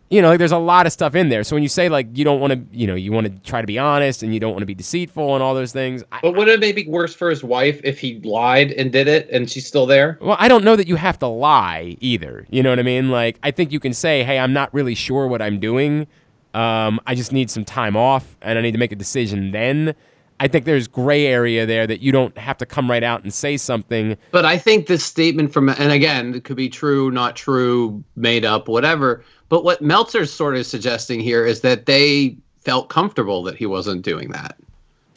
you 0.10 0.24
know, 0.24 0.30
like, 0.30 0.40
there's 0.40 0.52
a 0.52 0.58
lot 0.58 0.88
of 0.88 0.92
stuff 0.92 1.14
in 1.14 1.30
there. 1.30 1.44
So 1.44 1.56
when 1.56 1.62
you 1.62 1.70
say, 1.70 1.88
like, 1.88 2.08
you 2.18 2.26
don't 2.26 2.40
want 2.40 2.54
to, 2.54 2.76
you 2.76 2.88
know, 2.88 2.96
you 2.96 3.12
want 3.12 3.28
to 3.28 3.50
try 3.50 3.62
to 3.62 3.68
be 3.68 3.78
honest 3.78 4.24
and 4.24 4.34
you 4.34 4.40
don't 4.40 4.52
want 4.54 4.64
to 4.64 4.66
be 4.66 4.74
deceitful 4.74 5.36
and 5.36 5.44
all 5.44 5.54
those 5.54 5.72
things, 5.72 6.04
I, 6.12 6.20
But 6.22 6.36
would 6.36 6.48
it 6.48 6.60
maybe 6.60 6.84
be 6.84 6.90
worse 6.90 7.14
for 7.14 7.30
his 7.30 7.44
wife 7.44 7.80
if 7.84 8.00
he 8.00 8.20
lied 8.22 8.72
and 8.72 8.92
did 8.92 9.08
it, 9.08 9.30
and 9.30 9.50
she's 9.52 9.68
still 9.68 9.86
there? 9.86 10.18
well, 10.20 10.38
I 10.40 10.48
don't 10.48 10.64
know 10.64 10.76
that 10.76 10.88
you 10.88 10.96
have 10.96 11.20
to 11.20 11.28
lie 11.28 11.96
either. 12.00 12.48
You 12.50 12.64
know 12.64 12.72
what 12.72 12.80
I 12.80 12.84
mean? 12.84 13.12
Like, 13.12 13.38
I 13.44 13.52
think 13.52 13.72
you 13.72 13.80
can 13.80 13.94
say, 13.94 14.24
hey, 14.24 14.40
I'm 14.40 14.54
not 14.54 14.74
really 14.74 14.96
sure 14.96 15.28
what 15.28 15.44
I'm 15.44 15.60
doing. 15.60 16.08
Um, 16.56 17.00
I 17.06 17.14
just 17.14 17.32
need 17.32 17.52
some 17.52 17.66
time 17.66 17.96
off 17.96 18.36
and 18.42 18.58
I 18.58 18.62
need 18.64 18.72
to 18.72 18.80
make 18.80 18.92
a 18.92 18.96
decision 18.96 19.52
then. 19.52 19.94
I 20.40 20.48
think 20.48 20.66
there's 20.66 20.88
gray 20.88 21.26
area 21.26 21.66
there 21.66 21.88
that 21.88 22.02
you 22.02 22.12
don't 22.12 22.38
have 22.38 22.58
to 22.58 22.66
come 22.66 22.90
right 22.90 23.04
out 23.04 23.24
and 23.24 23.34
say 23.34 23.58
something. 23.58 24.18
But 24.32 24.46
I 24.46 24.58
think 24.58 24.86
this 24.88 25.04
statement 25.04 25.52
from, 25.52 25.70
and 25.70 25.92
again, 25.92 26.36
it 26.36 26.44
could 26.44 26.58
be 26.58 26.70
true, 26.70 27.10
not 27.10 27.36
true, 27.36 28.04
made 28.16 28.46
up, 28.46 28.68
whatever. 28.68 29.24
But 29.50 29.64
what 29.64 29.82
Meltzer's 29.82 30.32
sort 30.32 30.56
of 30.56 30.66
suggesting 30.66 31.20
here 31.20 31.46
is 31.46 31.62
that 31.62 31.86
they 31.88 32.38
felt 32.64 32.90
comfortable 32.90 33.42
that 33.44 33.56
he 33.56 33.66
wasn't 33.66 34.04
doing 34.04 34.30
that, 34.32 34.58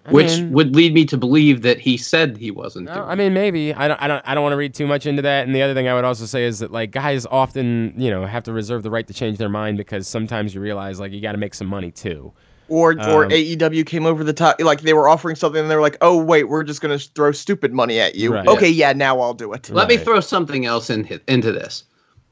I 0.06 0.12
which 0.12 0.28
mean- 0.38 0.52
would 0.52 0.74
lead 0.74 0.94
me 0.94 1.04
to 1.06 1.18
believe 1.18 1.62
that 1.62 1.78
he 1.80 1.96
said 1.98 2.36
he 2.38 2.50
wasn't 2.50 2.86
No, 2.86 2.94
doing. 2.94 3.06
I 3.08 3.14
mean, 3.16 3.34
maybe 3.34 3.74
I 3.74 3.88
don't. 3.88 4.00
I 4.00 4.06
don't. 4.08 4.22
I 4.26 4.34
don't 4.34 4.42
want 4.42 4.52
to 4.54 4.56
read 4.56 4.72
too 4.72 4.86
much 4.86 5.04
into 5.04 5.20
that. 5.22 5.46
And 5.46 5.54
the 5.54 5.60
other 5.62 5.74
thing 5.74 5.88
I 5.88 5.94
would 5.94 6.04
also 6.04 6.24
say 6.26 6.44
is 6.44 6.60
that 6.60 6.70
like 6.72 6.92
guys 6.92 7.26
often, 7.26 7.92
you 7.96 8.08
know, 8.10 8.24
have 8.24 8.44
to 8.44 8.52
reserve 8.52 8.84
the 8.84 8.90
right 8.90 9.06
to 9.06 9.12
change 9.12 9.36
their 9.36 9.48
mind 9.50 9.76
because 9.76 10.06
sometimes 10.08 10.54
you 10.54 10.60
realize 10.62 10.98
like 11.00 11.12
you 11.12 11.20
got 11.20 11.32
to 11.32 11.38
make 11.38 11.52
some 11.54 11.66
money 11.66 11.90
too. 11.90 12.32
Or 12.70 12.92
or 12.92 13.24
Um, 13.24 13.30
AEW 13.30 13.84
came 13.84 14.06
over 14.06 14.22
the 14.22 14.32
top, 14.32 14.60
like 14.60 14.82
they 14.82 14.92
were 14.92 15.08
offering 15.08 15.34
something, 15.34 15.60
and 15.60 15.70
they 15.70 15.74
were 15.74 15.82
like, 15.82 15.98
"Oh 16.00 16.16
wait, 16.16 16.44
we're 16.44 16.62
just 16.62 16.80
gonna 16.80 16.98
throw 16.98 17.32
stupid 17.32 17.72
money 17.72 17.98
at 17.98 18.14
you." 18.14 18.32
Right. 18.32 18.46
Okay, 18.46 18.68
yeah, 18.70 18.92
now 18.92 19.20
I'll 19.20 19.34
do 19.34 19.52
it. 19.52 19.68
Let 19.70 19.88
me 19.88 19.96
throw 19.96 20.20
something 20.20 20.66
else 20.66 20.88
in, 20.88 21.20
into 21.26 21.50
this. 21.52 21.84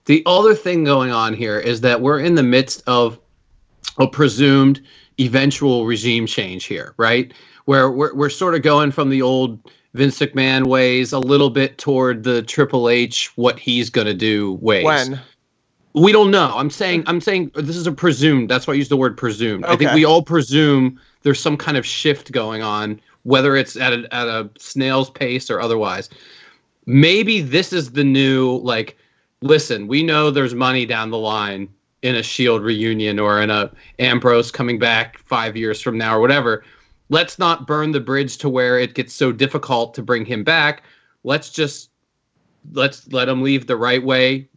The 0.04 0.22
other 0.24 0.54
thing 0.54 0.84
going 0.84 1.10
on 1.10 1.34
here 1.34 1.58
is 1.58 1.82
that 1.82 2.00
we're 2.00 2.20
in 2.20 2.36
the 2.36 2.42
midst 2.42 2.82
of 2.86 3.18
a 3.98 4.06
presumed 4.06 4.80
eventual 5.20 5.84
regime 5.86 6.26
change 6.26 6.64
here, 6.64 6.94
right? 6.96 7.32
Where 7.64 7.90
we're, 7.90 8.14
we're 8.14 8.30
sort 8.30 8.54
of 8.54 8.62
going 8.62 8.92
from 8.92 9.10
the 9.10 9.20
old 9.20 9.58
Vince 9.94 10.18
McMahon 10.20 10.66
ways 10.66 11.12
a 11.12 11.18
little 11.18 11.50
bit 11.50 11.78
toward 11.78 12.22
the 12.22 12.42
Triple 12.42 12.88
H, 12.88 13.32
what 13.36 13.58
he's 13.58 13.90
going 13.90 14.06
to 14.06 14.14
do 14.14 14.54
ways. 14.62 14.84
When? 14.84 15.20
We 15.98 16.12
don't 16.12 16.30
know. 16.30 16.52
I'm 16.54 16.70
saying 16.70 17.04
I'm 17.06 17.20
saying 17.20 17.52
this 17.54 17.76
is 17.76 17.86
a 17.86 17.92
presumed. 17.92 18.48
That's 18.48 18.66
why 18.66 18.74
I 18.74 18.76
use 18.76 18.88
the 18.88 18.96
word 18.96 19.16
presumed. 19.16 19.64
I 19.64 19.76
think 19.76 19.92
we 19.92 20.04
all 20.04 20.22
presume 20.22 21.00
there's 21.22 21.40
some 21.40 21.56
kind 21.56 21.76
of 21.76 21.84
shift 21.84 22.32
going 22.32 22.62
on, 22.62 23.00
whether 23.24 23.56
it's 23.56 23.76
at 23.76 23.92
a, 23.92 24.14
at 24.14 24.26
a 24.26 24.50
snail's 24.58 25.10
pace 25.10 25.50
or 25.50 25.60
otherwise. 25.60 26.08
Maybe 26.86 27.40
this 27.40 27.72
is 27.72 27.92
the 27.92 28.04
new 28.04 28.58
like. 28.58 28.96
Listen, 29.40 29.86
we 29.86 30.02
know 30.02 30.30
there's 30.30 30.54
money 30.54 30.84
down 30.84 31.10
the 31.10 31.18
line 31.18 31.68
in 32.02 32.16
a 32.16 32.22
Shield 32.22 32.62
reunion 32.62 33.18
or 33.18 33.40
in 33.40 33.50
a 33.50 33.70
Ambrose 33.98 34.50
coming 34.50 34.78
back 34.78 35.18
five 35.18 35.56
years 35.56 35.80
from 35.80 35.96
now 35.96 36.16
or 36.16 36.20
whatever. 36.20 36.64
Let's 37.08 37.38
not 37.38 37.66
burn 37.66 37.92
the 37.92 38.00
bridge 38.00 38.38
to 38.38 38.48
where 38.48 38.78
it 38.78 38.94
gets 38.94 39.14
so 39.14 39.32
difficult 39.32 39.94
to 39.94 40.02
bring 40.02 40.24
him 40.24 40.44
back. 40.44 40.82
Let's 41.24 41.50
just 41.50 41.90
let's 42.72 43.10
let 43.12 43.28
him 43.28 43.42
leave 43.42 43.66
the 43.66 43.76
right 43.76 44.02
way 44.02 44.48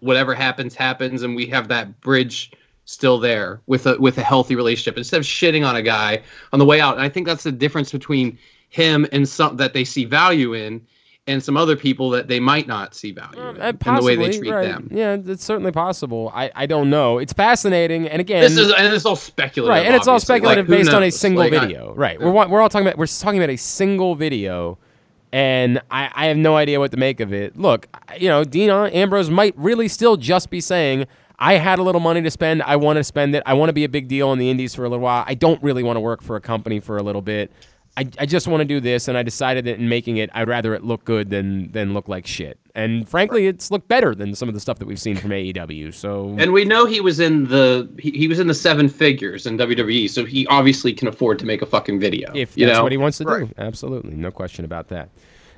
whatever 0.00 0.34
happens 0.34 0.74
happens 0.74 1.22
and 1.22 1.34
we 1.36 1.46
have 1.46 1.68
that 1.68 2.00
bridge 2.00 2.50
still 2.84 3.18
there 3.18 3.60
with 3.66 3.86
a 3.86 3.96
with 3.98 4.16
a 4.18 4.22
healthy 4.22 4.54
relationship 4.56 4.96
instead 4.96 5.18
of 5.18 5.24
shitting 5.26 5.66
on 5.66 5.76
a 5.76 5.82
guy 5.82 6.20
on 6.52 6.58
the 6.58 6.64
way 6.64 6.80
out 6.80 6.94
and 6.94 7.02
i 7.04 7.08
think 7.08 7.26
that's 7.26 7.42
the 7.42 7.52
difference 7.52 7.92
between 7.92 8.38
him 8.70 9.06
and 9.12 9.28
some 9.28 9.56
that 9.56 9.72
they 9.74 9.84
see 9.84 10.04
value 10.04 10.54
in 10.54 10.80
and 11.26 11.42
some 11.44 11.58
other 11.58 11.76
people 11.76 12.08
that 12.08 12.26
they 12.28 12.40
might 12.40 12.66
not 12.66 12.94
see 12.94 13.12
value 13.12 13.38
in, 13.50 13.60
Uh, 13.60 13.72
in 13.86 13.94
the 13.96 14.02
way 14.02 14.16
they 14.16 14.38
treat 14.38 14.50
right. 14.50 14.68
them 14.68 14.88
Yeah, 14.90 15.18
it's 15.26 15.44
certainly 15.44 15.72
possible. 15.72 16.32
I, 16.34 16.50
I 16.54 16.64
don't 16.64 16.88
know. 16.88 17.18
It's 17.18 17.34
fascinating, 17.34 18.08
and 18.08 18.18
again, 18.18 18.40
this 18.40 18.56
is 18.56 18.72
and 18.72 18.94
it's 18.94 19.04
all 19.04 19.14
speculative 19.14 19.68
right, 19.68 19.84
and 19.84 19.94
it's 19.94 20.08
all 20.08 20.14
obviously. 20.14 20.36
Like, 20.36 20.38
speculative 20.40 20.66
who 20.68 20.72
based 20.76 20.90
on 20.94 21.02
a 21.02 21.10
single 21.10 21.44
Like, 21.44 21.52
I- 21.52 21.58
video. 21.66 21.92
right, 21.94 22.18
we're 22.18 22.30
we're 22.32 22.62
all 22.62 22.70
talking 22.70 22.86
about 22.86 22.96
we're 22.96 23.06
talking 23.06 23.38
about 23.38 23.50
a 23.50 23.56
single 23.58 24.14
video, 24.14 24.78
and 25.32 25.80
I, 25.90 26.10
I 26.14 26.26
have 26.26 26.36
no 26.36 26.56
idea 26.56 26.78
what 26.80 26.90
to 26.92 26.96
make 26.96 27.20
of 27.20 27.32
it. 27.32 27.56
Look, 27.56 27.88
you 28.18 28.28
know, 28.28 28.44
Dean 28.44 28.70
Ambrose 28.70 29.30
might 29.30 29.56
really 29.56 29.88
still 29.88 30.16
just 30.16 30.50
be 30.50 30.60
saying. 30.60 31.06
I 31.38 31.54
had 31.54 31.78
a 31.78 31.82
little 31.82 32.00
money 32.00 32.20
to 32.22 32.30
spend. 32.30 32.62
I 32.62 32.76
want 32.76 32.96
to 32.96 33.04
spend 33.04 33.34
it. 33.34 33.42
I 33.46 33.54
want 33.54 33.68
to 33.68 33.72
be 33.72 33.84
a 33.84 33.88
big 33.88 34.08
deal 34.08 34.32
in 34.32 34.38
the 34.38 34.50
indies 34.50 34.74
for 34.74 34.84
a 34.84 34.88
little 34.88 35.04
while. 35.04 35.24
I 35.26 35.34
don't 35.34 35.62
really 35.62 35.82
want 35.82 35.96
to 35.96 36.00
work 36.00 36.22
for 36.22 36.34
a 36.36 36.40
company 36.40 36.80
for 36.80 36.96
a 36.96 37.02
little 37.02 37.22
bit. 37.22 37.52
I, 37.96 38.08
I 38.18 38.26
just 38.26 38.46
want 38.46 38.60
to 38.60 38.64
do 38.64 38.80
this, 38.80 39.08
and 39.08 39.16
I 39.18 39.22
decided 39.22 39.64
that 39.66 39.78
in 39.78 39.88
making 39.88 40.18
it, 40.18 40.30
I'd 40.32 40.48
rather 40.48 40.74
it 40.74 40.84
look 40.84 41.04
good 41.04 41.30
than 41.30 41.70
than 41.72 41.94
look 41.94 42.08
like 42.08 42.26
shit. 42.26 42.58
And 42.78 43.08
frankly, 43.08 43.48
it's 43.48 43.72
looked 43.72 43.88
better 43.88 44.14
than 44.14 44.36
some 44.36 44.48
of 44.48 44.54
the 44.54 44.60
stuff 44.60 44.78
that 44.78 44.86
we've 44.86 45.00
seen 45.00 45.16
from 45.16 45.30
AEW. 45.30 45.92
So 45.92 46.36
and 46.38 46.52
we 46.52 46.64
know 46.64 46.86
he 46.86 47.00
was 47.00 47.18
in 47.18 47.48
the 47.48 47.90
he, 47.98 48.12
he 48.12 48.28
was 48.28 48.38
in 48.38 48.46
the 48.46 48.54
seven 48.54 48.88
figures 48.88 49.46
in 49.46 49.58
WWE, 49.58 50.08
so 50.08 50.24
he 50.24 50.46
obviously 50.46 50.92
can 50.92 51.08
afford 51.08 51.40
to 51.40 51.44
make 51.44 51.60
a 51.60 51.66
fucking 51.66 51.98
video. 51.98 52.30
if 52.34 52.56
you 52.56 52.66
that's 52.66 52.78
know? 52.78 52.84
what 52.84 52.92
he 52.92 52.98
wants 52.98 53.18
to 53.18 53.24
do. 53.24 53.50
Absolutely, 53.58 54.14
no 54.14 54.30
question 54.30 54.64
about 54.64 54.88
that. 54.88 55.08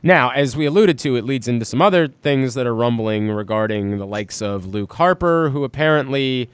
Now, 0.03 0.31
as 0.31 0.57
we 0.57 0.65
alluded 0.65 0.99
to, 1.01 1.17
it 1.17 1.27
leads 1.27 1.47
into 1.47 1.67
some 1.67 1.83
other 1.83 2.09
things 2.09 2.55
that 2.55 2.67
are 2.67 2.75
rumbling 2.75 3.31
regarding 3.31 3.99
the 3.99 4.07
likes 4.07 4.41
of 4.41 4.65
Luke 4.65 4.95
Harper, 4.95 5.51
who 5.51 5.63
apparently 5.65 6.49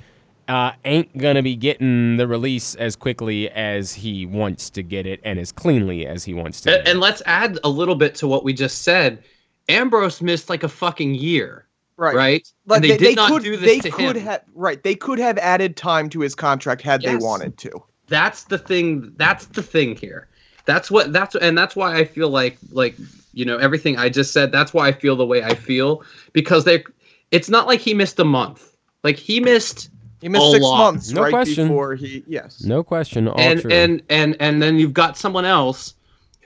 uh, 0.49 0.73
ain't 0.85 1.17
gonna 1.17 1.45
be 1.45 1.55
getting 1.55 2.17
the 2.17 2.27
release 2.27 2.75
as 2.75 2.97
quickly 2.97 3.49
as 3.51 3.93
he 3.93 4.27
wants 4.27 4.69
to 4.71 4.83
get 4.83 5.07
it 5.07 5.21
and 5.23 5.39
as 5.39 5.53
cleanly 5.53 6.09
as 6.09 6.25
he 6.25 6.35
wants 6.35 6.61
to. 6.63 6.77
And, 6.77 6.89
and 6.89 6.99
let's 6.99 7.23
add 7.25 7.61
a 7.63 7.69
little 7.69 7.95
bit 7.95 8.17
to 8.17 8.27
what 8.27 8.43
we 8.43 8.53
just 8.53 8.83
said. 8.83 9.23
Ambrose 9.69 10.23
missed 10.23 10.49
like 10.49 10.63
a 10.63 10.69
fucking 10.69 11.15
year, 11.15 11.67
Right. 11.97 12.15
right? 12.15 12.53
Like 12.67 12.83
and 12.83 12.91
they, 12.91 12.97
did 12.99 13.17
not 13.17 13.31
could, 13.31 13.43
do 13.43 13.57
this 13.57 13.69
they 13.69 13.81
to 13.81 13.91
could 13.91 14.17
him. 14.17 14.23
have 14.25 14.43
right. 14.55 14.83
They 14.83 14.95
could 14.95 15.19
have 15.19 15.39
added 15.39 15.77
time 15.77 16.09
to 16.11 16.21
his 16.21 16.35
contract 16.35 16.83
had 16.83 17.03
they 17.03 17.17
wanted 17.17 17.57
to. 17.59 17.83
that's 18.09 18.45
the 18.45 18.59
thing. 18.59 19.13
That's 19.17 19.47
the 19.47 19.63
thing 19.63 19.97
here. 19.97 20.29
That's 20.67 20.91
what 20.91 21.13
that's 21.13 21.35
and 21.37 21.57
that's 21.57 21.75
why 21.77 21.97
I 21.97 22.05
feel 22.05 22.29
like 22.29 22.59
like 22.71 22.97
you 23.33 23.45
know 23.45 23.57
everything 23.59 23.97
I 23.99 24.09
just 24.09 24.33
said. 24.33 24.53
That's 24.53 24.75
why 24.75 24.89
I 24.89 24.93
feel 24.93 25.17
the 25.17 25.27
way 25.27 25.43
I 25.43 25.55
feel 25.55 26.03
because 26.33 26.65
they. 26.65 26.85
It's 27.33 27.49
not 27.49 27.67
like 27.67 27.81
he 27.81 27.93
missed 27.95 28.19
a 28.21 28.25
month. 28.25 28.77
Like 29.03 29.17
he 29.17 29.41
missed 29.41 29.91
He 30.21 30.29
missed 30.29 30.45
A 30.47 30.51
six 30.53 30.63
lot. 30.65 30.79
months 30.79 31.11
No 31.11 31.23
right 31.23 31.31
question. 31.31 31.67
before 31.69 31.95
he 31.97 32.23
yes. 32.29 32.63
no 32.63 32.85
question, 32.85 33.27
all 33.27 33.39
and 33.41 33.61
true. 33.61 33.71
and 33.73 34.03
and 34.11 34.37
and 34.39 34.63
then 34.63 34.79
you've 34.79 34.93
got 34.95 35.17
someone 35.17 35.45
else 35.45 35.95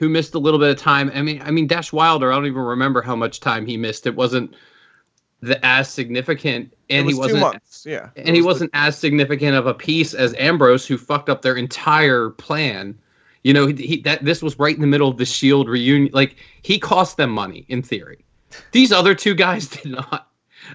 who 0.01 0.09
missed 0.09 0.33
a 0.33 0.39
little 0.39 0.59
bit 0.59 0.71
of 0.71 0.77
time. 0.77 1.11
I 1.13 1.21
mean, 1.21 1.43
I 1.43 1.51
mean 1.51 1.67
Dash 1.67 1.93
Wilder. 1.93 2.31
I 2.31 2.35
don't 2.35 2.47
even 2.47 2.63
remember 2.63 3.03
how 3.03 3.15
much 3.15 3.39
time 3.39 3.67
he 3.67 3.77
missed. 3.77 4.07
It 4.07 4.15
wasn't 4.15 4.55
the 5.41 5.63
as 5.63 5.89
significant, 5.89 6.73
and 6.89 7.07
he 7.07 7.13
was 7.13 7.17
two 7.17 7.21
wasn't 7.35 7.41
months. 7.41 7.85
Yeah. 7.85 8.09
And 8.15 8.29
he 8.35 8.41
was 8.41 8.41
the- 8.41 8.47
wasn't 8.47 8.71
as 8.73 8.97
significant 8.97 9.55
of 9.55 9.67
a 9.67 9.75
piece 9.75 10.15
as 10.15 10.33
Ambrose, 10.39 10.87
who 10.87 10.97
fucked 10.97 11.29
up 11.29 11.43
their 11.43 11.55
entire 11.55 12.31
plan. 12.31 12.97
You 13.43 13.53
know, 13.53 13.67
he, 13.67 13.75
he 13.75 14.01
that 14.01 14.25
this 14.25 14.41
was 14.41 14.57
right 14.57 14.73
in 14.73 14.81
the 14.81 14.87
middle 14.87 15.07
of 15.07 15.17
the 15.17 15.25
Shield 15.25 15.69
reunion. 15.69 16.11
Like 16.13 16.35
he 16.63 16.79
cost 16.79 17.17
them 17.17 17.29
money 17.29 17.67
in 17.69 17.83
theory. 17.83 18.25
These 18.71 18.91
other 18.91 19.13
two 19.13 19.35
guys 19.35 19.67
did 19.67 19.91
not. 19.91 20.29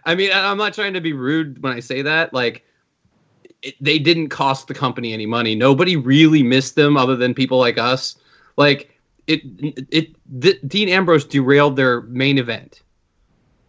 I 0.04 0.14
mean, 0.14 0.30
I'm 0.32 0.56
not 0.58 0.72
trying 0.72 0.94
to 0.94 1.00
be 1.00 1.14
rude 1.14 1.60
when 1.64 1.72
I 1.72 1.80
say 1.80 2.02
that. 2.02 2.32
Like, 2.32 2.64
it, 3.62 3.74
they 3.80 3.98
didn't 3.98 4.28
cost 4.28 4.68
the 4.68 4.74
company 4.74 5.12
any 5.12 5.26
money. 5.26 5.56
Nobody 5.56 5.96
really 5.96 6.44
missed 6.44 6.76
them 6.76 6.96
other 6.96 7.16
than 7.16 7.34
people 7.34 7.58
like 7.58 7.76
us. 7.76 8.14
Like 8.56 8.95
it, 9.26 9.42
it. 9.90 10.68
Dean 10.68 10.88
Ambrose 10.88 11.24
derailed 11.24 11.76
their 11.76 12.02
main 12.02 12.38
event. 12.38 12.82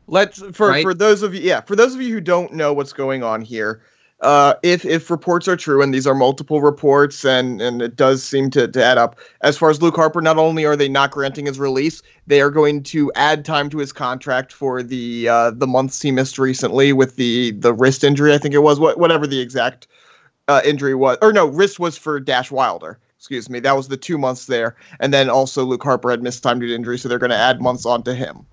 Let's 0.07 0.41
for 0.53 0.69
Right? 0.69 0.83
for 0.83 0.93
those 0.93 1.23
of 1.23 1.35
you 1.35 1.41
yeah 1.41 1.61
for 1.61 1.75
those 1.75 1.93
of 1.93 2.01
you 2.01 2.13
who 2.13 2.21
don't 2.21 2.53
know 2.53 2.73
what's 2.73 2.93
going 2.93 3.23
on 3.23 3.41
here. 3.41 3.81
uh, 4.21 4.55
if 4.63 4.83
if 4.83 5.11
reports 5.11 5.47
are 5.47 5.55
true, 5.55 5.81
and 5.81 5.93
these 5.93 6.07
are 6.07 6.15
multiple 6.15 6.59
reports, 6.61 7.23
and 7.23 7.61
and 7.61 7.81
it 7.81 7.95
does 7.95 8.23
seem 8.23 8.49
to, 8.49 8.67
to 8.67 8.83
add 8.83 8.97
up. 8.97 9.19
As 9.41 9.57
far 9.57 9.69
as 9.69 9.81
Luke 9.81 9.95
Harper, 9.95 10.21
not 10.21 10.37
only 10.37 10.65
are 10.65 10.75
they 10.75 10.89
not 10.89 11.11
granting 11.11 11.45
his 11.45 11.59
release, 11.59 12.01
they 12.25 12.41
are 12.41 12.49
going 12.49 12.81
to 12.83 13.11
add 13.15 13.45
time 13.45 13.69
to 13.69 13.77
his 13.77 13.93
contract 13.93 14.51
for 14.51 14.81
the 14.81 15.29
uh, 15.29 15.51
the 15.51 15.67
months 15.67 16.01
he 16.01 16.11
missed 16.11 16.39
recently 16.39 16.93
with 16.93 17.15
the 17.15 17.51
the 17.51 17.73
wrist 17.73 18.03
injury. 18.03 18.33
I 18.33 18.39
think 18.39 18.55
it 18.55 18.63
was 18.63 18.79
what 18.79 18.97
whatever 18.97 19.27
the 19.27 19.39
exact 19.39 19.85
uh, 20.47 20.61
injury 20.65 20.95
was, 20.95 21.19
or 21.21 21.31
no, 21.31 21.45
wrist 21.45 21.79
was 21.79 21.95
for 21.95 22.19
Dash 22.19 22.49
Wilder. 22.49 22.97
Excuse 23.17 23.49
me, 23.49 23.59
that 23.61 23.75
was 23.75 23.87
the 23.87 23.97
two 23.97 24.17
months 24.17 24.45
there, 24.45 24.75
and 24.99 25.13
then 25.13 25.29
also 25.29 25.65
Luke 25.65 25.83
Harper 25.83 26.11
had 26.11 26.21
missed 26.21 26.43
time 26.43 26.59
due 26.59 26.67
to 26.67 26.75
injury, 26.75 26.97
so 26.97 27.09
they're 27.09 27.17
going 27.17 27.31
to 27.31 27.35
add 27.35 27.61
months 27.61 27.85
onto 27.85 28.13
him. 28.13 28.45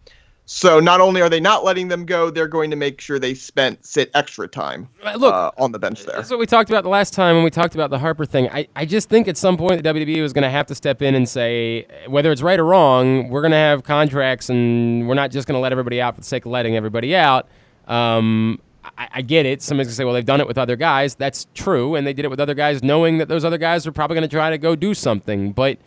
So 0.46 0.78
not 0.78 1.00
only 1.00 1.22
are 1.22 1.30
they 1.30 1.40
not 1.40 1.64
letting 1.64 1.88
them 1.88 2.04
go, 2.04 2.28
they're 2.28 2.48
going 2.48 2.70
to 2.70 2.76
make 2.76 3.00
sure 3.00 3.18
they 3.18 3.32
spent 3.32 3.84
sit 3.84 4.10
extra 4.12 4.46
time 4.46 4.88
look, 5.16 5.32
uh, 5.32 5.50
on 5.56 5.72
the 5.72 5.78
bench 5.78 6.04
there. 6.04 6.16
That's 6.16 6.28
what 6.28 6.38
we 6.38 6.44
talked 6.44 6.68
about 6.68 6.82
the 6.82 6.90
last 6.90 7.14
time 7.14 7.34
when 7.34 7.44
we 7.44 7.50
talked 7.50 7.74
about 7.74 7.88
the 7.88 7.98
Harper 7.98 8.26
thing. 8.26 8.50
I, 8.50 8.68
I 8.76 8.84
just 8.84 9.08
think 9.08 9.26
at 9.26 9.38
some 9.38 9.56
point 9.56 9.82
the 9.82 9.88
WWE 9.88 10.20
was 10.20 10.34
going 10.34 10.42
to 10.42 10.50
have 10.50 10.66
to 10.66 10.74
step 10.74 11.00
in 11.00 11.14
and 11.14 11.26
say, 11.26 11.86
whether 12.08 12.30
it's 12.30 12.42
right 12.42 12.60
or 12.60 12.66
wrong, 12.66 13.30
we're 13.30 13.40
going 13.40 13.52
to 13.52 13.56
have 13.56 13.84
contracts 13.84 14.50
and 14.50 15.08
we're 15.08 15.14
not 15.14 15.30
just 15.30 15.48
going 15.48 15.56
to 15.56 15.60
let 15.60 15.72
everybody 15.72 16.00
out 16.00 16.14
for 16.14 16.20
the 16.20 16.26
sake 16.26 16.44
of 16.44 16.52
letting 16.52 16.76
everybody 16.76 17.16
out. 17.16 17.48
Um, 17.88 18.60
I, 18.98 19.08
I 19.14 19.22
get 19.22 19.46
it. 19.46 19.62
Somebody's 19.62 19.88
going 19.88 19.92
to 19.92 19.96
say, 19.96 20.04
well, 20.04 20.14
they've 20.14 20.24
done 20.24 20.40
it 20.40 20.46
with 20.46 20.58
other 20.58 20.76
guys. 20.76 21.14
That's 21.14 21.46
true. 21.54 21.94
And 21.94 22.06
they 22.06 22.12
did 22.12 22.24
it 22.24 22.28
with 22.28 22.40
other 22.40 22.54
guys 22.54 22.82
knowing 22.82 23.18
that 23.18 23.28
those 23.28 23.44
other 23.44 23.58
guys 23.58 23.86
are 23.86 23.92
probably 23.92 24.14
going 24.14 24.28
to 24.28 24.34
try 24.34 24.50
to 24.50 24.58
go 24.58 24.76
do 24.76 24.94
something. 24.94 25.52
But 25.52 25.78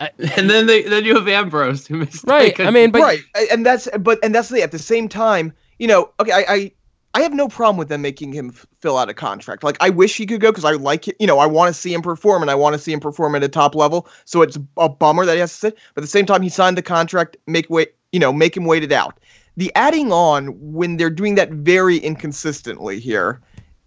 uh, 0.00 0.08
and 0.36 0.50
then 0.50 0.66
they 0.66 0.82
then 0.82 1.04
you 1.04 1.14
have 1.14 1.28
Ambrose 1.28 1.86
who 1.86 1.98
missed 1.98 2.24
right. 2.26 2.58
I 2.60 2.70
mean, 2.70 2.90
but 2.90 3.02
right, 3.02 3.20
and 3.50 3.64
that's 3.64 3.88
but 4.00 4.18
and 4.22 4.34
that's 4.34 4.48
the 4.48 4.62
at 4.62 4.72
the 4.72 4.78
same 4.78 5.08
time, 5.08 5.52
you 5.78 5.86
know, 5.86 6.10
okay, 6.20 6.32
I 6.32 6.44
I, 6.48 6.72
I 7.14 7.22
have 7.22 7.34
no 7.34 7.46
problem 7.46 7.76
with 7.76 7.88
them 7.88 8.02
making 8.02 8.32
him 8.32 8.50
f- 8.54 8.66
fill 8.80 8.96
out 8.98 9.08
a 9.08 9.14
contract. 9.14 9.62
Like 9.62 9.76
I 9.80 9.90
wish 9.90 10.16
he 10.16 10.26
could 10.26 10.40
go 10.40 10.50
because 10.50 10.64
I 10.64 10.72
like 10.72 11.08
it. 11.08 11.16
You 11.20 11.26
know, 11.26 11.38
I 11.38 11.46
want 11.46 11.72
to 11.72 11.80
see 11.80 11.92
him 11.92 12.02
perform 12.02 12.42
and 12.42 12.50
I 12.50 12.54
want 12.54 12.72
to 12.74 12.78
see 12.78 12.92
him 12.92 13.00
perform 13.00 13.34
at 13.34 13.42
a 13.44 13.48
top 13.48 13.74
level. 13.74 14.08
So 14.24 14.42
it's 14.42 14.58
a 14.76 14.88
bummer 14.88 15.24
that 15.26 15.34
he 15.34 15.40
has 15.40 15.52
to 15.52 15.58
sit. 15.58 15.78
But 15.94 16.02
at 16.02 16.04
the 16.04 16.10
same 16.10 16.26
time, 16.26 16.42
he 16.42 16.48
signed 16.48 16.76
the 16.76 16.82
contract. 16.82 17.36
Make 17.46 17.66
wait, 17.68 17.94
you 18.12 18.18
know, 18.18 18.32
make 18.32 18.56
him 18.56 18.64
wait 18.64 18.82
it 18.82 18.92
out. 18.92 19.18
The 19.56 19.72
adding 19.74 20.12
on 20.12 20.46
when 20.72 20.96
they're 20.96 21.10
doing 21.10 21.34
that 21.34 21.50
very 21.50 21.98
inconsistently 21.98 22.98
here 22.98 23.40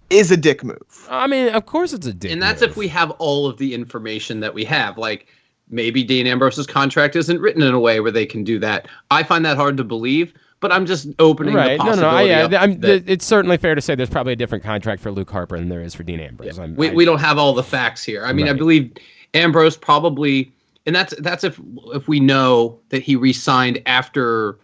is 0.10 0.32
a 0.32 0.38
dick 0.38 0.64
move. 0.64 1.08
I 1.10 1.28
mean, 1.28 1.50
of 1.50 1.66
course 1.66 1.94
it's 1.94 2.06
a 2.06 2.14
dick. 2.14 2.32
And 2.32 2.42
that's 2.42 2.62
move. 2.62 2.72
if 2.72 2.78
we 2.78 2.88
have 2.90 3.12
all 3.12 3.48
of 3.48 3.58
the 3.58 3.74
information 3.74 4.40
that 4.42 4.54
we 4.54 4.64
have. 4.66 4.98
Like 4.98 5.28
maybe 5.70 6.04
Dean 6.04 6.28
Ambrose's 6.28 6.68
contract 6.68 7.16
isn't 7.16 7.40
written 7.42 7.62
in 7.64 7.74
a 7.74 7.80
way 7.80 8.00
where 8.00 8.12
they 8.12 8.26
can 8.26 8.44
do 8.44 8.60
that. 8.60 8.88
I 9.10 9.24
find 9.24 9.44
that 9.46 9.58
hard 9.58 9.78
to 9.78 9.84
believe, 9.84 10.34
but 10.60 10.72
I'm 10.72 10.86
just 10.86 11.08
opening 11.18 11.56
right. 11.56 11.78
the 11.80 11.84
No, 11.84 11.96
no, 11.96 12.02
no. 12.02 12.10
I, 12.10 12.22
yeah, 12.22 12.48
I'm, 12.60 12.80
that 12.82 13.10
it's 13.10 13.26
certainly 13.26 13.58
fair 13.58 13.74
to 13.74 13.82
say 13.82 13.96
there's 13.96 14.10
probably 14.10 14.34
a 14.34 14.38
different 14.38 14.64
contract 14.64 15.02
for 15.02 15.12
Luke 15.12 15.32
Harper 15.32 15.58
than 15.58 15.70
there 15.70 15.82
is 15.82 15.96
for 15.96 16.04
Dean 16.04 16.20
Ambrose. 16.20 16.60
I'm- 16.60 16.76
we, 16.76 16.90
I- 16.90 16.94
we 16.94 17.06
don't 17.06 17.20
have 17.20 17.38
all 17.40 17.54
the 17.54 17.64
facts 17.64 18.04
here. 18.04 18.26
I 18.26 18.34
mean, 18.34 18.48
I 18.48 18.54
believe 18.54 18.96
Ambrose 19.34 19.76
probably, 19.76 20.52
and 20.86 20.96
that's 20.96 21.16
that's 21.20 21.44
if 21.44 21.60
if 21.96 22.08
we 22.08 22.20
know 22.20 22.80
that 22.90 23.02
he 23.02 23.16
re-signed 23.16 23.82
after 23.88 24.60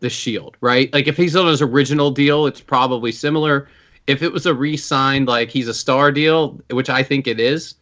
the 0.00 0.10
Shield, 0.10 0.56
right? 0.60 0.92
Like 0.92 1.06
if 1.06 1.16
he's 1.16 1.36
on 1.36 1.46
his 1.46 1.62
original 1.62 2.10
deal, 2.10 2.46
it's 2.46 2.60
probably 2.60 3.12
similar. 3.12 3.68
If 4.06 4.22
it 4.22 4.32
was 4.32 4.46
a 4.46 4.54
re-signed, 4.54 5.26
like 5.26 5.50
he's 5.50 5.68
a 5.68 5.74
star 5.74 6.12
deal, 6.12 6.60
which 6.70 6.90
I 6.90 7.02
think 7.02 7.26
it 7.26 7.40
is, 7.40 7.74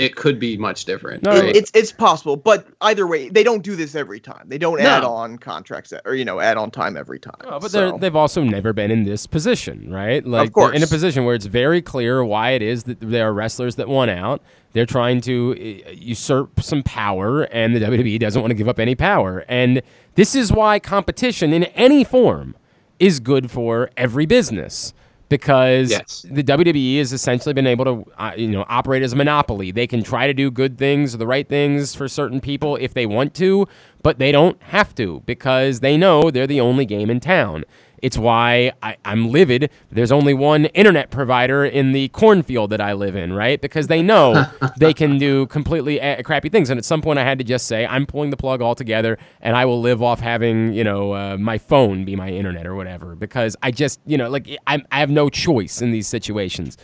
it 0.00 0.16
could 0.16 0.38
be 0.38 0.56
much 0.56 0.86
different. 0.86 1.22
No, 1.22 1.32
right? 1.32 1.54
it's 1.54 1.70
it's 1.74 1.92
possible, 1.92 2.36
but 2.36 2.66
either 2.80 3.06
way, 3.06 3.28
they 3.28 3.42
don't 3.44 3.62
do 3.62 3.76
this 3.76 3.94
every 3.94 4.18
time. 4.18 4.44
They 4.48 4.58
don't 4.58 4.78
No. 4.82 4.88
add 4.88 5.04
on 5.04 5.38
contracts 5.38 5.92
or 6.04 6.14
you 6.14 6.24
know 6.24 6.40
add 6.40 6.56
on 6.56 6.70
time 6.70 6.96
every 6.96 7.18
time. 7.20 7.34
Oh, 7.44 7.60
but 7.60 7.70
So- 7.70 7.90
they're, 7.90 7.98
they've 7.98 8.16
also 8.16 8.42
never 8.42 8.72
been 8.72 8.90
in 8.90 9.04
this 9.04 9.26
position, 9.26 9.92
right? 9.92 10.26
Like 10.26 10.52
course. 10.52 10.68
they're 10.70 10.76
in 10.76 10.82
a 10.82 10.86
position 10.86 11.24
where 11.24 11.34
it's 11.34 11.46
very 11.46 11.82
clear 11.82 12.24
why 12.24 12.50
it 12.50 12.62
is 12.62 12.84
that 12.84 12.98
there 13.00 13.28
are 13.28 13.32
wrestlers 13.32 13.76
that 13.76 13.88
want 13.88 14.10
out. 14.10 14.42
They're 14.72 14.86
trying 14.86 15.20
to 15.22 15.82
uh, 15.86 15.90
usurp 15.90 16.62
some 16.62 16.82
power, 16.82 17.42
and 17.42 17.74
the 17.74 17.80
WWE 17.80 18.18
doesn't 18.18 18.40
want 18.40 18.52
to 18.52 18.54
give 18.56 18.68
up 18.68 18.78
any 18.78 18.94
power. 18.94 19.44
And 19.48 19.82
this 20.14 20.34
is 20.34 20.50
why 20.52 20.78
competition 20.78 21.52
in 21.52 21.64
any 21.64 22.04
form 22.04 22.54
is 22.98 23.20
good 23.20 23.50
for 23.50 23.90
every 23.96 24.26
business 24.26 24.94
because 25.30 25.90
Yes. 25.90 26.26
the 26.30 26.42
WWE 26.42 26.98
has 26.98 27.14
essentially 27.14 27.54
been 27.54 27.66
able 27.66 27.84
to, 27.86 28.04
uh, 28.18 28.32
you 28.36 28.48
know, 28.48 28.66
operate 28.68 29.02
as 29.02 29.14
a 29.14 29.16
monopoly. 29.16 29.70
They 29.70 29.86
can 29.86 30.02
try 30.02 30.26
to 30.26 30.34
do 30.34 30.50
good 30.50 30.76
things, 30.76 31.16
the 31.16 31.26
right 31.26 31.48
things 31.48 31.94
for 31.94 32.06
certain 32.08 32.40
people 32.42 32.76
if 32.76 32.92
they 32.92 33.06
want 33.06 33.32
to, 33.36 33.66
but 34.02 34.18
they 34.18 34.32
don't 34.32 34.60
have 34.64 34.94
to 34.96 35.22
because 35.24 35.80
they 35.80 35.96
know 35.96 36.30
they're 36.30 36.46
the 36.46 36.60
only 36.60 36.84
game 36.84 37.08
in 37.08 37.20
town. 37.20 37.64
It's 38.02 38.18
why 38.18 38.72
I, 38.82 38.96
I'm 39.04 39.30
livid. 39.30 39.70
There's 39.90 40.12
only 40.12 40.34
one 40.34 40.66
internet 40.66 41.10
provider 41.10 41.64
in 41.64 41.92
the 41.92 42.08
cornfield 42.08 42.70
that 42.70 42.80
I 42.80 42.92
live 42.92 43.16
in, 43.16 43.32
right? 43.32 43.60
Because 43.60 43.86
they 43.86 44.02
know 44.02 44.46
they 44.78 44.94
can 44.94 45.18
do 45.18 45.46
completely 45.46 46.00
uh, 46.00 46.22
crappy 46.22 46.48
things. 46.48 46.70
And 46.70 46.78
at 46.78 46.84
some 46.84 47.02
point, 47.02 47.18
I 47.18 47.24
had 47.24 47.38
to 47.38 47.44
just 47.44 47.66
say, 47.66 47.86
I'm 47.86 48.06
pulling 48.06 48.30
the 48.30 48.36
plug 48.36 48.62
altogether, 48.62 49.18
and 49.40 49.56
I 49.56 49.64
will 49.64 49.80
live 49.80 50.02
off 50.02 50.20
having, 50.20 50.72
you 50.72 50.84
know, 50.84 51.12
uh, 51.12 51.36
my 51.38 51.58
phone 51.58 52.04
be 52.04 52.16
my 52.16 52.30
internet 52.30 52.66
or 52.66 52.74
whatever. 52.74 53.14
Because 53.14 53.56
I 53.62 53.70
just, 53.70 54.00
you 54.06 54.16
know, 54.18 54.28
like 54.28 54.48
I, 54.66 54.82
I 54.90 55.00
have 55.00 55.10
no 55.10 55.28
choice 55.28 55.82
in 55.82 55.90
these 55.90 56.06
situations. 56.06 56.76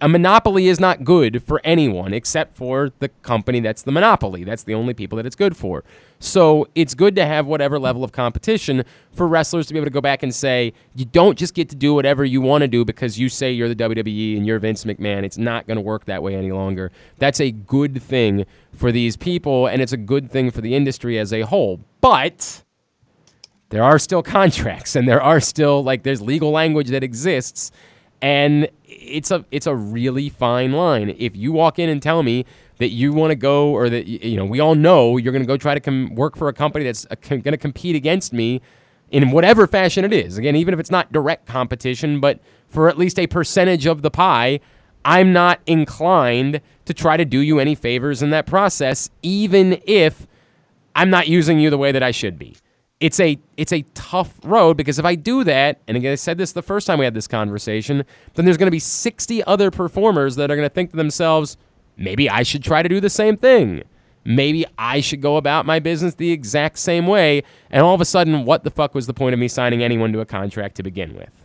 A 0.00 0.08
monopoly 0.08 0.68
is 0.68 0.78
not 0.78 1.04
good 1.04 1.42
for 1.42 1.60
anyone 1.64 2.12
except 2.12 2.56
for 2.56 2.92
the 2.98 3.08
company 3.08 3.60
that's 3.60 3.82
the 3.82 3.92
monopoly. 3.92 4.44
That's 4.44 4.62
the 4.62 4.74
only 4.74 4.94
people 4.94 5.16
that 5.16 5.26
it's 5.26 5.36
good 5.36 5.56
for. 5.56 5.84
So 6.20 6.68
it's 6.74 6.94
good 6.94 7.16
to 7.16 7.26
have 7.26 7.46
whatever 7.46 7.78
level 7.78 8.04
of 8.04 8.12
competition 8.12 8.84
for 9.12 9.26
wrestlers 9.26 9.66
to 9.66 9.74
be 9.74 9.78
able 9.78 9.86
to 9.86 9.92
go 9.92 10.00
back 10.00 10.22
and 10.22 10.34
say, 10.34 10.72
you 10.94 11.04
don't 11.04 11.38
just 11.38 11.54
get 11.54 11.68
to 11.70 11.76
do 11.76 11.94
whatever 11.94 12.24
you 12.24 12.40
want 12.40 12.62
to 12.62 12.68
do 12.68 12.84
because 12.84 13.18
you 13.18 13.28
say 13.28 13.52
you're 13.52 13.68
the 13.68 13.76
WWE 13.76 14.36
and 14.36 14.46
you're 14.46 14.58
Vince 14.58 14.84
McMahon. 14.84 15.24
It's 15.24 15.38
not 15.38 15.66
going 15.66 15.76
to 15.76 15.82
work 15.82 16.04
that 16.06 16.22
way 16.22 16.34
any 16.34 16.52
longer. 16.52 16.92
That's 17.18 17.40
a 17.40 17.50
good 17.50 18.02
thing 18.02 18.46
for 18.74 18.90
these 18.92 19.16
people, 19.16 19.66
and 19.66 19.82
it's 19.82 19.92
a 19.92 19.98
good 19.98 20.30
thing 20.30 20.50
for 20.50 20.60
the 20.60 20.74
industry 20.74 21.18
as 21.18 21.32
a 21.32 21.42
whole. 21.42 21.80
But 22.00 22.62
there 23.70 23.82
are 23.82 23.98
still 23.98 24.22
contracts 24.38 24.96
and 24.96 25.08
there 25.08 25.22
are 25.22 25.40
still 25.40 25.82
like 25.82 26.04
there's 26.04 26.22
legal 26.22 26.50
language 26.50 26.88
that 26.88 27.02
exists 27.02 27.70
and 28.24 28.70
it's 28.84 29.30
a 29.30 29.44
it's 29.50 29.66
a 29.66 29.76
really 29.76 30.30
fine 30.30 30.72
line 30.72 31.14
if 31.18 31.36
you 31.36 31.52
walk 31.52 31.78
in 31.78 31.90
and 31.90 32.02
tell 32.02 32.22
me 32.22 32.46
that 32.78 32.88
you 32.88 33.12
want 33.12 33.30
to 33.30 33.34
go 33.34 33.68
or 33.68 33.90
that 33.90 34.06
you 34.06 34.34
know 34.34 34.46
we 34.46 34.60
all 34.60 34.74
know 34.74 35.18
you're 35.18 35.32
going 35.32 35.42
to 35.42 35.46
go 35.46 35.58
try 35.58 35.74
to 35.74 35.80
com- 35.80 36.14
work 36.14 36.34
for 36.34 36.48
a 36.48 36.52
company 36.54 36.86
that's 36.86 37.06
uh, 37.10 37.14
going 37.28 37.42
to 37.42 37.58
compete 37.58 37.94
against 37.94 38.32
me 38.32 38.62
in 39.10 39.30
whatever 39.30 39.66
fashion 39.66 40.06
it 40.06 40.12
is 40.12 40.38
again 40.38 40.56
even 40.56 40.72
if 40.72 40.80
it's 40.80 40.90
not 40.90 41.12
direct 41.12 41.44
competition 41.44 42.18
but 42.18 42.40
for 42.66 42.88
at 42.88 42.96
least 42.96 43.18
a 43.18 43.26
percentage 43.26 43.84
of 43.84 44.00
the 44.00 44.10
pie 44.10 44.58
i'm 45.04 45.30
not 45.30 45.60
inclined 45.66 46.62
to 46.86 46.94
try 46.94 47.18
to 47.18 47.26
do 47.26 47.40
you 47.40 47.58
any 47.58 47.74
favors 47.74 48.22
in 48.22 48.30
that 48.30 48.46
process 48.46 49.10
even 49.22 49.78
if 49.86 50.26
I'm 50.94 51.10
not 51.10 51.26
using 51.28 51.58
you 51.58 51.70
the 51.70 51.78
way 51.78 51.92
that 51.92 52.02
I 52.02 52.12
should 52.12 52.38
be. 52.38 52.56
It's 53.04 53.20
a 53.20 53.38
it's 53.58 53.70
a 53.70 53.82
tough 53.92 54.32
road 54.44 54.78
because 54.78 54.98
if 54.98 55.04
I 55.04 55.14
do 55.14 55.44
that, 55.44 55.78
and 55.86 55.94
again 55.94 56.12
I 56.12 56.14
said 56.14 56.38
this 56.38 56.52
the 56.52 56.62
first 56.62 56.86
time 56.86 56.98
we 56.98 57.04
had 57.04 57.12
this 57.12 57.26
conversation, 57.26 58.02
then 58.32 58.46
there's 58.46 58.56
going 58.56 58.66
to 58.66 58.70
be 58.70 58.78
60 58.78 59.44
other 59.44 59.70
performers 59.70 60.36
that 60.36 60.50
are 60.50 60.56
going 60.56 60.66
to 60.66 60.74
think 60.74 60.92
to 60.92 60.96
themselves, 60.96 61.58
maybe 61.98 62.30
I 62.30 62.42
should 62.44 62.64
try 62.64 62.82
to 62.82 62.88
do 62.88 63.00
the 63.00 63.10
same 63.10 63.36
thing. 63.36 63.82
Maybe 64.24 64.64
I 64.78 65.02
should 65.02 65.20
go 65.20 65.36
about 65.36 65.66
my 65.66 65.80
business 65.80 66.14
the 66.14 66.32
exact 66.32 66.78
same 66.78 67.06
way. 67.06 67.42
And 67.70 67.82
all 67.82 67.94
of 67.94 68.00
a 68.00 68.06
sudden, 68.06 68.46
what 68.46 68.64
the 68.64 68.70
fuck 68.70 68.94
was 68.94 69.06
the 69.06 69.12
point 69.12 69.34
of 69.34 69.38
me 69.38 69.48
signing 69.48 69.82
anyone 69.82 70.10
to 70.14 70.20
a 70.20 70.24
contract 70.24 70.76
to 70.76 70.82
begin 70.82 71.14
with? 71.14 71.44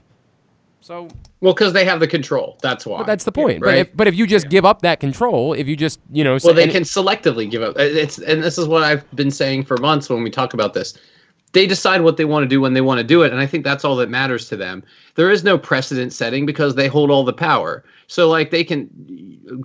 So 0.80 1.10
well, 1.41 1.53
because 1.53 1.73
they 1.73 1.84
have 1.84 1.99
the 1.99 2.07
control. 2.07 2.57
That's 2.61 2.86
why. 2.86 2.99
but 2.99 3.07
that's 3.07 3.26
the 3.26 3.34
point. 3.34 3.60
But 3.60 3.68
right? 3.68 3.77
if, 3.80 3.98
but 3.98 4.07
if 4.07 4.15
you 4.15 4.26
just 4.26 4.48
give 4.48 4.64
up 4.64 4.81
that 4.84 5.02
control, 5.02 5.52
if 5.52 5.68
you 5.68 5.76
just 5.76 5.99
you 6.10 6.23
know, 6.23 6.31
well, 6.31 6.40
say- 6.40 6.53
they 6.53 6.68
can 6.69 6.84
selectively 6.84 7.52
give 7.52 7.61
up. 7.61 7.76
Uh, 7.76 7.81
it's 7.81 8.18
and 8.18 8.41
this 8.41 8.57
is 8.57 8.65
what 8.65 8.84
I've 8.84 9.10
been 9.11 9.30
saying 9.30 9.65
for 9.65 9.76
months 9.76 10.10
when 10.10 10.23
we 10.23 10.30
talk 10.30 10.53
about 10.53 10.73
this. 10.73 10.98
They 11.53 11.65
decide 11.65 12.01
what 12.01 12.17
they 12.17 12.26
want 12.26 12.43
to 12.43 12.47
do 12.47 12.61
when 12.61 12.73
they 12.73 12.81
want 12.81 12.99
to 12.99 13.03
do 13.03 13.23
it, 13.23 13.31
and 13.31 13.41
I 13.41 13.45
think 13.47 13.63
that's 13.63 13.84
all 13.84 13.95
that 13.95 14.09
matters 14.09 14.47
to 14.49 14.55
them. 14.55 14.84
There 15.15 15.31
is 15.31 15.43
no 15.43 15.57
precedent 15.57 16.13
setting 16.13 16.45
because 16.45 16.76
they 16.76 16.88
hold 16.88 17.09
all 17.09 17.23
the 17.23 17.34
power. 17.34 17.84
So 18.07 18.30
like 18.30 18.51
they 18.51 18.63
can, 18.63 18.88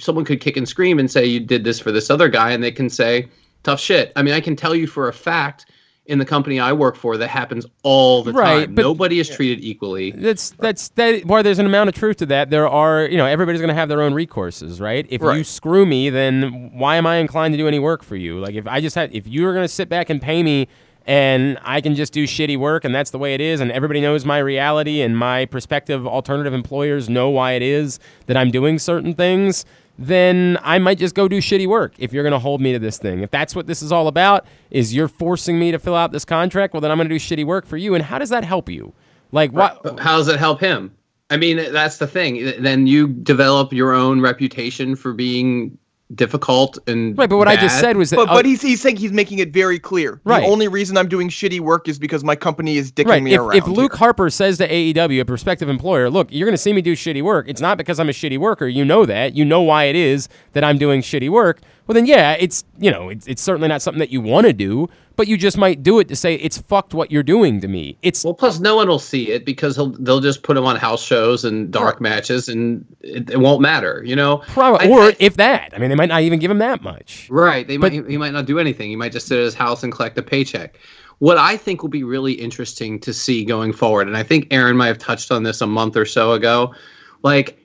someone 0.00 0.24
could 0.24 0.40
kick 0.40 0.56
and 0.56 0.68
scream 0.68 0.98
and 0.98 1.10
say 1.10 1.24
you 1.26 1.40
did 1.40 1.64
this 1.64 1.78
for 1.78 1.92
this 1.92 2.08
other 2.10 2.28
guy, 2.28 2.50
and 2.52 2.62
they 2.64 2.72
can 2.72 2.88
say 2.88 3.28
tough 3.64 3.80
shit. 3.80 4.12
I 4.16 4.22
mean, 4.22 4.32
I 4.34 4.40
can 4.40 4.56
tell 4.56 4.74
you 4.74 4.86
for 4.86 5.08
a 5.08 5.12
fact 5.12 5.66
in 6.06 6.18
the 6.18 6.24
company 6.26 6.60
I 6.60 6.70
work 6.72 6.96
for 6.96 7.16
that 7.16 7.28
happens 7.28 7.64
all 7.82 8.22
the 8.22 8.32
Right, 8.32 8.66
time. 8.66 8.74
but- 8.74 8.82
Nobody 8.82 9.20
is 9.20 9.28
treated 9.28 9.64
equally. 9.64 10.10
That's 10.10 10.50
that's 10.58 10.88
that. 10.90 11.24
While 11.24 11.42
there's 11.42 11.58
an 11.58 11.64
amount 11.66 11.88
of 11.88 11.94
truth 11.94 12.18
to 12.18 12.26
that, 12.26 12.50
there 12.50 12.68
are 12.68 13.06
you 13.06 13.16
know 13.16 13.24
everybody's 13.26 13.60
going 13.60 13.68
to 13.68 13.74
have 13.74 13.88
their 13.88 14.02
own 14.02 14.12
recourses, 14.12 14.80
right? 14.82 15.06
If 15.08 15.22
you 15.22 15.44
screw 15.44 15.84
me, 15.86 16.10
then 16.10 16.70
why 16.74 16.96
am 16.96 17.06
I 17.06 17.16
inclined 17.16 17.52
to 17.54 17.58
do 17.58 17.66
any 17.68 17.78
work 17.78 18.02
for 18.02 18.16
you? 18.16 18.38
Like 18.38 18.54
if 18.54 18.66
I 18.66 18.80
just 18.82 18.94
had, 18.96 19.14
if 19.14 19.26
you 19.26 19.44
were 19.44 19.52
going 19.54 19.64
to 19.64 19.68
sit 19.68 19.88
back 19.88 20.10
and 20.10 20.20
pay 20.20 20.42
me, 20.42 20.68
and 21.06 21.58
I 21.62 21.80
can 21.80 21.94
just 21.94 22.12
do 22.12 22.24
shitty 22.24 22.56
work, 22.56 22.84
and 22.84 22.94
that's 22.94 23.10
the 23.10 23.18
way 23.18 23.34
it 23.34 23.40
is, 23.40 23.60
and 23.60 23.70
everybody 23.70 24.00
knows 24.00 24.24
my 24.24 24.38
reality, 24.38 25.00
and 25.00 25.16
my 25.18 25.46
prospective 25.46 26.06
alternative 26.06 26.54
employers 26.54 27.08
know 27.08 27.30
why 27.30 27.52
it 27.52 27.62
is 27.62 27.98
that 28.26 28.36
I'm 28.36 28.50
doing 28.50 28.78
certain 28.78 29.14
things. 29.14 29.64
Then 29.96 30.58
I 30.62 30.80
might 30.80 30.98
just 30.98 31.14
go 31.14 31.28
do 31.28 31.38
shitty 31.38 31.68
work 31.68 31.94
if 31.98 32.12
you're 32.12 32.24
going 32.24 32.32
to 32.32 32.38
hold 32.40 32.60
me 32.60 32.72
to 32.72 32.80
this 32.80 32.98
thing. 32.98 33.20
If 33.20 33.30
that's 33.30 33.54
what 33.54 33.68
this 33.68 33.80
is 33.80 33.92
all 33.92 34.08
about, 34.08 34.44
is 34.70 34.92
you're 34.92 35.06
forcing 35.06 35.56
me 35.58 35.70
to 35.70 35.78
fill 35.78 35.94
out 35.94 36.10
this 36.10 36.24
contract, 36.24 36.74
well, 36.74 36.80
then 36.80 36.90
I'm 36.90 36.98
going 36.98 37.08
to 37.08 37.14
do 37.14 37.20
shitty 37.20 37.46
work 37.46 37.64
for 37.64 37.76
you. 37.76 37.94
And 37.94 38.02
how 38.02 38.18
does 38.18 38.30
that 38.30 38.44
help 38.44 38.68
you? 38.68 38.92
Like, 39.30 39.52
what? 39.52 40.00
How 40.00 40.16
does 40.16 40.26
it 40.26 40.38
help 40.38 40.58
him? 40.58 40.92
I 41.30 41.36
mean, 41.36 41.56
that's 41.72 41.98
the 41.98 42.06
thing. 42.06 42.54
Then 42.60 42.86
you 42.86 43.08
develop 43.08 43.72
your 43.72 43.92
own 43.92 44.20
reputation 44.20 44.96
for 44.96 45.12
being 45.12 45.78
difficult 46.14 46.78
and 46.86 47.16
Right, 47.16 47.28
but 47.30 47.38
what 47.38 47.48
I 47.48 47.56
just 47.56 47.80
said 47.80 47.96
was 47.96 48.10
that 48.10 48.16
But 48.16 48.26
but 48.26 48.44
he's 48.44 48.60
he's 48.60 48.80
saying 48.82 48.96
he's 48.96 49.12
making 49.12 49.38
it 49.38 49.52
very 49.52 49.78
clear. 49.78 50.20
Right. 50.24 50.40
The 50.40 50.46
only 50.46 50.68
reason 50.68 50.96
I'm 50.98 51.08
doing 51.08 51.28
shitty 51.30 51.60
work 51.60 51.88
is 51.88 51.98
because 51.98 52.22
my 52.22 52.36
company 52.36 52.76
is 52.76 52.92
dicking 52.92 53.06
Right. 53.08 53.22
me 53.22 53.32
If, 53.34 53.40
around. 53.40 53.56
if 53.56 53.66
Luke 53.66 53.92
here. 53.92 53.98
Harper 53.98 54.28
says 54.30 54.58
to 54.58 54.68
AEW, 54.68 55.20
a 55.20 55.24
prospective 55.24 55.68
employer, 55.68 56.10
look, 56.10 56.28
you're 56.30 56.46
going 56.46 56.52
to 56.54 56.58
see 56.58 56.72
me 56.72 56.82
do 56.82 56.94
shitty 56.94 57.22
work. 57.22 57.48
It's 57.48 57.60
not 57.60 57.78
because 57.78 57.98
I'm 57.98 58.08
a 58.08 58.12
shitty 58.12 58.38
worker. 58.38 58.68
You 58.68 58.84
know 58.84 59.06
that. 59.06 59.34
You 59.34 59.44
know 59.44 59.62
why 59.62 59.84
it 59.84 59.96
is 59.96 60.28
that 60.52 60.62
I'm 60.62 60.76
doing 60.78 61.00
shitty 61.00 61.30
work. 61.30 61.60
Well, 61.86 61.94
then, 61.94 62.06
yeah, 62.06 62.32
it's 62.38 62.64
you 62.78 62.90
know, 62.90 63.10
it's, 63.10 63.26
it's 63.26 63.42
certainly 63.42 63.68
not 63.68 63.82
something 63.82 63.98
that 63.98 64.10
you 64.10 64.20
want 64.20 64.46
to 64.46 64.52
do, 64.54 64.88
but 65.16 65.28
you 65.28 65.36
just 65.36 65.58
might 65.58 65.82
do 65.82 65.98
it 66.00 66.08
to 66.08 66.16
say 66.16 66.34
it's 66.36 66.56
fucked 66.58 66.94
what 66.94 67.10
you're 67.12 67.22
doing 67.22 67.60
to 67.60 67.68
me. 67.68 67.98
It's 68.02 68.24
Well, 68.24 68.32
plus 68.34 68.58
no 68.58 68.76
one 68.76 68.88
will 68.88 68.98
see 68.98 69.30
it 69.30 69.44
because 69.44 69.76
he'll, 69.76 69.90
they'll 69.90 70.20
just 70.20 70.42
put 70.42 70.56
him 70.56 70.64
on 70.64 70.76
house 70.76 71.02
shows 71.04 71.44
and 71.44 71.70
dark 71.70 72.00
matches, 72.00 72.48
and 72.48 72.84
it, 73.02 73.30
it 73.30 73.38
won't 73.40 73.60
matter. 73.60 74.02
You 74.04 74.16
know, 74.16 74.38
probably, 74.48 74.86
I- 74.88 74.90
or 74.90 75.00
I- 75.08 75.16
if 75.18 75.36
that. 75.36 75.72
I 75.74 75.78
mean, 75.78 75.90
they 75.90 75.94
might 75.94 76.08
not 76.08 76.22
even 76.22 76.38
give 76.38 76.50
him 76.50 76.58
that 76.58 76.82
much. 76.82 77.28
Right. 77.30 77.68
They 77.68 77.76
But- 77.76 77.92
might 77.92 78.08
he 78.08 78.16
might 78.16 78.32
not 78.32 78.46
do 78.46 78.58
anything. 78.58 78.88
He 78.88 78.96
might 78.96 79.12
just 79.12 79.26
sit 79.26 79.38
at 79.38 79.44
his 79.44 79.54
house 79.54 79.82
and 79.82 79.92
collect 79.92 80.16
a 80.18 80.22
paycheck. 80.22 80.78
What 81.18 81.38
I 81.38 81.56
think 81.56 81.82
will 81.82 81.90
be 81.90 82.02
really 82.02 82.32
interesting 82.32 82.98
to 83.00 83.12
see 83.12 83.44
going 83.44 83.72
forward, 83.72 84.08
and 84.08 84.16
I 84.16 84.22
think 84.24 84.48
Aaron 84.50 84.76
might 84.76 84.88
have 84.88 84.98
touched 84.98 85.30
on 85.30 85.42
this 85.44 85.60
a 85.60 85.66
month 85.66 85.96
or 85.96 86.04
so 86.06 86.32
ago, 86.32 86.74
like 87.22 87.58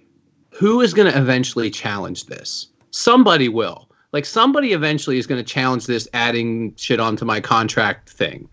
who 0.52 0.82
is 0.82 0.94
going 0.94 1.10
to 1.12 1.18
eventually 1.18 1.70
challenge 1.72 2.26
this? 2.26 2.68
Somebody 2.92 3.48
will. 3.50 3.89
Like 4.12 4.26
somebody 4.26 4.74
eventually 4.74 5.18
is 5.18 5.28
going 5.28 5.44
to 5.44 5.50
challenge 5.50 5.86
this 5.86 6.08
adding 6.14 6.74
shit 6.76 7.00
onto 7.00 7.26
my 7.26 7.40
contract 7.40 8.10
thing. 8.10 8.50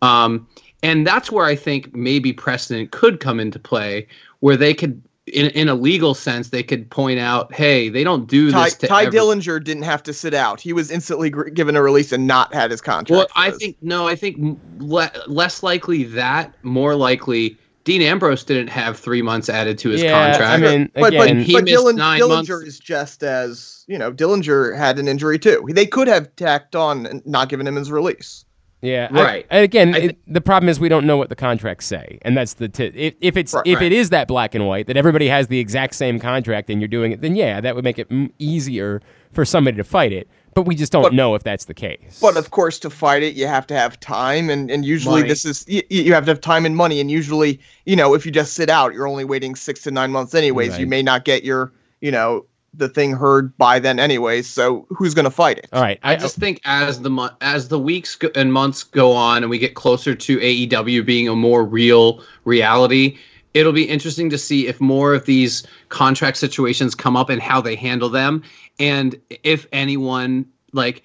Um, 0.00 0.46
and 0.82 1.06
that's 1.06 1.30
where 1.30 1.46
I 1.46 1.56
think 1.56 1.94
maybe 1.94 2.32
precedent 2.32 2.90
could 2.90 3.20
come 3.20 3.38
into 3.40 3.58
play, 3.58 4.06
where 4.40 4.56
they 4.56 4.74
could, 4.74 5.00
in, 5.26 5.46
in 5.50 5.68
a 5.68 5.74
legal 5.74 6.14
sense, 6.14 6.48
they 6.48 6.64
could 6.64 6.90
point 6.90 7.20
out, 7.20 7.52
hey, 7.54 7.88
they 7.88 8.02
don't 8.02 8.26
do 8.26 8.50
Tye, 8.50 8.64
this 8.64 8.74
to 8.76 8.86
Tye 8.88 9.04
every- 9.04 9.18
Dillinger 9.18 9.62
didn't 9.62 9.84
have 9.84 10.02
to 10.04 10.12
sit 10.12 10.34
out. 10.34 10.60
He 10.60 10.72
was 10.72 10.90
instantly 10.90 11.30
gr- 11.30 11.50
given 11.50 11.76
a 11.76 11.82
release 11.82 12.10
and 12.10 12.26
not 12.26 12.52
had 12.52 12.70
his 12.72 12.80
contract. 12.80 13.10
Well, 13.10 13.26
I 13.36 13.52
think 13.52 13.76
no. 13.80 14.08
I 14.08 14.16
think 14.16 14.58
le- 14.78 15.12
less 15.28 15.62
likely 15.62 16.02
that, 16.04 16.52
more 16.64 16.96
likely 16.96 17.56
Dean 17.84 18.02
Ambrose 18.02 18.44
didn't 18.44 18.68
have 18.68 18.98
three 18.98 19.22
months 19.22 19.48
added 19.48 19.78
to 19.78 19.90
his 19.90 20.02
Yeah, 20.02 20.30
contract. 20.30 20.62
I 20.62 20.70
mean, 20.78 20.90
but 20.94 21.12
again, 21.14 21.38
but, 21.38 21.44
he 21.46 21.52
but 21.54 21.64
missed 21.64 21.76
Dillinger, 21.76 21.96
nine 21.96 22.20
Dillinger 22.20 22.28
months. 22.28 22.50
is 22.50 22.78
just 22.78 23.22
as 23.22 23.84
you 23.88 23.98
know. 23.98 24.12
Dillinger 24.12 24.76
had 24.76 24.98
an 24.98 25.08
injury 25.08 25.38
too. 25.38 25.64
They 25.70 25.86
could 25.86 26.06
have 26.08 26.34
tacked 26.36 26.76
on 26.76 27.06
and 27.06 27.24
not 27.26 27.48
given 27.48 27.66
him 27.66 27.74
his 27.76 27.90
release. 27.90 28.44
Yeah, 28.82 29.08
I- 29.12 29.22
Right. 29.22 29.46
and 29.50 29.62
again, 29.64 29.94
I 29.94 29.98
it, 29.98 30.18
the 30.26 30.40
problem 30.40 30.68
is 30.68 30.80
we 30.80 30.88
don't 30.88 31.06
know 31.06 31.16
what 31.16 31.28
the 31.28 31.36
contracts 31.36 31.86
say, 31.86 32.18
and 32.22 32.36
that's 32.36 32.54
the 32.54 32.68
t- 32.68 32.86
if, 32.86 33.14
if 33.20 33.36
it's 33.36 33.54
Right. 33.54 33.66
if 33.66 33.76
Right. 33.76 33.86
it 33.86 33.92
is 33.92 34.10
that 34.10 34.26
black 34.26 34.54
and 34.56 34.66
white 34.66 34.88
that 34.88 34.96
everybody 34.96 35.28
has 35.28 35.46
the 35.48 35.60
exact 35.60 35.94
same 35.94 36.18
contract 36.18 36.68
and 36.68 36.80
you're 36.80 36.88
doing 36.88 37.12
it, 37.12 37.20
then 37.20 37.36
yeah, 37.36 37.60
that 37.60 37.74
would 37.76 37.84
make 37.84 37.98
it 37.98 38.08
mm, 38.10 38.30
easier 38.40 39.00
for 39.32 39.44
somebody 39.44 39.76
to 39.76 39.84
fight 39.84 40.12
it. 40.12 40.28
But 40.54 40.62
we 40.62 40.74
just 40.74 40.92
don't 40.92 41.02
But- 41.02 41.14
know 41.14 41.34
if 41.34 41.42
that's 41.42 41.64
the 41.64 41.74
case. 41.74 42.18
But 42.20 42.36
of 42.36 42.50
course, 42.50 42.78
to 42.80 42.90
fight 42.90 43.22
it, 43.22 43.34
you 43.34 43.46
have 43.46 43.66
to 43.68 43.74
have 43.74 43.98
time, 44.00 44.50
and, 44.50 44.70
and 44.70 44.84
usually 44.84 45.20
Money. 45.22 45.28
this 45.28 45.44
is 45.44 45.64
you, 45.66 45.82
you 45.88 46.12
have 46.14 46.24
to 46.26 46.30
have 46.30 46.40
time 46.40 46.66
and 46.66 46.76
money, 46.76 47.00
and 47.00 47.10
usually 47.10 47.58
you 47.86 47.96
know 47.96 48.14
if 48.14 48.26
you 48.26 48.32
just 48.32 48.52
sit 48.54 48.68
out, 48.68 48.92
you're 48.92 49.08
only 49.08 49.24
waiting 49.24 49.54
six 49.54 49.82
to 49.82 49.90
nine 49.90 50.10
months 50.12 50.34
anyways. 50.34 50.72
Right. 50.72 50.80
You 50.80 50.86
may 50.86 51.02
not 51.02 51.24
get 51.24 51.42
your 51.44 51.72
you 52.00 52.10
know 52.10 52.44
the 52.74 52.88
thing 52.88 53.12
heard 53.12 53.56
by 53.58 53.78
then 53.78 53.98
anyways. 53.98 54.46
So 54.48 54.86
who's 54.90 55.12
gonna 55.14 55.30
fight 55.30 55.58
it? 55.58 55.68
all 55.72 55.82
right, 55.82 55.98
I 56.02 56.16
just 56.16 56.36
think 56.36 56.60
as 56.64 57.00
the 57.00 57.10
mo- 57.10 57.30
as 57.40 57.68
the 57.68 57.78
weeks 57.78 58.16
go- 58.16 58.30
and 58.34 58.52
months 58.52 58.82
go 58.82 59.12
on, 59.12 59.42
and 59.42 59.50
we 59.50 59.58
get 59.58 59.74
closer 59.74 60.14
to 60.14 60.38
AEW 60.38 61.04
being 61.04 61.28
a 61.28 61.36
more 61.36 61.64
real 61.64 62.22
reality, 62.44 63.16
it'll 63.54 63.72
be 63.72 63.84
interesting 63.84 64.30
to 64.30 64.38
see 64.38 64.66
if 64.68 64.80
more 64.80 65.12
of 65.14 65.26
these 65.26 65.62
contract 65.90 66.38
situations 66.38 66.94
come 66.94 67.14
up 67.16 67.28
and 67.28 67.42
how 67.42 67.60
they 67.60 67.74
handle 67.76 68.08
them, 68.08 68.42
and 68.78 69.16
if 69.42 69.66
anyone 69.72 70.46
like, 70.72 71.02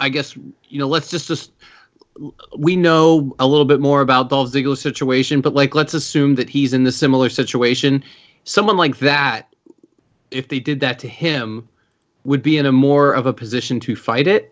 I 0.00 0.08
guess 0.08 0.36
you 0.36 0.78
know, 0.78 0.88
let's 0.88 1.10
just 1.10 1.28
just 1.28 1.52
we 2.56 2.76
know 2.76 3.34
a 3.38 3.46
little 3.46 3.64
bit 3.64 3.80
more 3.80 4.00
about 4.00 4.28
Dolph 4.28 4.50
Ziggler's 4.50 4.80
situation, 4.80 5.40
but 5.40 5.54
like 5.54 5.74
let's 5.74 5.94
assume 5.94 6.34
that 6.36 6.48
he's 6.48 6.72
in 6.72 6.84
the 6.84 6.92
similar 6.92 7.28
situation. 7.28 8.02
Someone 8.44 8.76
like 8.76 8.98
that, 8.98 9.54
if 10.30 10.48
they 10.48 10.60
did 10.60 10.80
that 10.80 10.98
to 11.00 11.08
him, 11.08 11.68
would 12.24 12.42
be 12.42 12.58
in 12.58 12.66
a 12.66 12.72
more 12.72 13.12
of 13.12 13.26
a 13.26 13.32
position 13.32 13.80
to 13.80 13.96
fight 13.96 14.26
it 14.26 14.51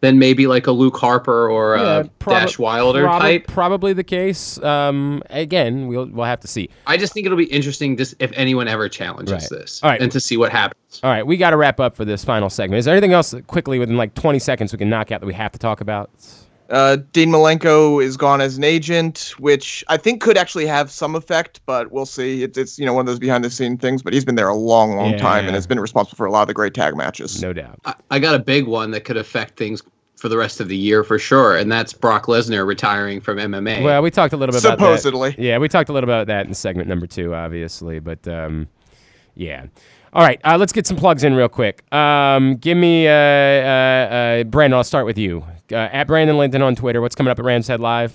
than 0.00 0.18
maybe 0.18 0.46
like 0.46 0.66
a 0.66 0.72
Luke 0.72 0.96
Harper 0.96 1.50
or 1.50 1.74
a 1.76 2.08
prob- 2.20 2.42
Dash 2.42 2.58
Wilder 2.58 3.02
prob- 3.04 3.20
type. 3.22 3.46
Probably 3.46 3.92
the 3.92 4.04
case. 4.04 4.58
Um, 4.62 5.22
again, 5.30 5.86
we'll 5.88 6.06
we'll 6.06 6.24
have 6.26 6.40
to 6.40 6.48
see. 6.48 6.70
I 6.86 6.96
just 6.96 7.12
think 7.12 7.26
it'll 7.26 7.36
be 7.38 7.44
interesting 7.44 7.96
just 7.96 8.14
if 8.18 8.32
anyone 8.34 8.66
ever 8.68 8.88
challenges 8.88 9.32
Right. 9.32 9.48
this 9.50 9.80
All 9.82 9.90
right. 9.90 10.00
and 10.00 10.10
to 10.12 10.20
see 10.20 10.36
what 10.36 10.52
happens. 10.52 11.00
All 11.02 11.10
right, 11.10 11.26
we 11.26 11.36
got 11.36 11.50
to 11.50 11.56
wrap 11.56 11.78
up 11.80 11.96
for 11.96 12.04
this 12.04 12.24
final 12.24 12.50
segment. 12.50 12.78
Is 12.78 12.84
there 12.86 12.94
anything 12.94 13.12
else 13.12 13.34
quickly 13.46 13.78
within 13.78 13.96
like 13.96 14.14
20 14.14 14.38
seconds 14.38 14.72
we 14.72 14.78
can 14.78 14.88
knock 14.90 15.12
out 15.12 15.20
that 15.20 15.26
we 15.26 15.34
have 15.34 15.52
to 15.52 15.58
talk 15.58 15.80
about? 15.80 16.10
Uh, 16.70 16.98
Dean 17.12 17.30
Malenko 17.30 18.02
is 18.02 18.16
gone 18.16 18.40
as 18.40 18.56
an 18.56 18.62
agent, 18.62 19.34
which 19.38 19.84
I 19.88 19.96
think 19.96 20.20
could 20.20 20.38
actually 20.38 20.66
have 20.66 20.90
some 20.90 21.16
effect, 21.16 21.60
but 21.66 21.90
we'll 21.90 22.06
see. 22.06 22.44
It's, 22.44 22.56
it's 22.56 22.78
you 22.78 22.86
know 22.86 22.94
one 22.94 23.02
of 23.02 23.06
those 23.06 23.18
behind 23.18 23.44
the 23.44 23.50
scene 23.50 23.76
things, 23.76 24.02
but 24.02 24.12
he's 24.12 24.24
been 24.24 24.36
there 24.36 24.48
a 24.48 24.54
long, 24.54 24.96
long 24.96 25.12
Yeah, 25.12 25.18
time 25.18 25.46
and 25.46 25.54
has 25.54 25.66
been 25.66 25.80
responsible 25.80 26.16
for 26.16 26.26
a 26.26 26.30
lot 26.30 26.42
of 26.42 26.48
the 26.48 26.54
great 26.54 26.72
tag 26.72 26.96
matches. 26.96 27.42
No 27.42 27.52
doubt. 27.52 27.80
I, 27.84 27.94
I 28.12 28.18
got 28.20 28.36
a 28.36 28.38
big 28.38 28.66
one 28.66 28.92
that 28.92 29.04
could 29.04 29.16
affect 29.16 29.58
things 29.58 29.82
for 30.16 30.28
the 30.28 30.36
rest 30.36 30.60
of 30.60 30.68
the 30.68 30.76
year 30.76 31.02
for 31.02 31.18
sure, 31.18 31.56
and 31.56 31.72
that's 31.72 31.92
Brock 31.92 32.26
Lesnar 32.26 32.64
retiring 32.64 33.20
from 33.20 33.38
MMA. 33.38 33.82
Well, 33.82 34.02
we 34.02 34.10
talked 34.12 34.32
a 34.32 34.36
little 34.36 34.52
bit 34.52 34.62
about 34.62 34.78
that. 34.78 35.00
Supposedly. 35.00 35.34
Yeah, 35.38 35.58
we 35.58 35.66
talked 35.66 35.88
a 35.88 35.92
little 35.92 36.08
about 36.08 36.28
that 36.28 36.46
in 36.46 36.54
segment 36.54 36.88
number 36.88 37.08
two, 37.08 37.34
obviously. 37.34 37.98
But 37.98 38.28
um, 38.28 38.68
yeah. 39.34 39.66
All 40.12 40.22
right, 40.24 40.40
uh, 40.44 40.56
let's 40.58 40.72
get 40.72 40.86
some 40.86 40.96
plugs 40.96 41.22
in 41.22 41.34
real 41.34 41.48
quick. 41.48 41.84
Um, 41.94 42.56
give 42.56 42.76
me, 42.76 43.06
uh, 43.06 43.12
uh, 43.12 43.14
uh, 43.14 44.44
Brandon, 44.44 44.76
I'll 44.76 44.84
start 44.84 45.06
with 45.06 45.16
you. 45.18 45.44
Uh, 45.70 45.76
at 45.76 46.08
Brandon 46.08 46.36
Linton 46.36 46.62
on 46.62 46.74
Twitter. 46.74 47.00
What's 47.00 47.14
coming 47.14 47.30
up 47.30 47.38
at 47.38 47.44
Rams 47.44 47.68
Head 47.68 47.78
Live? 47.78 48.12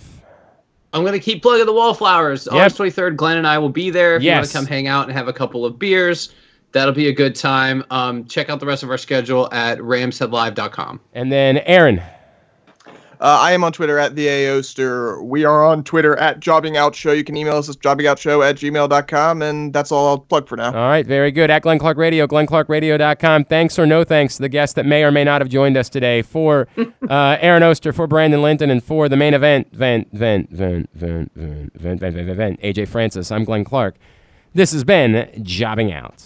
I'm 0.91 1.01
going 1.03 1.13
to 1.13 1.19
keep 1.19 1.41
plugging 1.41 1.65
the 1.65 1.73
Wallflowers. 1.73 2.47
Yep. 2.51 2.53
August 2.53 2.77
23rd, 2.77 3.15
Glenn 3.15 3.37
and 3.37 3.47
I 3.47 3.57
will 3.57 3.69
be 3.69 3.89
there. 3.89 4.15
If 4.17 4.23
you 4.23 4.31
want 4.31 4.43
Yes. 4.43 4.51
to 4.51 4.57
come 4.57 4.65
hang 4.65 4.87
out 4.87 5.07
and 5.07 5.13
have 5.17 5.27
a 5.29 5.33
couple 5.33 5.65
of 5.65 5.79
beers, 5.79 6.33
that'll 6.73 6.93
be 6.93 7.07
a 7.07 7.13
good 7.13 7.33
time. 7.35 7.83
Um, 7.91 8.25
check 8.25 8.49
out 8.49 8.59
the 8.59 8.65
rest 8.65 8.83
of 8.83 8.89
our 8.89 8.97
schedule 8.97 9.47
at 9.53 9.77
ramsheadlive.com. 9.79 10.99
And 11.13 11.31
then 11.31 11.59
Aaron. 11.59 12.01
Uh, 13.19 13.39
I 13.41 13.53
am 13.53 13.63
on 13.63 13.71
Twitter 13.71 13.97
at 13.97 14.15
the 14.15 14.27
Aoster. 14.27 15.23
We 15.23 15.45
are 15.45 15.65
on 15.65 15.83
Twitter 15.83 16.15
at 16.17 16.39
Jobbing 16.39 16.77
Out 16.77 16.95
Show. 16.95 17.11
You 17.11 17.23
can 17.23 17.37
email 17.37 17.55
us 17.55 17.69
at 17.69 17.77
jobbingoutshow 17.77 18.47
at 18.47 18.55
gmail.com, 18.57 19.41
and 19.41 19.73
that's 19.73 19.91
all 19.91 20.07
I'll 20.07 20.19
plug 20.19 20.47
for 20.47 20.57
now. 20.57 20.67
All 20.67 20.89
right, 20.89 21.05
very 21.05 21.31
good. 21.31 21.49
At 21.49 21.61
Glenn 21.61 21.79
Clark 21.79 21.97
Radio, 21.97 22.27
glennclarkradio.com. 22.27 23.45
Thanks 23.45 23.79
or 23.79 23.85
no 23.85 24.03
thanks 24.03 24.35
to 24.35 24.41
the 24.41 24.49
guests 24.49 24.73
that 24.75 24.85
may 24.85 25.03
or 25.03 25.11
may 25.11 25.23
not 25.23 25.41
have 25.41 25.49
joined 25.49 25.77
us 25.77 25.89
today. 25.89 26.21
For 26.21 26.67
uh, 27.09 27.37
Aaron 27.39 27.63
Oster, 27.63 27.93
for 27.93 28.07
Brandon 28.07 28.41
Linton, 28.41 28.69
and 28.69 28.83
for 28.83 29.09
the 29.09 29.17
main 29.17 29.33
event, 29.33 29.71
vent, 29.73 30.11
vent, 30.11 30.49
vent, 30.51 30.89
vent, 30.93 31.31
vent, 31.33 31.71
vent, 31.73 31.99
vent, 31.99 31.99
vent, 32.01 32.15
vent, 32.27 32.37
vent, 32.37 32.61
AJ 32.61 32.87
Francis. 32.87 33.31
I'm 33.31 33.43
Glenn 33.43 33.63
Clark. 33.63 33.95
This 34.53 34.71
has 34.71 34.85
been 34.85 35.29
Jobbing 35.43 35.91
Out. 35.91 36.23